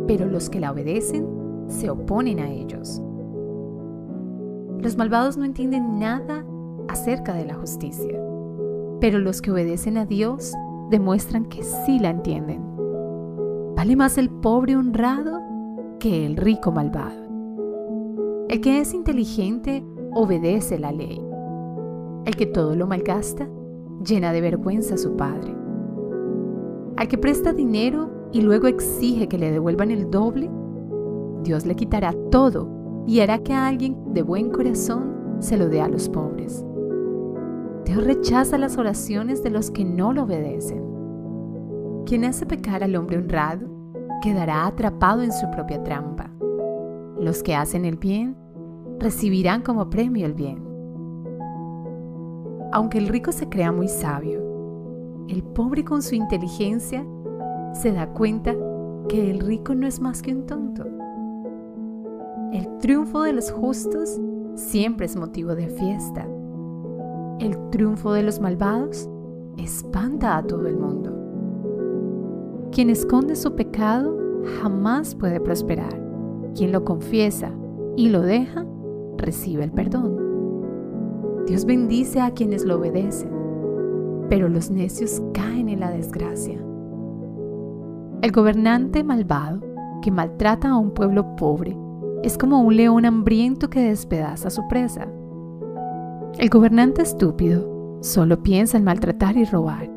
pero 0.08 0.26
los 0.26 0.50
que 0.50 0.60
la 0.60 0.72
obedecen 0.72 1.28
se 1.68 1.92
oponen 1.92 2.40
a 2.40 2.50
ellos. 2.50 3.00
Los 4.80 4.98
malvados 4.98 5.38
no 5.38 5.46
entienden 5.46 6.00
nada 6.00 6.44
acerca 6.88 7.36
de 7.36 7.46
la 7.46 7.54
justicia, 7.54 8.20
pero 9.00 9.20
los 9.20 9.44
que 9.44 9.52
obedecen 9.52 9.96
a 9.96 10.08
Dios 10.08 10.54
demuestran 10.90 11.46
que 11.46 11.62
sí 11.62 12.00
la 12.00 12.10
entienden. 12.10 12.64
Vale 13.76 13.96
más 13.96 14.18
el 14.18 14.32
pobre 14.32 14.76
honrado 14.76 15.40
que 16.00 16.26
el 16.26 16.36
rico 16.36 16.72
malvado. 16.72 17.28
El 18.50 18.60
que 18.60 18.80
es 18.80 18.96
inteligente 18.96 19.86
obedece 20.16 20.80
la 20.80 20.92
ley. 20.92 21.24
El 22.26 22.36
que 22.36 22.48
todo 22.48 22.76
lo 22.76 22.88
malgasta 22.88 23.48
llena 24.04 24.34
de 24.34 24.42
vergüenza 24.42 24.96
a 24.96 24.98
su 24.98 25.16
padre. 25.16 25.63
Al 26.98 27.08
que 27.08 27.18
presta 27.18 27.54
dinero 27.54 28.10
y 28.32 28.42
luego 28.42 28.68
exige 28.68 29.28
que 29.28 29.38
le 29.38 29.52
devuelvan 29.52 29.92
el 29.92 30.12
doble, 30.12 30.50
Dios 31.44 31.66
le 31.66 31.76
quitará 31.76 32.14
todo 32.32 32.70
y 33.08 33.20
hará 33.20 33.40
que 33.40 33.54
alguien 33.54 34.14
de 34.14 34.22
buen 34.22 34.50
corazón 34.52 35.38
se 35.40 35.58
lo 35.58 35.70
dé 35.70 35.82
a 35.82 35.88
los 35.88 36.08
pobres. 36.08 36.64
Dios 37.86 38.04
rechaza 38.04 38.58
las 38.58 38.78
oraciones 38.78 39.44
de 39.44 39.50
los 39.50 39.72
que 39.72 39.84
no 39.84 40.14
lo 40.14 40.24
obedecen. 40.24 40.84
Quien 42.06 42.26
hace 42.26 42.46
pecar 42.46 42.84
al 42.84 42.96
hombre 42.96 43.18
honrado 43.18 43.68
quedará 44.22 44.68
atrapado 44.68 45.22
en 45.22 45.34
su 45.34 45.50
propia 45.52 45.84
trampa. 45.84 46.32
Los 47.20 47.44
que 47.44 47.56
hacen 47.56 47.86
el 47.86 47.98
bien 47.98 48.38
recibirán 49.00 49.62
como 49.62 49.90
premio 49.90 50.26
el 50.26 50.34
bien. 50.34 50.64
Aunque 52.72 53.00
el 53.00 53.08
rico 53.08 53.32
se 53.32 53.50
crea 53.50 53.72
muy 53.72 53.88
sabio, 53.88 54.42
el 55.28 55.44
pobre 55.44 55.84
con 55.84 56.02
su 56.02 56.16
inteligencia 56.16 57.06
se 57.74 57.92
da 57.92 58.08
cuenta 58.14 58.56
que 59.08 59.32
el 59.32 59.40
rico 59.40 59.76
no 59.76 59.88
es 59.88 60.00
más 60.00 60.22
que 60.22 60.34
un 60.34 60.46
tonto. 60.46 60.86
El 62.52 62.78
triunfo 62.80 63.24
de 63.24 63.34
los 63.34 63.52
justos 63.52 64.20
siempre 64.56 65.06
es 65.06 65.16
motivo 65.16 65.56
de 65.56 65.68
fiesta. 65.68 66.28
El 67.40 67.58
triunfo 67.72 68.14
de 68.14 68.24
los 68.24 68.40
malvados 68.40 69.10
espanta 69.58 70.38
a 70.38 70.44
todo 70.44 70.68
el 70.68 70.78
mundo. 70.78 71.12
Quien 72.72 72.90
esconde 72.90 73.36
su 73.36 73.56
pecado 73.56 74.16
jamás 74.62 75.16
puede 75.16 75.40
prosperar. 75.40 76.00
Quien 76.56 76.72
lo 76.72 76.84
confiesa 76.84 77.52
y 77.96 78.10
lo 78.10 78.22
deja, 78.22 78.66
recibe 79.18 79.64
el 79.64 79.72
perdón. 79.72 80.20
Dios 81.48 81.66
bendice 81.66 82.22
a 82.22 82.32
quienes 82.32 82.66
lo 82.66 82.78
obedecen, 82.78 83.33
pero 84.34 84.50
los 84.50 84.72
necios 84.72 85.22
caen 85.32 85.70
en 85.70 85.80
la 85.80 85.92
desgracia. 85.92 86.58
El 88.24 88.32
gobernante 88.32 89.04
malvado 89.04 89.62
que 90.02 90.10
maltrata 90.10 90.72
a 90.72 90.78
un 90.80 90.90
pueblo 90.90 91.36
pobre 91.36 91.78
es 92.24 92.36
como 92.36 92.62
un 92.62 92.76
león 92.76 93.06
hambriento 93.06 93.70
que 93.70 93.80
despedaza 93.82 94.50
su 94.50 94.68
presa. 94.68 95.08
El 96.40 96.50
gobernante 96.50 97.04
estúpido 97.04 98.00
solo 98.02 98.42
piensa 98.42 98.80
en 98.80 98.86
maltratar 98.86 99.38
y 99.38 99.46
robar, 99.46 99.88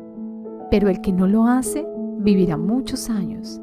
pero 0.69 0.87
el 0.87 1.01
que 1.01 1.13
no 1.13 1.25
lo 1.25 1.47
hace 1.47 1.87
vivirá 2.19 2.57
muchos 2.57 3.09
años. 3.09 3.59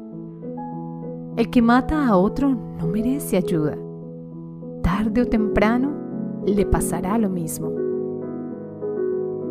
El 1.37 1.49
que 1.51 1.61
mata 1.61 2.05
a 2.05 2.17
otro 2.17 2.49
no 2.49 2.85
merece 2.85 3.37
ayuda. 3.37 3.77
Tarde 4.83 5.21
o 5.21 5.25
temprano 5.25 5.93
le 6.45 6.65
pasará 6.65 7.17
lo 7.17 7.29
mismo. 7.29 7.84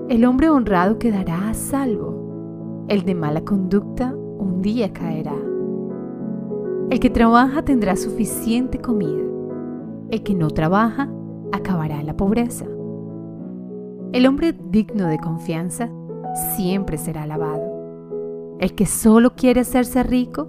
El 0.07 0.27
hombre 0.27 0.51
honrado 0.51 0.99
quedará 0.99 1.49
a 1.49 1.55
salvo. 1.55 2.85
El 2.89 3.05
de 3.05 3.15
mala 3.15 3.41
conducta 3.41 4.15
un 4.15 4.61
día 4.61 4.93
caerá. 4.93 5.35
El 6.91 7.01
que 7.01 7.09
trabaja 7.09 7.65
tendrá 7.65 7.97
suficiente 7.97 8.81
comida. 8.81 9.23
El 10.11 10.23
que 10.23 10.35
no 10.35 10.51
trabaja 10.51 11.11
acabará 11.53 12.01
en 12.01 12.07
la 12.07 12.19
pobreza. 12.19 12.67
El 14.13 14.27
hombre 14.27 14.53
digno 14.53 15.07
de 15.07 15.19
confianza 15.19 15.89
siempre 16.55 16.99
será 16.99 17.23
alabado. 17.23 18.57
El 18.61 18.75
que 18.75 18.85
solo 18.85 19.35
quiere 19.35 19.63
hacerse 19.63 20.03
rico 20.03 20.49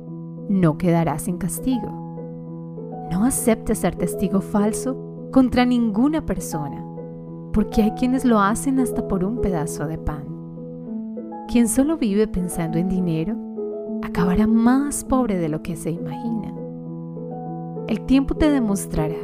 no 0.49 0.77
quedará 0.77 1.17
sin 1.17 1.37
castigo. 1.37 3.07
No 3.09 3.23
acepte 3.23 3.73
ser 3.73 3.95
testigo 3.95 4.41
falso 4.41 5.29
contra 5.31 5.65
ninguna 5.65 6.25
persona, 6.25 6.84
porque 7.55 7.83
hay 7.83 7.91
quienes 7.91 8.25
lo 8.25 8.41
hacen 8.41 8.81
hasta 8.81 9.07
por 9.07 9.23
un 9.23 9.39
pedazo 9.39 9.87
de 9.87 9.97
pan. 9.97 10.25
Quien 11.47 11.69
solo 11.69 11.95
vive 11.95 12.27
pensando 12.27 12.77
en 12.77 12.89
dinero 12.89 13.33
acabará 14.03 14.45
más 14.45 15.05
pobre 15.05 15.37
de 15.37 15.47
lo 15.47 15.63
que 15.63 15.77
se 15.77 15.89
imagina. 15.89 16.53
El 17.87 18.01
tiempo 18.01 18.35
te 18.35 18.51
demostrará 18.51 19.15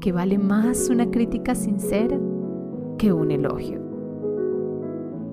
que 0.00 0.12
vale 0.12 0.38
más 0.38 0.88
una 0.88 1.10
crítica 1.10 1.56
sincera 1.56 2.16
que 2.96 3.12
un 3.12 3.32
elogio. 3.32 3.80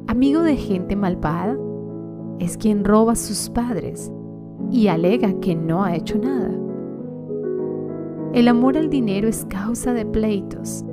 Amigo 0.08 0.42
de 0.42 0.56
gente 0.56 0.96
malvada 0.96 1.60
es 2.40 2.58
quien 2.58 2.86
roba 2.86 3.12
a 3.12 3.18
sus 3.18 3.52
padres 3.52 4.12
y 4.72 4.88
alega 4.88 5.40
que 5.42 5.56
no 5.56 5.84
ha 5.84 5.96
hecho 5.96 6.18
nada. 6.18 6.50
El 8.34 8.48
amor 8.48 8.78
al 8.78 8.90
dinero 8.90 9.28
es 9.28 9.46
causa 9.46 9.94
de 9.94 10.08
pleitos. 10.08 10.84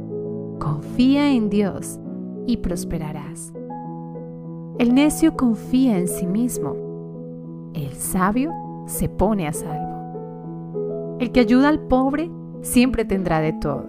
Confía 0.59 1.33
en 1.33 1.51
Dios 1.51 1.99
y 2.47 2.59
prosperarás. 2.59 3.53
El 4.78 4.95
necio 4.95 5.37
confía 5.37 5.99
en 5.99 6.09
sí 6.09 6.27
mismo. 6.27 6.74
El 7.74 7.93
sabio 7.93 8.53
se 8.87 9.09
pone 9.09 9.47
a 9.47 9.53
salvo. 9.53 11.16
El 11.19 11.33
que 11.33 11.41
ayuda 11.41 11.69
al 11.69 11.81
pobre 11.81 12.31
siempre 12.62 13.05
tendrá 13.05 13.41
de 13.41 13.53
todo. 13.55 13.87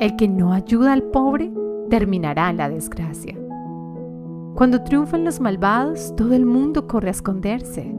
El 0.00 0.16
que 0.16 0.28
no 0.28 0.52
ayuda 0.52 0.92
al 0.92 1.04
pobre 1.04 1.52
terminará 1.88 2.50
en 2.50 2.56
la 2.56 2.68
desgracia. 2.68 3.36
Cuando 4.54 4.82
triunfan 4.82 5.24
los 5.24 5.40
malvados, 5.40 6.14
todo 6.16 6.34
el 6.34 6.44
mundo 6.44 6.86
corre 6.86 7.08
a 7.08 7.12
esconderse 7.12 7.94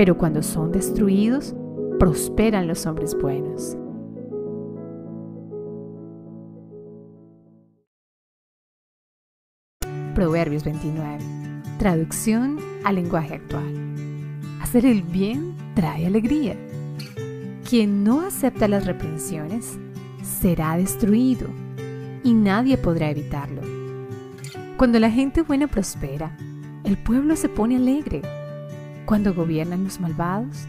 pero 0.00 0.16
cuando 0.16 0.42
son 0.42 0.72
destruidos, 0.72 1.54
prosperan 1.98 2.66
los 2.66 2.86
hombres 2.86 3.14
buenos. 3.20 3.76
Proverbios 10.20 10.64
29. 10.64 11.18
Traducción 11.78 12.58
al 12.84 12.96
lenguaje 12.96 13.36
actual. 13.36 13.72
Hacer 14.60 14.84
el 14.84 15.02
bien 15.02 15.56
trae 15.74 16.04
alegría. 16.04 16.58
Quien 17.66 18.04
no 18.04 18.20
acepta 18.20 18.68
las 18.68 18.84
reprensiones 18.84 19.78
será 20.22 20.76
destruido 20.76 21.48
y 22.22 22.34
nadie 22.34 22.76
podrá 22.76 23.08
evitarlo. 23.08 23.62
Cuando 24.76 24.98
la 24.98 25.10
gente 25.10 25.40
buena 25.40 25.68
prospera, 25.68 26.36
el 26.84 26.98
pueblo 26.98 27.34
se 27.34 27.48
pone 27.48 27.76
alegre 27.76 28.20
cuando 29.06 29.32
gobiernan 29.32 29.84
los 29.84 30.00
malvados, 30.00 30.66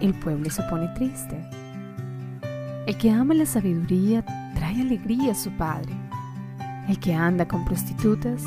el 0.00 0.14
pueblo 0.14 0.48
se 0.48 0.62
pone 0.70 0.86
triste. 0.94 1.36
El 2.86 2.96
que 2.98 3.10
ama 3.10 3.34
la 3.34 3.46
sabiduría 3.46 4.24
trae 4.54 4.80
alegría 4.80 5.32
a 5.32 5.34
su 5.34 5.50
padre. 5.56 5.92
El 6.88 7.00
que 7.00 7.14
anda 7.14 7.48
con 7.48 7.64
prostitutas 7.64 8.44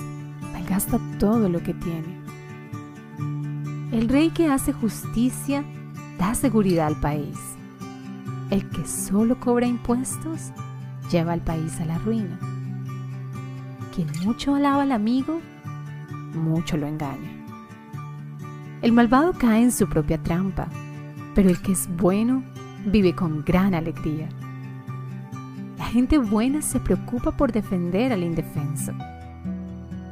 malgasta 0.69 0.99
todo 1.17 1.49
lo 1.49 1.63
que 1.63 1.73
tiene. 1.73 2.19
El 3.91 4.07
rey 4.07 4.29
que 4.29 4.51
hace 4.51 4.71
justicia 4.71 5.63
da 6.19 6.35
seguridad 6.35 6.87
al 6.87 6.99
país. 6.99 7.37
El 8.51 8.69
que 8.69 8.85
solo 8.85 9.39
cobra 9.39 9.65
impuestos 9.65 10.51
lleva 11.11 11.33
al 11.33 11.41
país 11.41 11.79
a 11.81 11.85
la 11.85 11.97
ruina. 11.97 12.39
Quien 13.95 14.09
mucho 14.23 14.53
alaba 14.53 14.83
al 14.83 14.91
amigo, 14.91 15.39
mucho 16.35 16.77
lo 16.77 16.85
engaña. 16.85 17.31
El 18.83 18.91
malvado 18.91 19.33
cae 19.33 19.63
en 19.63 19.71
su 19.71 19.89
propia 19.89 20.21
trampa, 20.21 20.67
pero 21.33 21.49
el 21.49 21.59
que 21.61 21.71
es 21.71 21.89
bueno 21.97 22.43
vive 22.85 23.15
con 23.15 23.43
gran 23.43 23.73
alegría. 23.73 24.29
La 25.79 25.85
gente 25.85 26.19
buena 26.19 26.61
se 26.61 26.79
preocupa 26.79 27.31
por 27.31 27.51
defender 27.51 28.13
al 28.13 28.23
indefenso, 28.23 28.93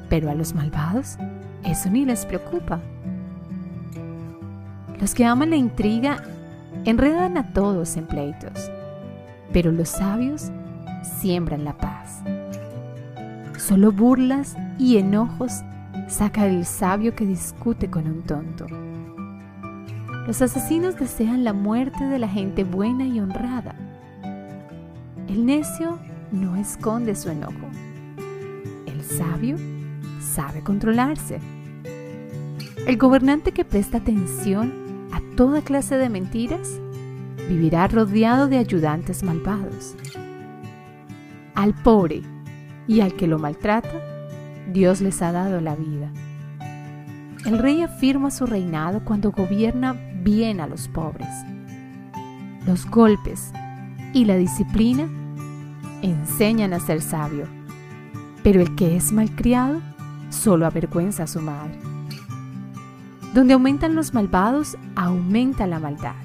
pero 0.10 0.30
a 0.30 0.36
los 0.36 0.54
malvados 0.54 1.18
eso 1.64 1.90
ni 1.90 2.06
les 2.06 2.26
preocupa. 2.26 2.80
Los 5.00 5.14
que 5.14 5.26
aman 5.26 5.50
la 5.50 5.58
intriga 5.58 6.24
enredan 6.86 7.38
a 7.38 7.54
todos 7.54 7.98
en 7.98 8.08
pleitos, 8.08 8.72
pero 9.52 9.72
los 9.72 9.90
sabios 9.90 10.52
siembran 11.20 11.66
la 11.66 11.78
paz. 11.78 12.22
Solo 13.58 13.92
burlas 13.92 14.56
y 14.78 14.98
enojos 14.98 15.62
saca 16.08 16.46
el 16.46 16.66
sabio 16.66 17.16
que 17.16 17.26
discute 17.26 17.90
con 17.90 18.08
un 18.08 18.22
tonto. 18.24 18.66
Los 20.26 20.42
asesinos 20.42 20.98
desean 20.98 21.44
la 21.44 21.54
muerte 21.54 22.04
de 22.06 22.20
la 22.20 22.28
gente 22.28 22.64
buena 22.64 23.06
y 23.06 23.20
honrada. 23.20 23.76
El 25.28 25.46
necio 25.46 26.00
no 26.32 26.56
esconde 26.56 27.16
su 27.16 27.30
enojo. 27.30 27.68
El 28.86 29.04
sabio 29.04 29.58
sabe 30.19 30.61
controlarse. 30.61 31.39
El 32.85 32.98
gobernante 32.98 33.52
que 33.52 33.65
presta 33.65 33.98
atención 33.98 34.73
a 35.11 35.22
toda 35.35 35.61
clase 35.61 35.98
de 35.98 36.10
mentiras 36.10 36.80
vivirá 37.49 37.88
rodeado 37.88 38.48
de 38.48 38.57
ayudantes 38.57 39.23
malvados. 39.23 39.95
Al 41.56 41.73
pobre 41.73 42.22
y 42.88 43.02
al 43.02 43.14
que 43.14 43.27
lo 43.27 43.39
maltrata, 43.39 44.02
Dios 44.72 45.02
les 45.02 45.22
ha 45.22 45.31
dado 45.31 45.60
la 45.61 45.76
vida. 45.76 46.11
El 47.45 47.60
rey 47.60 47.81
afirma 47.81 48.31
su 48.31 48.45
reinado 48.45 49.03
cuando 49.03 49.31
gobierna 49.31 49.95
bien 50.23 50.60
a 50.60 50.68
los 50.68 50.88
pobres. 50.88 51.30
Los 52.65 52.85
golpes 52.85 53.52
y 54.14 54.26
la 54.26 54.35
disciplina 54.35 55.07
enseñan 56.02 56.73
a 56.73 56.80
ser 56.80 57.02
sabio, 57.02 57.45
pero 58.44 58.61
el 58.61 58.76
que 58.76 58.98
es 58.98 59.11
malcriado 59.11 59.81
solo 60.38 60.66
avergüenza 60.66 61.24
a 61.24 61.28
su 61.28 61.42
madre. 61.42 61.78
Donde 63.34 63.54
aumentan 63.54 63.96
los 63.96 64.14
malvados, 64.14 64.78
aumenta 64.96 65.68
la 65.68 65.80
maldad, 65.80 66.16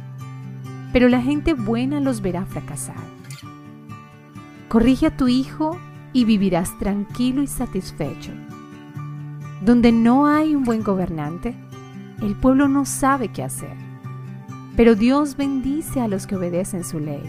pero 0.93 1.09
la 1.09 1.21
gente 1.21 1.55
buena 1.55 2.01
los 2.01 2.21
verá 2.21 2.45
fracasar. 2.47 2.95
Corrige 4.69 5.07
a 5.07 5.17
tu 5.17 5.29
hijo 5.29 5.79
y 6.13 6.25
vivirás 6.25 6.79
tranquilo 6.79 7.43
y 7.43 7.47
satisfecho. 7.47 8.33
Donde 9.65 9.93
no 9.93 10.27
hay 10.27 10.55
un 10.55 10.65
buen 10.65 10.83
gobernante, 10.83 11.55
el 12.21 12.35
pueblo 12.35 12.69
no 12.69 12.85
sabe 12.85 13.29
qué 13.29 13.43
hacer. 13.43 13.77
Pero 14.77 14.95
Dios 14.95 15.37
bendice 15.37 16.01
a 16.01 16.09
los 16.09 16.27
que 16.27 16.37
obedecen 16.37 16.85
su 16.85 16.99
ley. 16.99 17.23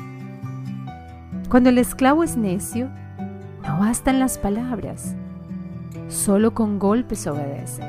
Cuando 1.49 1.69
el 1.69 1.77
esclavo 1.77 2.23
es 2.23 2.37
necio, 2.37 2.89
no 3.67 3.79
bastan 3.79 4.19
las 4.19 4.37
palabras, 4.37 5.15
solo 6.13 6.53
con 6.53 6.79
golpes 6.79 7.27
obedece. 7.27 7.83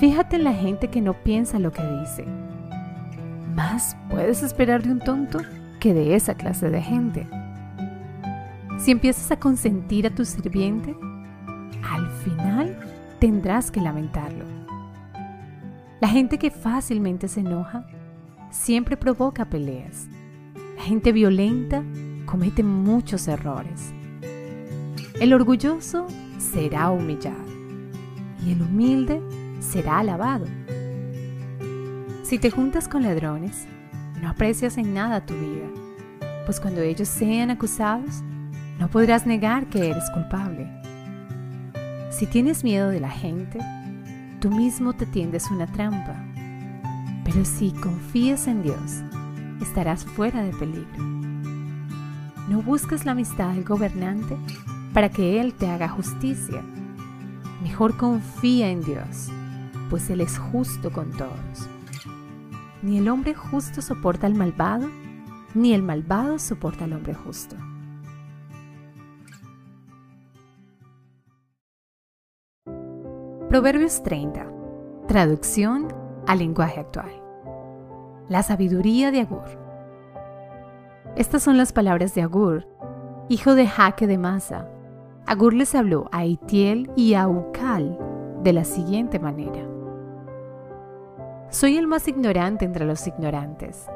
Fíjate 0.00 0.36
en 0.36 0.44
la 0.44 0.52
gente 0.52 0.88
que 0.88 1.00
no 1.00 1.12
piensa 1.12 1.58
lo 1.58 1.72
que 1.72 1.82
dice. 2.00 2.24
Más 3.54 3.96
puedes 4.08 4.42
esperar 4.42 4.82
de 4.82 4.92
un 4.92 5.00
tonto 5.00 5.40
que 5.80 5.92
de 5.92 6.14
esa 6.14 6.34
clase 6.34 6.70
de 6.70 6.80
gente. 6.80 7.26
Si 8.78 8.92
empiezas 8.92 9.30
a 9.32 9.40
consentir 9.40 10.06
a 10.06 10.14
tu 10.14 10.24
sirviente, 10.24 10.94
al 11.82 12.08
final 12.22 12.78
tendrás 13.18 13.72
que 13.72 13.80
lamentarlo. 13.80 14.44
La 16.00 16.06
gente 16.06 16.38
que 16.38 16.52
fácilmente 16.52 17.26
se 17.26 17.40
enoja 17.40 17.84
siempre 18.50 18.96
provoca 18.96 19.46
peleas. 19.46 20.06
La 20.76 20.84
gente 20.84 21.10
violenta 21.10 21.82
comete 22.24 22.62
muchos 22.62 23.26
errores. 23.26 23.92
El 25.20 25.34
orgulloso 25.34 26.06
será 26.38 26.90
humillado 26.90 27.44
y 28.46 28.52
el 28.52 28.62
humilde 28.62 29.20
será 29.58 29.98
alabado. 29.98 30.46
Si 32.22 32.38
te 32.38 32.52
juntas 32.52 32.86
con 32.86 33.02
ladrones, 33.02 33.66
no 34.22 34.28
aprecias 34.28 34.78
en 34.78 34.94
nada 34.94 35.26
tu 35.26 35.34
vida, 35.34 35.66
pues 36.46 36.60
cuando 36.60 36.82
ellos 36.82 37.08
sean 37.08 37.50
acusados, 37.50 38.22
no 38.78 38.88
podrás 38.88 39.26
negar 39.26 39.66
que 39.66 39.90
eres 39.90 40.08
culpable. 40.10 40.70
Si 42.10 42.26
tienes 42.26 42.62
miedo 42.62 42.88
de 42.88 43.00
la 43.00 43.10
gente, 43.10 43.58
tú 44.40 44.50
mismo 44.50 44.92
te 44.92 45.04
tiendes 45.04 45.50
una 45.50 45.66
trampa. 45.66 46.14
Pero 47.24 47.44
si 47.44 47.72
confías 47.72 48.46
en 48.46 48.62
Dios, 48.62 49.02
estarás 49.60 50.04
fuera 50.04 50.44
de 50.44 50.52
peligro. 50.52 51.02
No 52.48 52.62
busques 52.62 53.04
la 53.04 53.12
amistad 53.12 53.54
del 53.54 53.64
gobernante 53.64 54.36
para 54.98 55.10
que 55.10 55.40
Él 55.40 55.54
te 55.54 55.70
haga 55.70 55.88
justicia. 55.88 56.60
Mejor 57.62 57.96
confía 57.96 58.68
en 58.68 58.82
Dios, 58.82 59.28
pues 59.90 60.10
Él 60.10 60.20
es 60.20 60.36
justo 60.40 60.90
con 60.90 61.12
todos. 61.12 61.68
Ni 62.82 62.98
el 62.98 63.08
hombre 63.08 63.32
justo 63.32 63.80
soporta 63.80 64.26
al 64.26 64.34
malvado, 64.34 64.88
ni 65.54 65.72
el 65.72 65.84
malvado 65.84 66.40
soporta 66.40 66.86
al 66.86 66.94
hombre 66.94 67.14
justo. 67.14 67.54
Proverbios 73.48 74.02
30. 74.02 74.50
Traducción 75.06 75.94
al 76.26 76.40
lenguaje 76.40 76.80
actual. 76.80 77.22
La 78.28 78.42
sabiduría 78.42 79.12
de 79.12 79.20
Agur. 79.20 79.46
Estas 81.14 81.44
son 81.44 81.56
las 81.56 81.72
palabras 81.72 82.16
de 82.16 82.22
Agur, 82.22 82.66
hijo 83.28 83.54
de 83.54 83.68
Jaque 83.68 84.08
de 84.08 84.18
Masa. 84.18 84.66
Agur 85.28 85.52
les 85.52 85.74
habló 85.74 86.08
a 86.10 86.24
Itiel 86.24 86.90
y 86.96 87.12
a 87.12 87.28
Ucal 87.28 87.98
de 88.42 88.54
la 88.54 88.64
siguiente 88.64 89.18
manera. 89.18 89.60
Soy 91.50 91.76
el 91.76 91.86
más 91.86 92.08
ignorante 92.08 92.64
entre 92.64 92.86
los 92.86 93.06
ignorantes. 93.06 93.90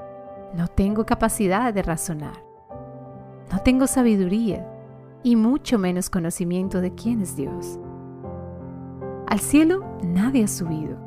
No 0.55 0.69
tengo 0.69 1.07
capacidad 1.07 1.73
de 1.73 1.83
razonar. 1.83 2.45
No 3.51 3.61
tengo 3.61 3.87
sabiduría 3.87 4.71
y 5.23 5.37
mucho 5.37 5.79
menos 5.79 6.11
conocimiento 6.11 6.83
de 6.83 6.95
quién 6.95 7.23
es 7.23 7.35
Dios. 7.35 7.79
Al 9.27 9.41
cielo 9.41 9.87
nadie 10.03 10.45
ha 10.45 10.49
subido. 10.49 10.99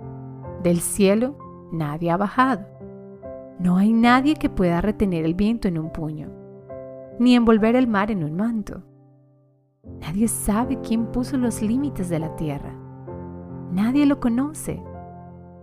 Del 0.64 0.80
cielo 0.80 1.38
nadie 1.72 2.10
ha 2.10 2.18
bajado. 2.18 2.66
No 3.60 3.78
hay 3.78 3.94
nadie 3.94 4.34
que 4.38 4.50
pueda 4.50 4.82
retener 4.82 5.24
el 5.24 5.36
viento 5.36 5.68
en 5.68 5.78
un 5.78 5.92
puño, 5.92 6.32
ni 7.20 7.36
envolver 7.36 7.76
el 7.76 7.86
mar 7.86 8.10
en 8.10 8.24
un 8.24 8.36
manto. 8.36 8.82
Nadie 10.00 10.28
sabe 10.28 10.80
quién 10.82 11.08
puso 11.08 11.38
los 11.38 11.62
límites 11.62 12.10
de 12.10 12.20
la 12.20 12.36
tierra. 12.36 12.74
Nadie 13.72 14.06
lo 14.06 14.20
conoce 14.20 14.82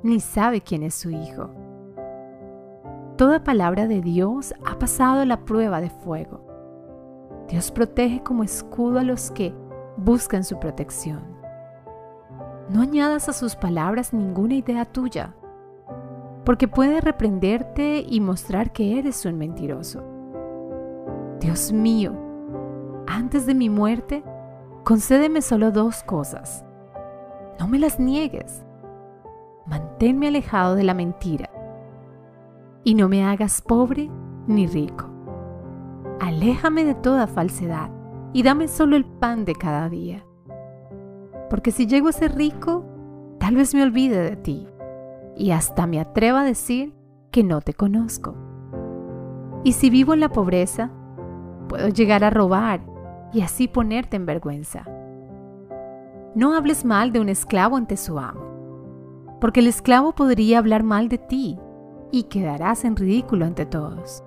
ni 0.02 0.20
sabe 0.20 0.60
quién 0.60 0.82
es 0.82 0.94
su 0.94 1.10
hijo. 1.10 1.50
Toda 3.16 3.44
palabra 3.44 3.86
de 3.86 4.00
Dios 4.00 4.54
ha 4.66 4.78
pasado 4.78 5.24
la 5.24 5.44
prueba 5.44 5.80
de 5.80 5.90
fuego. 5.90 6.44
Dios 7.48 7.70
protege 7.70 8.22
como 8.22 8.42
escudo 8.42 8.98
a 8.98 9.04
los 9.04 9.30
que 9.30 9.54
buscan 9.96 10.44
su 10.44 10.58
protección. 10.58 11.20
No 12.68 12.80
añadas 12.80 13.28
a 13.28 13.32
sus 13.32 13.54
palabras 13.54 14.12
ninguna 14.12 14.54
idea 14.54 14.84
tuya, 14.84 15.34
porque 16.44 16.66
puede 16.66 17.00
reprenderte 17.00 18.04
y 18.08 18.20
mostrar 18.20 18.72
que 18.72 18.98
eres 18.98 19.24
un 19.24 19.38
mentiroso. 19.38 20.02
Dios 21.40 21.72
mío, 21.72 22.14
antes 23.06 23.46
de 23.46 23.54
mi 23.54 23.68
muerte, 23.68 24.24
concédeme 24.84 25.42
solo 25.42 25.70
dos 25.70 26.02
cosas. 26.02 26.64
No 27.58 27.68
me 27.68 27.78
las 27.78 28.00
niegues 28.00 28.64
manténme 29.66 30.28
alejado 30.28 30.74
de 30.74 30.84
la 30.84 30.94
mentira 30.94 31.50
y 32.84 32.94
no 32.94 33.08
me 33.08 33.24
hagas 33.24 33.62
pobre 33.62 34.10
ni 34.46 34.66
rico. 34.66 35.08
Aléjame 36.20 36.84
de 36.84 36.94
toda 36.94 37.26
falsedad 37.26 37.90
y 38.32 38.42
dame 38.42 38.68
solo 38.68 38.96
el 38.96 39.04
pan 39.04 39.44
de 39.44 39.54
cada 39.54 39.88
día. 39.88 40.24
Porque 41.48 41.70
si 41.70 41.86
llego 41.86 42.08
a 42.08 42.12
ser 42.12 42.34
rico, 42.34 42.84
tal 43.38 43.56
vez 43.56 43.74
me 43.74 43.82
olvide 43.82 44.18
de 44.18 44.36
ti 44.36 44.68
y 45.36 45.52
hasta 45.52 45.86
me 45.86 46.00
atreva 46.00 46.40
a 46.40 46.44
decir 46.44 46.94
que 47.30 47.44
no 47.44 47.60
te 47.60 47.74
conozco. 47.74 48.34
Y 49.64 49.72
si 49.72 49.90
vivo 49.90 50.14
en 50.14 50.20
la 50.20 50.30
pobreza, 50.30 50.90
puedo 51.68 51.88
llegar 51.88 52.24
a 52.24 52.30
robar 52.30 52.80
y 53.32 53.42
así 53.42 53.68
ponerte 53.68 54.16
en 54.16 54.26
vergüenza. 54.26 54.84
No 56.34 56.54
hables 56.54 56.84
mal 56.84 57.12
de 57.12 57.20
un 57.20 57.28
esclavo 57.28 57.76
ante 57.76 57.96
su 57.96 58.18
amo 58.18 58.52
porque 59.42 59.58
el 59.58 59.66
esclavo 59.66 60.12
podría 60.12 60.60
hablar 60.60 60.84
mal 60.84 61.08
de 61.08 61.18
ti 61.18 61.58
y 62.12 62.22
quedarás 62.24 62.84
en 62.84 62.94
ridículo 62.94 63.44
ante 63.44 63.66
todos. 63.66 64.22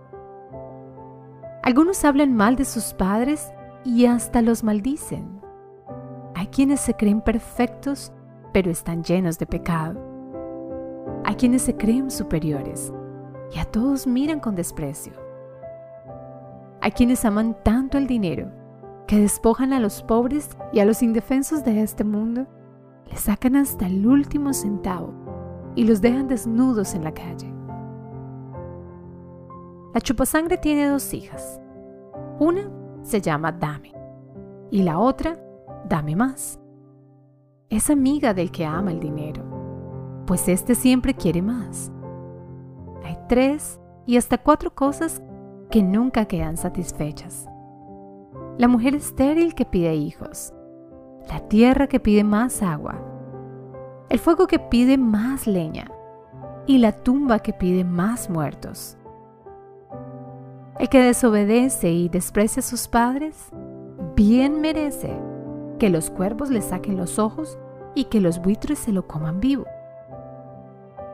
Algunos 1.63 2.03
hablan 2.03 2.33
mal 2.33 2.57
de 2.57 2.65
sus 2.65 2.93
padres 2.93 3.49
y 3.85 4.07
hasta 4.07 4.41
los 4.41 4.61
maldicen. 4.65 5.39
Hay 6.35 6.47
quienes 6.47 6.81
se 6.81 6.95
creen 6.95 7.21
perfectos, 7.21 8.11
pero 8.51 8.69
están 8.69 9.05
llenos 9.05 9.39
de 9.39 9.45
pecado. 9.45 10.01
Hay 11.23 11.35
quienes 11.35 11.61
se 11.61 11.77
creen 11.77 12.11
superiores 12.11 12.91
y 13.55 13.59
a 13.59 13.63
todos 13.63 14.07
miran 14.07 14.41
con 14.41 14.53
desprecio. 14.53 15.13
Hay 16.81 16.91
quienes 16.91 17.23
aman 17.23 17.55
tanto 17.63 17.97
el 17.97 18.05
dinero 18.05 18.51
que 19.07 19.19
despojan 19.19 19.73
a 19.73 19.79
los 19.79 20.01
pobres 20.03 20.57
y 20.73 20.79
a 20.79 20.85
los 20.85 21.03
indefensos 21.03 21.63
de 21.63 21.81
este 21.81 22.03
mundo 22.03 22.47
le 23.05 23.15
sacan 23.17 23.55
hasta 23.55 23.85
el 23.85 24.05
último 24.07 24.53
centavo 24.53 25.13
y 25.75 25.83
los 25.85 26.01
dejan 26.01 26.27
desnudos 26.27 26.95
en 26.95 27.03
la 27.03 27.13
calle. 27.13 27.53
La 29.93 30.01
chupasangre 30.01 30.57
tiene 30.57 30.87
dos 30.87 31.13
hijas. 31.13 31.61
Una 32.39 32.69
se 33.01 33.21
llama 33.21 33.51
Dame 33.51 33.93
y 34.71 34.83
la 34.83 34.99
otra 34.99 35.39
Dame 35.87 36.15
más. 36.15 36.59
Es 37.69 37.89
amiga 37.89 38.33
del 38.33 38.51
que 38.51 38.65
ama 38.65 38.91
el 38.91 38.99
dinero, 38.99 39.43
pues 40.25 40.47
éste 40.47 40.73
siempre 40.73 41.13
quiere 41.13 41.41
más. 41.41 41.91
Hay 43.03 43.17
tres 43.29 43.79
y 44.07 44.17
hasta 44.17 44.39
cuatro 44.39 44.73
cosas 44.73 45.21
que 45.69 45.83
nunca 45.83 46.25
quedan 46.25 46.57
satisfechas. 46.57 47.47
La 48.57 48.69
mujer 48.69 48.95
estéril 48.95 49.53
que 49.53 49.65
pide 49.65 49.95
hijos, 49.95 50.53
la 51.29 51.41
tierra 51.49 51.87
que 51.87 51.99
pide 51.99 52.23
más 52.23 52.63
agua, 52.63 52.95
el 54.07 54.17
fuego 54.17 54.47
que 54.47 54.59
pide 54.59 54.97
más 54.97 55.45
leña 55.45 55.91
y 56.65 56.77
la 56.77 56.93
tumba 56.93 57.39
que 57.39 57.51
pide 57.51 57.83
más 57.83 58.29
muertos. 58.29 58.97
El 60.79 60.87
que 60.87 61.01
desobedece 61.01 61.91
y 61.91 62.07
desprecia 62.07 62.61
a 62.61 62.63
sus 62.63 62.87
padres, 62.87 63.49
bien 64.15 64.61
merece 64.61 65.13
que 65.77 65.89
los 65.89 66.09
cuervos 66.09 66.49
le 66.49 66.61
saquen 66.61 66.95
los 66.95 67.19
ojos 67.19 67.57
y 67.93 68.05
que 68.05 68.21
los 68.21 68.41
buitres 68.41 68.79
se 68.79 68.93
lo 68.93 69.05
coman 69.05 69.41
vivo. 69.41 69.65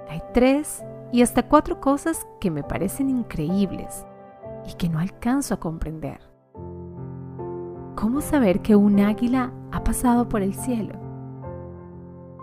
Hay 0.10 0.22
tres 0.32 0.86
y 1.12 1.24
hasta 1.24 1.48
cuatro 1.48 1.82
cosas 1.82 2.28
que 2.40 2.52
me 2.52 2.62
parecen 2.62 3.10
increíbles 3.10 4.06
y 4.68 4.76
que 4.76 4.90
no 4.90 5.00
alcanzo 5.00 5.56
a 5.56 5.60
comprender. 5.60 6.31
¿Cómo 8.02 8.20
saber 8.22 8.64
que 8.64 8.76
un 8.76 9.00
águila 9.00 9.54
ha 9.72 9.84
pasado 9.84 10.28
por 10.28 10.42
el 10.42 10.56
cielo? 10.56 10.96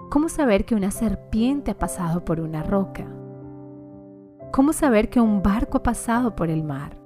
¿Cómo 0.08 0.28
saber 0.28 0.64
que 0.64 0.76
una 0.76 0.92
serpiente 0.92 1.72
ha 1.72 1.76
pasado 1.76 2.24
por 2.24 2.38
una 2.38 2.62
roca? 2.62 3.04
¿Cómo 4.52 4.72
saber 4.72 5.10
que 5.10 5.20
un 5.20 5.42
barco 5.42 5.78
ha 5.78 5.82
pasado 5.82 6.36
por 6.36 6.48
el 6.48 6.62
mar? 6.62 6.96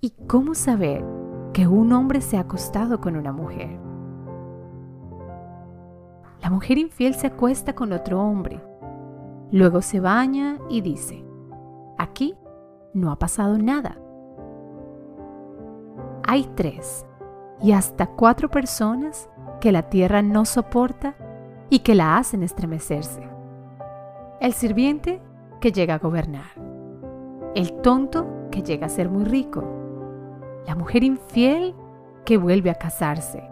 ¿Y 0.00 0.12
cómo 0.26 0.54
saber 0.54 1.04
que 1.52 1.66
un 1.66 1.92
hombre 1.92 2.22
se 2.22 2.38
ha 2.38 2.40
acostado 2.40 3.02
con 3.02 3.16
una 3.16 3.32
mujer? 3.32 3.78
La 6.40 6.48
mujer 6.48 6.78
infiel 6.78 7.12
se 7.12 7.26
acuesta 7.26 7.74
con 7.74 7.92
otro 7.92 8.18
hombre, 8.18 8.62
luego 9.52 9.82
se 9.82 10.00
baña 10.00 10.58
y 10.70 10.80
dice, 10.80 11.22
aquí 11.98 12.34
no 12.94 13.10
ha 13.10 13.18
pasado 13.18 13.58
nada. 13.58 13.98
Hay 16.26 16.50
tres 16.54 17.05
y 17.62 17.72
hasta 17.72 18.06
cuatro 18.06 18.50
personas 18.50 19.28
que 19.60 19.72
la 19.72 19.88
tierra 19.88 20.22
no 20.22 20.44
soporta 20.44 21.14
y 21.70 21.80
que 21.80 21.94
la 21.94 22.18
hacen 22.18 22.42
estremecerse. 22.42 23.28
El 24.40 24.52
sirviente 24.52 25.20
que 25.60 25.72
llega 25.72 25.94
a 25.94 25.98
gobernar. 25.98 26.44
El 27.54 27.72
tonto 27.80 28.48
que 28.50 28.62
llega 28.62 28.86
a 28.86 28.90
ser 28.90 29.08
muy 29.08 29.24
rico. 29.24 29.64
La 30.66 30.74
mujer 30.74 31.02
infiel 31.04 31.74
que 32.24 32.36
vuelve 32.36 32.70
a 32.70 32.74
casarse. 32.74 33.48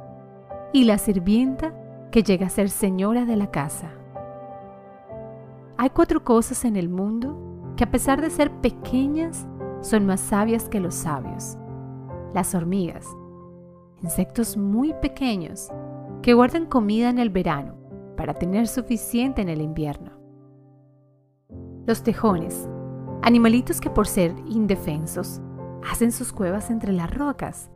Y 0.73 0.85
la 0.85 0.99
sirvienta 0.99 1.73
que 2.11 2.23
llega 2.23 2.47
a 2.47 2.51
ser 2.51 2.69
señora 2.69 3.25
de 3.25 3.37
la 3.37 3.51
casa. 3.51 3.91
Hay 5.77 5.91
cuatro 5.91 6.23
cosas 6.23 6.65
en 6.65 6.77
el 6.77 6.89
mundo 6.89 7.73
que 7.77 7.85
a 7.85 7.91
pesar 7.91 8.21
de 8.21 8.31
ser 8.31 8.51
pequeñas, 8.61 9.47
son 9.81 10.07
más 10.07 10.21
sabias 10.21 10.69
que 10.69 10.81
los 10.81 10.95
sabios. 10.95 11.59
Las 12.33 12.55
hormigas, 12.55 13.07
insectos 14.05 14.59
muy 14.59 14.93
pequeños 15.01 15.71
que 16.21 16.35
guardan 16.35 16.67
comida 16.67 17.09
en 17.09 17.19
el 17.19 17.31
verano 17.31 17.75
para 18.19 18.35
tener 18.35 18.69
suficiente 18.69 19.41
en 19.41 19.49
el 19.49 19.63
invierno. 19.63 20.13
Los 21.87 22.03
tejones, 22.03 22.69
animalitos 23.23 23.81
que 23.81 23.89
por 23.89 24.07
ser 24.07 24.35
indefensos 24.47 25.41
hacen 25.91 26.13
sus 26.13 26.35
cuevas 26.35 26.71
entre 26.71 26.93
las 26.93 27.15
rocas. 27.15 27.71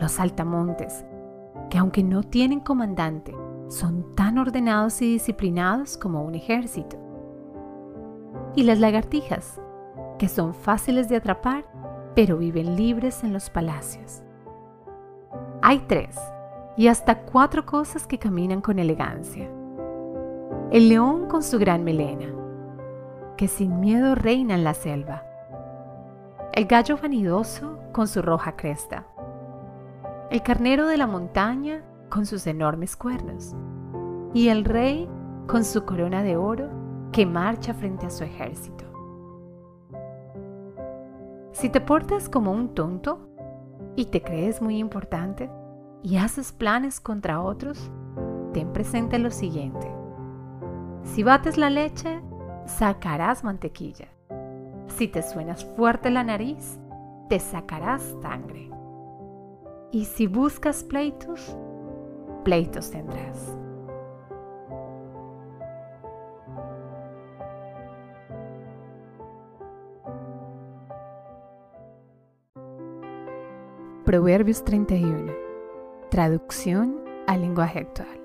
Los 0.00 0.12
saltamontes, 0.12 1.04
que 1.70 1.78
aunque 1.78 2.02
no 2.02 2.24
tienen 2.24 2.58
comandante, 2.58 3.32
son 3.68 4.16
tan 4.16 4.38
ordenados 4.38 5.00
y 5.00 5.12
disciplinados 5.12 5.96
como 5.96 6.24
un 6.24 6.34
ejército. 6.34 6.96
Y 8.56 8.64
las 8.64 8.80
lagartijas, 8.80 9.60
que 10.18 10.28
son 10.28 10.54
fáciles 10.54 11.08
de 11.08 11.16
atrapar, 11.16 11.66
pero 12.16 12.36
viven 12.36 12.74
libres 12.74 13.22
en 13.22 13.32
los 13.32 13.48
palacios. 13.48 14.25
Hay 15.68 15.80
tres 15.80 16.16
y 16.76 16.86
hasta 16.86 17.22
cuatro 17.22 17.66
cosas 17.66 18.06
que 18.06 18.20
caminan 18.20 18.60
con 18.60 18.78
elegancia. 18.78 19.50
El 20.70 20.88
león 20.88 21.26
con 21.26 21.42
su 21.42 21.58
gran 21.58 21.82
melena, 21.82 22.28
que 23.36 23.48
sin 23.48 23.80
miedo 23.80 24.14
reina 24.14 24.54
en 24.54 24.62
la 24.62 24.74
selva. 24.74 25.24
El 26.52 26.66
gallo 26.66 26.96
vanidoso 27.02 27.80
con 27.90 28.06
su 28.06 28.22
roja 28.22 28.54
cresta. 28.54 29.08
El 30.30 30.40
carnero 30.42 30.86
de 30.86 30.98
la 30.98 31.08
montaña 31.08 31.82
con 32.10 32.26
sus 32.26 32.46
enormes 32.46 32.94
cuernos. 32.94 33.56
Y 34.34 34.50
el 34.50 34.64
rey 34.64 35.08
con 35.48 35.64
su 35.64 35.84
corona 35.84 36.22
de 36.22 36.36
oro 36.36 36.68
que 37.10 37.26
marcha 37.26 37.74
frente 37.74 38.06
a 38.06 38.10
su 38.10 38.22
ejército. 38.22 38.84
Si 41.50 41.70
te 41.70 41.80
portas 41.80 42.28
como 42.28 42.52
un 42.52 42.72
tonto 42.72 43.26
y 43.96 44.06
te 44.06 44.22
crees 44.22 44.60
muy 44.62 44.78
importante 44.78 45.50
y 46.02 46.18
haces 46.18 46.52
planes 46.52 47.00
contra 47.00 47.40
otros, 47.40 47.90
ten 48.52 48.72
presente 48.72 49.18
lo 49.18 49.30
siguiente. 49.30 49.90
Si 51.02 51.22
bates 51.22 51.56
la 51.56 51.70
leche, 51.70 52.20
sacarás 52.66 53.42
mantequilla. 53.42 54.08
Si 54.88 55.08
te 55.08 55.22
suenas 55.22 55.64
fuerte 55.76 56.10
la 56.10 56.22
nariz, 56.22 56.78
te 57.28 57.40
sacarás 57.40 58.14
sangre. 58.22 58.70
Y 59.90 60.04
si 60.04 60.26
buscas 60.26 60.84
pleitos, 60.84 61.56
pleitos 62.44 62.90
tendrás. 62.90 63.56
Proverbios 74.16 74.64
31. 74.64 75.30
Traducción 76.08 77.02
al 77.26 77.42
lenguaje 77.42 77.80
actual. 77.80 78.18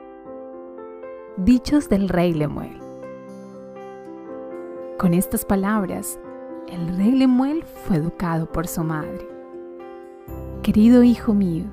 Dichos 1.35 1.89
del 1.89 2.07
rey 2.07 2.34
Lemuel. 2.34 2.80
Con 4.97 5.13
estas 5.13 5.43
palabras, 5.43 6.18
el 6.69 6.95
rey 6.95 7.11
Lemuel 7.11 7.65
fue 7.65 7.97
educado 7.97 8.49
por 8.49 8.68
su 8.68 8.85
madre. 8.85 9.27
Querido 10.63 11.03
hijo 11.03 11.34
mío, 11.34 11.65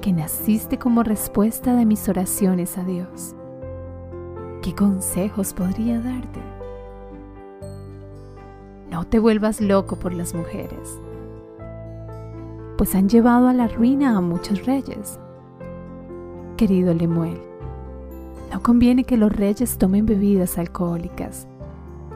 que 0.00 0.12
naciste 0.12 0.78
como 0.78 1.02
respuesta 1.02 1.74
de 1.74 1.84
mis 1.84 2.08
oraciones 2.08 2.78
a 2.78 2.84
Dios, 2.84 3.34
¿qué 4.62 4.72
consejos 4.72 5.52
podría 5.52 5.98
darte? 5.98 6.40
No 8.88 9.04
te 9.04 9.18
vuelvas 9.18 9.60
loco 9.60 9.96
por 9.96 10.14
las 10.14 10.32
mujeres, 10.32 11.00
pues 12.76 12.94
han 12.94 13.08
llevado 13.08 13.48
a 13.48 13.52
la 13.52 13.68
ruina 13.68 14.16
a 14.16 14.20
muchos 14.20 14.66
reyes. 14.66 15.18
Querido 16.56 16.94
Lemuel, 16.94 17.38
no 18.52 18.62
conviene 18.62 19.04
que 19.04 19.16
los 19.16 19.32
reyes 19.32 19.78
tomen 19.78 20.06
bebidas 20.06 20.58
alcohólicas 20.58 21.46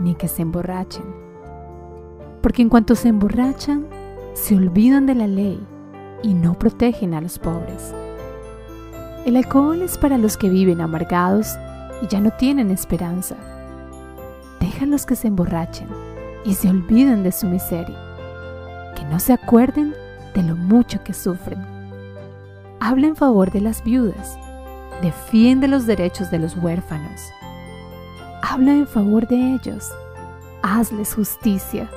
ni 0.01 0.15
que 0.15 0.29
se 0.29 0.43
emborrachen. 0.43 1.05
Porque 2.43 2.63
en 2.63 2.69
cuanto 2.69 2.95
se 2.95 3.09
emborrachan, 3.09 3.87
se 4.33 4.57
olvidan 4.57 5.07
de 5.07 5.15
la 5.15 5.27
ley 5.27 5.61
y 6.23 6.35
no 6.35 6.55
protegen 6.55 7.15
a 7.15 7.21
los 7.21 7.39
pobres. 7.39 7.95
El 9.27 9.37
alcohol 9.37 9.83
es 9.83 9.99
para 9.99 10.17
los 10.17 10.37
que 10.37 10.49
viven 10.49 10.81
amargados 10.81 11.57
y 12.03 12.07
ya 12.07 12.21
no 12.21 12.31
tienen 12.39 12.71
esperanza. 12.71 13.37
Déjalos 14.61 15.05
que 15.05 15.17
se 15.17 15.29
emborrachen 15.29 15.89
y 16.45 16.55
se 16.55 16.71
olviden 16.71 17.23
de 17.23 17.33
su 17.33 17.47
miseria, 17.47 17.99
que 18.97 19.05
no 19.05 19.21
se 19.21 19.35
acuerden 19.35 19.95
de 20.35 20.43
lo 20.43 20.57
mucho 20.57 21.03
que 21.05 21.13
sufren. 21.13 21.65
Habla 22.81 23.09
en 23.09 23.17
favor 23.17 23.51
de 23.51 23.61
las 23.61 23.85
viudas, 23.85 24.39
defiende 25.03 25.69
los 25.69 25.87
derechos 25.87 26.31
de 26.31 26.39
los 26.39 26.57
huérfanos 26.57 27.21
habla 28.43 28.73
en 28.73 28.87
favor 28.87 29.27
de 29.29 29.55
ellos, 29.55 29.93
hazles 30.63 31.15
justicia, 31.15 31.89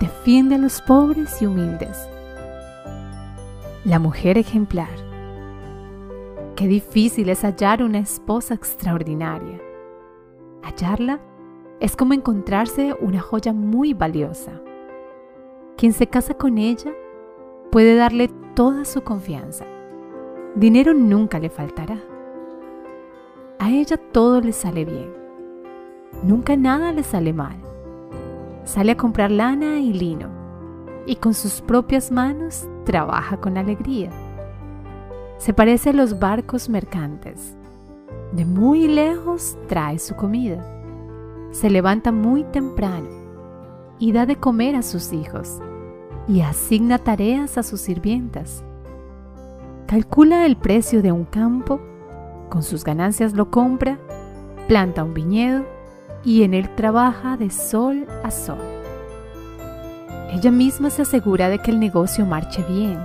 defiende 0.00 0.56
a 0.56 0.58
los 0.58 0.82
pobres 0.82 1.40
y 1.40 1.46
humildes. 1.46 2.08
La 3.84 3.98
mujer 3.98 4.36
ejemplar. 4.36 4.94
Qué 6.56 6.66
difícil 6.66 7.28
es 7.28 7.42
hallar 7.42 7.82
una 7.82 7.98
esposa 7.98 8.54
extraordinaria. 8.54 9.60
Hallarla 10.62 11.20
es 11.80 11.94
como 11.96 12.14
encontrarse 12.14 12.94
una 13.00 13.20
joya 13.20 13.52
muy 13.52 13.94
valiosa. 13.94 14.52
Quien 15.76 15.92
se 15.92 16.06
casa 16.06 16.34
con 16.34 16.58
ella 16.58 16.92
puede 17.70 17.94
darle 17.94 18.28
toda 18.54 18.84
su 18.84 19.02
confianza. 19.02 19.64
Dinero 20.54 20.94
nunca 20.94 21.38
le 21.38 21.50
faltará. 21.50 21.98
A 23.58 23.70
ella 23.70 23.96
todo 23.96 24.40
le 24.40 24.52
sale 24.52 24.84
bien 24.84 25.26
Nunca 26.22 26.56
nada 26.56 26.92
le 26.92 27.02
sale 27.02 27.32
mal. 27.32 27.56
Sale 28.64 28.92
a 28.92 28.96
comprar 28.96 29.30
lana 29.30 29.78
y 29.80 29.92
lino 29.92 30.28
y 31.06 31.16
con 31.16 31.34
sus 31.34 31.60
propias 31.60 32.10
manos 32.10 32.66
trabaja 32.84 33.36
con 33.36 33.58
alegría. 33.58 34.10
Se 35.38 35.52
parece 35.52 35.90
a 35.90 35.92
los 35.92 36.18
barcos 36.18 36.68
mercantes. 36.68 37.56
De 38.32 38.44
muy 38.44 38.88
lejos 38.88 39.56
trae 39.68 39.98
su 39.98 40.16
comida. 40.16 40.64
Se 41.52 41.70
levanta 41.70 42.10
muy 42.10 42.42
temprano 42.44 43.08
y 43.98 44.12
da 44.12 44.26
de 44.26 44.36
comer 44.36 44.74
a 44.74 44.82
sus 44.82 45.12
hijos 45.12 45.60
y 46.28 46.40
asigna 46.40 46.98
tareas 46.98 47.58
a 47.58 47.62
sus 47.62 47.80
sirvientas. 47.80 48.64
Calcula 49.86 50.46
el 50.46 50.56
precio 50.56 51.02
de 51.02 51.12
un 51.12 51.24
campo, 51.24 51.80
con 52.48 52.62
sus 52.62 52.84
ganancias 52.84 53.34
lo 53.34 53.50
compra, 53.50 53.98
planta 54.68 55.04
un 55.04 55.14
viñedo 55.14 55.64
y 56.24 56.42
en 56.42 56.54
él 56.54 56.74
trabaja 56.74 57.36
de 57.36 57.50
sol 57.50 58.06
a 58.24 58.30
sol. 58.30 58.58
Ella 60.32 60.50
misma 60.50 60.90
se 60.90 61.02
asegura 61.02 61.48
de 61.48 61.60
que 61.60 61.70
el 61.70 61.78
negocio 61.78 62.26
marche 62.26 62.64
bien. 62.68 62.98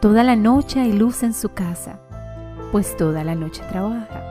Toda 0.00 0.22
la 0.22 0.36
noche 0.36 0.80
hay 0.80 0.92
luz 0.92 1.22
en 1.22 1.32
su 1.32 1.48
casa, 1.48 1.98
pues 2.70 2.96
toda 2.96 3.24
la 3.24 3.34
noche 3.34 3.62
trabaja. 3.70 4.22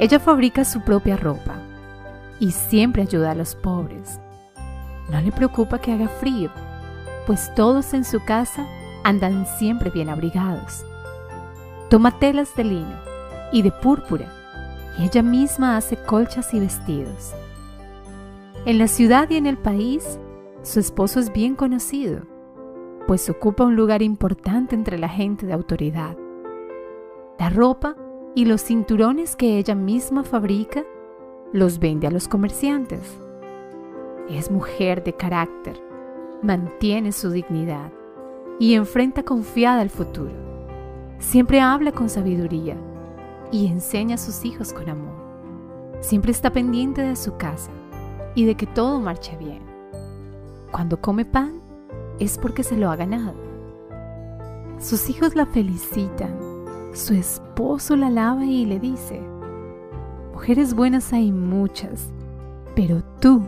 Ella 0.00 0.18
fabrica 0.18 0.64
su 0.64 0.80
propia 0.82 1.16
ropa 1.16 1.54
y 2.40 2.50
siempre 2.50 3.02
ayuda 3.02 3.30
a 3.30 3.34
los 3.36 3.54
pobres. 3.54 4.18
No 5.10 5.20
le 5.20 5.32
preocupa 5.32 5.78
que 5.78 5.92
haga 5.92 6.08
frío, 6.08 6.50
pues 7.26 7.54
todos 7.54 7.94
en 7.94 8.04
su 8.04 8.24
casa 8.24 8.66
andan 9.02 9.46
siempre 9.58 9.90
bien 9.90 10.08
abrigados. 10.08 10.84
Toma 11.90 12.18
telas 12.18 12.54
de 12.56 12.64
lino 12.64 12.96
y 13.52 13.62
de 13.62 13.70
púrpura 13.70 14.26
y 14.98 15.04
ella 15.04 15.22
misma 15.22 15.76
hace 15.76 15.96
colchas 15.96 16.54
y 16.54 16.60
vestidos. 16.60 17.34
En 18.64 18.78
la 18.78 18.88
ciudad 18.88 19.28
y 19.30 19.36
en 19.36 19.46
el 19.46 19.58
país, 19.58 20.18
su 20.62 20.80
esposo 20.80 21.20
es 21.20 21.32
bien 21.32 21.54
conocido, 21.54 22.22
pues 23.06 23.28
ocupa 23.28 23.64
un 23.64 23.76
lugar 23.76 24.00
importante 24.02 24.74
entre 24.74 24.98
la 24.98 25.08
gente 25.08 25.46
de 25.46 25.52
autoridad. 25.52 26.16
La 27.38 27.50
ropa 27.50 27.96
y 28.34 28.46
los 28.46 28.62
cinturones 28.62 29.36
que 29.36 29.58
ella 29.58 29.74
misma 29.74 30.24
fabrica 30.24 30.84
los 31.52 31.78
vende 31.78 32.06
a 32.06 32.10
los 32.10 32.26
comerciantes. 32.26 33.18
Es 34.28 34.50
mujer 34.50 35.04
de 35.04 35.12
carácter, 35.12 35.78
mantiene 36.42 37.12
su 37.12 37.28
dignidad 37.30 37.92
y 38.58 38.72
enfrenta 38.72 39.22
confiada 39.22 39.82
el 39.82 39.90
futuro. 39.90 40.32
Siempre 41.18 41.60
habla 41.60 41.92
con 41.92 42.08
sabiduría 42.08 42.74
y 43.52 43.66
enseña 43.66 44.14
a 44.14 44.18
sus 44.18 44.46
hijos 44.46 44.72
con 44.72 44.88
amor. 44.88 45.14
Siempre 46.00 46.32
está 46.32 46.50
pendiente 46.50 47.02
de 47.02 47.16
su 47.16 47.36
casa 47.36 47.70
y 48.34 48.46
de 48.46 48.54
que 48.54 48.66
todo 48.66 48.98
marche 48.98 49.36
bien. 49.36 49.60
Cuando 50.72 50.98
come 51.02 51.26
pan 51.26 51.60
es 52.18 52.38
porque 52.38 52.62
se 52.62 52.78
lo 52.78 52.90
ha 52.90 52.96
ganado. 52.96 53.34
Sus 54.78 55.10
hijos 55.10 55.36
la 55.36 55.44
felicitan, 55.44 56.34
su 56.94 57.12
esposo 57.12 57.94
la 57.94 58.06
alaba 58.06 58.46
y 58.46 58.64
le 58.64 58.80
dice, 58.80 59.20
mujeres 60.32 60.72
buenas 60.72 61.12
hay 61.12 61.30
muchas, 61.30 62.08
pero 62.74 63.02
tú 63.20 63.42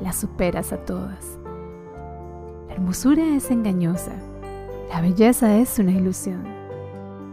las 0.00 0.16
superas 0.16 0.72
a 0.72 0.78
todas. 0.78 1.38
La 2.68 2.74
hermosura 2.74 3.24
es 3.34 3.50
engañosa, 3.50 4.12
la 4.90 5.00
belleza 5.00 5.56
es 5.56 5.78
una 5.78 5.92
ilusión. 5.92 6.44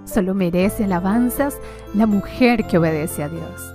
Solo 0.06 0.34
merece 0.34 0.84
alabanzas 0.84 1.58
la 1.94 2.06
mujer 2.06 2.68
que 2.68 2.78
obedece 2.78 3.24
a 3.24 3.30
Dios. 3.30 3.74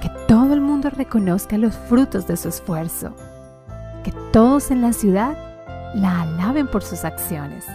Que 0.00 0.10
todo 0.26 0.54
el 0.54 0.60
mundo 0.60 0.90
reconozca 0.90 1.58
los 1.58 1.74
frutos 1.76 2.26
de 2.26 2.36
su 2.36 2.48
esfuerzo, 2.48 3.14
que 4.04 4.12
todos 4.32 4.70
en 4.70 4.82
la 4.82 4.92
ciudad 4.92 5.36
la 5.94 6.22
alaben 6.22 6.66
por 6.66 6.82
sus 6.82 7.04
acciones. 7.04 7.66